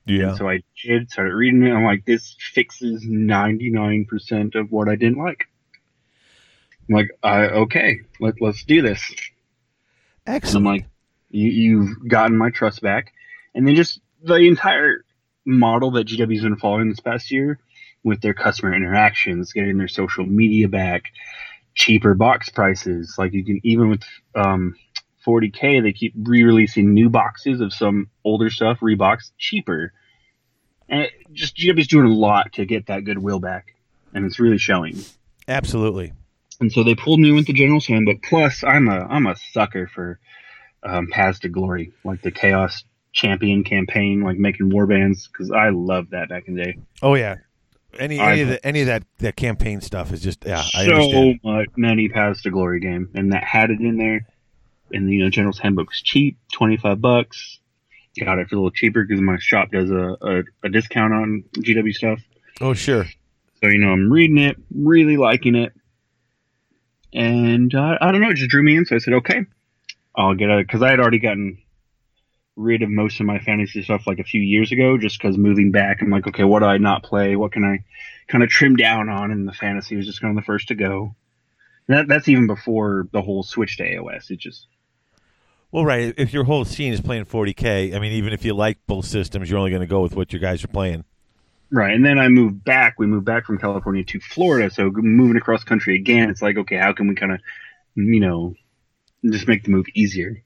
Yeah. 0.05 0.29
And 0.29 0.37
so 0.37 0.49
I 0.49 0.63
did, 0.83 1.09
started 1.11 1.33
reading 1.33 1.63
it. 1.63 1.71
I'm 1.71 1.83
like, 1.83 2.05
this 2.05 2.35
fixes 2.53 3.05
99% 3.05 4.55
of 4.55 4.71
what 4.71 4.89
I 4.89 4.95
didn't 4.95 5.17
like. 5.17 5.47
I'm 6.89 6.95
like, 6.95 7.11
uh, 7.23 7.47
okay, 7.63 8.01
let, 8.19 8.41
let's 8.41 8.63
do 8.63 8.81
this. 8.81 9.13
And 10.49 10.57
I'm 10.57 10.63
like, 10.65 10.85
you, 11.29 11.49
you've 11.49 12.07
gotten 12.09 12.37
my 12.37 12.49
trust 12.49 12.81
back. 12.81 13.13
And 13.55 13.67
then 13.67 13.75
just 13.75 13.99
the 14.21 14.35
entire 14.35 15.05
model 15.45 15.91
that 15.91 16.07
GW's 16.07 16.43
been 16.43 16.57
following 16.57 16.89
this 16.89 16.99
past 16.99 17.31
year 17.31 17.59
with 18.03 18.21
their 18.21 18.33
customer 18.33 18.75
interactions, 18.75 19.53
getting 19.53 19.77
their 19.77 19.87
social 19.87 20.25
media 20.25 20.67
back, 20.67 21.11
cheaper 21.75 22.13
box 22.13 22.49
prices. 22.49 23.15
Like 23.17 23.31
you 23.33 23.45
can, 23.45 23.61
even 23.63 23.89
with 23.89 24.03
um, 24.35 24.75
40K, 25.25 25.81
they 25.81 25.93
keep 25.93 26.13
re 26.15 26.43
releasing 26.43 26.93
new 26.93 27.09
boxes 27.09 27.61
of 27.61 27.73
some 27.73 28.09
older 28.23 28.49
stuff, 28.49 28.79
reboxed 28.79 29.31
cheaper. 29.37 29.93
And 30.89 31.03
it, 31.03 31.11
just 31.31 31.55
GW's 31.55 31.87
doing 31.87 32.05
a 32.05 32.13
lot 32.13 32.53
to 32.53 32.65
get 32.65 32.87
that 32.87 33.05
goodwill 33.05 33.39
back. 33.39 33.75
And 34.13 34.25
it's 34.25 34.39
really 34.39 34.57
showing. 34.57 34.97
Absolutely. 35.47 36.13
And 36.59 36.71
so 36.71 36.83
they 36.83 36.95
pulled 36.95 37.19
me 37.19 37.31
with 37.31 37.47
the 37.47 37.53
General's 37.53 37.87
Handbook. 37.87 38.21
Plus, 38.23 38.63
I'm 38.63 38.87
a 38.87 38.99
I'm 38.99 39.25
a 39.27 39.35
sucker 39.51 39.87
for 39.87 40.19
um, 40.83 41.07
Paths 41.07 41.39
to 41.39 41.49
Glory, 41.49 41.91
like 42.03 42.21
the 42.21 42.31
Chaos 42.31 42.83
Champion 43.11 43.63
campaign, 43.63 44.21
like 44.21 44.37
making 44.37 44.71
warbands, 44.71 45.27
because 45.31 45.51
I 45.51 45.69
love 45.69 46.11
that 46.11 46.29
back 46.29 46.47
in 46.47 46.55
the 46.55 46.63
day. 46.63 46.77
Oh 47.01 47.15
yeah. 47.15 47.37
Any 47.97 48.19
I- 48.19 48.31
any 48.31 48.41
of 48.41 48.47
the, 48.49 48.65
any 48.65 48.81
of 48.81 48.87
that 48.87 49.03
that 49.19 49.35
campaign 49.35 49.81
stuff 49.81 50.11
is 50.11 50.21
just 50.21 50.45
yeah. 50.45 50.63
I 50.73 50.85
so 50.85 50.93
understand. 50.93 51.39
much 51.43 51.67
many 51.75 52.09
Paths 52.09 52.41
to 52.43 52.51
Glory 52.51 52.79
game, 52.79 53.09
and 53.13 53.33
that 53.33 53.43
had 53.43 53.69
it 53.69 53.79
in 53.79 53.97
there. 53.97 54.27
And 54.93 55.11
you 55.11 55.23
know, 55.23 55.29
General's 55.29 55.59
Handbook 55.59 55.89
was 55.89 56.01
cheap, 56.01 56.37
twenty 56.51 56.77
five 56.77 57.01
bucks. 57.01 57.59
Got 58.19 58.37
it 58.39 58.47
for 58.47 58.55
a 58.55 58.59
little 58.59 58.71
cheaper 58.71 59.03
because 59.03 59.21
my 59.21 59.37
shop 59.39 59.71
does 59.71 59.89
a, 59.89 60.17
a, 60.21 60.43
a 60.63 60.69
discount 60.69 61.13
on 61.13 61.43
GW 61.57 61.93
stuff. 61.93 62.19
Oh 62.61 62.73
sure. 62.73 63.05
So 63.61 63.69
you 63.69 63.79
know, 63.79 63.91
I'm 63.91 64.11
reading 64.11 64.37
it, 64.37 64.57
really 64.73 65.17
liking 65.17 65.55
it, 65.55 65.73
and 67.13 67.73
uh, 67.73 67.97
I 67.99 68.11
don't 68.11 68.21
know, 68.21 68.29
it 68.29 68.35
just 68.35 68.49
drew 68.49 68.63
me 68.63 68.77
in. 68.77 68.85
So 68.85 68.95
I 68.95 68.99
said, 68.99 69.13
okay, 69.15 69.45
I'll 70.15 70.35
get 70.35 70.49
a 70.49 70.57
because 70.57 70.81
I 70.81 70.89
had 70.89 70.99
already 70.99 71.19
gotten 71.19 71.57
rid 72.55 72.83
of 72.83 72.89
most 72.89 73.19
of 73.19 73.25
my 73.25 73.39
fantasy 73.39 73.81
stuff 73.81 74.05
like 74.05 74.19
a 74.19 74.23
few 74.23 74.41
years 74.41 74.71
ago, 74.71 74.97
just 74.97 75.19
because 75.19 75.37
moving 75.37 75.71
back, 75.71 76.01
I'm 76.01 76.09
like, 76.09 76.27
okay, 76.27 76.43
what 76.43 76.59
do 76.59 76.65
I 76.65 76.77
not 76.77 77.03
play? 77.03 77.35
What 77.35 77.51
can 77.51 77.63
I 77.63 77.83
kind 78.27 78.43
of 78.43 78.49
trim 78.49 78.75
down 78.75 79.09
on? 79.09 79.31
And 79.31 79.47
the 79.47 79.53
fantasy 79.53 79.95
was 79.95 80.05
just 80.05 80.21
kind 80.21 80.37
of 80.37 80.41
the 80.41 80.45
first 80.45 80.67
to 80.67 80.75
go. 80.75 81.15
That, 81.87 82.07
that's 82.07 82.27
even 82.27 82.47
before 82.47 83.07
the 83.11 83.21
whole 83.21 83.43
switch 83.43 83.77
to 83.77 83.83
AOS. 83.83 84.29
It 84.29 84.39
just 84.39 84.67
Well, 85.73 85.85
right. 85.85 86.13
If 86.17 86.33
your 86.33 86.43
whole 86.43 86.65
scene 86.65 86.93
is 86.93 87.01
playing 87.01 87.25
40k, 87.25 87.95
I 87.95 87.99
mean, 87.99 88.11
even 88.11 88.31
if 88.31 88.45
you 88.45 88.53
like 88.53 88.77
both 88.85 89.05
systems, 89.05 89.49
you're 89.49 89.57
only 89.57 89.71
going 89.71 89.81
to 89.81 89.87
go 89.87 90.01
with 90.01 90.15
what 90.15 90.31
your 90.31 90.39
guys 90.39 90.63
are 90.63 90.67
playing. 90.67 91.03
Right, 91.71 91.95
and 91.95 92.05
then 92.05 92.19
I 92.19 92.27
moved 92.27 92.63
back. 92.63 92.99
We 92.99 93.07
moved 93.07 93.25
back 93.25 93.47
from 93.47 93.57
California 93.57 94.03
to 94.03 94.19
Florida. 94.19 94.71
So 94.71 94.91
moving 94.93 95.35
across 95.35 95.63
country 95.63 95.95
again, 95.95 96.29
it's 96.29 96.43
like, 96.43 96.57
okay, 96.57 96.75
how 96.75 96.93
can 96.93 97.07
we 97.07 97.15
kind 97.15 97.31
of, 97.31 97.39
you 97.95 98.19
know, 98.19 98.53
just 99.25 99.47
make 99.47 99.63
the 99.63 99.71
move 99.71 99.87
easier? 99.95 100.43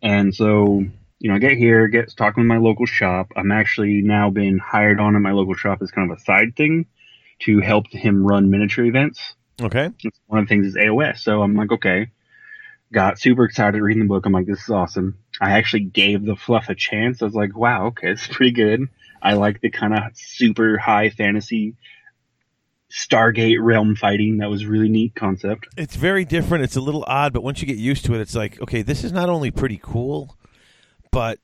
And 0.00 0.34
so, 0.34 0.82
you 1.18 1.28
know, 1.28 1.34
I 1.34 1.40
get 1.40 1.58
here, 1.58 1.88
get 1.88 2.10
talking 2.16 2.42
with 2.42 2.48
my 2.48 2.56
local 2.56 2.86
shop. 2.86 3.32
I'm 3.36 3.52
actually 3.52 4.00
now 4.00 4.30
been 4.30 4.58
hired 4.58 4.98
on 4.98 5.14
at 5.14 5.20
my 5.20 5.32
local 5.32 5.52
shop 5.52 5.82
as 5.82 5.90
kind 5.90 6.10
of 6.10 6.16
a 6.16 6.20
side 6.22 6.56
thing 6.56 6.86
to 7.40 7.60
help 7.60 7.88
him 7.90 8.26
run 8.26 8.50
miniature 8.50 8.86
events. 8.86 9.34
Okay. 9.60 9.90
It's 10.02 10.18
one 10.26 10.40
of 10.40 10.46
the 10.46 10.48
things 10.48 10.68
is 10.68 10.74
AOS. 10.74 11.18
So 11.18 11.42
I'm 11.42 11.54
like, 11.54 11.70
okay. 11.70 12.08
Got 12.92 13.18
super 13.18 13.44
excited 13.44 13.80
reading 13.80 14.02
the 14.04 14.08
book. 14.08 14.26
I'm 14.26 14.32
like, 14.32 14.46
this 14.46 14.62
is 14.62 14.70
awesome. 14.70 15.18
I 15.40 15.52
actually 15.52 15.84
gave 15.84 16.24
the 16.24 16.36
fluff 16.36 16.68
a 16.68 16.74
chance. 16.74 17.22
I 17.22 17.24
was 17.24 17.34
like, 17.34 17.56
wow, 17.56 17.86
okay, 17.86 18.10
it's 18.10 18.26
pretty 18.26 18.52
good. 18.52 18.88
I 19.20 19.34
like 19.34 19.60
the 19.60 19.70
kind 19.70 19.94
of 19.94 20.02
super 20.14 20.78
high 20.78 21.10
fantasy 21.10 21.74
Stargate 22.92 23.58
realm 23.60 23.96
fighting. 23.96 24.38
That 24.38 24.50
was 24.50 24.66
really 24.66 24.88
neat 24.88 25.14
concept. 25.16 25.66
It's 25.76 25.96
very 25.96 26.24
different. 26.24 26.62
It's 26.62 26.76
a 26.76 26.80
little 26.80 27.04
odd, 27.08 27.32
but 27.32 27.42
once 27.42 27.60
you 27.60 27.66
get 27.66 27.76
used 27.78 28.04
to 28.04 28.14
it, 28.14 28.20
it's 28.20 28.36
like, 28.36 28.60
okay, 28.60 28.82
this 28.82 29.02
is 29.02 29.10
not 29.10 29.28
only 29.28 29.50
pretty 29.50 29.80
cool, 29.82 30.36
but 31.10 31.40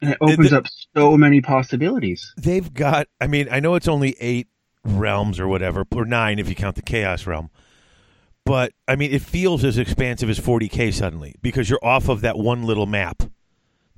And 0.00 0.12
it 0.12 0.18
opens 0.20 0.52
up 0.52 0.66
so 0.96 1.16
many 1.16 1.42
possibilities. 1.42 2.32
they've 2.38 2.72
got. 2.72 3.08
I 3.20 3.26
mean, 3.26 3.48
I 3.50 3.60
know 3.60 3.74
it's 3.74 3.88
only 3.88 4.16
eight 4.20 4.48
realms 4.84 5.38
or 5.38 5.48
whatever, 5.48 5.84
or 5.94 6.06
nine 6.06 6.38
if 6.38 6.48
you 6.48 6.54
count 6.54 6.76
the 6.76 6.82
Chaos 6.82 7.26
realm. 7.26 7.50
But 8.48 8.72
I 8.88 8.96
mean, 8.96 9.12
it 9.12 9.20
feels 9.20 9.62
as 9.62 9.76
expansive 9.76 10.30
as 10.30 10.40
40k 10.40 10.94
suddenly 10.94 11.34
because 11.42 11.68
you're 11.68 11.84
off 11.84 12.08
of 12.08 12.22
that 12.22 12.38
one 12.38 12.62
little 12.62 12.86
map 12.86 13.22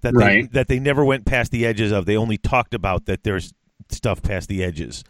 that 0.01 0.13
they, 0.13 0.43
that 0.53 0.67
they 0.67 0.81
never 0.81 1.05
went 1.05 1.25
past 1.25 1.53
the 1.53 1.65
edges 1.65 1.93
of. 1.93 2.05
They 2.05 2.17
only 2.17 2.37
talked 2.37 2.75
about 2.75 3.05
that 3.05 3.23
there's 3.23 3.55
stuff 3.91 4.23
past 4.23 4.49
the 4.49 4.65
edges. 4.65 5.05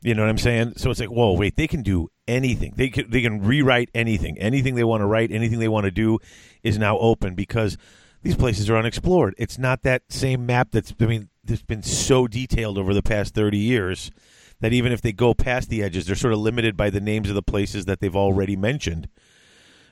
You 0.00 0.14
know 0.14 0.22
what 0.22 0.28
I'm 0.28 0.38
saying? 0.38 0.74
So 0.76 0.92
it's 0.92 1.00
like, 1.00 1.10
whoa, 1.10 1.32
wait, 1.32 1.56
they 1.56 1.66
can 1.66 1.82
do 1.82 2.08
anything. 2.28 2.74
They 2.76 2.88
can 2.88 3.10
they 3.10 3.20
can 3.20 3.42
rewrite 3.42 3.90
anything. 3.96 4.38
Anything 4.38 4.76
they 4.76 4.84
want 4.84 5.00
to 5.00 5.06
write, 5.06 5.32
anything 5.32 5.58
they 5.58 5.66
want 5.66 5.86
to 5.86 5.90
do 5.90 6.20
is 6.62 6.78
now 6.78 6.98
open 6.98 7.34
because 7.34 7.76
these 8.22 8.36
places 8.36 8.70
are 8.70 8.76
unexplored. 8.76 9.34
It's 9.38 9.58
not 9.58 9.82
that 9.82 10.02
same 10.08 10.46
map 10.46 10.68
that's 10.70 10.94
I 11.00 11.06
mean, 11.06 11.30
that's 11.42 11.62
been 11.62 11.82
so 11.82 12.28
detailed 12.28 12.78
over 12.78 12.94
the 12.94 13.02
past 13.02 13.34
30 13.34 13.58
years 13.58 14.12
that 14.60 14.72
even 14.72 14.92
if 14.92 15.00
they 15.02 15.12
go 15.12 15.34
past 15.34 15.68
the 15.68 15.82
edges, 15.82 16.06
they're 16.06 16.16
sort 16.16 16.32
of 16.32 16.38
limited 16.38 16.76
by 16.76 16.90
the 16.90 17.00
names 17.00 17.28
of 17.28 17.34
the 17.34 17.42
places 17.42 17.84
that 17.84 18.00
they've 18.00 18.16
already 18.16 18.56
mentioned. 18.56 19.08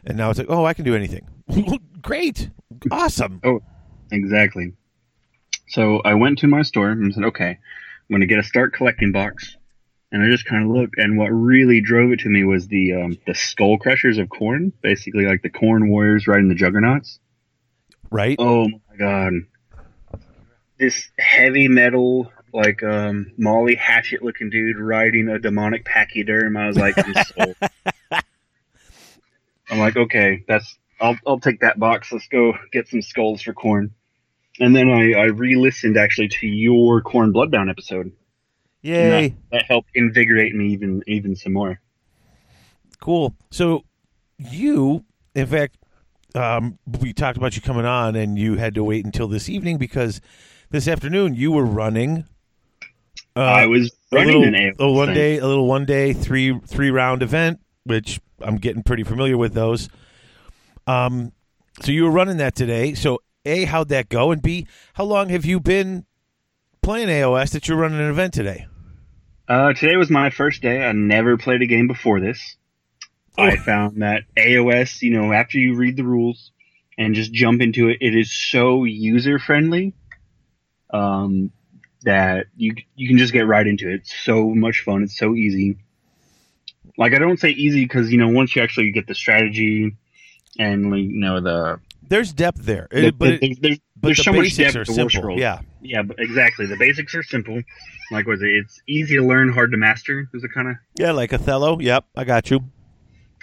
And 0.04 0.16
now 0.16 0.30
it's 0.30 0.38
like, 0.38 0.50
oh, 0.50 0.64
I 0.64 0.74
can 0.74 0.84
do 0.84 0.94
anything. 0.94 1.28
Great. 2.02 2.50
Awesome. 2.90 3.40
Oh, 3.44 3.60
exactly. 4.10 4.74
So 5.68 6.00
I 6.04 6.14
went 6.14 6.38
to 6.38 6.46
my 6.46 6.62
store 6.62 6.90
and 6.90 7.12
said, 7.14 7.24
okay, 7.24 7.50
I'm 7.50 8.08
going 8.10 8.20
to 8.20 8.26
get 8.26 8.38
a 8.38 8.42
start 8.42 8.74
collecting 8.74 9.12
box. 9.12 9.56
And 10.12 10.22
I 10.22 10.30
just 10.30 10.46
kind 10.46 10.62
of 10.62 10.70
looked, 10.70 10.94
and 10.96 11.18
what 11.18 11.28
really 11.28 11.80
drove 11.80 12.12
it 12.12 12.20
to 12.20 12.28
me 12.28 12.44
was 12.44 12.68
the 12.68 12.92
um, 12.92 13.18
the 13.26 13.34
skull 13.34 13.78
crushers 13.78 14.18
of 14.18 14.28
Khorne, 14.28 14.70
basically 14.80 15.26
like 15.26 15.42
the 15.42 15.50
Khorne 15.50 15.88
warriors 15.88 16.28
riding 16.28 16.48
the 16.48 16.54
juggernauts. 16.54 17.18
Right? 18.12 18.36
Oh 18.38 18.68
my 18.68 18.96
god. 18.96 19.32
This 20.78 21.10
heavy 21.18 21.66
metal, 21.66 22.30
like 22.54 22.82
um, 22.82 23.32
Molly 23.36 23.74
Hatchet 23.74 24.22
looking 24.22 24.48
dude 24.48 24.78
riding 24.78 25.28
a 25.28 25.38
demonic 25.38 25.84
pachyderm. 25.84 26.56
I 26.56 26.68
was 26.68 26.76
like, 26.76 26.94
I'm. 26.96 27.54
I'm 29.70 29.78
like, 29.78 29.96
okay, 29.96 30.44
that's 30.46 30.78
I'll 31.00 31.16
I'll 31.26 31.40
take 31.40 31.60
that 31.60 31.78
box. 31.78 32.12
Let's 32.12 32.28
go 32.28 32.54
get 32.72 32.88
some 32.88 33.02
skulls 33.02 33.42
for 33.42 33.52
Khorne. 33.52 33.90
And 34.60 34.74
then 34.74 34.88
I, 34.88 35.14
I 35.14 35.24
re-listened 35.24 35.96
actually 35.96 36.28
to 36.28 36.46
your 36.46 37.02
Khorne 37.02 37.32
Bloodbound 37.32 37.70
episode. 37.70 38.12
Yay. 38.82 39.28
That, 39.28 39.36
that 39.50 39.62
helped 39.64 39.90
invigorate 39.94 40.54
me 40.54 40.68
even 40.68 41.02
even 41.06 41.34
some 41.34 41.54
more. 41.54 41.80
Cool. 43.00 43.34
So 43.50 43.84
you, 44.38 45.04
in 45.34 45.46
fact, 45.46 45.78
um, 46.34 46.78
we 47.00 47.12
talked 47.12 47.36
about 47.36 47.56
you 47.56 47.62
coming 47.62 47.86
on, 47.86 48.14
and 48.14 48.38
you 48.38 48.56
had 48.56 48.74
to 48.74 48.84
wait 48.84 49.04
until 49.04 49.28
this 49.28 49.48
evening 49.48 49.78
because 49.78 50.20
this 50.70 50.86
afternoon 50.86 51.34
you 51.34 51.50
were 51.50 51.64
running. 51.64 52.26
Uh, 53.36 53.40
I 53.40 53.66
was 53.66 53.90
a 54.12 54.16
running 54.16 54.40
little, 54.40 54.54
an 54.54 54.54
AOS 54.54 54.78
a 54.78 54.90
one 54.90 55.08
thing. 55.08 55.14
day, 55.14 55.38
a 55.38 55.46
little 55.46 55.66
one 55.66 55.84
day, 55.84 56.12
three 56.12 56.58
three 56.66 56.90
round 56.90 57.22
event, 57.22 57.60
which 57.84 58.20
I'm 58.40 58.56
getting 58.56 58.82
pretty 58.82 59.02
familiar 59.02 59.36
with 59.36 59.54
those. 59.54 59.88
Um, 60.86 61.32
so 61.80 61.90
you 61.90 62.04
were 62.04 62.10
running 62.10 62.36
that 62.36 62.54
today. 62.54 62.94
So 62.94 63.20
a, 63.44 63.64
how'd 63.64 63.88
that 63.88 64.08
go? 64.08 64.30
And 64.30 64.40
b, 64.40 64.66
how 64.94 65.04
long 65.04 65.28
have 65.30 65.44
you 65.44 65.60
been 65.60 66.06
playing 66.82 67.08
AOS 67.08 67.50
that 67.50 67.68
you're 67.68 67.78
running 67.78 67.98
an 67.98 68.10
event 68.10 68.34
today? 68.34 68.66
Uh, 69.48 69.72
today 69.72 69.96
was 69.96 70.10
my 70.10 70.30
first 70.30 70.62
day. 70.62 70.82
I 70.82 70.92
never 70.92 71.36
played 71.36 71.62
a 71.62 71.66
game 71.66 71.86
before 71.86 72.20
this. 72.20 72.56
I 73.36 73.56
found 73.56 74.02
that 74.02 74.22
AOS, 74.36 75.02
you 75.02 75.10
know, 75.10 75.32
after 75.32 75.58
you 75.58 75.74
read 75.74 75.96
the 75.96 76.04
rules 76.04 76.52
and 76.96 77.14
just 77.14 77.32
jump 77.32 77.60
into 77.60 77.88
it, 77.88 77.98
it 78.00 78.14
is 78.14 78.32
so 78.32 78.84
user 78.84 79.38
friendly 79.40 79.92
um, 80.90 81.50
that 82.04 82.46
you 82.56 82.74
you 82.96 83.08
can 83.08 83.18
just 83.18 83.32
get 83.32 83.46
right 83.46 83.66
into 83.66 83.88
it. 83.90 83.94
It's 83.96 84.14
so 84.14 84.50
much 84.54 84.80
fun. 84.84 85.02
It's 85.02 85.18
so 85.18 85.34
easy. 85.34 85.76
Like 86.96 87.14
I 87.14 87.18
don't 87.18 87.38
say 87.40 87.50
easy 87.50 87.84
because 87.84 88.10
you 88.12 88.18
know 88.18 88.28
once 88.28 88.54
you 88.54 88.62
actually 88.62 88.90
get 88.92 89.06
the 89.06 89.14
strategy 89.14 89.96
and 90.58 90.90
like, 90.90 91.00
you 91.02 91.18
know 91.20 91.40
the, 91.40 91.80
There's 92.08 92.32
depth 92.32 92.64
there, 92.64 92.86
the- 92.90 93.10
but 93.10 93.40
the- 93.40 93.50
it, 93.52 93.58
there's, 93.62 93.78
but 93.96 94.08
there's 94.08 94.18
the 94.18 94.22
so 94.24 94.32
much 94.32 94.42
basics 94.44 94.74
depth 94.74 94.76
are 94.76 94.84
to 94.84 94.92
simple. 94.92 95.20
Scrolls. 95.20 95.40
Yeah, 95.40 95.60
Yeah, 95.80 96.02
but 96.02 96.20
exactly. 96.20 96.66
The 96.66 96.76
basics 96.76 97.14
are 97.14 97.22
simple. 97.22 97.60
Like 98.12 98.26
was 98.26 98.42
it? 98.42 98.48
It's 98.50 98.80
easy 98.86 99.16
to 99.16 99.22
learn, 99.22 99.50
hard 99.52 99.70
to 99.72 99.76
master. 99.78 100.28
Is 100.34 100.44
it 100.44 100.50
kind 100.54 100.68
of? 100.68 100.76
yeah, 100.98 101.10
like 101.12 101.32
Othello. 101.32 101.80
Yep, 101.80 102.04
I 102.14 102.24
got 102.24 102.50
you. 102.50 102.60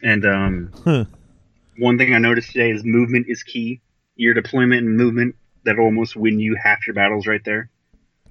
And 0.04 0.24
um, 0.26 0.72
Huh. 0.86 1.06
one 1.80 1.98
thing 1.98 2.14
I 2.14 2.20
noticed 2.20 2.52
today 2.52 2.72
is 2.72 2.84
movement 2.86 3.26
is 3.28 3.42
key. 3.44 3.82
Your 4.16 4.34
deployment 4.36 4.86
and 4.86 4.96
movement 4.96 5.36
that 5.66 5.78
almost 5.80 6.16
win 6.16 6.40
you 6.40 6.56
half 6.56 6.86
your 6.88 6.94
battles 6.94 7.26
right 7.28 7.44
there. 7.44 7.70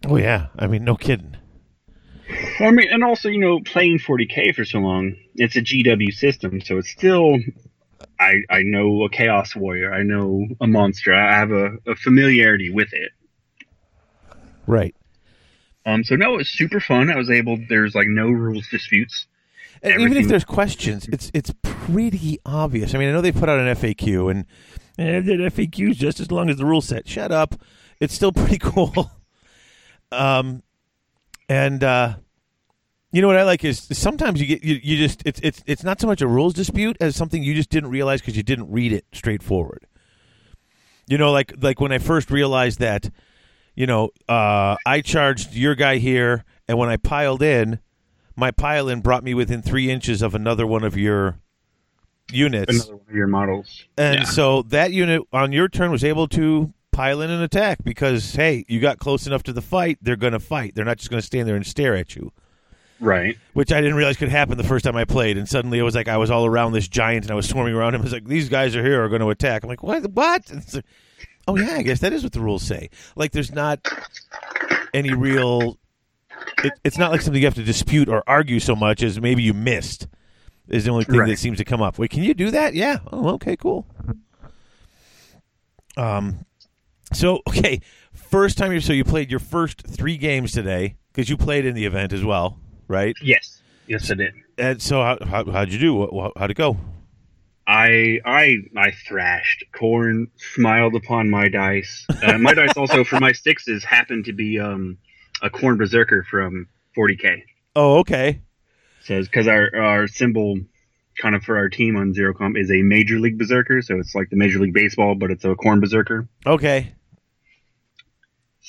Oh 0.07 0.17
yeah, 0.17 0.47
I 0.59 0.67
mean, 0.67 0.85
no 0.85 0.97
kidding. 0.97 1.37
I 2.61 2.71
mean, 2.71 2.89
and 2.91 3.05
also 3.05 3.29
you 3.29 3.39
know 3.39 3.61
playing 3.61 3.99
40k 3.99 4.55
for 4.55 4.65
so 4.65 4.79
long, 4.79 5.17
it's 5.35 5.57
a 5.57 5.63
GW 5.63 6.13
system, 6.13 6.61
so 6.61 6.79
it's 6.79 6.91
still. 6.91 7.37
I 8.19 8.35
I 8.49 8.63
know 8.63 9.03
a 9.05 9.11
chaos 9.11 9.55
warrior. 9.55 9.93
I 9.93 10.03
know 10.03 10.47
a 10.61 10.67
monster. 10.67 11.15
I 11.15 11.39
have 11.39 11.51
a, 11.51 11.77
a 11.87 11.97
familiarity 11.97 12.71
with 12.71 12.93
it. 12.93 13.13
Right. 14.67 14.95
Um. 15.85 16.05
So 16.05 16.17
no, 16.17 16.39
it's 16.39 16.51
super 16.51 16.81
fun. 16.81 17.11
I 17.11 17.17
was 17.17 17.31
able. 17.31 17.59
There's 17.69 17.95
like 17.95 18.09
no 18.09 18.29
rules 18.29 18.69
disputes. 18.69 19.27
And 19.83 20.01
even 20.03 20.19
if 20.19 20.29
there's 20.29 20.45
questions, 20.45 21.09
it's 21.09 21.31
it's 21.33 21.53
pretty 21.63 22.39
obvious. 22.45 22.95
I 22.95 22.99
mean, 22.99 23.09
I 23.09 23.13
know 23.13 23.23
they 23.23 23.33
put 23.33 23.49
out 23.49 23.59
an 23.59 23.75
FAQ, 23.75 24.31
and 24.31 24.47
and 24.99 25.27
that 25.27 25.55
FAQ 25.55 25.91
is 25.91 25.97
just 25.97 26.21
as 26.21 26.31
long 26.31 26.51
as 26.51 26.57
the 26.57 26.67
rule 26.67 26.83
set. 26.83 27.09
Shut 27.09 27.33
up. 27.33 27.55
It's 27.99 28.15
still 28.15 28.33
pretty 28.33 28.59
cool. 28.61 29.11
Um, 30.13 30.63
and 31.49 31.83
uh, 31.83 32.15
you 33.13 33.21
know 33.23 33.29
what 33.29 33.37
I 33.37 33.43
like 33.43 33.65
is 33.65 33.81
sometimes 33.93 34.41
you 34.41 34.47
get 34.47 34.63
you, 34.63 34.81
you 34.83 34.97
just 34.97 35.23
it's 35.25 35.41
it's 35.43 35.63
it's 35.67 35.83
not 35.83 36.01
so 36.01 36.07
much 36.07 36.21
a 36.21 36.27
rules 36.27 36.55
dispute 36.55 36.97
as 37.01 37.17
something 37.17 37.43
you 37.43 37.55
just 37.55 37.71
didn't 37.71 37.91
realize 37.91 38.21
because 38.21 38.37
you 38.37 38.43
didn't 38.43 38.71
read 38.71 38.93
it 38.93 39.05
straightforward. 39.13 39.87
You 41.07 41.19
know, 41.19 41.33
like 41.33 41.55
like 41.61 41.81
when 41.81 41.93
I 41.93 41.99
first 41.99 42.31
realized 42.31 42.79
that, 42.79 43.11
you 43.75 43.87
know, 43.87 44.11
uh, 44.29 44.77
I 44.87 45.01
charged 45.01 45.55
your 45.55 45.75
guy 45.75 45.97
here, 45.97 46.45
and 46.69 46.79
when 46.79 46.89
I 46.89 46.97
piled 46.97 47.43
in, 47.43 47.81
my 48.37 48.53
pile 48.53 48.89
in 48.89 49.01
brought 49.01 49.25
me 49.25 49.35
within 49.35 49.61
three 49.61 49.91
inches 49.91 50.23
of 50.23 50.35
another 50.35 50.67
one 50.67 50.85
of 50.85 50.97
your 50.97 51.41
units. 52.31 52.73
Another 52.75 52.97
one 52.97 53.07
of 53.09 53.15
your 53.15 53.27
models. 53.27 53.85
And 53.99 54.21
Yeah. 54.21 54.25
so 54.25 54.63
that 54.63 54.93
unit 54.93 55.23
on 55.33 55.51
your 55.53 55.69
turn 55.69 55.91
was 55.91 56.05
able 56.05 56.29
to 56.29 56.73
pile 56.93 57.21
in 57.23 57.31
an 57.31 57.43
attack 57.43 57.83
because, 57.85 58.35
hey, 58.35 58.65
you 58.69 58.81
got 58.81 58.99
close 58.99 59.27
enough 59.27 59.43
to 59.45 59.53
the 59.53 59.63
fight, 59.63 59.99
they're 60.03 60.17
going 60.17 60.33
to 60.33 60.41
fight. 60.41 60.75
They're 60.75 60.85
not 60.85 60.99
just 60.99 61.11
going 61.11 61.21
to 61.21 61.27
stand 61.27 61.47
there 61.49 61.57
and 61.57 61.67
stare 61.67 61.95
at 61.97 62.15
you, 62.17 62.33
Right. 62.99 63.39
which 63.55 63.73
I 63.73 63.81
didn't 63.81 63.97
realize 63.97 64.17
could 64.17 64.29
happen 64.29 64.57
the 64.59 64.65
first 64.65 64.85
time 64.85 64.97
I 64.97 65.05
played. 65.05 65.39
And 65.39 65.49
suddenly 65.49 65.79
it 65.79 65.83
was 65.83 65.95
like 65.95 66.09
I 66.09 66.17
was 66.17 66.31
all 66.31 66.47
around 66.47 66.73
this 66.73 66.89
giant 66.89 67.25
and 67.25 67.31
I 67.33 67.35
was 67.35 67.49
swarming 67.49 67.75
around 67.75 67.95
him. 67.95 68.01
It 68.01 68.05
was 68.05 68.13
like, 68.13 68.27
these 68.27 68.49
guys 68.49 68.75
are 68.77 68.83
here 68.85 69.03
are 69.03 69.09
going 69.09 69.21
to 69.23 69.31
attack. 69.31 69.63
I'm 69.63 69.69
like, 69.69 69.83
what? 69.83 70.05
What? 70.13 70.51
Like, 70.75 70.85
oh, 71.49 71.57
yeah, 71.57 71.77
I 71.77 71.83
guess 71.83 72.01
that 72.01 72.13
is 72.13 72.23
what 72.23 72.33
the 72.33 72.41
rules 72.41 72.63
say. 72.63 72.91
Like, 73.17 73.33
there's 73.33 73.51
not 73.53 73.87
any 74.95 75.13
real. 75.13 75.79
It, 76.63 76.73
it's 76.85 76.97
not 76.99 77.11
like 77.11 77.21
something 77.23 77.41
you 77.43 77.47
have 77.47 77.55
to 77.57 77.65
dispute 77.65 78.09
or 78.09 78.23
argue 78.27 78.61
so 78.61 78.75
much 78.77 79.03
as 79.03 79.21
maybe 79.21 79.43
you 79.43 79.53
missed. 79.55 80.07
Is 80.69 80.85
the 80.85 80.91
only 80.93 81.05
thing 81.05 81.17
Right. 81.19 81.29
that 81.31 81.39
seems 81.39 81.59
to 81.59 81.65
come 81.65 81.83
up. 81.83 81.99
Wait, 81.99 82.11
can 82.11 82.23
you 82.23 82.33
do 82.35 82.51
that? 82.53 82.75
Yeah. 82.75 82.99
Oh, 83.13 83.31
okay, 83.35 83.57
cool. 83.57 83.87
Um, 85.97 86.45
so 87.13 87.41
okay, 87.49 87.81
first 88.13 88.59
time 88.59 88.73
you 88.73 88.81
so 88.81 88.93
you 88.93 89.05
played 89.05 89.31
your 89.31 89.41
first 89.41 89.87
three 89.87 90.17
games 90.17 90.53
today 90.53 90.97
because 91.13 91.29
you 91.29 91.37
played 91.37 91.65
in 91.65 91.75
the 91.75 91.85
event 91.85 92.13
as 92.13 92.25
well, 92.25 92.59
right? 92.89 93.15
Yes. 93.23 93.63
Yes, 93.87 94.11
I 94.11 94.15
did. 94.15 94.35
And 94.57 94.81
so 94.81 95.03
how 95.03 95.19
how 95.25 95.51
how'd 95.51 95.71
you 95.71 95.79
do? 95.79 96.31
How'd 96.37 96.51
it 96.51 96.57
go? 96.57 96.77
I 97.67 98.21
I 98.25 98.59
I 98.77 98.93
thrashed. 99.07 99.65
Khorne 99.73 100.29
smiled 100.55 100.95
upon 100.95 101.31
my 101.31 101.49
dice. 101.49 102.07
Uh, 102.23 102.39
my 102.39 102.55
dice 102.55 102.77
also 102.77 103.05
for 103.05 103.19
my 103.21 103.33
sixes 103.33 103.85
happened 103.85 104.27
to 104.27 104.33
be 104.33 104.59
um 104.61 104.99
a 105.43 105.51
Khorne 105.51 105.79
berserker 105.79 106.25
from 106.29 106.69
40k. 106.97 107.43
Oh, 107.77 107.99
okay. 107.99 108.43
Says 109.03 109.27
because 109.27 109.49
our 109.49 109.75
our 109.75 110.07
symbol 110.09 110.59
kind 111.21 111.35
of 111.35 111.43
for 111.43 111.57
our 111.57 111.69
team 111.69 111.97
on 111.97 112.15
Zero 112.15 112.35
Comp 112.35 112.57
is 112.57 112.71
a 112.71 112.83
Major 112.83 113.19
League 113.19 113.39
Berserker, 113.39 113.83
so 113.83 113.99
it's 113.99 114.15
like 114.15 114.31
the 114.31 114.37
Major 114.37 114.59
League 114.59 114.75
Baseball, 114.75 115.15
but 115.15 115.31
it's 115.31 115.45
a 115.45 115.55
Khorne 115.55 115.81
berserker. 115.81 116.29
Okay. 116.47 116.95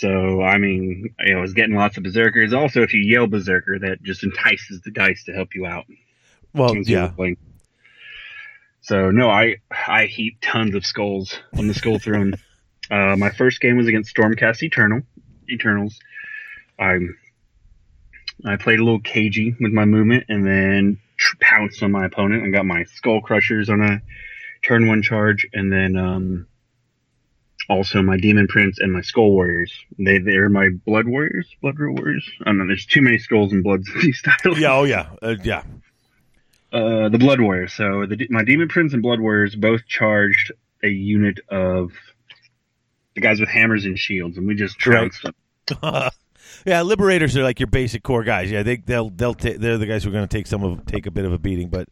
So 0.02 0.41
I 0.41 0.57
mean, 0.57 1.14
I 1.19 1.36
was 1.36 1.53
getting 1.53 1.76
lots 1.76 1.95
of 1.95 2.02
berserkers. 2.02 2.53
Also, 2.53 2.82
if 2.82 2.91
you 2.91 3.02
yell 3.02 3.28
berserker, 3.28 3.78
that 3.78 4.02
just 4.02 4.23
entices 4.23 4.82
the 4.82 4.90
dice 4.90 5.26
to 5.26 5.32
help 5.32 5.53
you 5.53 5.68
out. 5.68 5.86
Well, 6.56 6.76
yeah. 6.76 7.11
So 8.82 9.11
no, 9.11 9.30
I 9.30 9.57
I 9.69 10.07
heaped 10.07 10.41
tons 10.41 10.73
of 10.73 10.88
skulls 10.88 11.38
on 11.56 11.68
the 11.68 11.76
skull 11.76 11.99
throne. 11.99 12.34
Uh, 12.90 13.15
my 13.15 13.30
first 13.30 13.61
game 13.61 13.78
was 13.78 13.88
against 13.88 14.14
Stormcast 14.14 14.64
Eternal 14.64 15.02
Eternals. 15.49 15.98
I 16.78 16.98
I 18.44 18.57
played 18.57 18.80
a 18.80 18.84
little 18.84 18.99
cagey 18.99 19.56
with 19.61 19.72
my 19.72 19.86
movement, 19.86 20.26
and 20.28 20.45
then 20.45 20.99
tr- 21.15 21.38
pounced 21.40 21.82
on 21.84 21.91
my 21.94 22.06
opponent 22.06 22.44
and 22.44 22.52
got 22.52 22.65
my 22.65 22.84
skull 22.84 23.22
crushers 23.22 23.69
on 23.69 23.82
a 23.82 24.02
turn 24.61 24.90
one 24.90 25.03
charge, 25.03 25.48
and 25.53 25.72
then 25.72 25.95
um, 25.95 26.48
also 27.72 28.02
my 28.02 28.18
demon 28.18 28.48
prince 28.48 28.80
and 28.80 28.91
my 28.91 29.02
skull 29.02 29.31
warriors. 29.31 29.72
They 29.98 30.19
they're 30.19 30.49
my 30.49 30.69
blood 30.85 31.07
warriors, 31.07 31.48
blood 31.61 31.76
warriors. 31.80 32.30
I 32.41 32.45
don't 32.45 32.57
know. 32.57 32.68
There's 32.68 32.85
too 32.85 33.02
many 33.02 33.18
skulls 33.18 33.53
and 33.53 33.64
bloods 33.64 33.89
in 33.95 34.02
these 34.02 34.19
styles. 34.19 34.60
Yeah. 34.60 34.73
Oh, 34.73 34.84
yeah. 34.84 35.10
Uh, 35.22 35.35
yeah. 35.41 35.64
Uh, 36.73 37.10
the 37.10 37.18
Blood 37.18 37.41
Warriors. 37.41 37.73
So 37.73 38.06
the 38.06 38.27
my 38.30 38.43
Demon 38.43 38.69
Prince 38.69 38.93
and 38.93 39.02
Blood 39.02 39.19
Warriors 39.19 39.56
both 39.56 39.85
charged 39.88 40.53
a 40.84 40.88
unit 40.88 41.39
of 41.49 41.91
the 43.14 43.22
guys 43.22 43.39
with 43.39 43.49
hammers 43.49 43.85
and 43.85 43.98
shields, 43.98 44.38
and 44.38 44.48
we 44.48 44.56
just 44.56 44.77
trounced 44.77 45.23
them. 45.23 45.34
yeah. 46.65 46.81
Liberators 46.81 47.35
are 47.35 47.43
like 47.43 47.60
your 47.60 47.68
basic 47.68 48.03
core 48.03 48.23
guys. 48.23 48.49
Yeah, 48.49 48.64
they 48.64 48.77
they'll 48.77 49.10
they'll 49.10 49.34
ta- 49.34 49.57
they're 49.57 49.77
the 49.77 49.85
guys 49.85 50.03
who 50.03 50.10
are 50.11 50.14
going 50.14 50.27
to 50.27 50.38
take 50.38 50.48
some 50.48 50.64
of 50.64 50.85
take 50.85 51.07
a 51.07 51.11
bit 51.11 51.26
of 51.26 51.34
a 51.34 51.38
beating, 51.38 51.69
but 51.69 51.89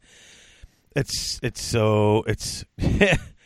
it's 0.95 1.39
it's 1.41 1.61
so 1.61 2.23
it's. 2.27 2.63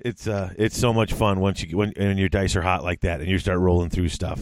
It's 0.00 0.26
uh, 0.26 0.52
it's 0.56 0.78
so 0.78 0.92
much 0.92 1.12
fun 1.12 1.40
once 1.40 1.62
you 1.62 1.76
when 1.76 1.92
and 1.96 2.18
your 2.18 2.28
dice 2.28 2.56
are 2.56 2.62
hot 2.62 2.84
like 2.84 3.00
that, 3.00 3.20
and 3.20 3.28
you 3.28 3.38
start 3.38 3.58
rolling 3.58 3.90
through 3.90 4.08
stuff. 4.08 4.40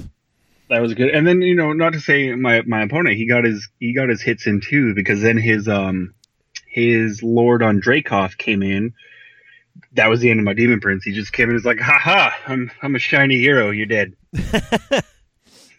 That 0.69 0.81
was 0.81 0.95
good. 0.95 1.11
And 1.11 1.27
then 1.27 1.43
you 1.43 1.55
know, 1.55 1.73
not 1.73 1.93
to 1.93 2.01
say 2.01 2.35
my 2.35 2.63
my 2.63 2.83
opponent, 2.83 3.17
he 3.17 3.27
got 3.27 3.45
his 3.45 3.69
he 3.79 3.93
got 3.95 4.09
his 4.09 4.23
hits 4.23 4.47
in 4.47 4.61
too, 4.61 4.95
because 4.95 5.21
then 5.21 5.37
his 5.37 5.69
um 5.69 6.15
his 6.67 7.23
Lord 7.23 7.63
on 7.63 7.81
Dracoth 7.81 8.39
came 8.39 8.63
in. 8.63 8.95
That 9.93 10.09
was 10.09 10.21
the 10.21 10.31
end 10.31 10.41
of 10.41 10.45
my 10.45 10.55
Demon 10.55 10.81
Prince. 10.81 11.05
He 11.05 11.13
just 11.13 11.33
came 11.33 11.45
in 11.45 11.51
and 11.51 11.57
was 11.57 11.65
like, 11.65 11.81
"Ha 11.81 11.99
ha! 11.99 12.35
I'm 12.47 12.71
I'm 12.81 12.95
a 12.95 12.99
shiny 12.99 13.39
hero. 13.39 13.71
You're 13.71 13.87
dead." 13.87 14.15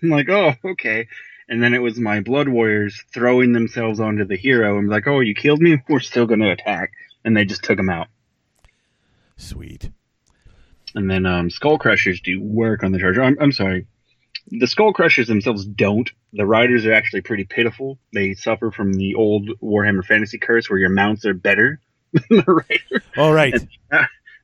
I'm 0.04 0.10
like, 0.10 0.30
"Oh, 0.30 0.54
okay." 0.64 1.08
And 1.50 1.62
then 1.62 1.74
it 1.74 1.82
was 1.82 2.00
my 2.00 2.20
Blood 2.22 2.48
Warriors 2.48 3.04
throwing 3.14 3.54
themselves 3.54 4.00
onto 4.00 4.26
the 4.26 4.38
hero 4.38 4.78
and 4.78 4.90
like, 4.90 5.08
"Oh, 5.08 5.20
you 5.20 5.34
killed 5.34 5.62
me. 5.62 5.82
We're 5.90 6.00
still 6.00 6.28
going 6.28 6.42
to 6.42 6.52
attack." 6.52 6.92
And 7.26 7.36
they 7.36 7.46
just 7.46 7.64
took 7.64 7.80
him 7.80 7.90
out. 7.90 8.08
Sweet. 9.44 9.90
And 10.96 11.10
then 11.10 11.26
um, 11.26 11.50
Skull 11.50 11.78
Crushers 11.78 12.22
do 12.22 12.42
work 12.42 12.84
on 12.84 12.92
the 12.92 13.00
charger. 13.00 13.22
I'm, 13.22 13.38
I'm 13.42 13.52
sorry. 13.52 13.88
The 14.48 14.68
Skull 14.68 14.94
Crushers 14.94 15.28
themselves 15.28 15.66
don't. 15.66 16.10
The 16.34 16.46
riders 16.46 16.86
are 16.86 16.94
actually 16.94 17.22
pretty 17.22 17.44
pitiful. 17.44 18.00
They 18.14 18.36
suffer 18.36 18.72
from 18.72 18.94
the 18.94 19.16
old 19.16 19.50
Warhammer 19.62 20.04
Fantasy 20.04 20.38
curse 20.38 20.70
where 20.70 20.80
your 20.80 20.90
mounts 20.90 21.26
are 21.26 21.34
better 21.34 21.80
than 22.14 22.24
the 22.30 22.44
rider. 22.54 23.04
All 23.18 23.34
right. 23.34 23.54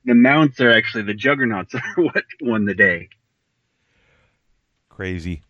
The 0.04 0.14
mounts 0.14 0.60
are 0.60 0.70
actually 0.70 1.04
the 1.04 1.14
juggernauts 1.14 1.74
are 1.74 2.02
what 2.02 2.24
won 2.40 2.64
the 2.64 2.74
day. 2.74 3.08
Crazy. 4.88 5.42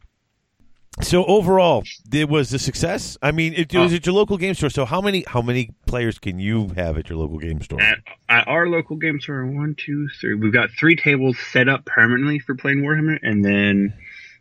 So 1.03 1.25
overall, 1.25 1.85
it 2.13 2.29
was 2.29 2.53
a 2.53 2.59
success. 2.59 3.17
I 3.23 3.31
mean, 3.33 3.55
it, 3.55 3.73
it 3.73 3.79
was 3.79 3.93
Uh, 3.93 3.97
at 3.97 4.07
your 4.07 4.15
local 4.15 4.37
game 4.37 4.55
store. 4.55 4.71
So 4.71 4.85
how 4.85 5.01
many 5.01 5.25
how 5.27 5.41
many 5.41 5.71
players 5.87 6.19
can 6.19 6.39
you 6.39 6.69
have 6.77 6.99
at 6.99 7.09
your 7.09 7.17
local 7.19 7.39
game 7.39 7.61
store? 7.63 7.81
At, 7.81 7.99
at 8.29 8.47
our 8.49 8.67
local 8.69 8.97
game 8.97 9.21
store, 9.21 9.47
one, 9.47 9.77
two, 9.79 10.09
three. 10.21 10.35
We've 10.35 10.53
got 10.53 10.69
three 10.79 10.97
tables 10.97 11.39
set 11.53 11.69
up 11.69 11.85
permanently 11.87 12.39
for 12.41 12.55
playing 12.55 12.83
Warhammer, 12.83 13.19
and 13.23 13.45
then 13.45 13.95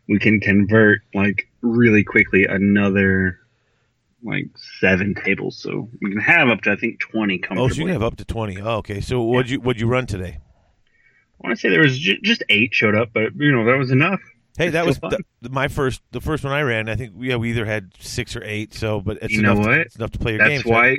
we 0.08 0.18
can 0.18 0.40
convert 0.40 1.00
like 1.14 1.48
really 1.62 2.02
quickly 2.04 2.44
another 2.44 3.38
like 4.22 4.48
seven 4.80 5.14
tables. 5.14 5.56
So 5.56 5.88
we 6.02 6.10
can 6.10 6.20
have 6.20 6.48
up 6.48 6.60
to 6.62 6.72
I 6.72 6.76
think 6.76 6.98
twenty. 7.00 7.38
comfortably. 7.38 7.64
Oh, 7.64 7.68
so 7.74 7.78
you 7.80 7.84
can 7.86 7.92
have 7.94 8.02
up 8.02 8.16
to 8.16 8.24
twenty. 8.24 8.60
Oh, 8.60 8.78
okay. 8.78 9.00
So 9.00 9.22
what'd 9.22 9.50
you 9.50 9.60
what'd 9.60 9.80
you 9.80 9.86
run 9.86 10.06
today? 10.06 10.38
I 11.42 11.46
want 11.48 11.56
to 11.56 11.60
say 11.60 11.70
there 11.70 11.80
was 11.80 11.98
ju- 11.98 12.20
just 12.22 12.42
eight 12.50 12.74
showed 12.74 12.94
up, 12.96 13.10
but 13.14 13.34
you 13.36 13.50
know 13.52 13.64
that 13.64 13.78
was 13.78 13.90
enough. 13.92 14.20
Hey, 14.58 14.70
that 14.70 14.86
was 14.86 14.98
the, 15.40 15.48
my 15.50 15.68
first. 15.68 16.02
The 16.10 16.20
first 16.20 16.44
one 16.44 16.52
I 16.52 16.62
ran. 16.62 16.88
I 16.88 16.96
think 16.96 17.14
yeah, 17.18 17.36
we 17.36 17.50
either 17.50 17.64
had 17.64 17.92
six 17.98 18.36
or 18.36 18.42
eight. 18.44 18.74
So, 18.74 19.00
but 19.00 19.18
it's 19.22 19.32
You 19.32 19.42
know 19.42 19.52
enough 19.52 19.64
To, 19.64 19.70
what? 19.70 19.78
it's 19.80 19.96
enough 19.96 20.10
to 20.12 20.18
play 20.18 20.34
your 20.34 20.48
That's 20.48 20.64
why. 20.64 20.98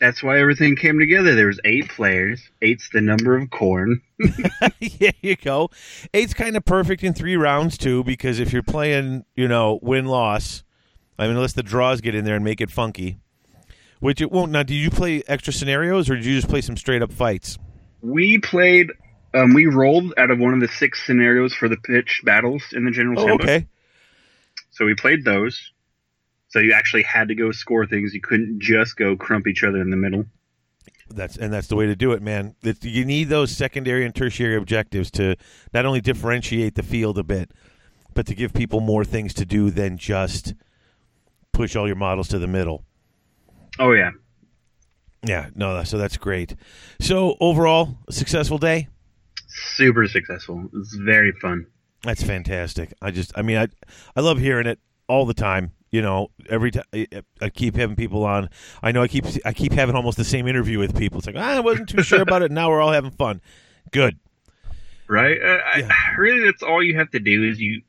That's 0.00 0.22
why 0.22 0.40
everything 0.40 0.76
came 0.76 0.98
together. 0.98 1.34
There 1.34 1.48
was 1.48 1.60
eight 1.66 1.90
players. 1.90 2.40
Eight's 2.62 2.88
the 2.88 3.02
number 3.02 3.36
of 3.36 3.48
Khorne. 3.50 4.00
there 4.98 5.12
you 5.20 5.36
go. 5.36 5.68
Eight's 6.14 6.32
kind 6.32 6.56
of 6.56 6.64
perfect 6.64 7.04
in 7.04 7.12
three 7.12 7.36
rounds 7.36 7.76
too, 7.76 8.02
because 8.02 8.40
if 8.40 8.50
you're 8.50 8.62
playing, 8.62 9.24
you 9.36 9.46
know, 9.46 9.78
win 9.82 10.06
loss. 10.06 10.64
I 11.18 11.26
mean, 11.26 11.36
unless 11.36 11.52
the 11.52 11.62
draws 11.62 12.00
get 12.00 12.14
in 12.14 12.24
there 12.24 12.34
and 12.34 12.42
make 12.42 12.62
it 12.62 12.70
funky, 12.70 13.18
which 13.98 14.22
it 14.22 14.32
won't. 14.32 14.50
Now, 14.52 14.62
did 14.62 14.76
you 14.76 14.88
play 14.88 15.22
extra 15.28 15.52
scenarios 15.52 16.08
or 16.08 16.16
did 16.16 16.24
you 16.24 16.34
just 16.34 16.48
play 16.48 16.62
some 16.62 16.78
straight 16.78 17.02
up 17.02 17.12
fights? 17.12 17.58
We 18.00 18.38
played. 18.38 18.90
Um, 19.32 19.54
we 19.54 19.66
rolled 19.66 20.12
out 20.16 20.30
of 20.30 20.38
one 20.38 20.54
of 20.54 20.60
the 20.60 20.68
six 20.68 21.04
scenarios 21.06 21.54
for 21.54 21.68
the 21.68 21.76
pitch 21.76 22.22
battles 22.24 22.64
in 22.72 22.84
the 22.84 22.90
general 22.90 23.20
Oh, 23.20 23.34
okay. 23.34 23.66
So 24.70 24.84
we 24.84 24.94
played 24.94 25.24
those. 25.24 25.72
So 26.48 26.58
you 26.58 26.72
actually 26.72 27.04
had 27.04 27.28
to 27.28 27.34
go 27.34 27.52
score 27.52 27.86
things. 27.86 28.12
You 28.12 28.20
couldn't 28.20 28.60
just 28.60 28.96
go 28.96 29.16
crump 29.16 29.46
each 29.46 29.62
other 29.62 29.80
in 29.80 29.90
the 29.90 29.96
middle. 29.96 30.24
That's 31.08 31.36
and 31.36 31.52
that's 31.52 31.66
the 31.66 31.76
way 31.76 31.86
to 31.86 31.96
do 31.96 32.12
it, 32.12 32.22
man. 32.22 32.54
It, 32.62 32.84
you 32.84 33.04
need 33.04 33.28
those 33.28 33.50
secondary 33.50 34.04
and 34.04 34.14
tertiary 34.14 34.56
objectives 34.56 35.10
to 35.12 35.36
not 35.72 35.84
only 35.84 36.00
differentiate 36.00 36.76
the 36.76 36.82
field 36.82 37.18
a 37.18 37.24
bit, 37.24 37.52
but 38.14 38.26
to 38.26 38.34
give 38.34 38.52
people 38.52 38.80
more 38.80 39.04
things 39.04 39.34
to 39.34 39.44
do 39.44 39.70
than 39.70 39.98
just 39.98 40.54
push 41.52 41.74
all 41.74 41.86
your 41.86 41.96
models 41.96 42.28
to 42.28 42.38
the 42.38 42.46
middle. 42.46 42.84
Oh 43.78 43.92
yeah, 43.92 44.10
Yeah, 45.24 45.50
no, 45.54 45.82
so 45.84 45.98
that's 45.98 46.16
great. 46.16 46.54
So 47.00 47.36
overall, 47.40 47.98
a 48.08 48.12
successful 48.12 48.58
day. 48.58 48.88
Super 49.52 50.06
successful. 50.08 50.68
It's 50.74 50.94
very 50.94 51.32
fun. 51.32 51.66
That's 52.02 52.22
fantastic. 52.22 52.92
I 53.02 53.10
just, 53.10 53.32
I 53.36 53.42
mean, 53.42 53.58
I, 53.58 53.68
I 54.16 54.20
love 54.20 54.38
hearing 54.38 54.66
it 54.66 54.78
all 55.08 55.26
the 55.26 55.34
time. 55.34 55.72
You 55.90 56.02
know, 56.02 56.28
every 56.48 56.70
time 56.70 56.84
I 57.40 57.48
keep 57.50 57.74
having 57.74 57.96
people 57.96 58.24
on. 58.24 58.48
I 58.80 58.92
know 58.92 59.02
I 59.02 59.08
keep, 59.08 59.24
I 59.44 59.52
keep 59.52 59.72
having 59.72 59.96
almost 59.96 60.16
the 60.16 60.24
same 60.24 60.46
interview 60.46 60.78
with 60.78 60.96
people. 60.96 61.18
It's 61.18 61.26
like 61.26 61.34
"Ah, 61.36 61.56
I 61.56 61.60
wasn't 61.60 61.88
too 61.88 62.02
sure 62.04 62.22
about 62.22 62.42
it. 62.42 62.52
Now 62.52 62.70
we're 62.70 62.80
all 62.80 62.92
having 62.92 63.10
fun. 63.10 63.40
Good. 63.90 64.16
Right? 65.08 65.36
Uh, 65.42 65.58
Yeah. 65.78 65.88
I, 65.90 66.14
really, 66.16 66.44
that's 66.44 66.62
all 66.62 66.80
you 66.80 66.96
have 66.96 67.10
to 67.10 67.18
do 67.18 67.42
is 67.42 67.60
you 67.60 67.82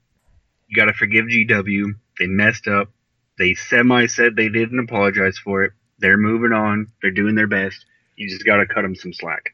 you 0.67 0.75
got 0.75 0.85
to 0.85 0.93
forgive 0.93 1.25
GW. 1.25 1.93
They 2.17 2.25
messed 2.25 2.67
up. 2.67 2.89
They 3.37 3.53
semi 3.53 4.07
said 4.07 4.35
they 4.35 4.49
didn't 4.49 4.79
apologize 4.79 5.37
for 5.37 5.63
it. 5.63 5.73
They're 5.99 6.17
moving 6.17 6.53
on. 6.53 6.87
They're 7.01 7.11
doing 7.11 7.35
their 7.35 7.47
best. 7.47 7.85
You 8.15 8.29
just 8.29 8.45
got 8.45 8.57
to 8.57 8.65
cut 8.65 8.81
them 8.81 8.95
some 8.95 9.13
slack. 9.13 9.53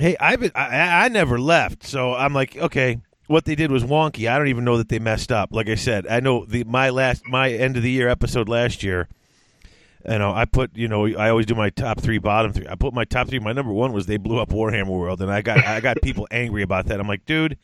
Hey, 0.00 0.16
I've 0.18 0.42
I, 0.54 1.04
I 1.04 1.08
never 1.08 1.38
left, 1.38 1.84
so 1.84 2.14
I'm 2.14 2.32
like, 2.32 2.56
okay, 2.56 3.00
what 3.26 3.44
they 3.44 3.54
did 3.54 3.70
was 3.70 3.84
wonky. 3.84 4.30
I 4.30 4.38
don't 4.38 4.48
even 4.48 4.64
know 4.64 4.78
that 4.78 4.88
they 4.88 4.98
messed 4.98 5.30
up. 5.30 5.50
Like 5.52 5.68
I 5.68 5.74
said, 5.74 6.06
I 6.06 6.20
know 6.20 6.46
the 6.46 6.64
my 6.64 6.88
last 6.88 7.26
my 7.26 7.50
end 7.52 7.76
of 7.76 7.82
the 7.82 7.90
year 7.90 8.08
episode 8.08 8.48
last 8.48 8.82
year. 8.82 9.08
You 10.08 10.18
know, 10.18 10.32
I 10.32 10.46
put 10.46 10.74
you 10.74 10.88
know 10.88 11.06
I 11.06 11.28
always 11.28 11.44
do 11.44 11.54
my 11.54 11.68
top 11.68 12.00
three, 12.00 12.16
bottom 12.16 12.54
three. 12.54 12.66
I 12.66 12.76
put 12.76 12.94
my 12.94 13.04
top 13.04 13.28
three. 13.28 13.40
My 13.40 13.52
number 13.52 13.72
one 13.72 13.92
was 13.92 14.06
they 14.06 14.16
blew 14.16 14.38
up 14.38 14.48
Warhammer 14.48 14.88
World, 14.88 15.20
and 15.20 15.30
I 15.30 15.42
got 15.42 15.58
I 15.64 15.80
got 15.80 16.00
people 16.02 16.26
angry 16.32 16.62
about 16.62 16.86
that. 16.86 16.98
I'm 16.98 17.06
like, 17.06 17.26
dude, 17.26 17.58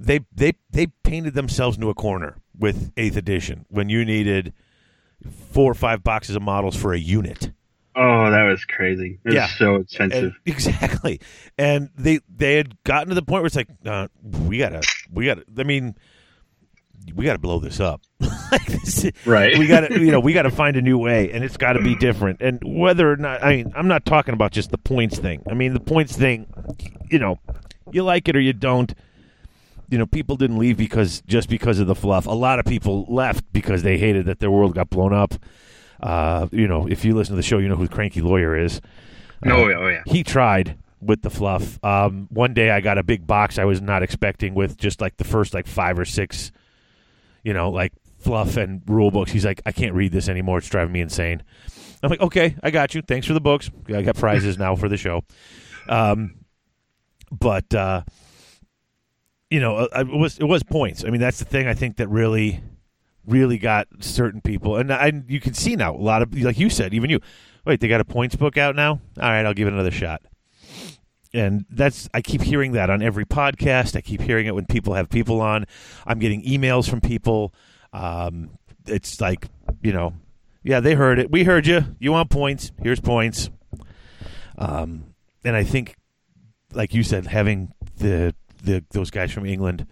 they 0.00 0.20
they 0.34 0.54
they 0.70 0.86
painted 1.02 1.34
themselves 1.34 1.76
into 1.76 1.90
a 1.90 1.94
corner 1.94 2.38
with 2.58 2.90
Eighth 2.96 3.18
Edition 3.18 3.66
when 3.68 3.90
you 3.90 4.04
needed 4.04 4.54
four 5.52 5.70
or 5.70 5.74
five 5.74 6.02
boxes 6.02 6.36
of 6.36 6.42
models 6.42 6.74
for 6.74 6.94
a 6.94 6.98
unit. 6.98 7.52
Oh, 7.96 8.30
that 8.30 8.42
was 8.44 8.64
crazy. 8.64 9.18
It 9.24 9.28
was 9.28 9.34
Yeah. 9.34 9.46
so 9.46 9.76
expensive. 9.76 10.24
And- 10.24 10.34
exactly. 10.46 11.20
And 11.56 11.90
they 11.96 12.20
they 12.34 12.54
had 12.56 12.82
gotten 12.84 13.08
to 13.10 13.14
the 13.14 13.22
point 13.22 13.42
where 13.42 13.46
it's 13.46 13.56
like, 13.56 13.68
uh, 13.86 14.08
we 14.22 14.58
gotta, 14.58 14.82
we 15.12 15.26
gotta. 15.26 15.44
I 15.58 15.62
mean, 15.62 15.94
we 17.14 17.24
gotta 17.24 17.38
blow 17.38 17.60
this 17.60 17.80
up. 17.80 18.00
like 18.50 18.66
this, 18.66 19.06
Right. 19.26 19.56
We 19.58 19.66
gotta, 19.66 19.92
you 20.00 20.10
know, 20.10 20.20
we 20.20 20.32
gotta 20.32 20.50
find 20.62 20.76
a 20.76 20.82
new 20.82 20.98
way, 20.98 21.30
and 21.30 21.44
it's 21.44 21.56
got 21.56 21.74
to 21.74 21.82
be 21.82 21.94
different. 21.94 22.40
And 22.40 22.60
whether 22.64 23.10
or 23.10 23.16
not, 23.16 23.44
I 23.44 23.56
mean, 23.56 23.72
I'm 23.76 23.88
not 23.88 24.04
talking 24.06 24.34
about 24.34 24.50
just 24.52 24.70
the 24.70 24.78
points 24.78 25.18
thing. 25.18 25.42
I 25.48 25.54
mean, 25.54 25.74
the 25.74 25.80
points 25.80 26.16
thing, 26.16 26.46
you 27.10 27.18
know, 27.18 27.38
you 27.92 28.02
like 28.02 28.28
it 28.28 28.36
or 28.36 28.40
you 28.40 28.52
don't. 28.52 28.92
You 29.90 29.98
know, 29.98 30.06
people 30.06 30.36
didn't 30.36 30.58
leave 30.58 30.78
because 30.78 31.20
just 31.26 31.48
because 31.48 31.78
of 31.78 31.86
the 31.86 31.94
fluff. 31.94 32.26
A 32.26 32.30
lot 32.30 32.58
of 32.58 32.64
people 32.64 33.04
left 33.08 33.44
because 33.52 33.82
they 33.82 33.98
hated 33.98 34.24
that 34.26 34.40
their 34.40 34.50
world 34.50 34.74
got 34.74 34.88
blown 34.90 35.12
up. 35.12 35.34
Uh, 36.02 36.48
you 36.52 36.68
know, 36.68 36.86
if 36.86 37.04
you 37.04 37.14
listen 37.14 37.32
to 37.32 37.36
the 37.36 37.42
show, 37.42 37.58
you 37.58 37.68
know 37.68 37.76
who 37.76 37.88
Cranky 37.88 38.20
Lawyer 38.20 38.56
is. 38.56 38.80
Uh, 39.44 39.50
oh, 39.52 39.68
yeah, 39.68 39.76
oh 39.76 39.88
yeah. 39.88 40.02
he 40.06 40.22
tried 40.22 40.78
with 41.00 41.22
the 41.22 41.30
fluff. 41.30 41.82
Um, 41.84 42.28
one 42.30 42.54
day 42.54 42.70
I 42.70 42.80
got 42.80 42.98
a 42.98 43.02
big 43.02 43.26
box 43.26 43.58
I 43.58 43.64
was 43.64 43.80
not 43.80 44.02
expecting 44.02 44.54
with 44.54 44.76
just 44.78 45.00
like 45.00 45.16
the 45.16 45.24
first 45.24 45.54
like 45.54 45.66
five 45.66 45.98
or 45.98 46.04
six, 46.04 46.50
you 47.42 47.52
know, 47.52 47.70
like 47.70 47.92
fluff 48.18 48.56
and 48.56 48.82
rule 48.86 49.10
books. 49.10 49.30
He's 49.30 49.44
like, 49.44 49.60
I 49.66 49.72
can't 49.72 49.94
read 49.94 50.12
this 50.12 50.28
anymore. 50.28 50.58
It's 50.58 50.68
driving 50.68 50.92
me 50.92 51.00
insane. 51.00 51.42
I'm 52.02 52.10
like, 52.10 52.20
okay, 52.20 52.56
I 52.62 52.70
got 52.70 52.94
you. 52.94 53.02
Thanks 53.02 53.26
for 53.26 53.34
the 53.34 53.40
books. 53.40 53.70
I 53.88 54.02
got 54.02 54.16
prizes 54.16 54.58
now 54.58 54.76
for 54.76 54.88
the 54.88 54.96
show. 54.96 55.22
Um, 55.88 56.44
but 57.30 57.72
uh, 57.74 58.02
you 59.50 59.60
know, 59.60 59.76
uh, 59.76 60.00
it 60.00 60.08
was 60.08 60.38
it 60.38 60.44
was 60.44 60.62
points. 60.62 61.04
I 61.04 61.10
mean, 61.10 61.20
that's 61.20 61.38
the 61.38 61.44
thing. 61.44 61.66
I 61.66 61.74
think 61.74 61.96
that 61.96 62.08
really, 62.08 62.60
really 63.26 63.58
got 63.58 63.88
certain 64.00 64.40
people, 64.40 64.76
and 64.76 64.92
I 64.92 65.12
you 65.28 65.40
can 65.40 65.54
see 65.54 65.76
now 65.76 65.94
a 65.94 65.96
lot 65.96 66.22
of 66.22 66.34
like 66.34 66.58
you 66.58 66.70
said, 66.70 66.94
even 66.94 67.10
you. 67.10 67.20
Wait, 67.64 67.80
they 67.80 67.88
got 67.88 68.00
a 68.00 68.04
points 68.04 68.36
book 68.36 68.58
out 68.58 68.76
now. 68.76 68.90
All 68.92 69.00
right, 69.16 69.44
I'll 69.46 69.54
give 69.54 69.66
it 69.66 69.72
another 69.72 69.90
shot. 69.90 70.20
And 71.32 71.64
that's 71.70 72.08
I 72.12 72.20
keep 72.20 72.42
hearing 72.42 72.72
that 72.72 72.90
on 72.90 73.02
every 73.02 73.24
podcast. 73.24 73.96
I 73.96 74.02
keep 74.02 74.20
hearing 74.20 74.46
it 74.46 74.54
when 74.54 74.66
people 74.66 74.94
have 74.94 75.08
people 75.08 75.40
on. 75.40 75.66
I'm 76.06 76.18
getting 76.18 76.42
emails 76.44 76.88
from 76.88 77.00
people. 77.00 77.54
Um, 77.92 78.50
it's 78.86 79.20
like 79.20 79.48
you 79.82 79.92
know, 79.92 80.12
yeah, 80.62 80.80
they 80.80 80.94
heard 80.94 81.18
it. 81.18 81.30
We 81.30 81.44
heard 81.44 81.66
you. 81.66 81.96
You 81.98 82.12
want 82.12 82.30
points? 82.30 82.70
Here's 82.82 83.00
points. 83.00 83.50
Um, 84.56 85.14
and 85.44 85.56
I 85.56 85.64
think, 85.64 85.96
like 86.72 86.94
you 86.94 87.02
said, 87.02 87.26
having 87.26 87.72
the 87.96 88.34
the 88.62 88.84
those 88.90 89.10
guys 89.10 89.32
from 89.32 89.46
England 89.46 89.86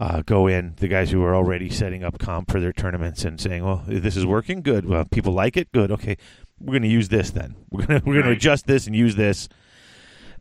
uh, 0.00 0.22
go 0.22 0.46
in, 0.46 0.74
the 0.78 0.88
guys 0.88 1.10
who 1.10 1.22
are 1.22 1.34
already 1.34 1.68
setting 1.68 2.02
up 2.02 2.18
comp 2.18 2.50
for 2.50 2.58
their 2.58 2.72
tournaments 2.72 3.24
and 3.24 3.38
saying, 3.38 3.62
"Well, 3.62 3.84
this 3.86 4.16
is 4.16 4.24
working. 4.24 4.62
Good. 4.62 4.86
Well, 4.86 5.04
people 5.04 5.34
like 5.34 5.58
it. 5.58 5.70
Good. 5.72 5.92
Okay, 5.92 6.16
we're 6.58 6.72
going 6.72 6.82
to 6.82 6.88
use 6.88 7.10
this 7.10 7.30
then. 7.30 7.54
We're 7.70 7.86
going 7.86 8.00
to 8.00 8.06
we're 8.06 8.14
going 8.14 8.26
to 8.26 8.32
adjust 8.32 8.66
this 8.66 8.86
and 8.86 8.96
use 8.96 9.14
this." 9.14 9.48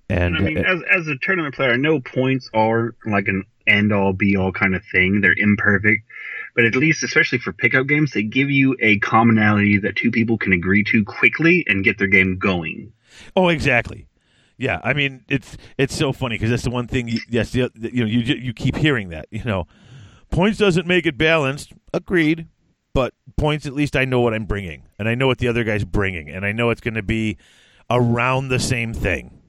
And 0.09 0.37
I 0.37 0.39
mean, 0.39 0.57
uh, 0.57 0.61
as 0.61 0.81
as 0.91 1.07
a 1.07 1.15
tournament 1.21 1.55
player, 1.55 1.71
I 1.71 1.75
know 1.75 1.99
points 1.99 2.49
are 2.53 2.95
like 3.05 3.27
an 3.27 3.43
end 3.67 3.91
all 3.91 4.13
be 4.13 4.37
all 4.37 4.53
kind 4.53 4.75
of 4.75 4.81
thing. 4.91 5.21
They're 5.21 5.35
imperfect, 5.37 6.03
but 6.55 6.63
at 6.63 6.75
least, 6.75 7.03
especially 7.03 7.39
for 7.39 7.51
pickup 7.51 7.85
games, 7.85 8.13
they 8.13 8.23
give 8.23 8.49
you 8.49 8.77
a 8.79 8.97
commonality 8.99 9.77
that 9.79 9.97
two 9.97 10.09
people 10.09 10.37
can 10.37 10.53
agree 10.53 10.85
to 10.85 11.03
quickly 11.03 11.65
and 11.67 11.83
get 11.83 11.97
their 11.97 12.07
game 12.07 12.37
going. 12.37 12.93
Oh, 13.35 13.49
exactly. 13.49 14.07
Yeah, 14.59 14.81
I 14.83 14.91
mean 14.91 15.23
it's 15.29 15.55
it's 15.77 15.95
so 15.95 16.11
funny 16.11 16.35
because 16.35 16.49
that's 16.49 16.63
the 16.63 16.69
one 16.69 16.85
thing. 16.85 17.07
You, 17.07 17.19
yes, 17.29 17.55
you 17.55 17.69
know 17.73 17.89
you 18.05 18.19
you 18.19 18.53
keep 18.53 18.75
hearing 18.75 19.09
that. 19.09 19.27
You 19.31 19.45
know, 19.45 19.67
points 20.29 20.59
doesn't 20.59 20.85
make 20.85 21.05
it 21.05 21.17
balanced. 21.17 21.71
Agreed, 21.93 22.47
but 22.93 23.13
points 23.37 23.65
at 23.65 23.73
least 23.73 23.95
I 23.95 24.03
know 24.03 24.19
what 24.19 24.33
I'm 24.33 24.43
bringing, 24.45 24.83
and 24.99 25.07
I 25.07 25.15
know 25.15 25.27
what 25.27 25.37
the 25.37 25.47
other 25.47 25.63
guy's 25.63 25.85
bringing, 25.85 26.29
and 26.29 26.45
I 26.45 26.51
know 26.51 26.71
it's 26.71 26.81
going 26.81 26.95
to 26.95 27.01
be 27.01 27.37
around 27.89 28.49
the 28.49 28.59
same 28.59 28.93
thing. 28.93 29.41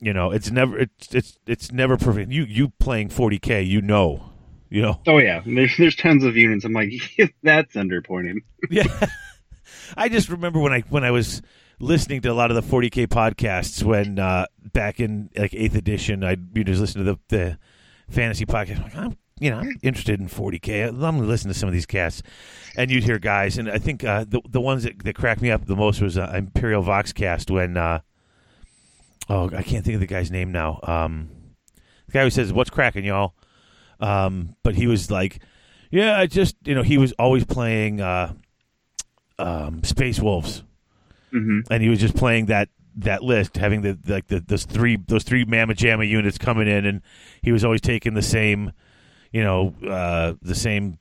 You 0.00 0.12
know, 0.12 0.32
it's 0.32 0.50
never 0.50 0.76
it's 0.76 1.14
it's 1.14 1.38
it's 1.46 1.70
never 1.70 1.96
perfect. 1.96 2.32
You 2.32 2.42
you 2.42 2.70
playing 2.80 3.10
40k, 3.10 3.64
you 3.64 3.80
know, 3.80 4.32
you 4.70 4.82
know. 4.82 5.00
Oh 5.06 5.18
yeah, 5.18 5.40
there's 5.46 5.76
there's 5.78 5.94
tons 5.94 6.24
of 6.24 6.36
units. 6.36 6.64
I'm 6.64 6.72
like, 6.72 6.90
that's 7.44 7.74
underpointed. 7.74 8.38
Yeah. 8.68 8.84
I 9.96 10.08
just 10.08 10.30
remember 10.30 10.58
when 10.58 10.72
I 10.72 10.80
when 10.88 11.04
I 11.04 11.12
was 11.12 11.42
listening 11.80 12.20
to 12.22 12.28
a 12.28 12.34
lot 12.34 12.50
of 12.50 12.56
the 12.56 12.62
40k 12.62 13.06
podcasts 13.08 13.82
when 13.82 14.18
uh, 14.18 14.46
back 14.72 15.00
in 15.00 15.30
like 15.36 15.54
eighth 15.54 15.74
edition, 15.74 16.24
I'd 16.24 16.56
you 16.56 16.64
just 16.64 16.80
listen 16.80 17.04
to 17.04 17.12
the 17.12 17.18
the 17.28 17.58
fantasy 18.08 18.46
podcast. 18.46 18.78
I'm 18.78 18.82
like, 18.84 18.96
I'm 18.96 19.16
you 19.40 19.50
know 19.50 19.58
I'm 19.58 19.78
interested 19.82 20.20
in 20.20 20.28
40k. 20.28 20.88
I'm 20.88 21.00
going 21.00 21.20
to 21.20 21.26
listen 21.26 21.48
to 21.48 21.54
some 21.54 21.68
of 21.68 21.72
these 21.72 21.86
casts, 21.86 22.22
and 22.76 22.90
you'd 22.90 23.04
hear 23.04 23.18
guys, 23.18 23.58
and 23.58 23.70
I 23.70 23.78
think 23.78 24.04
uh, 24.04 24.24
the 24.26 24.40
the 24.48 24.60
ones 24.60 24.84
that, 24.84 25.02
that 25.04 25.14
cracked 25.14 25.42
me 25.42 25.50
up 25.50 25.66
the 25.66 25.76
most 25.76 26.00
was 26.00 26.18
uh, 26.18 26.32
Imperial 26.34 26.82
Vox 26.82 27.12
cast 27.12 27.50
when 27.50 27.76
uh, 27.76 28.00
oh 29.28 29.50
I 29.54 29.62
can't 29.62 29.84
think 29.84 29.94
of 29.94 30.00
the 30.00 30.06
guy's 30.06 30.30
name 30.30 30.52
now. 30.52 30.80
Um, 30.82 31.30
the 32.06 32.12
guy 32.12 32.22
who 32.22 32.30
says 32.30 32.52
what's 32.52 32.70
cracking 32.70 33.04
y'all, 33.04 33.34
um, 34.00 34.56
but 34.62 34.74
he 34.74 34.86
was 34.86 35.10
like. 35.10 35.40
Yeah, 35.90 36.18
I 36.18 36.26
just 36.26 36.56
you 36.64 36.74
know 36.74 36.82
he 36.82 36.98
was 36.98 37.12
always 37.20 37.44
playing 37.44 38.00
uh, 38.00 38.32
um, 39.38 39.84
Space 39.84 40.18
Wolves, 40.18 40.64
hmm 41.34 41.60
and 41.70 41.82
he 41.82 41.88
was 41.88 41.98
just 41.98 42.16
playing 42.16 42.46
that 42.46 42.68
that 42.96 43.22
list, 43.22 43.56
having 43.56 43.82
the 43.82 43.98
like 44.06 44.28
the 44.28 44.40
those 44.40 44.64
three 44.64 44.96
those 44.96 45.24
three 45.24 45.44
Mamma 45.44 45.74
Jamma 45.74 46.08
units 46.08 46.38
coming 46.38 46.68
in, 46.68 46.86
and 46.86 47.02
he 47.42 47.52
was 47.52 47.64
always 47.64 47.80
taking 47.80 48.14
the 48.14 48.22
same, 48.22 48.72
you 49.32 49.42
know, 49.42 49.74
uh, 49.88 50.34
the 50.42 50.54
same. 50.54 50.98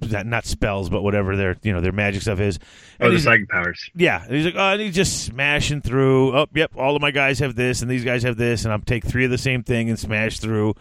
Not, 0.00 0.44
spells, 0.44 0.90
but 0.90 1.02
whatever 1.02 1.36
their 1.36 1.56
you 1.62 1.72
know 1.72 1.80
their 1.80 1.92
magic 1.92 2.22
stuff 2.22 2.40
is. 2.40 2.58
Oh, 3.00 3.10
the 3.10 3.18
psychic 3.18 3.48
powers. 3.48 3.88
yeah, 3.94 4.24
and 4.24 4.34
he's 4.34 4.44
like, 4.44 4.56
oh, 4.56 4.72
and 4.72 4.80
he's 4.80 4.94
just 4.94 5.24
smashing 5.24 5.82
through. 5.82 6.36
Oh, 6.36 6.46
yep, 6.52 6.72
all 6.76 6.96
of 6.96 7.00
my 7.00 7.12
guys 7.12 7.38
have 7.38 7.54
this, 7.54 7.80
and 7.80 7.88
these 7.88 8.04
guys 8.04 8.24
have 8.24 8.36
this, 8.36 8.64
and 8.64 8.72
I'm 8.74 8.82
take 8.82 9.04
three 9.04 9.24
of 9.24 9.30
the 9.30 9.38
same 9.38 9.62
thing 9.62 9.88
and 9.88 9.98
smash 9.98 10.40
through. 10.40 10.74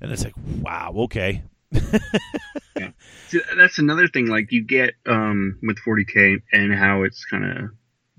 and 0.00 0.10
it's 0.10 0.24
like, 0.24 0.34
wow, 0.60 0.92
okay, 1.04 1.44
See, 3.28 3.40
that's 3.56 3.78
another 3.78 4.08
thing. 4.08 4.26
Like 4.26 4.50
you 4.50 4.62
get 4.62 4.94
um, 5.06 5.58
with 5.62 5.78
40k 5.86 6.42
and 6.52 6.74
how 6.74 7.04
it's 7.04 7.24
kind 7.24 7.44
of 7.44 7.70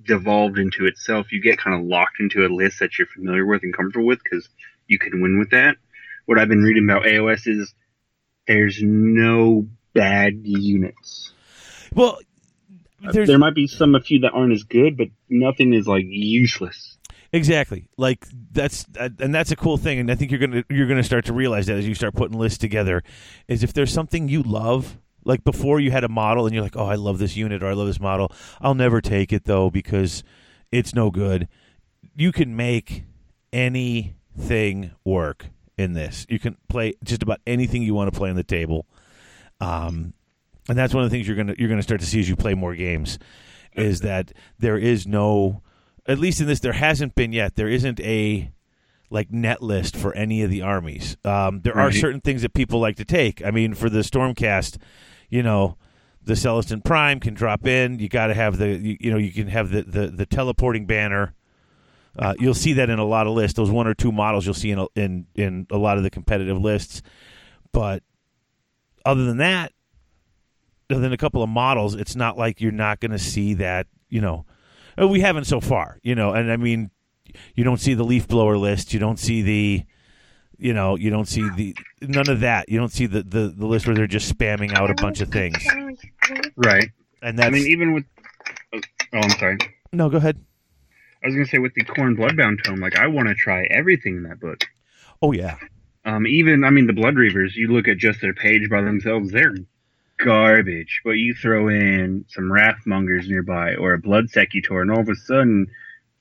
devolved 0.04 0.58
into 0.58 0.86
itself. 0.86 1.32
You 1.32 1.42
get 1.42 1.58
kind 1.58 1.80
of 1.80 1.86
locked 1.86 2.20
into 2.20 2.46
a 2.46 2.50
list 2.50 2.80
that 2.80 2.98
you're 2.98 3.08
familiar 3.08 3.46
with 3.46 3.64
and 3.64 3.76
comfortable 3.76 4.06
with 4.06 4.20
because 4.24 4.48
you 4.88 5.00
can 5.00 5.22
win 5.22 5.40
with 5.40 5.52
that. 5.52 5.78
What 6.26 6.40
I've 6.40 6.50
been 6.50 6.64
reading 6.64 6.84
about 6.84 7.04
AOS 7.04 7.48
is 7.48 7.74
there's 8.48 8.82
no 8.82 9.68
bad 9.94 10.42
units. 10.44 11.34
well, 11.94 12.20
there's 13.12 13.28
there 13.28 13.40
might 13.40 13.56
be 13.56 13.68
some 13.68 13.96
a 13.96 14.00
few 14.00 14.20
that 14.20 14.32
aren't 14.32 14.54
as 14.54 14.64
good, 14.64 14.98
but 14.98 15.08
nothing 15.30 15.74
is 15.74 15.88
like 15.88 16.06
useless. 16.08 16.98
Exactly. 17.34 17.88
Like 17.98 18.26
that's 18.52 18.86
uh, 19.00 19.10
and 19.20 19.34
that's 19.34 19.52
a 19.52 19.56
cool 19.56 19.78
thing, 19.78 20.00
and 20.00 20.12
I 20.12 20.16
think 20.16 20.32
you're 20.32 20.40
gonna 20.40 20.64
you're 20.70 20.88
gonna 20.88 21.04
start 21.04 21.26
to 21.26 21.34
realize 21.34 21.68
that 21.68 21.78
as 21.78 21.88
you 21.88 21.96
start 21.96 22.14
putting 22.14 22.38
lists 22.38 22.58
together, 22.58 23.04
is 23.48 23.64
if 23.64 23.74
there's 23.74 23.92
something 23.92 24.28
you 24.28 24.44
love. 24.44 24.98
Like 25.24 25.44
before, 25.44 25.80
you 25.80 25.92
had 25.92 26.04
a 26.04 26.10
model, 26.10 26.46
and 26.46 26.54
you're 26.54 26.64
like, 26.64 26.78
"Oh, 26.78 26.86
I 26.86 26.96
love 26.96 27.20
this 27.20 27.36
unit, 27.36 27.62
or 27.64 27.68
I 27.68 27.74
love 27.74 27.88
this 27.88 28.00
model. 28.00 28.32
I'll 28.60 28.76
never 28.76 29.02
take 29.02 29.32
it 29.32 29.46
though 29.46 29.70
because 29.70 30.24
it's 30.72 30.94
no 30.94 31.12
good." 31.12 31.48
You 32.16 32.32
can 32.32 32.56
make 32.56 33.04
anything 33.54 34.92
work 35.06 35.48
in 35.78 35.94
this. 35.94 36.26
You 36.30 36.40
can 36.40 36.58
play 36.68 36.94
just 37.04 37.24
about 37.24 37.40
anything 37.46 37.84
you 37.84 37.94
want 37.94 38.12
to 38.12 38.18
play 38.18 38.30
on 38.30 38.36
the 38.36 38.44
table, 38.44 38.86
um, 39.60 40.14
and 40.68 40.78
that's 40.78 40.94
one 40.94 41.04
of 41.04 41.10
the 41.10 41.16
things 41.16 41.28
you're 41.28 41.38
gonna 41.38 41.56
you're 41.58 41.70
gonna 41.70 41.84
start 41.84 42.02
to 42.02 42.08
see 42.08 42.20
as 42.20 42.30
you 42.30 42.36
play 42.36 42.54
more 42.54 42.76
games, 42.76 43.20
is 43.74 44.02
that 44.02 44.32
there 44.60 44.78
is 44.78 45.08
no 45.08 45.62
at 46.08 46.20
least 46.20 46.42
in 46.42 46.48
this 46.48 46.60
there 46.60 46.74
hasn't 46.74 47.16
been 47.16 47.32
yet 47.32 47.56
there 47.56 47.68
isn't 47.68 48.00
a 48.02 48.52
like 49.10 49.32
net 49.32 49.62
list 49.62 49.96
for 49.96 50.14
any 50.16 50.42
of 50.42 50.50
the 50.50 50.62
armies 50.62 51.18
um, 51.26 51.62
there 51.62 51.78
are 51.78 51.92
certain 51.92 52.22
things 52.22 52.42
that 52.42 52.54
people 52.54 52.80
like 52.80 52.96
to 52.96 53.06
take 53.06 53.44
i 53.46 53.52
mean 53.52 53.74
for 53.74 53.90
the 53.90 54.00
stormcast 54.00 54.78
you 55.32 55.42
know 55.42 55.78
the 56.24 56.34
Celestant-Prime 56.34 57.20
can 57.20 57.34
drop 57.34 57.66
in. 57.66 57.98
You 57.98 58.08
got 58.08 58.28
to 58.28 58.36
have 58.36 58.60
the 58.60 58.68
you, 58.68 58.98
you 59.00 59.12
know 59.12 59.18
you 59.18 59.32
can 59.32 59.48
have 59.48 59.72
the 59.72 59.82
the, 59.82 60.08
the 60.08 60.26
teleporting 60.28 60.86
banner. 60.86 61.34
Uh, 62.20 62.36
you'll 62.38 62.54
see 62.54 62.74
that 62.74 62.92
in 62.92 63.00
a 63.00 63.06
lot 63.06 63.26
of 63.26 63.34
lists. 63.34 63.58
Those 63.58 63.72
one 63.72 63.88
or 63.88 63.96
two 63.96 64.12
models 64.12 64.46
you'll 64.46 64.54
see 64.54 64.70
in 64.70 64.78
a, 64.78 64.86
in 64.96 65.26
in 65.34 65.66
a 65.72 65.78
lot 65.78 65.98
of 65.98 66.04
the 66.04 66.12
competitive 66.12 66.62
lists. 66.62 67.02
But 67.72 68.04
other 69.04 69.26
than 69.26 69.38
that 69.38 69.74
other 70.92 71.00
than 71.00 71.14
a 71.14 71.18
couple 71.18 71.42
of 71.42 71.50
models 71.50 71.96
it's 71.96 72.16
not 72.16 72.38
like 72.38 72.62
you're 72.62 72.72
not 72.72 73.00
going 73.00 73.12
to 73.12 73.18
see 73.18 73.56
that 73.56 73.88
you 74.10 74.22
know 74.22 74.46
uh, 75.00 75.08
we 75.08 75.22
haven't 75.22 75.46
so 75.46 75.60
far, 75.60 76.00
you 76.04 76.16
know, 76.16 76.34
and 76.34 76.52
I 76.52 76.58
mean, 76.58 76.92
you 77.56 77.64
don't 77.64 77.80
see 77.80 77.94
the 77.94 78.04
leaf 78.04 78.28
blower 78.28 78.58
list, 78.58 78.94
you 78.94 79.00
don't 79.00 79.20
see 79.20 79.42
the, 79.42 79.86
you 80.62 80.74
know, 80.74 80.96
you 80.96 81.10
don't 81.10 81.28
see 81.28 81.42
the 81.56 81.76
none 82.02 82.30
of 82.30 82.40
that. 82.42 82.70
You 82.70 82.78
don't 82.80 82.92
see 82.92 83.08
the 83.08 83.24
the, 83.24 83.54
the 83.56 83.66
list 83.66 83.88
where 83.88 83.96
they're 83.96 84.08
just 84.08 84.34
spamming 84.38 84.74
out 84.74 84.90
a 84.92 84.94
bunch 84.94 85.20
of 85.20 85.30
things, 85.30 85.58
Right. 86.56 86.90
and 87.22 87.38
that's 87.38 87.48
I 87.48 87.50
mean, 87.50 87.68
even 87.68 87.94
with 87.94 88.06
oh, 88.74 88.80
oh, 89.14 89.18
I'm 89.18 89.30
sorry. 89.32 89.58
no. 89.92 90.10
Go 90.10 90.18
ahead. 90.18 90.38
I 91.24 91.28
was 91.28 91.36
gonna 91.36 91.46
say 91.48 91.58
with 91.58 91.74
the 91.74 91.84
Khorne 91.84 92.16
Bloodbound 92.16 92.64
tome, 92.64 92.80
like 92.80 92.96
I 92.98 93.08
want 93.08 93.28
to 93.28 93.36
try 93.36 93.64
everything 93.72 94.18
in 94.18 94.24
that 94.24 94.40
book. 94.40 94.64
Oh 95.22 95.32
yeah, 95.32 95.58
Um, 96.06 96.26
even 96.28 96.64
I 96.64 96.70
mean 96.70 96.88
the 96.88 96.94
Blood 96.94 97.16
Reavers. 97.16 97.56
You 97.56 97.68
look 97.68 97.88
at 97.88 97.98
just 97.98 98.22
their 98.22 98.34
page 98.34 98.70
by 98.70 98.82
themselves, 98.82 99.32
they're 99.32 99.56
garbage. 100.18 101.02
But 101.04 101.12
you 101.12 101.34
throw 101.34 101.68
in 101.70 102.26
some 102.30 102.46
Wrathmongers 102.46 103.28
nearby 103.28 103.76
or 103.76 103.94
a 103.94 104.02
Bloodsecrator, 104.02 104.82
and 104.82 104.92
all 104.92 105.00
of 105.02 105.10
a 105.10 105.16
sudden 105.16 105.68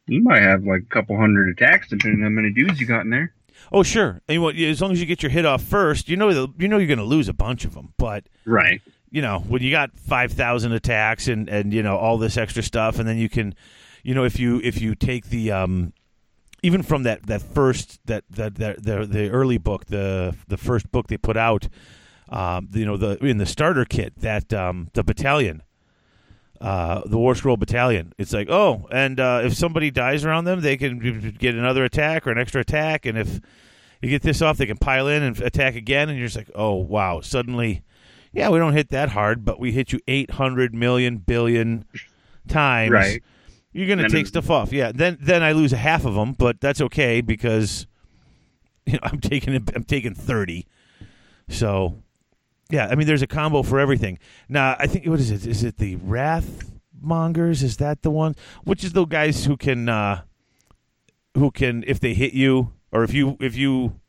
you 0.07 0.23
might 0.23 0.43
have 0.43 0.65
like 0.65 0.83
a 0.83 0.87
couple 0.95 1.17
hundred 1.17 1.51
attacks, 1.51 1.89
depending 1.89 2.21
on 2.25 2.33
how 2.33 2.41
many 2.43 2.51
dudes 2.53 2.81
you 2.81 2.87
got 2.87 3.03
in 3.05 3.11
there. 3.11 3.33
Oh 3.73 3.83
sure. 3.83 4.21
And 4.29 4.43
what, 4.43 4.57
as 4.57 4.81
long 4.81 4.93
as 4.93 5.01
you 5.01 5.07
get 5.07 5.23
your 5.23 5.31
hit 5.31 5.45
off 5.47 5.63
first, 5.63 6.09
you 6.09 6.17
know 6.17 6.33
the, 6.33 6.53
you 6.59 6.69
know 6.69 6.79
you're 6.79 6.87
going 6.87 6.99
to 6.99 7.05
lose 7.05 7.29
a 7.29 7.33
bunch 7.35 7.65
of 7.65 7.75
them, 7.75 7.93
but 7.99 8.25
Right. 8.45 8.81
you 9.11 9.23
know 9.23 9.41
when 9.41 9.63
you 9.63 9.71
got 9.71 9.97
5000 9.99 10.73
attacks 10.73 11.29
and 11.29 11.49
and 11.49 11.73
you 11.73 11.83
know 11.83 11.97
all 11.97 12.19
this 12.19 12.37
extra 12.37 12.63
stuff 12.63 12.99
and 12.99 13.09
then 13.09 13.19
you 13.19 13.29
can 13.29 13.55
you 14.03 14.15
know 14.15 14.25
if 14.25 14.39
you 14.39 14.61
if 14.63 14.81
you 14.81 14.95
take 14.95 15.27
the 15.31 15.51
um 15.53 15.93
even 16.63 16.83
from 16.83 17.03
that 17.05 17.27
that 17.27 17.43
first 17.43 17.99
that 18.07 18.25
that, 18.31 18.55
that 18.57 18.83
the 18.83 19.07
the 19.07 19.31
early 19.31 19.59
book 19.59 19.87
the 19.87 20.35
the 20.49 20.57
first 20.57 20.91
book 20.93 21.09
they 21.09 21.17
put 21.17 21.37
out 21.37 21.69
um 22.29 22.69
you 22.73 22.85
know 22.87 22.97
the 22.97 23.17
in 23.25 23.39
the 23.39 23.47
starter 23.47 23.85
kit 23.85 24.13
that 24.21 24.53
um 24.53 24.89
the 24.95 25.03
battalion 25.03 25.63
uh, 26.61 27.03
the 27.07 27.19
War 27.19 27.35
Scroll 27.35 27.57
Battalion. 27.57 28.13
It's 28.19 28.33
like, 28.33 28.49
oh, 28.51 28.87
and 28.91 29.19
uh, 29.19 29.41
if 29.45 29.55
somebody 29.55 29.91
dies 29.91 30.25
around 30.25 30.45
them, 30.45 30.61
they 30.61 30.77
can 30.77 31.35
get 31.39 31.55
another 31.55 31.85
attack 31.85 32.27
or 32.27 32.31
an 32.31 32.39
extra 32.39 32.61
attack, 32.61 33.07
and 33.07 33.17
if 33.17 33.41
you 34.03 34.11
get 34.11 34.23
this 34.23 34.43
off, 34.43 34.59
they 34.59 34.67
can 34.67 34.77
pile 34.77 35.09
in 35.09 35.23
and 35.23 35.41
attack 35.41 35.75
again, 35.75 36.09
and 36.09 36.19
you're 36.19 36.27
just 36.27 36.37
like, 36.37 36.51
oh 36.55 36.75
wow, 36.75 37.21
suddenly, 37.21 37.83
yeah, 38.33 38.51
we 38.51 38.59
don't 38.59 38.75
hit 38.75 38.91
that 38.91 39.11
hard, 39.11 39.45
but 39.45 39.59
we 39.59 39.73
hit 39.73 39.93
you 39.93 40.01
800 40.07 40.75
million 40.75 41.19
billion 41.19 41.87
times. 42.49 42.91
Right. 42.91 43.23
You're 43.73 43.89
gonna 43.89 44.09
take 44.09 44.27
stuff 44.27 44.51
off, 44.51 44.73
yeah. 44.73 44.91
Then 44.93 45.17
then 45.21 45.43
I 45.43 45.53
lose 45.53 45.73
a 45.73 45.77
half 45.77 46.05
of 46.05 46.15
them, 46.15 46.33
but 46.33 46.61
that's 46.61 46.81
okay 46.81 47.21
because 47.21 47.87
you 48.87 48.95
know 48.95 49.01
I'm 49.03 49.21
taking 49.21 49.55
I'm 49.55 49.85
taking 49.85 50.15
30. 50.15 50.67
So 51.49 52.03
yeah, 52.71 52.89
I 52.91 52.95
mean, 52.95 53.07
there's 53.07 53.23
a 53.23 53.27
combo 53.27 53.63
for 53.63 53.79
everything. 53.79 54.19
Now, 54.49 54.77
I 54.79 54.87
think 54.87 55.07
what 55.07 55.21
is 55.21 55.31
it? 55.31 55.47
Is 55.47 55.65
it 55.65 55.79
the 55.79 55.97
Wrath 55.97 56.71
Mongers? 57.01 57.63
Is 57.63 57.77
that 57.79 58.03
the 58.03 58.11
one? 58.11 58.35
Which 58.65 58.85
is 58.85 58.93
the 58.93 59.05
guys 59.05 59.45
who 59.45 59.57
can, 59.57 59.89
uh, 59.89 60.23
who 61.35 61.51
can, 61.51 61.85
if 61.87 62.01
they 62.01 62.15
hit 62.15 62.33
you, 62.33 62.73
or 62.93 63.05
if 63.05 63.13
you, 63.15 63.37
if 63.41 63.57
you, 63.57 64.01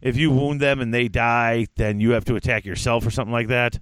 if 0.00 0.16
you 0.16 0.30
wound 0.30 0.60
them 0.60 0.80
and 0.80 0.92
they 0.92 1.08
die, 1.08 1.66
then 1.76 2.00
you 2.00 2.10
have 2.10 2.24
to 2.26 2.36
attack 2.36 2.64
yourself 2.64 3.06
or 3.06 3.10
something 3.10 3.32
like 3.32 3.48
that. 3.48 3.78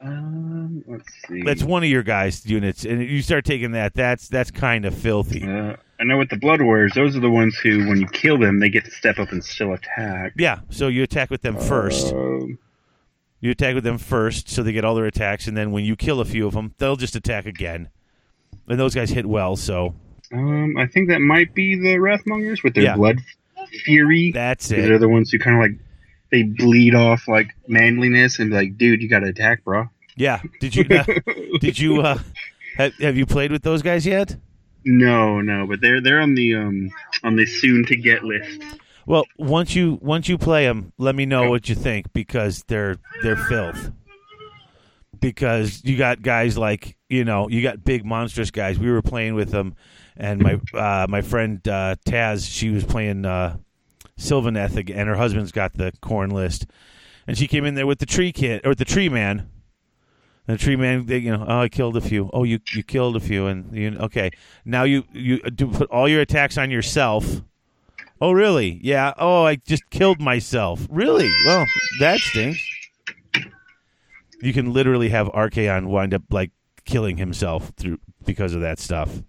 Um, 0.00 0.84
let's 0.86 1.08
see. 1.26 1.42
That's 1.42 1.62
one 1.62 1.82
of 1.82 1.88
your 1.88 2.02
guys' 2.02 2.44
units, 2.44 2.84
and 2.84 3.02
you 3.02 3.22
start 3.22 3.44
taking 3.44 3.72
that. 3.72 3.94
That's 3.94 4.28
that's 4.28 4.50
kind 4.50 4.84
of 4.84 4.94
filthy. 4.94 5.42
Uh, 5.42 5.76
I 5.98 6.04
know 6.04 6.18
with 6.18 6.28
the 6.28 6.36
Blood 6.36 6.60
Warriors, 6.60 6.92
those 6.94 7.16
are 7.16 7.20
the 7.20 7.30
ones 7.30 7.56
who, 7.56 7.88
when 7.88 7.98
you 7.98 8.06
kill 8.08 8.38
them, 8.38 8.60
they 8.60 8.68
get 8.68 8.84
to 8.84 8.90
step 8.90 9.18
up 9.18 9.32
and 9.32 9.42
still 9.42 9.72
attack. 9.72 10.34
Yeah. 10.36 10.60
So 10.68 10.88
you 10.88 11.02
attack 11.02 11.30
with 11.30 11.40
them 11.40 11.56
first. 11.56 12.12
Um, 12.12 12.58
You 13.40 13.50
attack 13.50 13.74
with 13.74 13.84
them 13.84 13.98
first, 13.98 14.48
so 14.48 14.62
they 14.62 14.72
get 14.72 14.84
all 14.84 14.94
their 14.94 15.04
attacks, 15.06 15.46
and 15.46 15.56
then 15.56 15.70
when 15.70 15.84
you 15.84 15.94
kill 15.96 16.20
a 16.20 16.24
few 16.24 16.46
of 16.46 16.54
them, 16.54 16.74
they'll 16.78 16.96
just 16.96 17.14
attack 17.16 17.46
again. 17.46 17.88
And 18.68 18.80
those 18.80 18.94
guys 18.94 19.10
hit 19.10 19.26
well, 19.26 19.56
so 19.56 19.94
um, 20.32 20.76
I 20.76 20.86
think 20.86 21.08
that 21.10 21.20
might 21.20 21.54
be 21.54 21.76
the 21.76 21.96
Wrathmongers 21.98 22.62
with 22.64 22.74
their 22.74 22.84
Yeah. 22.84 22.96
Blood 22.96 23.18
Fury. 23.84 24.32
that's 24.32 24.70
it. 24.70 24.76
They're 24.82 24.98
the 24.98 25.08
ones 25.08 25.30
who 25.30 25.38
kind 25.38 25.56
of 25.56 25.60
like 25.62 25.78
they 26.30 26.42
bleed 26.42 26.94
off 26.94 27.28
like 27.28 27.50
manliness 27.68 28.38
and 28.38 28.50
be 28.50 28.56
like, 28.56 28.78
dude, 28.78 29.02
you 29.02 29.08
got 29.08 29.20
to 29.20 29.26
attack, 29.28 29.62
bro. 29.64 29.88
Yeah. 30.16 30.40
Did 30.60 30.74
you 30.74 30.84
uh, 30.90 31.04
did 31.60 31.78
you 31.78 32.00
uh, 32.00 32.18
have, 32.76 32.94
have 32.96 33.16
you 33.16 33.26
played 33.26 33.52
with 33.52 33.62
those 33.62 33.82
guys 33.82 34.06
yet? 34.06 34.36
No, 34.84 35.40
no, 35.40 35.66
but 35.66 35.80
they're 35.80 36.00
they're 36.00 36.20
on 36.20 36.34
the 36.34 36.54
um 36.56 36.90
on 37.22 37.36
the 37.36 37.44
soon 37.46 37.84
to 37.86 37.96
get 37.96 38.24
list. 38.24 38.62
Well, 39.06 39.24
once 39.38 39.76
you 39.76 39.98
once 40.02 40.28
you 40.28 40.36
play 40.36 40.64
them, 40.64 40.92
let 40.98 41.14
me 41.14 41.26
know 41.26 41.48
what 41.48 41.68
you 41.68 41.76
think 41.76 42.12
because 42.12 42.64
they're 42.66 42.96
they're 43.22 43.36
filth. 43.36 43.92
Because 45.20 45.82
you 45.84 45.96
got 45.96 46.22
guys 46.22 46.58
like 46.58 46.96
you 47.08 47.24
know 47.24 47.48
you 47.48 47.62
got 47.62 47.84
big 47.84 48.04
monstrous 48.04 48.50
guys. 48.50 48.80
We 48.80 48.90
were 48.90 49.02
playing 49.02 49.34
with 49.34 49.50
them, 49.50 49.76
and 50.16 50.42
my 50.42 50.60
uh, 50.74 51.06
my 51.08 51.22
friend 51.22 51.66
uh, 51.68 51.94
Taz, 52.04 52.50
she 52.50 52.70
was 52.70 52.84
playing 52.84 53.24
uh, 53.24 53.58
Sylvaneth 54.18 54.76
again, 54.76 54.98
and 54.98 55.08
her 55.08 55.16
husband's 55.16 55.52
got 55.52 55.74
the 55.74 55.92
Khorne 56.02 56.32
list, 56.32 56.66
and 57.28 57.38
she 57.38 57.46
came 57.46 57.64
in 57.64 57.76
there 57.76 57.86
with 57.86 58.00
the 58.00 58.06
tree 58.06 58.32
kid 58.32 58.66
or 58.66 58.74
the 58.74 58.84
tree 58.84 59.08
man. 59.08 59.48
And 60.48 60.58
the 60.58 60.62
tree 60.62 60.76
man, 60.76 61.06
they, 61.06 61.18
you 61.18 61.32
know, 61.32 61.44
oh, 61.46 61.60
I 61.60 61.68
killed 61.68 61.96
a 61.96 62.00
few. 62.00 62.30
Oh, 62.32 62.42
you 62.42 62.58
you 62.72 62.82
killed 62.82 63.14
a 63.16 63.20
few, 63.20 63.46
and 63.46 63.72
you 63.76 63.96
okay. 64.00 64.30
Now 64.64 64.82
you 64.82 65.04
you 65.12 65.38
do 65.42 65.68
put 65.68 65.88
all 65.90 66.08
your 66.08 66.20
attacks 66.20 66.58
on 66.58 66.72
yourself. 66.72 67.42
Oh, 68.20 68.32
really? 68.32 68.80
Yeah. 68.82 69.12
Oh, 69.18 69.44
I 69.44 69.56
just 69.56 69.88
killed 69.90 70.20
myself. 70.20 70.86
Really? 70.90 71.30
Well, 71.44 71.66
that 72.00 72.18
stinks. 72.20 72.64
You 74.40 74.52
can 74.52 74.72
literally 74.72 75.08
have 75.10 75.28
Archaon 75.28 75.86
wind 75.86 76.14
up 76.14 76.22
like 76.30 76.50
killing 76.84 77.16
himself 77.16 77.72
through 77.76 77.98
because 78.24 78.54
of 78.54 78.60
that 78.62 78.78
stuff. 78.78 79.22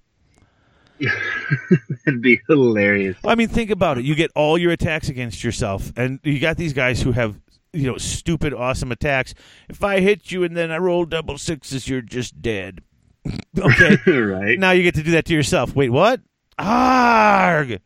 It'd 2.08 2.22
be 2.22 2.40
hilarious. 2.48 3.18
Well, 3.24 3.32
I 3.32 3.36
mean, 3.36 3.48
think 3.50 3.70
about 3.70 3.98
it. 3.98 4.06
You 4.06 4.16
get 4.16 4.32
all 4.36 4.58
your 4.58 4.72
attacks 4.72 5.10
against 5.10 5.44
yourself, 5.44 5.94
and 5.96 6.20
you 6.24 6.40
got 6.40 6.58
these 6.58 6.74
guys 6.74 7.02
who 7.02 7.12
have 7.12 7.40
you 7.74 7.92
know 7.92 7.98
stupid, 7.98 8.54
awesome 8.54 8.92
attacks. 8.92 9.34
If 9.70 9.84
I 9.84 10.00
hit 10.00 10.32
you 10.32 10.44
and 10.44 10.58
then 10.58 10.72
I 10.72 10.78
roll 10.78 11.06
double 11.06 11.38
sixes, 11.38 11.88
you're 11.88 12.02
just 12.02 12.42
dead. 12.42 12.82
okay. 13.58 13.98
right? 14.12 14.58
now 14.60 14.72
you 14.72 14.84
get 14.84 14.96
to 14.96 15.04
do 15.04 15.12
that 15.12 15.26
to 15.26 15.34
yourself. 15.34 15.76
Wait, 15.76 15.90
what? 15.90 16.22
Arg! 16.58 17.80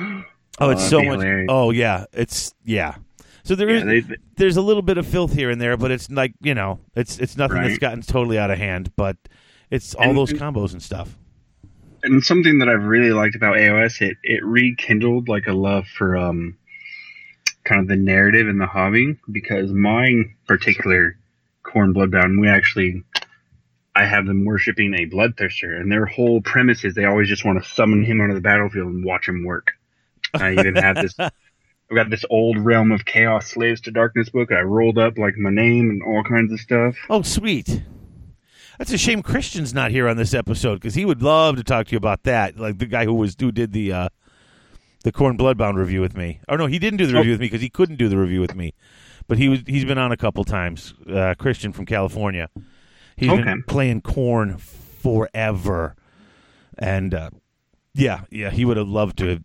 Oh, 0.00 0.70
it's 0.70 0.88
that'd 0.88 0.90
so 0.90 1.02
much. 1.02 1.46
Oh, 1.48 1.70
yeah. 1.70 2.04
It's 2.12 2.54
yeah. 2.64 2.96
So 3.42 3.54
there 3.54 3.68
is 3.68 3.82
Yeah, 3.84 4.00
they- 4.08 4.16
there's 4.36 4.56
a 4.56 4.62
little 4.62 4.82
bit 4.82 4.98
of 4.98 5.06
filth 5.06 5.32
here 5.34 5.50
and 5.50 5.60
there, 5.60 5.76
but 5.76 5.90
it's 5.90 6.10
like 6.10 6.32
you 6.40 6.54
know, 6.54 6.80
it's 6.94 7.18
it's 7.18 7.36
nothing 7.36 7.62
that's 7.62 7.78
gotten 7.78 8.02
totally 8.02 8.38
out 8.38 8.50
of 8.50 8.58
hand. 8.58 8.90
But 8.96 9.16
it's 9.70 9.94
all 9.94 10.08
And- 10.10 10.16
those 10.16 10.32
combos 10.32 10.72
and 10.72 10.82
stuff. 10.82 11.16
and 12.02 12.22
something 12.24 12.58
that 12.58 12.68
I've 12.68 12.84
really 12.84 13.12
liked 13.12 13.34
about 13.34 13.56
AOS, 13.56 14.00
it 14.00 14.16
it 14.22 14.44
rekindled 14.44 15.28
like 15.28 15.46
a 15.46 15.52
love 15.52 15.86
for 15.86 16.16
um 16.16 16.56
kind 17.64 17.80
of 17.80 17.88
the 17.88 17.96
narrative 17.96 18.46
and 18.48 18.60
the 18.60 18.66
hobby 18.66 19.16
because 19.30 19.72
my 19.72 20.24
particular 20.46 21.16
Khorne 21.64 21.94
Bloodbound, 21.94 22.40
we 22.40 22.48
actually 22.48 23.02
I 23.96 24.06
have 24.06 24.26
them 24.26 24.44
worshiping 24.44 24.92
a 24.94 25.06
bloodthirster, 25.06 25.78
and 25.80 25.90
their 25.92 26.04
whole 26.06 26.40
premise 26.40 26.84
is 26.84 26.94
they 26.94 27.04
always 27.04 27.28
just 27.28 27.44
want 27.44 27.62
to 27.62 27.68
summon 27.70 28.04
him 28.04 28.20
onto 28.20 28.34
the 28.34 28.40
battlefield 28.40 28.92
and 28.92 29.04
watch 29.04 29.28
him 29.28 29.44
work. 29.44 29.72
I 30.34 30.52
even 30.52 30.76
have 30.76 30.96
this. 30.96 31.14
I've 31.18 31.30
got 31.94 32.10
this 32.10 32.24
old 32.30 32.58
Realm 32.58 32.92
of 32.92 33.04
Chaos 33.04 33.46
Slaves 33.48 33.80
to 33.82 33.90
Darkness 33.90 34.30
book. 34.30 34.50
I 34.52 34.60
rolled 34.62 34.98
up 34.98 35.18
like 35.18 35.36
my 35.36 35.50
name 35.50 35.90
and 35.90 36.02
all 36.02 36.22
kinds 36.24 36.50
of 36.52 36.58
stuff. 36.60 36.96
Oh, 37.10 37.22
sweet. 37.22 37.82
That's 38.78 38.92
a 38.92 38.98
shame 38.98 39.22
Christian's 39.22 39.72
not 39.74 39.90
here 39.92 40.08
on 40.08 40.16
this 40.16 40.34
episode 40.34 40.76
because 40.76 40.94
he 40.94 41.04
would 41.04 41.22
love 41.22 41.56
to 41.56 41.62
talk 41.64 41.86
to 41.86 41.92
you 41.92 41.98
about 41.98 42.24
that. 42.24 42.58
Like 42.58 42.78
the 42.78 42.86
guy 42.86 43.04
who 43.04 43.14
was 43.14 43.36
who 43.38 43.52
did 43.52 43.72
the 43.72 43.92
uh, 43.92 44.08
the 45.04 45.12
Khorne 45.12 45.36
Bloodbound 45.38 45.76
review 45.76 46.00
with 46.00 46.16
me. 46.16 46.40
Oh 46.48 46.56
no, 46.56 46.66
he 46.66 46.78
didn't 46.80 46.96
do 46.96 47.06
the 47.06 47.14
Oh. 47.14 47.18
review 47.18 47.32
with 47.32 47.40
me 47.40 47.46
because 47.46 47.60
he 47.60 47.70
couldn't 47.70 47.96
do 47.96 48.08
the 48.08 48.16
review 48.16 48.40
with 48.40 48.56
me. 48.56 48.74
But 49.28 49.38
he 49.38 49.48
was 49.48 49.60
he's 49.66 49.84
been 49.84 49.98
on 49.98 50.10
a 50.10 50.16
couple 50.16 50.42
times. 50.42 50.92
Uh, 51.08 51.34
Christian 51.38 51.72
from 51.72 51.86
California. 51.86 52.48
He's 53.16 53.30
Okay. 53.30 53.44
been 53.44 53.62
playing 53.62 54.02
Khorne 54.02 54.58
forever, 54.58 55.94
and 56.76 57.14
uh, 57.14 57.30
yeah, 57.94 58.22
yeah, 58.30 58.50
he 58.50 58.64
would 58.64 58.76
have 58.76 58.88
loved 58.88 59.18
to. 59.18 59.44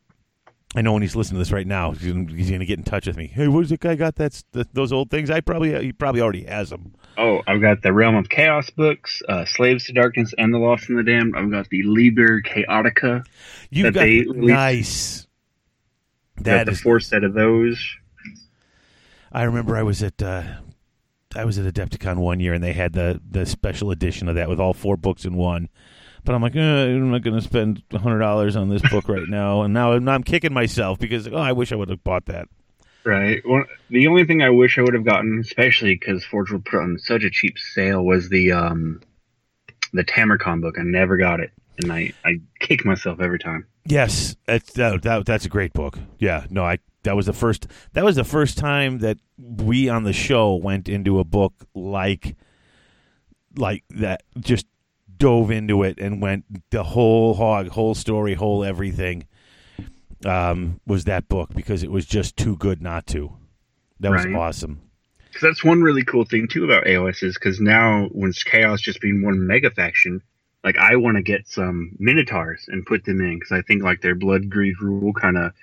I 0.76 0.82
know 0.84 0.94
when 0.94 1.02
he's 1.02 1.16
listening 1.16 1.38
to 1.38 1.40
this 1.40 1.52
right 1.52 1.66
now, 1.66 1.92
he's 1.94 2.12
gonna, 2.52 2.66
get 2.66 2.78
in 2.78 2.84
touch 2.84 3.08
with 3.08 3.18
me. 3.18 3.26
Hey, 3.28 3.48
where's 3.48 3.70
that 3.70 3.80
guy 3.80 3.96
got 3.96 4.16
that 4.18 4.44
th- 4.54 4.68
those 4.74 4.92
old 4.94 5.10
things? 5.10 5.32
I 5.32 5.42
probably 5.42 5.84
he 5.84 5.92
probably 5.92 6.22
already 6.22 6.44
has 6.44 6.70
them. 6.70 6.94
Oh, 7.18 7.42
I've 7.48 7.60
got 7.60 7.82
the 7.82 7.92
Realm 7.92 8.16
of 8.16 8.30
Chaos 8.30 8.70
books, 8.70 9.22
uh, 9.28 9.46
Slaves 9.46 9.86
to 9.86 9.94
Darkness, 9.94 10.32
and 10.38 10.54
the 10.54 10.60
Lost 10.60 10.88
and 10.90 10.98
the 11.00 11.04
Damned. 11.04 11.36
I've 11.36 11.50
got 11.50 11.70
the 11.70 11.82
Liber 11.84 12.42
Chaotica. 12.44 13.26
You 13.72 13.84
that 13.86 13.94
got 13.94 14.04
the- 14.04 14.26
nice. 14.34 15.26
Got 16.38 16.44
That 16.44 16.66
the 16.68 16.76
four 16.76 17.00
set 17.00 17.24
of 17.24 17.34
those. 17.34 17.84
I 19.32 19.44
remember 19.44 19.76
I 19.76 19.84
was 19.84 20.02
at 20.04 20.22
uh, 20.22 20.44
I 21.36 21.46
was 21.46 21.58
at 21.58 21.72
Adepticon 21.72 22.18
one 22.18 22.40
year 22.40 22.54
and 22.54 22.64
they 22.64 22.74
had 22.74 22.94
the 22.94 23.20
the 23.30 23.46
special 23.46 23.92
edition 23.92 24.30
of 24.30 24.36
that 24.36 24.50
with 24.50 24.60
all 24.60 24.74
four 24.74 24.98
books 24.98 25.26
in 25.26 25.36
one. 25.36 25.70
But 26.24 26.36
I'm 26.36 26.42
like, 26.42 26.56
eh, 26.56 26.60
I'm 26.60 27.12
not 27.12 27.24
going 27.24 27.36
to 27.36 27.42
spend 27.42 27.84
hundred 27.92 28.20
dollars 28.20 28.56
on 28.56 28.70
this 28.70 28.82
book 28.90 29.08
right 29.10 29.28
now. 29.28 29.62
And 29.62 29.74
now, 29.74 29.98
now 29.98 30.14
I'm 30.14 30.24
kicking 30.24 30.54
myself 30.54 31.00
because 31.00 31.28
oh, 31.28 31.36
I 31.36 31.52
wish 31.52 31.72
I 31.72 31.76
would 31.76 31.90
have 31.90 32.04
bought 32.04 32.26
that. 32.26 32.48
Right. 33.06 33.42
Well, 33.46 33.64
the 33.90 34.08
only 34.08 34.26
thing 34.26 34.42
I 34.42 34.50
wish 34.50 34.78
I 34.78 34.82
would 34.82 34.94
have 34.94 35.06
gotten, 35.06 35.40
especially 35.40 35.96
because 35.96 36.26
Forge 36.26 36.52
World 36.52 36.66
put 36.66 36.82
on 36.82 36.98
such 37.00 37.24
a 37.24 37.30
cheap 37.30 37.58
sale, 37.58 38.04
was 38.04 38.30
the 38.30 38.52
um, 38.52 39.02
the 39.94 40.04
Tamurkhan 40.04 40.62
book. 40.62 40.76
I 40.78 40.84
never 40.84 41.18
got 41.18 41.40
it, 41.40 41.52
and 41.82 41.92
I 41.92 42.14
I 42.26 42.42
kick 42.60 42.86
myself 42.86 43.20
every 43.22 43.40
time. 43.40 43.66
Yes, 43.86 44.36
that's 44.46 44.74
that, 44.74 45.02
that, 45.04 45.26
that's 45.26 45.46
a 45.46 45.50
great 45.50 45.74
book. 45.74 45.98
Yeah, 46.20 46.46
no, 46.50 46.64
I 46.64 46.80
that 47.04 47.16
was 47.16 47.26
the 47.26 47.34
first 47.34 47.68
that 47.94 48.04
was 48.04 48.16
the 48.16 48.24
first 48.24 48.58
time 48.58 49.00
that 49.00 49.18
we 49.38 49.90
on 49.90 50.04
the 50.04 50.14
show 50.14 50.56
went 50.56 50.90
into 50.90 51.20
a 51.20 51.24
book 51.24 51.54
like 51.74 52.36
like 53.56 53.84
that 53.90 54.24
just 54.40 54.68
dove 55.20 55.52
into 55.52 55.84
it 55.84 56.00
and 56.00 56.22
went 56.22 56.46
the 56.72 56.84
whole 56.84 57.36
hog, 57.36 57.68
whole 57.70 57.94
story, 57.94 58.34
whole 58.34 58.64
everything. 58.64 59.28
Um, 60.26 60.82
was 60.86 61.06
that 61.06 61.30
book 61.30 61.52
because 61.56 61.82
it 61.82 61.92
was 61.92 62.06
just 62.06 62.36
too 62.36 62.58
good 62.58 62.82
not 62.82 63.08
to. 63.08 63.32
That 64.02 64.12
was 64.12 64.26
Right. 64.26 64.36
awesome. 64.36 64.80
Because 65.28 65.42
that's 65.42 65.64
one 65.64 65.82
really 65.82 66.04
cool 66.04 66.26
thing 66.26 66.48
too 66.48 66.66
about 66.66 66.86
AOS 66.86 67.24
is 67.24 67.36
because 67.36 67.62
now 67.62 68.10
when 68.12 68.34
Chaos 68.34 68.82
just 68.82 69.00
being 69.00 69.22
one 69.22 69.48
mega 69.48 69.70
faction, 69.70 70.22
like 70.64 70.78
I 70.78 70.98
want 70.98 71.16
to 71.16 71.24
get 71.24 71.48
some 71.48 71.96
Minotaurs 72.00 72.66
and 72.68 72.86
put 72.86 73.06
them 73.06 73.22
in 73.22 73.40
because 73.40 73.54
I 73.54 73.62
think 73.62 73.84
like 73.84 74.02
their 74.02 74.16
Blood 74.16 74.50
greed 74.50 74.82
rule 74.82 75.14
kind 75.14 75.38
of 75.38 75.54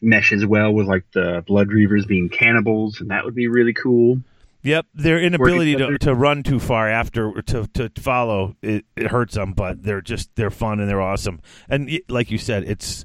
meshes 0.00 0.44
well 0.44 0.72
with 0.72 0.88
like 0.88 1.04
the 1.12 1.44
Blood 1.46 1.68
Reavers 1.68 2.06
being 2.06 2.28
cannibals, 2.28 3.00
and 3.00 3.10
that 3.10 3.24
would 3.24 3.34
be 3.36 3.46
really 3.46 3.72
cool. 3.72 4.20
Yep, 4.64 4.86
their 4.94 5.20
inability 5.20 5.74
to, 5.76 5.98
to 5.98 6.14
run 6.14 6.42
too 6.44 6.60
far 6.60 6.88
after 6.88 7.42
to 7.42 7.66
to 7.74 7.90
follow 8.00 8.56
it, 8.62 8.84
it 8.96 9.08
hurts 9.08 9.34
them, 9.34 9.52
but 9.54 9.82
they're 9.82 10.00
just 10.00 10.34
they're 10.36 10.50
fun 10.50 10.78
and 10.80 10.88
they're 10.88 11.00
awesome. 11.02 11.40
And 11.68 11.90
like 12.08 12.30
you 12.30 12.38
said, 12.38 12.62
it's 12.64 13.04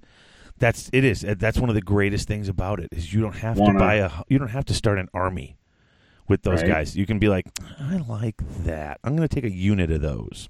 that's 0.59 0.89
it 0.93 1.03
is 1.03 1.21
that's 1.37 1.57
one 1.59 1.69
of 1.69 1.75
the 1.75 1.81
greatest 1.81 2.27
things 2.27 2.47
about 2.49 2.79
it 2.79 2.89
is 2.91 3.11
you 3.13 3.21
don't 3.21 3.35
have 3.37 3.55
to 3.57 3.61
Wanna- 3.63 3.79
buy 3.79 3.95
a 3.95 4.11
you 4.27 4.37
don't 4.37 4.49
have 4.49 4.65
to 4.65 4.73
start 4.73 4.99
an 4.99 5.09
army 5.13 5.57
with 6.27 6.43
those 6.43 6.61
Right. 6.61 6.67
guys. 6.69 6.95
You 6.97 7.05
can 7.05 7.19
be 7.19 7.29
like, 7.29 7.45
I 7.79 7.97
like 7.97 8.35
that. 8.65 8.99
I'm 9.03 9.15
going 9.15 9.27
to 9.27 9.33
take 9.33 9.45
a 9.45 9.49
unit 9.49 9.89
of 9.91 10.01
those. 10.01 10.49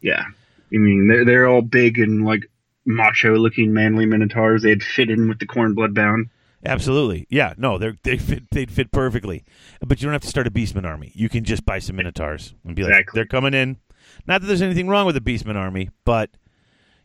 Yeah, 0.00 0.24
I 0.72 0.76
mean 0.76 1.08
they're 1.08 1.24
they're 1.24 1.46
all 1.46 1.62
big 1.62 1.98
and 1.98 2.24
like 2.24 2.42
macho 2.84 3.34
looking 3.36 3.72
manly 3.72 4.04
Minotaurs. 4.04 4.62
They'd 4.62 4.82
fit 4.82 5.08
in 5.08 5.26
with 5.28 5.38
the 5.38 5.46
Khorne 5.46 5.74
Bloodbound. 5.74 6.28
Absolutely, 6.64 7.26
yeah. 7.30 7.54
No, 7.56 7.78
they 7.78 7.92
they 8.02 8.16
fit 8.18 8.50
they'd 8.50 8.70
fit 8.70 8.90
perfectly. 8.92 9.44
But 9.80 10.00
you 10.00 10.06
don't 10.06 10.12
have 10.12 10.22
to 10.22 10.28
start 10.28 10.46
a 10.46 10.50
Beastman 10.50 10.84
army. 10.84 11.12
You 11.14 11.28
can 11.28 11.44
just 11.44 11.64
buy 11.64 11.78
some 11.78 11.96
Minotaurs 11.96 12.54
and 12.64 12.74
be 12.74 12.82
like, 12.82 12.92
Exactly. 12.92 13.18
they're 13.18 13.26
coming 13.26 13.54
in. 13.54 13.78
Not 14.26 14.40
that 14.40 14.46
there's 14.46 14.62
anything 14.62 14.88
wrong 14.88 15.06
with 15.06 15.16
a 15.16 15.20
Beastman 15.20 15.56
army, 15.56 15.90
but 16.04 16.30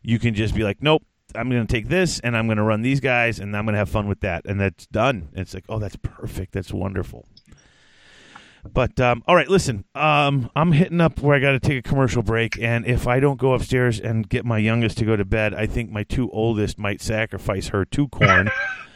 you 0.02 0.20
can 0.20 0.34
just 0.34 0.56
be 0.56 0.64
like, 0.64 0.82
nope. 0.82 1.04
I'm 1.36 1.48
going 1.48 1.66
to 1.66 1.72
take 1.72 1.90
this 1.90 2.20
and 2.22 2.36
I'm 2.36 2.48
going 2.48 2.58
to 2.58 2.64
run 2.64 2.82
these 2.82 3.00
guys 3.00 3.40
and 3.40 3.56
I'm 3.56 3.64
going 3.66 3.74
to 3.74 3.78
have 3.80 3.90
fun 3.90 4.08
with 4.08 4.22
that. 4.22 4.46
And 4.46 4.60
that's 4.60 4.88
done. 4.88 5.30
It's 5.34 5.54
like, 5.54 5.64
oh, 5.70 5.78
that's 5.78 5.96
perfect. 5.98 6.54
That's 6.54 6.74
wonderful. 6.74 7.28
But 8.74 9.00
um, 9.00 9.24
all 9.28 9.36
right, 9.36 9.48
listen. 9.48 9.86
Um, 9.96 10.50
I'm 10.56 10.72
hitting 10.72 11.00
up 11.00 11.22
where 11.22 11.36
I 11.36 11.40
got 11.40 11.52
to 11.52 11.60
take 11.60 11.78
a 11.86 11.88
commercial 11.88 12.22
break, 12.24 12.60
and 12.60 12.86
if 12.86 13.08
I 13.08 13.20
don't 13.20 13.40
go 13.40 13.54
upstairs 13.54 14.00
and 14.00 14.28
get 14.28 14.44
my 14.44 14.58
youngest 14.58 14.98
to 14.98 15.06
go 15.06 15.16
to 15.16 15.24
bed, 15.24 15.54
I 15.54 15.66
think 15.66 15.92
my 15.92 16.04
two 16.04 16.30
oldest 16.32 16.78
might 16.78 17.00
sacrifice 17.02 17.68
her 17.70 17.86
to 17.86 18.08
Khorne 18.10 18.52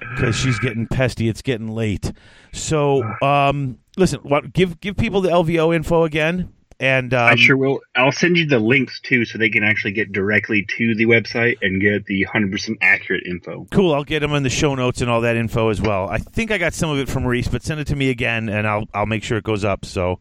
because 0.00 0.36
she's 0.36 0.58
getting 0.58 0.86
pesty. 0.86 1.28
It's 1.28 1.42
getting 1.42 1.68
late. 1.68 2.12
So, 2.52 3.02
um, 3.22 3.78
listen. 3.96 4.20
What? 4.20 4.52
Give 4.52 4.80
give 4.80 4.96
people 4.96 5.20
the 5.20 5.28
LVO 5.30 5.74
info 5.74 6.04
again, 6.04 6.52
and 6.80 7.14
um, 7.14 7.32
I 7.32 7.36
sure 7.36 7.56
will. 7.56 7.80
I'll 7.94 8.12
send 8.12 8.36
you 8.36 8.46
the 8.46 8.58
links 8.58 9.00
too, 9.00 9.24
so 9.24 9.38
they 9.38 9.50
can 9.50 9.62
actually 9.62 9.92
get 9.92 10.12
directly 10.12 10.66
to 10.78 10.94
the 10.94 11.06
website 11.06 11.58
and 11.62 11.80
get 11.80 12.06
the 12.06 12.24
hundred 12.24 12.52
percent 12.52 12.78
accurate 12.80 13.24
info. 13.26 13.66
Cool. 13.70 13.94
I'll 13.94 14.04
get 14.04 14.20
them 14.20 14.32
in 14.32 14.42
the 14.42 14.50
show 14.50 14.74
notes 14.74 15.00
and 15.00 15.10
all 15.10 15.20
that 15.20 15.36
info 15.36 15.68
as 15.68 15.80
well. 15.80 16.08
I 16.08 16.18
think 16.18 16.50
I 16.50 16.58
got 16.58 16.74
some 16.74 16.90
of 16.90 16.98
it 16.98 17.08
from 17.08 17.26
Reese, 17.26 17.48
but 17.48 17.62
send 17.62 17.80
it 17.80 17.86
to 17.88 17.96
me 17.96 18.10
again, 18.10 18.48
and 18.48 18.66
I'll 18.66 18.86
I'll 18.94 19.06
make 19.06 19.22
sure 19.22 19.38
it 19.38 19.44
goes 19.44 19.64
up. 19.64 19.84
So, 19.84 20.18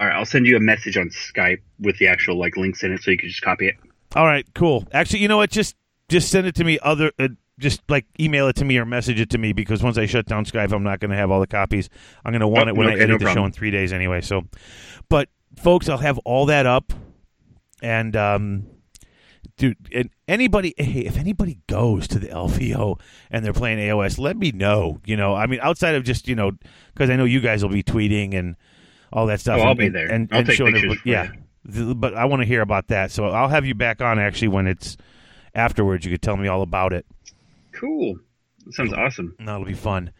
All 0.00 0.06
right, 0.06 0.14
I'll 0.14 0.24
send 0.26 0.46
you 0.46 0.56
a 0.56 0.60
message 0.60 0.96
on 0.96 1.10
Skype 1.10 1.60
with 1.78 1.98
the 1.98 2.08
actual 2.08 2.38
like 2.38 2.56
links 2.56 2.82
in 2.82 2.92
it, 2.92 3.02
so 3.02 3.10
you 3.10 3.18
can 3.18 3.28
just 3.28 3.42
copy 3.42 3.68
it. 3.68 3.76
all 4.16 4.26
right, 4.26 4.46
cool. 4.54 4.88
Actually, 4.92 5.20
you 5.20 5.28
know 5.28 5.36
what? 5.36 5.50
Just 5.50 5.76
just 6.08 6.30
send 6.30 6.46
it 6.46 6.54
to 6.56 6.64
me. 6.64 6.78
Other 6.82 7.12
uh, 7.18 7.28
just 7.60 7.82
like 7.88 8.06
email 8.18 8.48
it 8.48 8.56
to 8.56 8.64
me 8.64 8.78
or 8.78 8.84
message 8.84 9.20
it 9.20 9.30
to 9.30 9.38
me 9.38 9.52
because 9.52 9.82
once 9.82 9.98
I 9.98 10.06
shut 10.06 10.26
down 10.26 10.44
Skype, 10.44 10.72
I'm 10.72 10.82
not 10.82 10.98
going 10.98 11.10
to 11.10 11.16
have 11.16 11.30
all 11.30 11.40
the 11.40 11.46
copies. 11.46 11.88
I'm 12.24 12.32
going 12.32 12.40
to 12.40 12.48
want 12.48 12.66
Oh, 12.66 12.70
it 12.70 12.76
when 12.76 12.88
I 12.88 12.94
edit 12.94 13.08
no 13.10 13.18
the 13.18 13.32
show 13.32 13.44
in 13.44 13.52
three 13.52 13.70
days 13.70 13.92
anyway. 13.92 14.20
So, 14.22 14.42
but 15.08 15.28
folks, 15.56 15.88
I'll 15.88 15.98
have 15.98 16.18
all 16.18 16.46
that 16.46 16.66
up, 16.66 16.92
and 17.82 18.16
um, 18.16 18.66
dude, 19.56 19.76
and 19.94 20.10
anybody, 20.26 20.74
hey, 20.76 21.00
if 21.00 21.16
anybody 21.18 21.58
goes 21.66 22.08
to 22.08 22.18
the 22.18 22.28
LVO 22.28 22.98
and 23.30 23.44
they're 23.44 23.52
playing 23.52 23.78
AOS, 23.78 24.18
let 24.18 24.36
me 24.36 24.52
know. 24.52 24.98
You 25.04 25.16
know, 25.16 25.34
I 25.34 25.46
mean, 25.46 25.60
outside 25.62 25.94
of 25.94 26.04
just 26.04 26.26
you 26.28 26.34
know, 26.34 26.52
because 26.94 27.10
I 27.10 27.16
know 27.16 27.24
you 27.24 27.40
guys 27.40 27.62
will 27.62 27.70
be 27.70 27.82
tweeting 27.82 28.34
and 28.34 28.56
all 29.12 29.26
that 29.26 29.40
stuff. 29.40 29.60
Oh, 29.60 29.68
I'll 29.68 29.74
be 29.74 29.88
there. 29.88 30.10
And, 30.10 30.28
I'll 30.32 30.38
and 30.38 30.46
take 30.46 30.56
showing 30.56 30.72
pictures 30.72 30.98
for 30.98 31.08
yeah. 31.08 31.30
But 31.64 32.14
I 32.14 32.24
want 32.24 32.40
to 32.40 32.46
hear 32.46 32.62
about 32.62 32.88
that, 32.88 33.10
so 33.10 33.26
I'll 33.26 33.48
have 33.48 33.66
you 33.66 33.74
back 33.74 34.00
on 34.00 34.18
actually 34.18 34.48
when 34.48 34.66
it's 34.66 34.96
afterwards. 35.54 36.04
You 36.06 36.10
could 36.12 36.22
tell 36.22 36.36
me 36.36 36.48
all 36.48 36.62
about 36.62 36.92
it. 36.92 37.04
Cool. 37.80 38.16
That 38.66 38.74
sounds 38.74 38.92
awesome. 38.92 39.34
That'll 39.38 39.64
be 39.64 39.72
fun. 39.74 40.12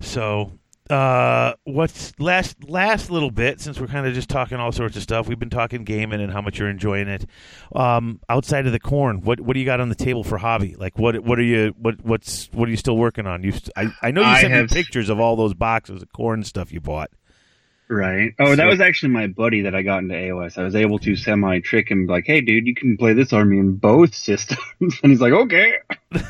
So, 0.00 0.52
uh, 0.90 1.52
what's 1.64 2.18
last 2.18 2.68
last 2.68 3.10
little 3.10 3.30
bit 3.30 3.60
since 3.60 3.78
we're 3.78 3.86
kind 3.88 4.06
of 4.06 4.14
just 4.14 4.28
talking 4.28 4.58
all 4.58 4.72
sorts 4.72 4.96
of 4.96 5.02
stuff. 5.02 5.28
We've 5.28 5.38
been 5.38 5.50
talking 5.50 5.84
gaming 5.84 6.20
and 6.20 6.32
how 6.32 6.40
much 6.40 6.58
you're 6.58 6.70
enjoying 6.70 7.08
it. 7.08 7.26
Um, 7.74 8.20
outside 8.28 8.66
of 8.66 8.72
the 8.72 8.80
Khorne, 8.80 9.22
what 9.22 9.40
what 9.40 9.54
do 9.54 9.60
you 9.60 9.66
got 9.66 9.80
on 9.80 9.90
the 9.90 9.94
table 9.94 10.24
for 10.24 10.38
hobby? 10.38 10.74
Like 10.76 10.98
what 10.98 11.18
what 11.20 11.38
are 11.38 11.42
you 11.42 11.74
what 11.78 12.02
what's 12.04 12.48
what 12.52 12.68
are 12.68 12.70
you 12.70 12.76
still 12.76 12.96
working 12.96 13.26
on? 13.26 13.42
You 13.42 13.52
I 13.76 13.92
I 14.02 14.10
know 14.12 14.22
you 14.22 14.36
sent 14.40 14.52
me 14.52 14.58
have- 14.58 14.70
pictures 14.70 15.08
of 15.08 15.20
all 15.20 15.36
those 15.36 15.54
boxes 15.54 16.02
of 16.02 16.08
Khorne 16.12 16.44
stuff 16.44 16.72
you 16.72 16.80
bought. 16.80 17.10
Right. 17.90 18.34
Oh, 18.38 18.54
that 18.54 18.66
was 18.66 18.80
actually 18.80 19.12
my 19.12 19.28
buddy 19.28 19.62
that 19.62 19.74
I 19.74 19.80
got 19.82 20.02
into 20.02 20.14
AOS. 20.14 20.58
I 20.58 20.62
was 20.62 20.74
able 20.74 20.98
to 21.00 21.16
semi 21.16 21.60
trick 21.60 21.90
him, 21.90 22.06
like, 22.06 22.24
"Hey, 22.26 22.42
dude, 22.42 22.66
you 22.66 22.74
can 22.74 22.98
play 22.98 23.14
this 23.14 23.32
army 23.32 23.58
in 23.58 23.76
both 23.76 24.14
systems," 24.14 24.60
and 25.02 25.10
he's 25.10 25.20
like, 25.20 25.32
"Okay." 25.32 25.72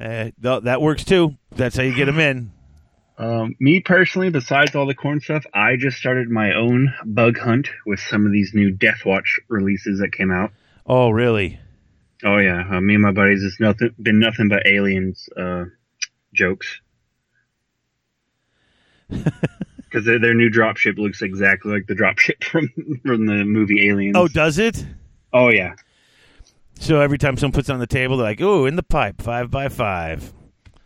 Uh, 0.00 0.30
th- 0.42 0.62
that 0.62 0.80
works 0.80 1.04
too. 1.04 1.36
That's 1.50 1.76
how 1.76 1.82
you 1.82 1.94
get 1.94 2.06
them 2.06 2.18
in. 2.18 2.52
Um, 3.18 3.54
me 3.60 3.80
personally, 3.80 4.30
besides 4.30 4.74
all 4.74 4.86
the 4.86 4.94
Khorne 4.94 5.20
stuff, 5.20 5.44
I 5.52 5.76
just 5.76 5.98
started 5.98 6.30
my 6.30 6.54
own 6.54 6.94
bug 7.04 7.38
hunt 7.38 7.68
with 7.84 8.00
some 8.00 8.24
of 8.24 8.32
these 8.32 8.52
new 8.54 8.74
Deathwatch 8.74 9.40
releases 9.48 10.00
that 10.00 10.12
came 10.12 10.30
out. 10.30 10.52
Oh, 10.86 11.10
really? 11.10 11.60
Oh 12.24 12.38
yeah, 12.38 12.64
uh, 12.70 12.80
me 12.80 12.94
and 12.94 13.02
my 13.02 13.12
buddies, 13.12 13.44
it's 13.44 13.60
nothing 13.60 13.90
been 14.00 14.20
nothing 14.20 14.48
but 14.48 14.66
aliens 14.66 15.28
uh, 15.36 15.64
jokes. 16.32 16.80
Because 19.90 20.06
their, 20.06 20.18
their 20.20 20.34
new 20.34 20.48
dropship 20.50 20.98
looks 20.98 21.20
exactly 21.20 21.72
like 21.72 21.86
the 21.86 21.94
dropship 21.94 22.44
from 22.50 22.68
from 23.04 23.26
the 23.26 23.44
movie 23.44 23.88
Aliens. 23.88 24.16
Oh, 24.16 24.28
does 24.28 24.58
it? 24.58 24.86
oh 25.32 25.50
yeah, 25.50 25.74
So 26.78 27.00
every 27.00 27.18
time 27.18 27.36
someone 27.36 27.52
puts 27.52 27.68
it 27.68 27.72
on 27.72 27.78
the 27.80 27.86
table, 27.86 28.16
they're 28.16 28.26
like, 28.26 28.40
"Oh, 28.40 28.66
in 28.66 28.76
the 28.76 28.82
pipe, 28.82 29.20
five 29.20 29.50
by 29.50 29.68
five. 29.68 30.32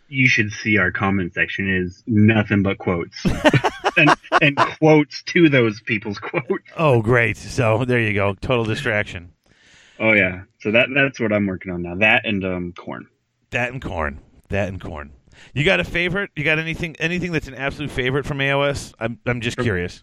you 0.08 0.28
should 0.28 0.52
see 0.52 0.78
our 0.78 0.90
comment 0.92 1.34
section 1.34 1.68
is 1.68 2.02
nothing 2.06 2.62
but 2.62 2.78
quotes 2.78 3.24
and, 3.96 4.10
and 4.42 4.56
quotes 4.56 5.22
to 5.24 5.48
those 5.48 5.80
people's 5.80 6.18
quotes. 6.18 6.64
Oh, 6.76 7.00
great. 7.02 7.36
So 7.36 7.84
there 7.84 7.98
you 8.00 8.12
go. 8.12 8.34
Total 8.34 8.64
distraction. 8.64 9.32
Oh 9.98 10.12
yeah, 10.12 10.42
so 10.60 10.72
that 10.72 10.88
that's 10.94 11.20
what 11.20 11.32
I'm 11.32 11.46
working 11.46 11.72
on 11.72 11.82
now. 11.82 11.94
That 11.94 12.26
and 12.26 12.44
um, 12.44 12.72
Khorne. 12.76 13.06
That 13.50 13.72
and 13.72 13.80
Khorne. 13.80 14.18
That 14.48 14.68
and 14.68 14.80
Khorne. 14.80 15.10
You 15.52 15.64
got 15.64 15.80
a 15.80 15.84
favorite? 15.84 16.30
You 16.36 16.44
got 16.44 16.58
anything? 16.58 16.96
Anything 16.98 17.32
that's 17.32 17.48
an 17.48 17.54
absolute 17.54 17.90
favorite 17.90 18.26
from 18.26 18.38
AOS? 18.38 18.94
I'm 18.98 19.18
I'm 19.26 19.40
just 19.40 19.58
curious. 19.58 20.02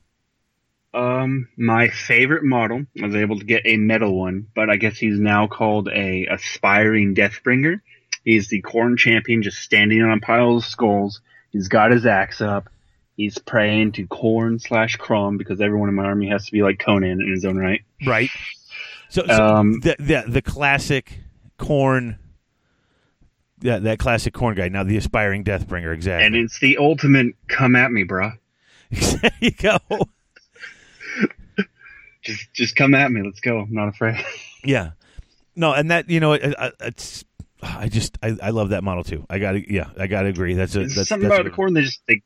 Um, 0.94 1.48
my 1.58 1.88
favorite 1.88 2.44
model. 2.44 2.86
I 3.02 3.06
was 3.06 3.16
able 3.16 3.40
to 3.40 3.46
get 3.46 3.62
a 3.66 3.78
metal 3.78 4.18
one, 4.20 4.48
but 4.54 4.70
I 4.70 4.76
guess 4.76 4.98
he's 4.98 5.20
now 5.20 5.48
called 5.48 5.88
a 5.88 6.26
aspiring 6.30 7.16
Deathbringer. 7.16 7.80
He's 8.26 8.50
the 8.50 8.62
Khorne 8.62 8.98
champion, 8.98 9.42
just 9.42 9.60
standing 9.60 10.02
on 10.02 10.18
a 10.18 10.20
pile 10.20 10.58
of 10.58 10.66
skulls. 10.66 11.22
He's 11.52 11.70
got 11.70 11.92
his 11.92 12.06
axe 12.06 12.42
up. 12.42 12.70
He's 13.16 13.38
praying 13.38 13.94
to 13.94 14.08
Khorne 14.08 14.62
slash 14.62 14.96
Crom 14.98 15.38
because 15.38 15.62
everyone 15.62 15.90
in 15.90 15.96
my 15.96 16.06
army 16.06 16.30
has 16.30 16.46
to 16.46 16.52
be 16.52 16.62
like 16.62 16.80
Conan 16.80 17.22
in 17.22 17.32
his 17.32 17.46
own 17.46 17.58
right. 17.58 17.82
Right. 18.06 18.30
So, 19.10 19.24
so 19.26 19.46
Um, 19.56 19.80
the, 19.82 19.96
the 20.00 20.24
the 20.28 20.42
classic 20.42 21.20
Khorne. 21.60 22.18
Yeah, 23.62 23.80
that 23.80 24.00
classic 24.00 24.34
Khorne 24.34 24.56
guy. 24.56 24.70
Now 24.70 24.84
the 24.84 24.98
aspiring 24.98 25.44
Deathbringer. 25.44 25.94
Exactly. 25.94 26.26
And 26.26 26.36
it's 26.36 26.60
the 26.60 26.78
ultimate 26.78 27.36
come 27.48 27.76
at 27.76 27.92
me, 27.92 28.04
bruh. 28.04 28.38
there 28.92 29.32
you 29.40 29.52
go. 29.52 29.78
Just 32.24 32.54
just 32.54 32.76
come 32.76 32.94
at 32.94 33.12
me. 33.12 33.24
Let's 33.24 33.40
go. 33.40 33.60
I'm 33.60 33.74
not 33.74 33.90
afraid. 33.90 34.24
Yeah. 34.64 34.92
No, 35.56 35.74
and 35.74 35.90
that 35.90 36.08
you 36.08 36.20
know, 36.20 36.34
it, 36.34 36.44
it- 36.44 36.74
it's. 36.82 37.26
I 37.64 37.90
just 37.90 38.18
I, 38.22 38.38
I 38.42 38.50
love 38.52 38.70
that 38.70 38.84
model 38.84 39.04
too. 39.04 39.26
I 39.28 39.40
got 39.40 39.54
to 39.54 39.74
yeah, 39.74 39.90
I 39.98 40.06
got 40.06 40.22
to 40.22 40.28
agree. 40.28 40.54
That's 40.54 40.76
a 40.76 40.82
that's, 40.82 41.08
something 41.10 41.30
that's 41.30 41.40
about 41.40 41.46
the 41.46 41.56
Khorne. 41.56 41.74
They 41.74 41.82
just 41.82 42.02
they 42.08 42.22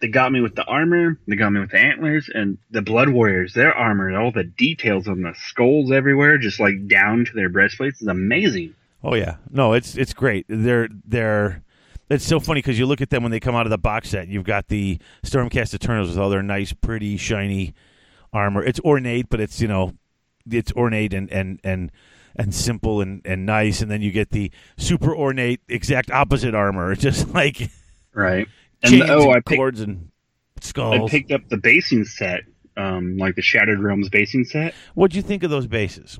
they 0.00 0.08
got 0.08 0.32
me 0.32 0.40
with 0.40 0.56
the 0.56 0.64
armor. 0.64 1.18
They 1.28 1.36
got 1.36 1.50
me 1.50 1.60
with 1.60 1.70
the 1.70 1.78
antlers 1.78 2.28
and 2.32 2.58
the 2.72 2.82
blood 2.82 3.08
warriors. 3.08 3.54
Their 3.54 3.72
armor, 3.72 4.16
all 4.18 4.32
the 4.32 4.42
details 4.44 5.06
on 5.06 5.22
the 5.22 5.34
skulls 5.46 5.92
everywhere, 5.92 6.38
just 6.38 6.58
like 6.58 6.88
down 6.88 7.24
to 7.24 7.32
their 7.34 7.48
breastplates, 7.48 8.02
is 8.02 8.08
amazing. 8.08 8.74
Oh 9.02 9.14
yeah, 9.14 9.36
no, 9.50 9.72
it's 9.72 9.96
it's 9.96 10.12
great. 10.12 10.46
They're 10.48 10.88
they're. 11.04 11.62
It's 12.08 12.26
so 12.26 12.40
funny 12.40 12.58
because 12.58 12.76
you 12.78 12.86
look 12.86 13.00
at 13.00 13.10
them 13.10 13.22
when 13.22 13.30
they 13.30 13.38
come 13.38 13.54
out 13.54 13.66
of 13.66 13.70
the 13.70 13.78
box 13.78 14.10
set. 14.10 14.26
You've 14.26 14.44
got 14.44 14.66
the 14.66 14.98
Stormcast 15.24 15.72
Eternals 15.74 16.08
with 16.08 16.18
all 16.18 16.28
their 16.28 16.42
nice, 16.42 16.72
pretty, 16.72 17.16
shiny 17.16 17.72
armor. 18.32 18.64
It's 18.64 18.80
ornate, 18.80 19.28
but 19.28 19.40
it's 19.40 19.60
you 19.60 19.68
know, 19.68 19.94
it's 20.50 20.72
ornate 20.72 21.14
and 21.14 21.30
and 21.30 21.60
and 21.62 21.92
and 22.34 22.52
simple 22.52 23.00
and 23.00 23.22
and 23.24 23.46
nice. 23.46 23.80
And 23.80 23.90
then 23.90 24.02
you 24.02 24.10
get 24.10 24.30
the 24.30 24.50
super 24.76 25.14
ornate, 25.14 25.60
exact 25.68 26.10
opposite 26.10 26.54
armor. 26.54 26.92
It's 26.92 27.02
just 27.10 27.32
like 27.32 27.70
Right. 28.12 28.48
And 28.82 28.94
the, 28.94 29.12
oh, 29.12 29.22
and 29.24 29.32
I 29.32 29.40
picked 29.40 29.58
cords 29.58 29.80
and 29.80 30.10
I 30.76 31.06
picked 31.08 31.32
up 31.32 31.48
the 31.48 31.56
basing 31.56 32.04
set, 32.04 32.42
um, 32.76 33.18
like 33.18 33.34
the 33.34 33.42
Shattered 33.42 33.78
Realms 33.78 34.08
basing 34.08 34.44
set. 34.44 34.74
What'd 34.94 35.14
you 35.14 35.22
think 35.22 35.42
of 35.42 35.50
those 35.50 35.66
bases? 35.66 36.18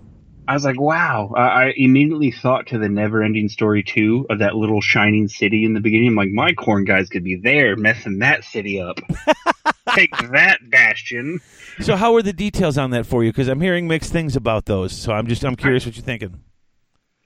I 0.48 0.54
was 0.54 0.64
like, 0.64 0.80
wow. 0.80 1.32
I, 1.36 1.40
I 1.40 1.74
immediately 1.76 2.32
thought 2.32 2.68
to 2.68 2.78
the 2.78 2.88
Never 2.88 3.22
Ending 3.22 3.48
Story 3.48 3.82
2 3.82 4.26
of 4.30 4.40
that 4.40 4.56
little 4.56 4.80
shining 4.80 5.28
city 5.28 5.64
in 5.64 5.74
the 5.74 5.80
beginning. 5.80 6.08
I'm 6.08 6.14
like, 6.16 6.30
my 6.30 6.52
Khorne 6.52 6.86
guys 6.86 7.08
could 7.08 7.24
be 7.24 7.36
there 7.36 7.76
messing 7.76 8.18
that 8.18 8.44
city 8.44 8.80
up. 8.80 8.98
Take 9.94 10.16
that, 10.32 10.58
Bastion. 10.68 11.40
So 11.80 11.96
how 11.96 12.14
are 12.16 12.22
the 12.22 12.32
details 12.32 12.78
on 12.78 12.90
that 12.90 13.06
for 13.06 13.24
you? 13.24 13.30
Because 13.30 13.48
I'm 13.48 13.60
hearing 13.60 13.88
mixed 13.88 14.12
things 14.12 14.36
about 14.36 14.66
those. 14.66 14.96
So 14.96 15.12
I'm 15.12 15.26
just 15.26 15.44
I'm 15.44 15.56
curious 15.56 15.86
what 15.86 15.96
you're 15.96 16.04
thinking. 16.04 16.40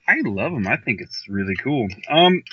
I 0.07 0.17
love 0.23 0.51
them. 0.51 0.67
I 0.67 0.77
think 0.77 1.01
it's 1.01 1.27
really 1.27 1.55
cool. 1.55 1.87
Um, 2.09 2.43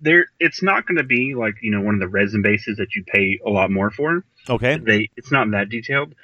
there, 0.00 0.26
it's 0.40 0.62
not 0.62 0.86
going 0.86 0.98
to 0.98 1.04
be 1.04 1.34
like 1.34 1.54
you 1.62 1.70
know 1.70 1.80
one 1.80 1.94
of 1.94 2.00
the 2.00 2.08
resin 2.08 2.42
bases 2.42 2.78
that 2.78 2.94
you 2.94 3.04
pay 3.04 3.40
a 3.44 3.50
lot 3.50 3.70
more 3.70 3.90
for. 3.90 4.24
Okay. 4.48 4.78
They, 4.78 5.10
it's 5.16 5.32
not 5.32 5.50
that 5.52 5.68
detailed, 5.68 6.14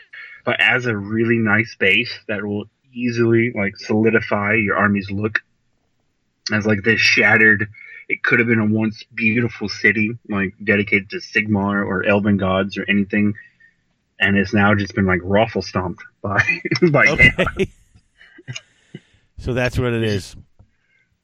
but 0.44 0.60
as 0.60 0.86
a 0.86 0.96
really 0.96 1.38
nice 1.38 1.76
base 1.78 2.18
that 2.28 2.44
will 2.44 2.66
easily 2.92 3.52
like 3.54 3.76
solidify 3.76 4.54
your 4.54 4.76
army's 4.76 5.10
look 5.10 5.40
as 6.52 6.66
like 6.66 6.82
this 6.82 7.00
shattered. 7.00 7.68
It 8.08 8.22
could 8.22 8.40
have 8.40 8.48
been 8.48 8.58
a 8.58 8.66
once 8.66 9.04
beautiful 9.14 9.68
city, 9.68 10.18
like 10.28 10.54
dedicated 10.62 11.10
to 11.10 11.18
Sigmar 11.18 11.86
or 11.86 12.04
Elven 12.04 12.38
gods 12.38 12.76
or 12.76 12.84
anything, 12.88 13.34
and 14.18 14.36
it's 14.36 14.52
now 14.52 14.74
just 14.74 14.94
been 14.94 15.06
like 15.06 15.20
raffle 15.22 15.62
stomped 15.62 16.02
by 16.20 16.42
by 16.90 17.06
Okay. 17.06 17.68
so 19.38 19.54
that's 19.54 19.78
what 19.78 19.92
it 19.92 20.02
is. 20.02 20.34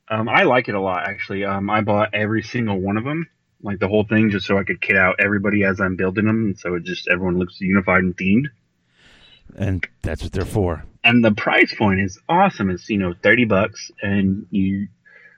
Um, 0.08 0.28
I 0.28 0.44
like 0.44 0.68
it 0.68 0.76
a 0.76 0.80
lot 0.80 1.08
actually. 1.08 1.44
Um, 1.44 1.68
I 1.68 1.80
bought 1.80 2.14
every 2.14 2.42
single 2.42 2.78
one 2.78 2.96
of 2.96 3.02
them, 3.02 3.28
like 3.62 3.80
the 3.80 3.88
whole 3.88 4.04
thing, 4.04 4.30
just 4.30 4.46
so 4.46 4.56
I 4.56 4.62
could 4.62 4.80
kit 4.80 4.96
out 4.96 5.16
everybody 5.18 5.64
as 5.64 5.80
I'm 5.80 5.96
building 5.96 6.26
them, 6.26 6.44
and 6.44 6.58
so 6.58 6.74
it 6.76 6.84
just 6.84 7.08
everyone 7.08 7.38
looks 7.38 7.60
unified 7.60 8.04
and 8.04 8.16
themed. 8.16 8.46
And 9.54 9.86
that's 10.02 10.22
what 10.22 10.32
they're 10.32 10.44
for. 10.44 10.84
And 11.04 11.24
the 11.24 11.32
price 11.32 11.74
point 11.74 12.00
is 12.00 12.18
awesome. 12.28 12.70
It's 12.70 12.88
you 12.90 12.98
know 12.98 13.14
thirty 13.22 13.44
bucks, 13.44 13.90
and 14.02 14.46
you 14.50 14.88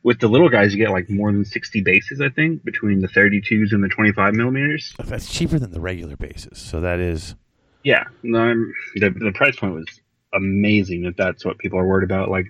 with 0.02 0.20
the 0.20 0.28
little 0.28 0.48
guys 0.48 0.72
you 0.72 0.78
get 0.78 0.90
like 0.92 1.10
more 1.10 1.30
than 1.30 1.44
sixty 1.44 1.82
bases, 1.82 2.20
I 2.20 2.30
think, 2.30 2.64
between 2.64 3.00
the 3.00 3.08
thirty 3.08 3.40
twos 3.40 3.72
and 3.72 3.84
the 3.84 3.88
twenty 3.88 4.12
five 4.12 4.34
millimeters. 4.34 4.94
That's 5.04 5.32
cheaper 5.32 5.58
than 5.58 5.72
the 5.72 5.80
regular 5.80 6.16
bases. 6.16 6.58
So 6.58 6.80
that 6.80 7.00
is 7.00 7.34
Yeah, 7.82 8.04
the 8.22 8.74
the 8.94 9.32
price 9.34 9.56
point 9.56 9.74
was 9.74 9.86
amazing. 10.32 11.04
If 11.04 11.16
that's 11.16 11.44
what 11.44 11.58
people 11.58 11.78
are 11.78 11.86
worried 11.86 12.04
about, 12.04 12.30
like. 12.30 12.46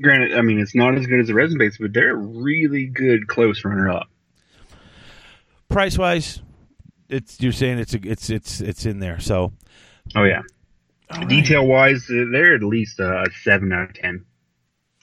Granted, 0.00 0.34
I 0.34 0.40
mean 0.40 0.60
it's 0.60 0.74
not 0.74 0.94
as 0.94 1.06
good 1.06 1.20
as 1.20 1.26
the 1.26 1.34
resin 1.34 1.58
base, 1.58 1.76
but 1.78 1.92
they're 1.92 2.12
a 2.12 2.16
really 2.16 2.86
good 2.86 3.26
close 3.26 3.62
runner 3.64 3.90
up. 3.90 4.08
price 5.68 5.98
wise. 5.98 6.40
It's 7.08 7.38
you're 7.40 7.52
saying 7.52 7.80
it's 7.80 7.92
a, 7.92 7.98
it's 8.04 8.30
it's 8.30 8.60
it's 8.62 8.86
in 8.86 9.00
there. 9.00 9.20
So 9.20 9.52
Oh 10.14 10.22
yeah. 10.24 10.42
All 11.10 11.18
right. 11.18 11.28
Detail 11.28 11.66
wise, 11.66 12.06
they're 12.08 12.54
at 12.54 12.62
least 12.62 13.00
a 13.00 13.26
seven 13.42 13.72
out 13.72 13.90
of 13.90 13.94
ten 13.94 14.24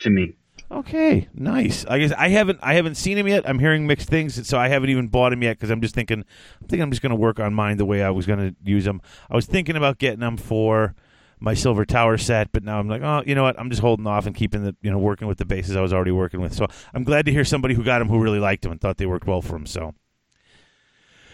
to 0.01 0.09
me. 0.09 0.35
Okay, 0.69 1.29
nice. 1.33 1.85
I 1.85 1.99
guess 1.99 2.11
I 2.17 2.27
haven't 2.29 2.59
I 2.61 2.73
haven't 2.73 2.95
seen 2.95 3.17
him 3.17 3.27
yet. 3.27 3.47
I'm 3.47 3.59
hearing 3.59 3.87
mixed 3.87 4.09
things, 4.09 4.47
so 4.47 4.57
I 4.57 4.67
haven't 4.67 4.89
even 4.89 5.07
bought 5.07 5.31
him 5.31 5.41
yet 5.41 5.57
because 5.57 5.69
I'm 5.69 5.81
just 5.81 5.95
thinking. 5.95 6.25
I 6.61 6.67
think 6.67 6.81
I'm 6.81 6.91
just 6.91 7.01
going 7.01 7.11
to 7.11 7.15
work 7.15 7.39
on 7.39 7.53
mine 7.53 7.77
the 7.77 7.85
way 7.85 8.03
I 8.03 8.09
was 8.09 8.25
going 8.25 8.39
to 8.39 8.55
use 8.69 8.83
them. 8.83 9.01
I 9.29 9.35
was 9.35 9.45
thinking 9.45 9.77
about 9.77 9.97
getting 9.97 10.19
them 10.19 10.35
for 10.35 10.93
my 11.39 11.53
silver 11.53 11.85
tower 11.85 12.17
set, 12.17 12.51
but 12.51 12.63
now 12.63 12.79
I'm 12.79 12.89
like, 12.89 13.01
oh, 13.01 13.23
you 13.25 13.33
know 13.33 13.43
what? 13.43 13.57
I'm 13.57 13.69
just 13.69 13.81
holding 13.81 14.07
off 14.07 14.25
and 14.25 14.35
keeping 14.35 14.63
the 14.63 14.75
you 14.81 14.91
know 14.91 14.97
working 14.97 15.27
with 15.27 15.37
the 15.37 15.45
bases 15.45 15.77
I 15.77 15.81
was 15.81 15.93
already 15.93 16.11
working 16.11 16.41
with. 16.41 16.53
So 16.53 16.67
I'm 16.93 17.05
glad 17.05 17.25
to 17.27 17.31
hear 17.31 17.45
somebody 17.45 17.73
who 17.73 17.83
got 17.83 17.99
them 17.99 18.09
who 18.09 18.19
really 18.19 18.39
liked 18.39 18.63
them 18.63 18.71
and 18.73 18.81
thought 18.81 18.97
they 18.97 19.05
worked 19.05 19.27
well 19.27 19.41
for 19.41 19.55
him. 19.55 19.65
So. 19.65 19.93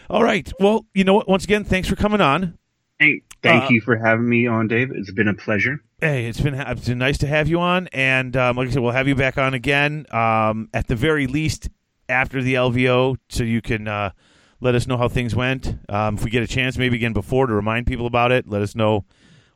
All 0.10 0.24
right. 0.24 0.52
Well, 0.60 0.86
you 0.94 1.06
know 1.06 1.16
what? 1.16 1.28
Once 1.28 1.44
again, 1.44 1.64
thanks 1.64 1.88
for 1.88 1.96
coming 1.96 2.22
on. 2.22 2.60
Hey, 3.00 3.22
thank 3.42 3.66
Uh, 3.66 3.68
you 3.72 3.82
for 3.82 3.96
having 3.98 4.28
me 4.28 4.48
on, 4.48 4.68
Dave. 4.68 4.92
It's 4.92 5.12
been 5.12 5.28
a 5.28 5.34
pleasure. 5.34 5.82
Hey, 6.00 6.26
it's 6.28 6.40
been 6.40 6.54
it's 6.54 6.88
been 6.88 6.98
nice 6.98 7.18
to 7.20 7.28
have 7.28 7.48
you 7.48 7.60
on, 7.60 7.88
and 7.94 8.36
um, 8.38 8.58
like 8.58 8.68
I 8.68 8.72
said, 8.72 8.82
we'll 8.82 8.92
have 8.92 9.08
you 9.08 9.16
back 9.16 9.38
on 9.38 9.54
again. 9.54 10.06
Um, 10.12 10.70
at 10.74 10.88
the 10.88 10.96
very 10.96 11.28
least, 11.28 11.70
after 12.10 12.42
the 12.42 12.56
LVO, 12.56 13.18
so 13.30 13.44
you 13.44 13.62
can 13.62 13.88
uh, 13.88 14.12
let 14.60 14.76
us 14.76 14.86
know 14.86 14.98
how 14.98 15.08
things 15.08 15.36
went. 15.36 15.78
Um, 15.90 16.16
if 16.16 16.24
we 16.24 16.30
get 16.30 16.44
a 16.44 16.48
chance, 16.48 16.78
maybe 16.78 16.96
again 16.96 17.14
before 17.14 17.48
to 17.48 17.54
remind 17.54 17.88
people 17.88 18.06
about 18.06 18.32
it. 18.32 18.48
Let 18.48 18.62
us 18.62 18.76
know 18.76 19.06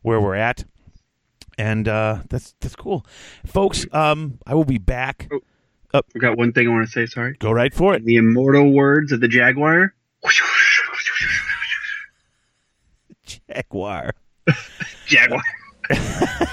where 0.02 0.22
we're 0.22 0.36
at, 0.36 0.64
and 1.58 1.88
uh, 1.88 2.20
that's 2.30 2.56
that's 2.62 2.76
cool, 2.76 3.06
folks. 3.46 3.86
Um, 3.92 4.40
I 4.48 4.56
will 4.56 4.66
be 4.66 4.78
back. 4.78 5.30
Oh, 5.94 6.02
I 6.16 6.20
got 6.20 6.38
one 6.38 6.54
thing 6.54 6.68
I 6.68 6.72
want 6.72 6.86
to 6.86 6.92
say. 6.92 7.06
Sorry. 7.06 7.36
Go 7.40 7.52
right 7.52 7.74
for 7.74 7.94
it. 7.94 8.04
The 8.06 8.16
immortal 8.18 8.72
words 8.72 9.12
of 9.12 9.20
the 9.22 9.28
Jaguar. 9.28 9.94
Jaguar. 13.56 14.14
Jaguar. 15.08 15.42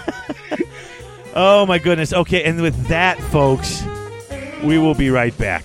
Oh 1.36 1.66
my 1.66 1.78
goodness. 1.78 2.12
Okay, 2.12 2.44
and 2.44 2.62
with 2.62 2.86
that, 2.86 3.18
folks, 3.32 3.82
we 4.62 4.78
will 4.78 4.94
be 4.94 5.10
right 5.10 5.36
back. 5.36 5.64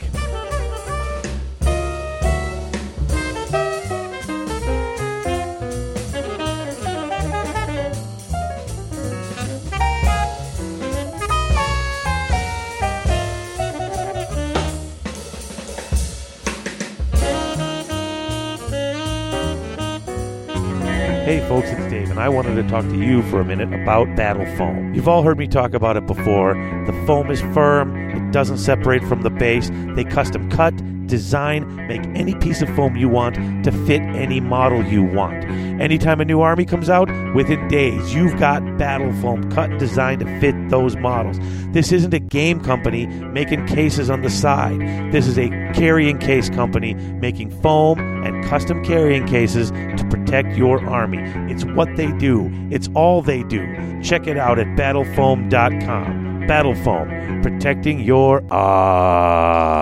Hey 21.30 21.48
folks, 21.48 21.70
it's 21.70 21.92
Dave, 21.92 22.10
and 22.10 22.20
I 22.20 22.28
wanted 22.28 22.56
to 22.56 22.68
talk 22.68 22.84
to 22.86 22.98
you 22.98 23.22
for 23.30 23.40
a 23.40 23.46
minute 23.46 23.72
about 23.72 24.08
Battle 24.16 24.48
Foam. 24.58 24.96
You've 24.96 25.08
all 25.08 25.22
heard 25.22 25.38
me 25.38 25.48
talk 25.48 25.76
about 25.76 25.96
it 25.96 26.08
before. 26.08 26.56
The 26.88 27.04
foam 27.06 27.30
is 27.30 27.40
firm, 27.54 27.96
it 27.96 28.32
doesn't 28.32 28.58
separate 28.58 29.04
from 29.04 29.22
the 29.22 29.30
base. 29.30 29.70
They 29.96 30.06
custom 30.06 30.50
cut, 30.50 30.74
design, 31.06 31.88
make 31.88 32.02
any 32.16 32.34
piece 32.34 32.64
of 32.64 32.76
foam 32.76 32.96
you 32.96 33.10
want 33.10 33.36
to 33.64 33.72
fit 33.86 34.02
any 34.02 34.40
model 34.40 34.84
you 34.84 35.04
want. 35.04 35.44
Anytime 35.80 36.20
a 36.20 36.26
new 36.26 36.42
army 36.42 36.66
comes 36.66 36.90
out, 36.90 37.10
within 37.36 37.68
days, 37.68 38.12
you've 38.12 38.40
got 38.40 38.62
battle 38.80 39.14
foam 39.22 39.52
cut 39.52 39.70
and 39.70 39.80
designed 39.80 40.22
to 40.22 40.40
fit 40.40 40.56
those 40.70 40.96
models. 40.96 41.38
This 41.74 41.92
isn't 41.92 42.14
a 42.14 42.20
game 42.20 42.60
company 42.60 43.06
making 43.06 43.68
cases 43.68 44.10
on 44.10 44.24
the 44.24 44.32
side. 44.32 44.80
This 45.12 45.28
is 45.28 45.38
a 45.38 45.50
carrying 45.76 46.18
case 46.18 46.50
company 46.50 46.96
making 46.96 47.52
foam 47.62 48.00
and 48.26 48.44
custom 48.46 48.84
carrying 48.84 49.28
cases 49.28 49.70
to 49.70 50.08
protect 50.10 50.19
your 50.56 50.86
army. 50.88 51.20
It's 51.52 51.66
what 51.66 51.96
they 51.96 52.12
do, 52.14 52.50
it's 52.72 52.90
all 52.96 53.22
they 53.22 53.44
do. 53.44 54.02
Check 54.02 54.28
it 54.28 54.38
out 54.38 54.60
at 54.60 54.68
battlefoam.com. 54.78 56.48
Battle 56.48 56.76
Foam, 56.76 57.42
protecting 57.42 58.00
your 58.00 58.44
army. 58.52 59.80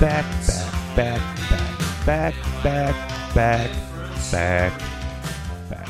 back, 0.00 0.24
back, 0.96 1.20
back, 1.50 2.04
back, 2.06 2.34
back, 2.62 3.09
back, 3.34 3.70
back, 4.30 4.78
back. 5.68 5.88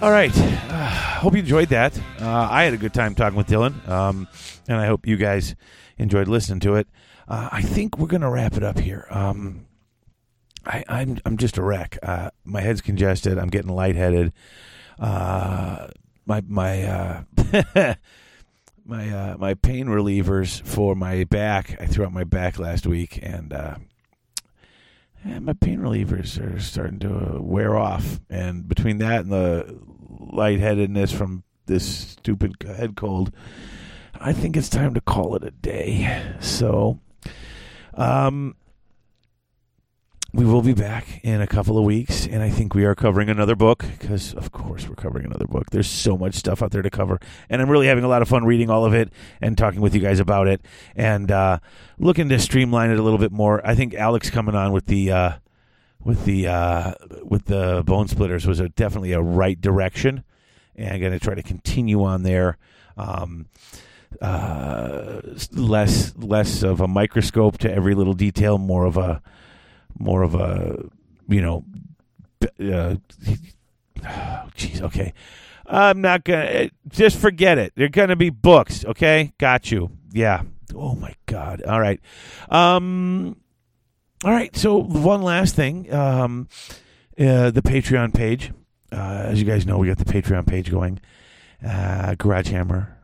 All 0.00 0.12
right. 0.12 0.32
Uh, 0.36 0.90
hope 1.18 1.32
you 1.32 1.40
enjoyed 1.40 1.70
that. 1.70 1.98
Uh, 2.20 2.48
I 2.50 2.62
had 2.64 2.74
a 2.74 2.76
good 2.76 2.94
time 2.94 3.14
talking 3.16 3.36
with 3.36 3.48
Dylan, 3.48 3.86
um, 3.88 4.28
and 4.68 4.76
I 4.76 4.86
hope 4.86 5.06
you 5.06 5.16
guys 5.16 5.56
enjoyed 5.96 6.28
listening 6.28 6.60
to 6.60 6.76
it. 6.76 6.86
Uh, 7.26 7.48
I 7.50 7.62
think 7.62 7.98
we're 7.98 8.06
going 8.06 8.20
to 8.20 8.30
wrap 8.30 8.56
it 8.56 8.62
up 8.62 8.78
here. 8.78 9.06
Um, 9.10 9.66
I, 10.64 10.84
I'm 10.88 11.18
I'm 11.24 11.36
just 11.36 11.58
a 11.58 11.62
wreck. 11.62 11.98
Uh, 12.02 12.30
my 12.44 12.60
head's 12.60 12.80
congested. 12.80 13.38
I'm 13.38 13.48
getting 13.48 13.72
lightheaded. 13.72 14.32
Uh, 14.98 15.88
my 16.26 16.42
my 16.46 16.82
uh, 16.84 17.22
my 18.84 19.36
my 19.36 19.54
pain 19.54 19.86
relievers 19.86 20.62
for 20.62 20.94
my 20.94 21.24
back. 21.24 21.76
I 21.80 21.86
threw 21.86 22.04
out 22.04 22.12
my 22.12 22.24
back 22.24 22.58
last 22.58 22.86
week, 22.86 23.18
and 23.22 23.52
my 25.40 25.52
pain 25.52 25.80
relievers 25.80 26.40
are 26.42 26.60
starting 26.60 26.98
to 27.00 27.38
wear 27.40 27.76
off. 27.76 28.20
And 28.30 28.68
between 28.68 28.98
that 28.98 29.20
and 29.20 29.32
the 29.32 29.78
lightheadedness 30.20 31.12
from 31.12 31.44
this 31.66 31.86
stupid 31.86 32.56
head 32.66 32.96
cold, 32.96 33.32
I 34.20 34.32
think 34.32 34.56
it's 34.56 34.68
time 34.68 34.94
to 34.94 35.00
call 35.00 35.36
it 35.36 35.44
a 35.44 35.50
day. 35.50 36.22
So, 36.40 37.00
um, 37.94 38.56
we 40.32 40.44
will 40.44 40.60
be 40.60 40.74
back 40.74 41.20
in 41.24 41.40
a 41.40 41.46
couple 41.46 41.78
of 41.78 41.84
weeks, 41.84 42.26
and 42.26 42.42
I 42.42 42.50
think 42.50 42.74
we 42.74 42.84
are 42.84 42.94
covering 42.94 43.30
another 43.30 43.56
book 43.56 43.84
because, 43.98 44.34
of 44.34 44.52
course, 44.52 44.86
we're 44.86 44.94
covering 44.94 45.24
another 45.24 45.46
book. 45.46 45.70
There's 45.70 45.88
so 45.88 46.18
much 46.18 46.34
stuff 46.34 46.62
out 46.62 46.70
there 46.70 46.82
to 46.82 46.90
cover, 46.90 47.18
and 47.48 47.62
I'm 47.62 47.70
really 47.70 47.86
having 47.86 48.04
a 48.04 48.08
lot 48.08 48.20
of 48.20 48.28
fun 48.28 48.44
reading 48.44 48.68
all 48.68 48.84
of 48.84 48.92
it 48.92 49.10
and 49.40 49.56
talking 49.56 49.80
with 49.80 49.94
you 49.94 50.02
guys 50.02 50.20
about 50.20 50.46
it, 50.46 50.60
and 50.94 51.32
uh, 51.32 51.60
looking 51.98 52.28
to 52.28 52.38
streamline 52.38 52.90
it 52.90 52.98
a 52.98 53.02
little 53.02 53.18
bit 53.18 53.32
more. 53.32 53.66
I 53.66 53.74
think 53.74 53.94
Alex 53.94 54.28
coming 54.28 54.54
on 54.54 54.70
with 54.72 54.84
the 54.84 55.10
uh, 55.10 55.32
with 56.04 56.26
the 56.26 56.46
uh, 56.46 56.92
with 57.22 57.46
the 57.46 57.82
Bonesplitterz 57.84 58.44
was 58.44 58.60
a, 58.60 58.68
definitely 58.68 59.12
a 59.12 59.22
right 59.22 59.58
direction, 59.58 60.24
and 60.76 60.92
I'm 60.92 61.00
going 61.00 61.12
to 61.12 61.18
try 61.18 61.36
to 61.36 61.42
continue 61.42 62.04
on 62.04 62.22
there. 62.22 62.58
Um, 62.98 63.46
uh, 64.20 65.20
less 65.52 66.14
less 66.16 66.62
of 66.62 66.82
a 66.82 66.88
microscope 66.88 67.56
to 67.58 67.72
every 67.72 67.94
little 67.94 68.14
detail, 68.14 68.58
more 68.58 68.84
of 68.84 68.98
a 68.98 69.22
more 69.98 70.22
of 70.22 70.34
a 70.34 70.88
you 71.28 71.40
know 71.40 71.64
uh, 72.42 72.96
jeez 74.02 74.80
okay. 74.82 75.12
I'm 75.66 76.00
not 76.00 76.24
gonna 76.24 76.70
just 76.88 77.18
forget 77.18 77.58
it. 77.58 77.72
They're 77.76 77.88
gonna 77.88 78.16
be 78.16 78.30
books 78.30 78.84
okay? 78.84 79.32
Got 79.38 79.70
you. 79.70 79.90
Yeah. 80.12 80.42
Oh 80.74 80.94
my 80.94 81.14
god. 81.26 81.62
All 81.62 81.80
right. 81.80 82.00
Um 82.48 83.36
all 84.24 84.32
right. 84.32 84.54
So 84.56 84.76
one 84.78 85.22
last 85.22 85.54
thing 85.54 85.92
um 85.92 86.48
uh, 87.18 87.50
the 87.50 87.62
patreon 87.62 88.14
page. 88.14 88.52
Uh, 88.90 89.24
as 89.26 89.38
you 89.38 89.44
guys 89.44 89.66
know 89.66 89.76
we 89.76 89.88
got 89.88 89.98
the 89.98 90.04
patreon 90.04 90.46
page 90.46 90.70
going. 90.70 91.00
Uh 91.64 92.14
garage 92.16 92.48
hammer 92.48 92.96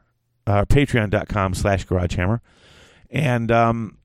uh 0.46 0.64
patreon.com 0.64 1.54
slash 1.54 1.84
garage 1.84 2.16
hammer. 2.16 2.40
And 3.10 3.52
um 3.52 3.98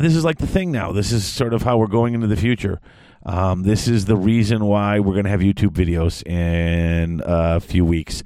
this 0.00 0.14
is 0.14 0.24
like 0.24 0.38
the 0.38 0.46
thing 0.46 0.72
now. 0.72 0.92
This 0.92 1.12
is 1.12 1.24
sort 1.24 1.54
of 1.54 1.62
how 1.62 1.78
we're 1.78 1.86
going 1.86 2.14
into 2.14 2.26
the 2.26 2.36
future. 2.36 2.80
Um, 3.24 3.62
this 3.62 3.88
is 3.88 4.04
the 4.04 4.16
reason 4.16 4.64
why 4.64 5.00
we're 5.00 5.14
going 5.14 5.24
to 5.24 5.30
have 5.30 5.40
YouTube 5.40 5.70
videos 5.72 6.26
in 6.26 7.20
a 7.24 7.60
few 7.60 7.84
weeks. 7.84 8.22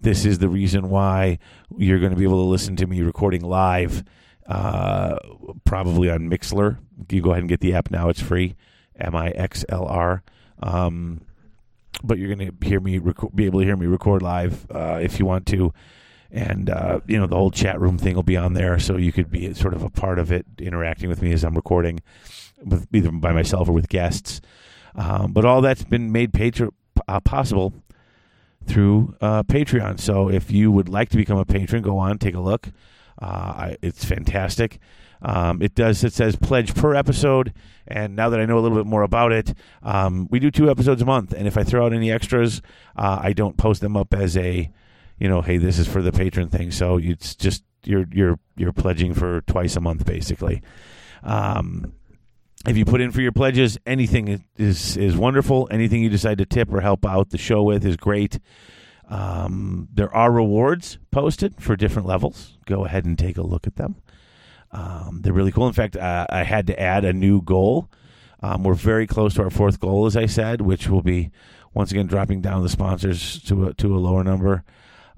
This 0.00 0.24
is 0.24 0.38
the 0.38 0.48
reason 0.48 0.90
why 0.90 1.38
you're 1.76 1.98
going 1.98 2.12
to 2.12 2.16
be 2.16 2.24
able 2.24 2.44
to 2.44 2.48
listen 2.48 2.76
to 2.76 2.86
me 2.86 3.02
recording 3.02 3.42
live, 3.42 4.04
uh, 4.46 5.16
probably 5.64 6.08
on 6.08 6.30
Mixlr. 6.30 6.78
You 7.10 7.20
go 7.20 7.30
ahead 7.30 7.40
and 7.40 7.48
get 7.48 7.60
the 7.60 7.74
app 7.74 7.90
now; 7.90 8.08
it's 8.08 8.20
free. 8.20 8.54
M 8.98 9.16
I 9.16 9.30
X 9.30 9.64
L 9.68 9.86
R. 9.86 10.22
Um, 10.62 11.22
but 12.02 12.18
you're 12.18 12.34
going 12.34 12.52
to 12.52 12.66
hear 12.66 12.80
me 12.80 12.98
rec- 12.98 13.34
be 13.34 13.46
able 13.46 13.60
to 13.60 13.66
hear 13.66 13.76
me 13.76 13.86
record 13.86 14.22
live 14.22 14.66
uh, 14.70 14.98
if 15.02 15.18
you 15.18 15.26
want 15.26 15.46
to 15.46 15.72
and 16.30 16.70
uh, 16.70 17.00
you 17.06 17.18
know 17.18 17.26
the 17.26 17.36
whole 17.36 17.50
chat 17.50 17.80
room 17.80 17.98
thing 17.98 18.14
will 18.14 18.22
be 18.22 18.36
on 18.36 18.54
there, 18.54 18.78
so 18.78 18.96
you 18.96 19.12
could 19.12 19.30
be 19.30 19.52
sort 19.54 19.74
of 19.74 19.82
a 19.82 19.90
part 19.90 20.18
of 20.18 20.30
it, 20.30 20.46
interacting 20.58 21.08
with 21.08 21.22
me 21.22 21.32
as 21.32 21.44
I'm 21.44 21.54
recording, 21.54 22.00
with 22.64 22.86
either 22.92 23.10
by 23.10 23.32
myself 23.32 23.68
or 23.68 23.72
with 23.72 23.88
guests. 23.88 24.40
Um, 24.94 25.32
but 25.32 25.44
all 25.44 25.60
that's 25.60 25.84
been 25.84 26.10
made 26.12 26.32
uh, 27.06 27.20
possible 27.20 27.72
through 28.66 29.16
uh, 29.20 29.42
Patreon. 29.44 30.00
So 30.00 30.28
if 30.28 30.50
you 30.50 30.70
would 30.70 30.88
like 30.88 31.08
to 31.10 31.16
become 31.16 31.38
a 31.38 31.44
patron, 31.44 31.82
go 31.82 31.98
on, 31.98 32.18
take 32.18 32.34
a 32.34 32.40
look. 32.40 32.68
Uh, 33.20 33.24
I, 33.24 33.76
it's 33.82 34.04
fantastic. 34.04 34.78
Um, 35.20 35.62
it 35.62 35.74
does. 35.74 36.04
It 36.04 36.12
says 36.12 36.36
pledge 36.36 36.74
per 36.74 36.94
episode, 36.94 37.52
and 37.86 38.14
now 38.14 38.28
that 38.28 38.38
I 38.38 38.44
know 38.44 38.58
a 38.58 38.60
little 38.60 38.78
bit 38.78 38.86
more 38.86 39.02
about 39.02 39.32
it, 39.32 39.52
um, 39.82 40.28
we 40.30 40.38
do 40.38 40.50
two 40.50 40.70
episodes 40.70 41.02
a 41.02 41.04
month. 41.04 41.32
And 41.32 41.48
if 41.48 41.56
I 41.56 41.64
throw 41.64 41.86
out 41.86 41.92
any 41.92 42.12
extras, 42.12 42.62
uh, 42.96 43.18
I 43.20 43.32
don't 43.32 43.56
post 43.56 43.80
them 43.80 43.96
up 43.96 44.14
as 44.14 44.36
a 44.36 44.70
you 45.18 45.28
know, 45.28 45.42
hey, 45.42 45.58
this 45.58 45.78
is 45.78 45.88
for 45.88 46.02
the 46.02 46.12
patron 46.12 46.48
thing. 46.48 46.70
So 46.70 46.98
it's 46.98 47.34
just 47.34 47.64
you're 47.84 48.06
you're 48.12 48.38
you're 48.56 48.72
pledging 48.72 49.14
for 49.14 49.40
twice 49.42 49.76
a 49.76 49.80
month 49.80 50.04
basically. 50.04 50.62
Um, 51.22 51.92
if 52.66 52.76
you 52.76 52.84
put 52.84 53.00
in 53.00 53.12
for 53.12 53.20
your 53.20 53.32
pledges, 53.32 53.78
anything 53.86 54.44
is 54.56 54.96
is 54.96 55.16
wonderful. 55.16 55.68
Anything 55.70 56.02
you 56.02 56.08
decide 56.08 56.38
to 56.38 56.46
tip 56.46 56.72
or 56.72 56.80
help 56.80 57.06
out 57.06 57.30
the 57.30 57.38
show 57.38 57.62
with 57.62 57.84
is 57.84 57.96
great. 57.96 58.38
Um, 59.08 59.88
there 59.92 60.14
are 60.14 60.30
rewards 60.30 60.98
posted 61.10 61.62
for 61.62 61.76
different 61.76 62.06
levels. 62.06 62.58
Go 62.66 62.84
ahead 62.84 63.04
and 63.06 63.18
take 63.18 63.38
a 63.38 63.42
look 63.42 63.66
at 63.66 63.76
them. 63.76 63.96
Um, 64.70 65.20
they're 65.22 65.32
really 65.32 65.52
cool. 65.52 65.66
In 65.66 65.72
fact, 65.72 65.96
uh, 65.96 66.26
I 66.28 66.42
had 66.42 66.66
to 66.66 66.78
add 66.78 67.04
a 67.04 67.12
new 67.14 67.40
goal. 67.40 67.88
Um, 68.42 68.64
we're 68.64 68.74
very 68.74 69.06
close 69.06 69.34
to 69.34 69.42
our 69.42 69.50
fourth 69.50 69.80
goal, 69.80 70.06
as 70.06 70.16
I 70.16 70.26
said, 70.26 70.60
which 70.60 70.88
will 70.88 71.02
be 71.02 71.30
once 71.72 71.90
again 71.90 72.06
dropping 72.06 72.42
down 72.42 72.62
the 72.62 72.68
sponsors 72.68 73.42
to 73.44 73.68
a, 73.68 73.74
to 73.74 73.96
a 73.96 73.98
lower 73.98 74.22
number. 74.22 74.62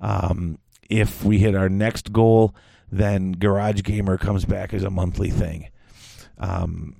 Um, 0.00 0.58
if 0.88 1.24
we 1.24 1.38
hit 1.38 1.54
our 1.54 1.68
next 1.68 2.12
goal, 2.12 2.54
then 2.90 3.32
Garage 3.32 3.82
Gamer 3.82 4.18
comes 4.18 4.44
back 4.44 4.74
as 4.74 4.82
a 4.82 4.90
monthly 4.90 5.30
thing. 5.30 5.68
Um, 6.38 6.96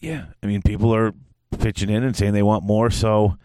yeah, 0.00 0.26
I 0.42 0.46
mean, 0.46 0.62
people 0.62 0.94
are 0.94 1.12
pitching 1.58 1.90
in 1.90 2.02
and 2.02 2.16
saying 2.16 2.32
they 2.32 2.42
want 2.42 2.64
more, 2.64 2.90
so 2.90 3.36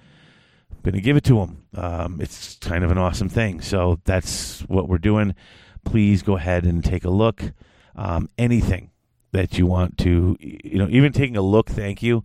I'm 0.71 0.81
going 0.83 0.95
to 0.95 1.01
give 1.01 1.17
it 1.17 1.23
to 1.25 1.35
them. 1.35 1.63
Um, 1.75 2.21
it's 2.21 2.55
kind 2.55 2.83
of 2.83 2.91
an 2.91 2.97
awesome 2.97 3.29
thing. 3.29 3.61
So 3.61 3.99
that's 4.05 4.61
what 4.61 4.87
we're 4.87 4.97
doing. 4.97 5.35
Please 5.85 6.21
go 6.21 6.37
ahead 6.37 6.65
and 6.65 6.83
take 6.83 7.05
a 7.05 7.09
look. 7.09 7.41
Um, 7.95 8.29
anything 8.37 8.91
that 9.31 9.57
you 9.57 9.65
want 9.65 9.97
to, 9.99 10.37
you 10.39 10.77
know, 10.79 10.87
even 10.89 11.11
taking 11.11 11.37
a 11.37 11.41
look, 11.41 11.69
thank 11.69 12.01
you. 12.01 12.23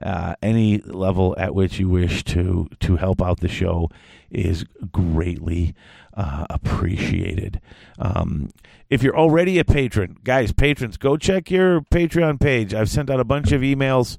Uh, 0.00 0.34
any 0.42 0.78
level 0.78 1.34
at 1.38 1.54
which 1.54 1.78
you 1.78 1.88
wish 1.88 2.24
to 2.24 2.68
to 2.80 2.96
help 2.96 3.22
out 3.22 3.40
the 3.40 3.48
show 3.48 3.88
is 4.30 4.64
greatly 4.90 5.74
uh, 6.14 6.46
appreciated. 6.50 7.60
Um, 7.98 8.50
if 8.90 9.02
you're 9.02 9.16
already 9.16 9.58
a 9.58 9.64
patron, 9.64 10.18
guys, 10.24 10.52
patrons, 10.52 10.96
go 10.96 11.16
check 11.16 11.50
your 11.50 11.82
Patreon 11.82 12.40
page. 12.40 12.74
I've 12.74 12.90
sent 12.90 13.10
out 13.10 13.20
a 13.20 13.24
bunch 13.24 13.52
of 13.52 13.62
emails 13.62 14.18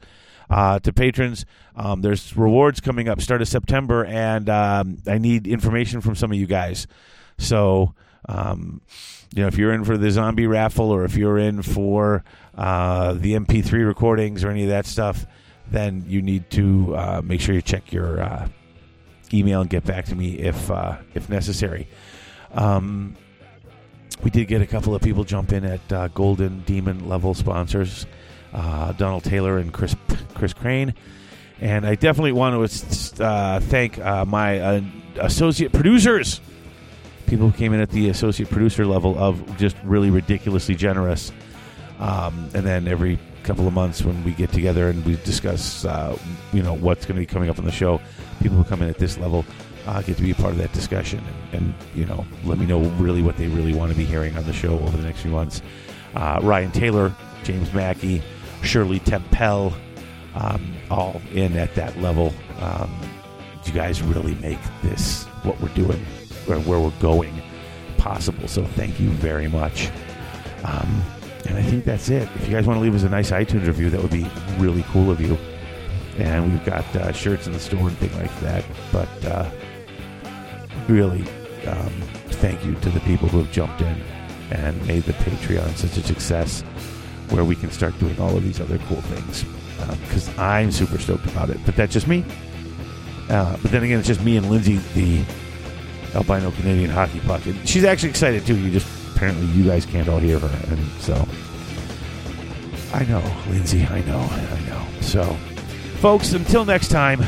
uh, 0.50 0.80
to 0.80 0.94
patrons. 0.94 1.45
Um, 1.76 2.02
there's 2.02 2.36
rewards 2.36 2.80
coming 2.80 3.10
up 3.10 3.22
start 3.22 3.41
of 3.41 3.48
September, 3.48 4.06
and 4.06 4.50
um, 4.50 4.98
I 5.08 5.18
need 5.18 5.48
information 5.48 6.02
from 6.02 6.16
some 6.16 6.32
of 6.32 6.38
you 6.38 6.45
guys. 6.45 6.88
So, 7.38 7.94
um, 8.30 8.82
you 9.34 9.41
know, 9.41 9.48
if 9.48 9.58
you're 9.58 9.74
in 9.74 9.84
for 9.84 9.98
the 9.98 10.12
zombie 10.12 10.48
raffle 10.48 10.91
or 10.91 11.04
if 11.06 11.16
you're 11.16 11.38
in 11.38 11.62
for 11.62 12.24
uh, 12.56 13.14
the 13.14 13.34
MP3 13.34 13.86
recordings 13.86 14.44
or 14.44 14.50
any 14.50 14.64
of 14.64 14.70
that 14.70 14.86
stuff, 14.86 15.26
then 15.72 16.03
you 16.07 16.22
need 16.22 16.49
to 16.52 16.95
uh, 16.95 17.22
make 17.23 17.41
sure 17.41 17.56
you 17.56 17.61
check 17.61 17.91
your 17.91 18.22
uh, 18.22 18.48
email 19.34 19.61
and 19.61 19.69
get 19.69 19.84
back 19.84 20.06
to 20.06 20.15
me 20.15 20.38
if 20.40 20.69
uh, 20.69 20.98
if 21.14 21.30
necessary. 21.30 21.88
Um, 22.53 23.15
we 24.23 24.30
did 24.30 24.48
get 24.48 24.61
a 24.61 24.68
couple 24.68 24.94
of 24.94 25.02
people 25.02 25.23
jump 25.23 25.52
in 25.52 25.65
at 25.65 25.91
uh, 25.91 26.07
Golden 26.10 26.61
Demon 26.61 27.10
level 27.10 27.34
sponsors, 27.34 28.06
uh, 28.53 28.91
Donald 28.94 29.23
Taylor 29.23 29.57
and 29.57 29.73
Chris 29.73 29.95
Chris 30.34 30.53
Crane, 30.53 30.94
and 31.60 31.85
I 31.85 31.95
definitely 31.95 32.34
want 32.34 32.72
to 32.72 33.23
uh, 33.23 33.60
thank 33.60 33.98
my 33.98 34.84
associate 35.19 35.72
producers, 35.73 36.41
people 37.26 37.49
who 37.49 37.57
came 37.57 37.73
in 37.73 37.80
at 37.80 37.90
the 37.90 38.10
associate 38.10 38.49
producer 38.49 38.85
level 38.85 39.18
of 39.18 39.57
just 39.57 39.76
really 39.84 40.10
ridiculously 40.10 40.76
generous, 40.76 41.31
um, 41.99 42.49
and 42.53 42.65
then 42.65 42.88
every 42.88 43.18
couple 43.44 43.68
of 43.68 43.74
months 43.74 44.03
when 44.03 44.24
we 44.24 44.32
get 44.32 44.52
together 44.52 44.90
and 44.90 45.06
we 45.06 45.15
discuss, 45.18 45.86
uh, 45.86 46.18
you 46.52 46.64
know, 46.64 46.74
what's 46.74 47.06
going 47.06 47.15
to 47.15 47.20
be 47.20 47.26
coming 47.26 47.49
up 47.49 47.60
on 47.60 47.65
the 47.65 47.72
show, 47.72 48.02
people 48.41 48.57
who 48.57 48.64
come 48.64 48.82
in 48.82 48.90
at 48.90 48.98
this 48.98 49.18
level 49.18 49.45
uh, 49.86 50.02
get 50.02 50.15
to 50.18 50.24
be 50.24 50.32
a 50.32 50.36
part 50.36 50.52
of 50.52 50.57
that 50.57 50.72
discussion 50.74 51.22
and, 51.52 51.61
and, 51.61 51.74
you 51.94 52.06
know 52.06 52.26
let 52.45 52.57
me 52.57 52.65
know 52.65 52.80
really 52.91 53.22
what 53.22 53.36
they 53.38 53.48
really 53.48 53.74
want 53.74 53.91
to 53.91 53.98
be 53.98 54.06
hearing 54.06 54.36
on 54.38 54.45
the 54.45 54.53
show 54.53 54.80
over 54.80 54.98
the 54.98 55.03
next 55.03 55.22
few 55.22 55.32
months. 55.32 55.61
Uh, 56.15 56.40
Ryan 56.41 56.72
Taylor, 56.72 57.14
James 57.44 57.74
Mackey, 57.74 58.22
Shirley 58.61 58.99
Tempel, 58.99 59.74
um, 60.36 60.74
all 60.90 61.22
in 61.34 61.57
at 61.57 61.74
that 61.76 61.98
level. 61.99 62.34
Um, 62.60 62.90
you 63.65 63.74
guys 63.74 64.02
really 64.02 64.36
make 64.36 64.60
this 64.84 65.26
what 65.44 65.60
we're 65.61 65.70
doing 65.70 66.06
or 66.48 66.60
where 66.60 66.80
we're 66.80 66.91
going 66.99 67.34
possible. 67.98 68.48
So 68.48 68.64
thank 68.64 68.99
you 68.99 69.10
very 69.10 69.48
much. 69.48 69.90
Um, 70.64 71.03
and 71.45 71.57
I 71.57 71.61
think 71.61 71.86
that's 71.86 72.10
it. 72.10 72.30
If 72.36 72.48
you 72.48 72.53
guys 72.53 72.65
want 72.65 72.78
to 72.78 72.82
leave 72.82 72.95
us 72.95 73.03
a 73.03 73.10
nice 73.10 73.32
iTunes 73.32 73.68
review, 73.68 73.90
that 73.90 74.02
would 74.02 74.11
be 74.11 74.26
really 74.57 74.84
cool 74.90 75.11
of 75.11 75.20
you. 75.20 75.38
And 76.18 76.52
we've 76.52 76.65
got 76.65 76.86
uh, 76.95 77.11
shirts 77.11 77.48
in 77.48 77.53
the 77.53 77.60
store 77.60 77.88
and 77.88 77.98
things 77.98 78.15
like 78.15 78.40
that. 78.41 78.64
But 78.91 79.26
uh, 79.26 79.49
really, 80.88 81.22
um, 81.68 81.91
thank 82.40 82.64
you 82.64 82.76
to 82.76 82.90
the 82.90 82.99
people 83.02 83.28
who 83.28 83.40
have 83.40 83.52
jumped 83.52 83.82
in 83.82 84.02
and 84.52 84.88
made 84.88 85.03
the 85.03 85.14
Patreon 85.14 85.76
such 85.76 85.98
a 85.98 86.03
success 86.03 86.61
where 87.30 87.44
we 87.44 87.56
can 87.56 87.72
start 87.72 87.98
doing 87.99 88.18
all 88.20 88.38
of 88.38 88.44
these 88.44 88.61
other 88.61 88.78
cool 88.80 89.02
things. 89.02 89.44
Because 90.03 90.30
I'm 90.38 90.72
super 90.72 90.98
stoked 90.98 91.26
about 91.26 91.49
it. 91.49 91.57
But 91.65 91.76
that's 91.76 91.91
just 91.91 92.07
me. 92.07 92.24
Uh, 93.30 93.57
but 93.61 93.72
then 93.72 93.84
again, 93.84 93.99
it's 93.99 94.07
just 94.07 94.22
me 94.22 94.38
and 94.38 94.49
Lindsay, 94.49 94.78
the 94.94 95.26
albino 96.15 96.52
Canadian 96.52 96.90
hockey 96.90 97.20
puck. 97.22 97.41
She's 97.65 97.84
actually 97.84 98.10
excited 98.10 98.45
too. 98.45 98.57
You 98.57 98.72
just 98.72 98.88
apparently 99.24 99.58
you 99.58 99.64
guys 99.64 99.86
can't 99.86 100.10
all 100.10 100.20
hear 100.20 100.38
her, 100.38 100.74
and 100.74 100.86
so 101.00 101.14
I 102.94 103.06
know, 103.06 103.24
Lindsay. 103.50 103.86
I 103.86 104.02
know, 104.02 104.20
I 104.20 104.60
know. 104.68 104.86
So, 105.00 105.24
folks, 106.02 106.34
until 106.34 106.66
next 106.66 106.90
time, 106.90 107.24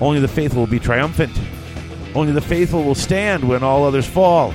only 0.00 0.18
the 0.18 0.26
faithful 0.26 0.62
will 0.62 0.66
be 0.66 0.80
triumphant. 0.80 1.32
Only 2.16 2.32
the 2.32 2.40
faithful 2.40 2.82
will 2.82 2.96
stand 2.96 3.48
when 3.48 3.62
all 3.62 3.84
others 3.84 4.04
fall, 4.04 4.52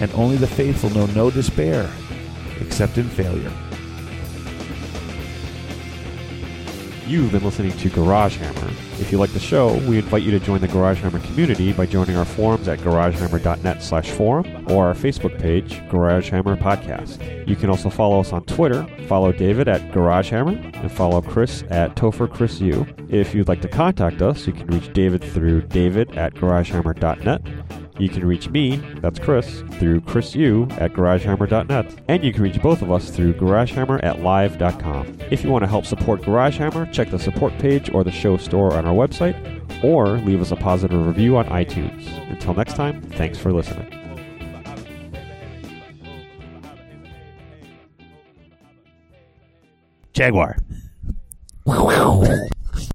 and 0.00 0.10
only 0.14 0.36
the 0.36 0.46
faithful 0.46 0.88
know 0.90 1.06
no 1.08 1.30
despair, 1.30 1.90
except 2.58 2.96
in 2.96 3.08
failure. 3.10 3.52
You've 7.06 7.32
been 7.32 7.44
listening 7.44 7.76
to 7.76 7.90
Garage 7.90 8.38
Hammer. 8.38 8.85
If 8.98 9.12
you 9.12 9.18
like 9.18 9.32
the 9.32 9.38
show, 9.38 9.74
we 9.88 9.98
invite 9.98 10.22
you 10.22 10.30
to 10.30 10.40
join 10.40 10.60
the 10.60 10.68
Garage 10.68 11.00
Hammer 11.00 11.20
community 11.20 11.72
by 11.72 11.84
joining 11.84 12.16
our 12.16 12.24
forums 12.24 12.66
at 12.66 12.78
garagehammer.net 12.78 13.82
slash 13.82 14.10
forum 14.10 14.66
or 14.70 14.86
our 14.86 14.94
Facebook 14.94 15.38
page, 15.38 15.86
Garage 15.90 16.30
Hammer 16.30 16.56
Podcast. 16.56 17.46
You 17.46 17.56
can 17.56 17.68
also 17.68 17.90
follow 17.90 18.20
us 18.20 18.32
on 18.32 18.44
Twitter. 18.44 18.86
Follow 19.06 19.32
David 19.32 19.68
at 19.68 19.92
Garage 19.92 20.30
Hammer 20.30 20.52
and 20.52 20.90
follow 20.90 21.20
Chris 21.20 21.62
at 21.68 21.94
Topher 21.94 22.32
Chris 22.32 22.58
U. 22.60 22.86
If 23.10 23.34
you'd 23.34 23.48
like 23.48 23.60
to 23.62 23.68
contact 23.68 24.22
us, 24.22 24.46
you 24.46 24.54
can 24.54 24.66
reach 24.68 24.92
David 24.94 25.22
through 25.22 25.62
david 25.62 26.16
at 26.16 26.34
garagehammer.net. 26.34 27.85
You 27.98 28.08
can 28.08 28.26
reach 28.26 28.48
me, 28.48 28.76
that's 29.00 29.18
Chris, 29.18 29.62
through 29.78 30.02
chrisu 30.02 30.70
at 30.80 30.92
garagehammer.net. 30.92 31.96
And 32.08 32.22
you 32.22 32.32
can 32.32 32.42
reach 32.42 32.60
both 32.60 32.82
of 32.82 32.92
us 32.92 33.10
through 33.10 33.34
garagehammer 33.34 34.02
at 34.02 34.20
live.com. 34.20 35.18
If 35.30 35.42
you 35.42 35.50
want 35.50 35.64
to 35.64 35.68
help 35.68 35.86
support 35.86 36.22
GarageHammer, 36.22 36.92
check 36.92 37.10
the 37.10 37.18
support 37.18 37.56
page 37.58 37.90
or 37.92 38.04
the 38.04 38.10
show 38.10 38.36
store 38.36 38.74
on 38.74 38.86
our 38.86 38.94
website, 38.94 39.36
or 39.82 40.18
leave 40.18 40.40
us 40.40 40.50
a 40.50 40.56
positive 40.56 41.06
review 41.06 41.36
on 41.36 41.46
iTunes. 41.46 42.06
Until 42.30 42.54
next 42.54 42.74
time, 42.74 43.02
thanks 43.02 43.38
for 43.38 43.52
listening. 43.52 43.92
Jaguar. 50.12 50.56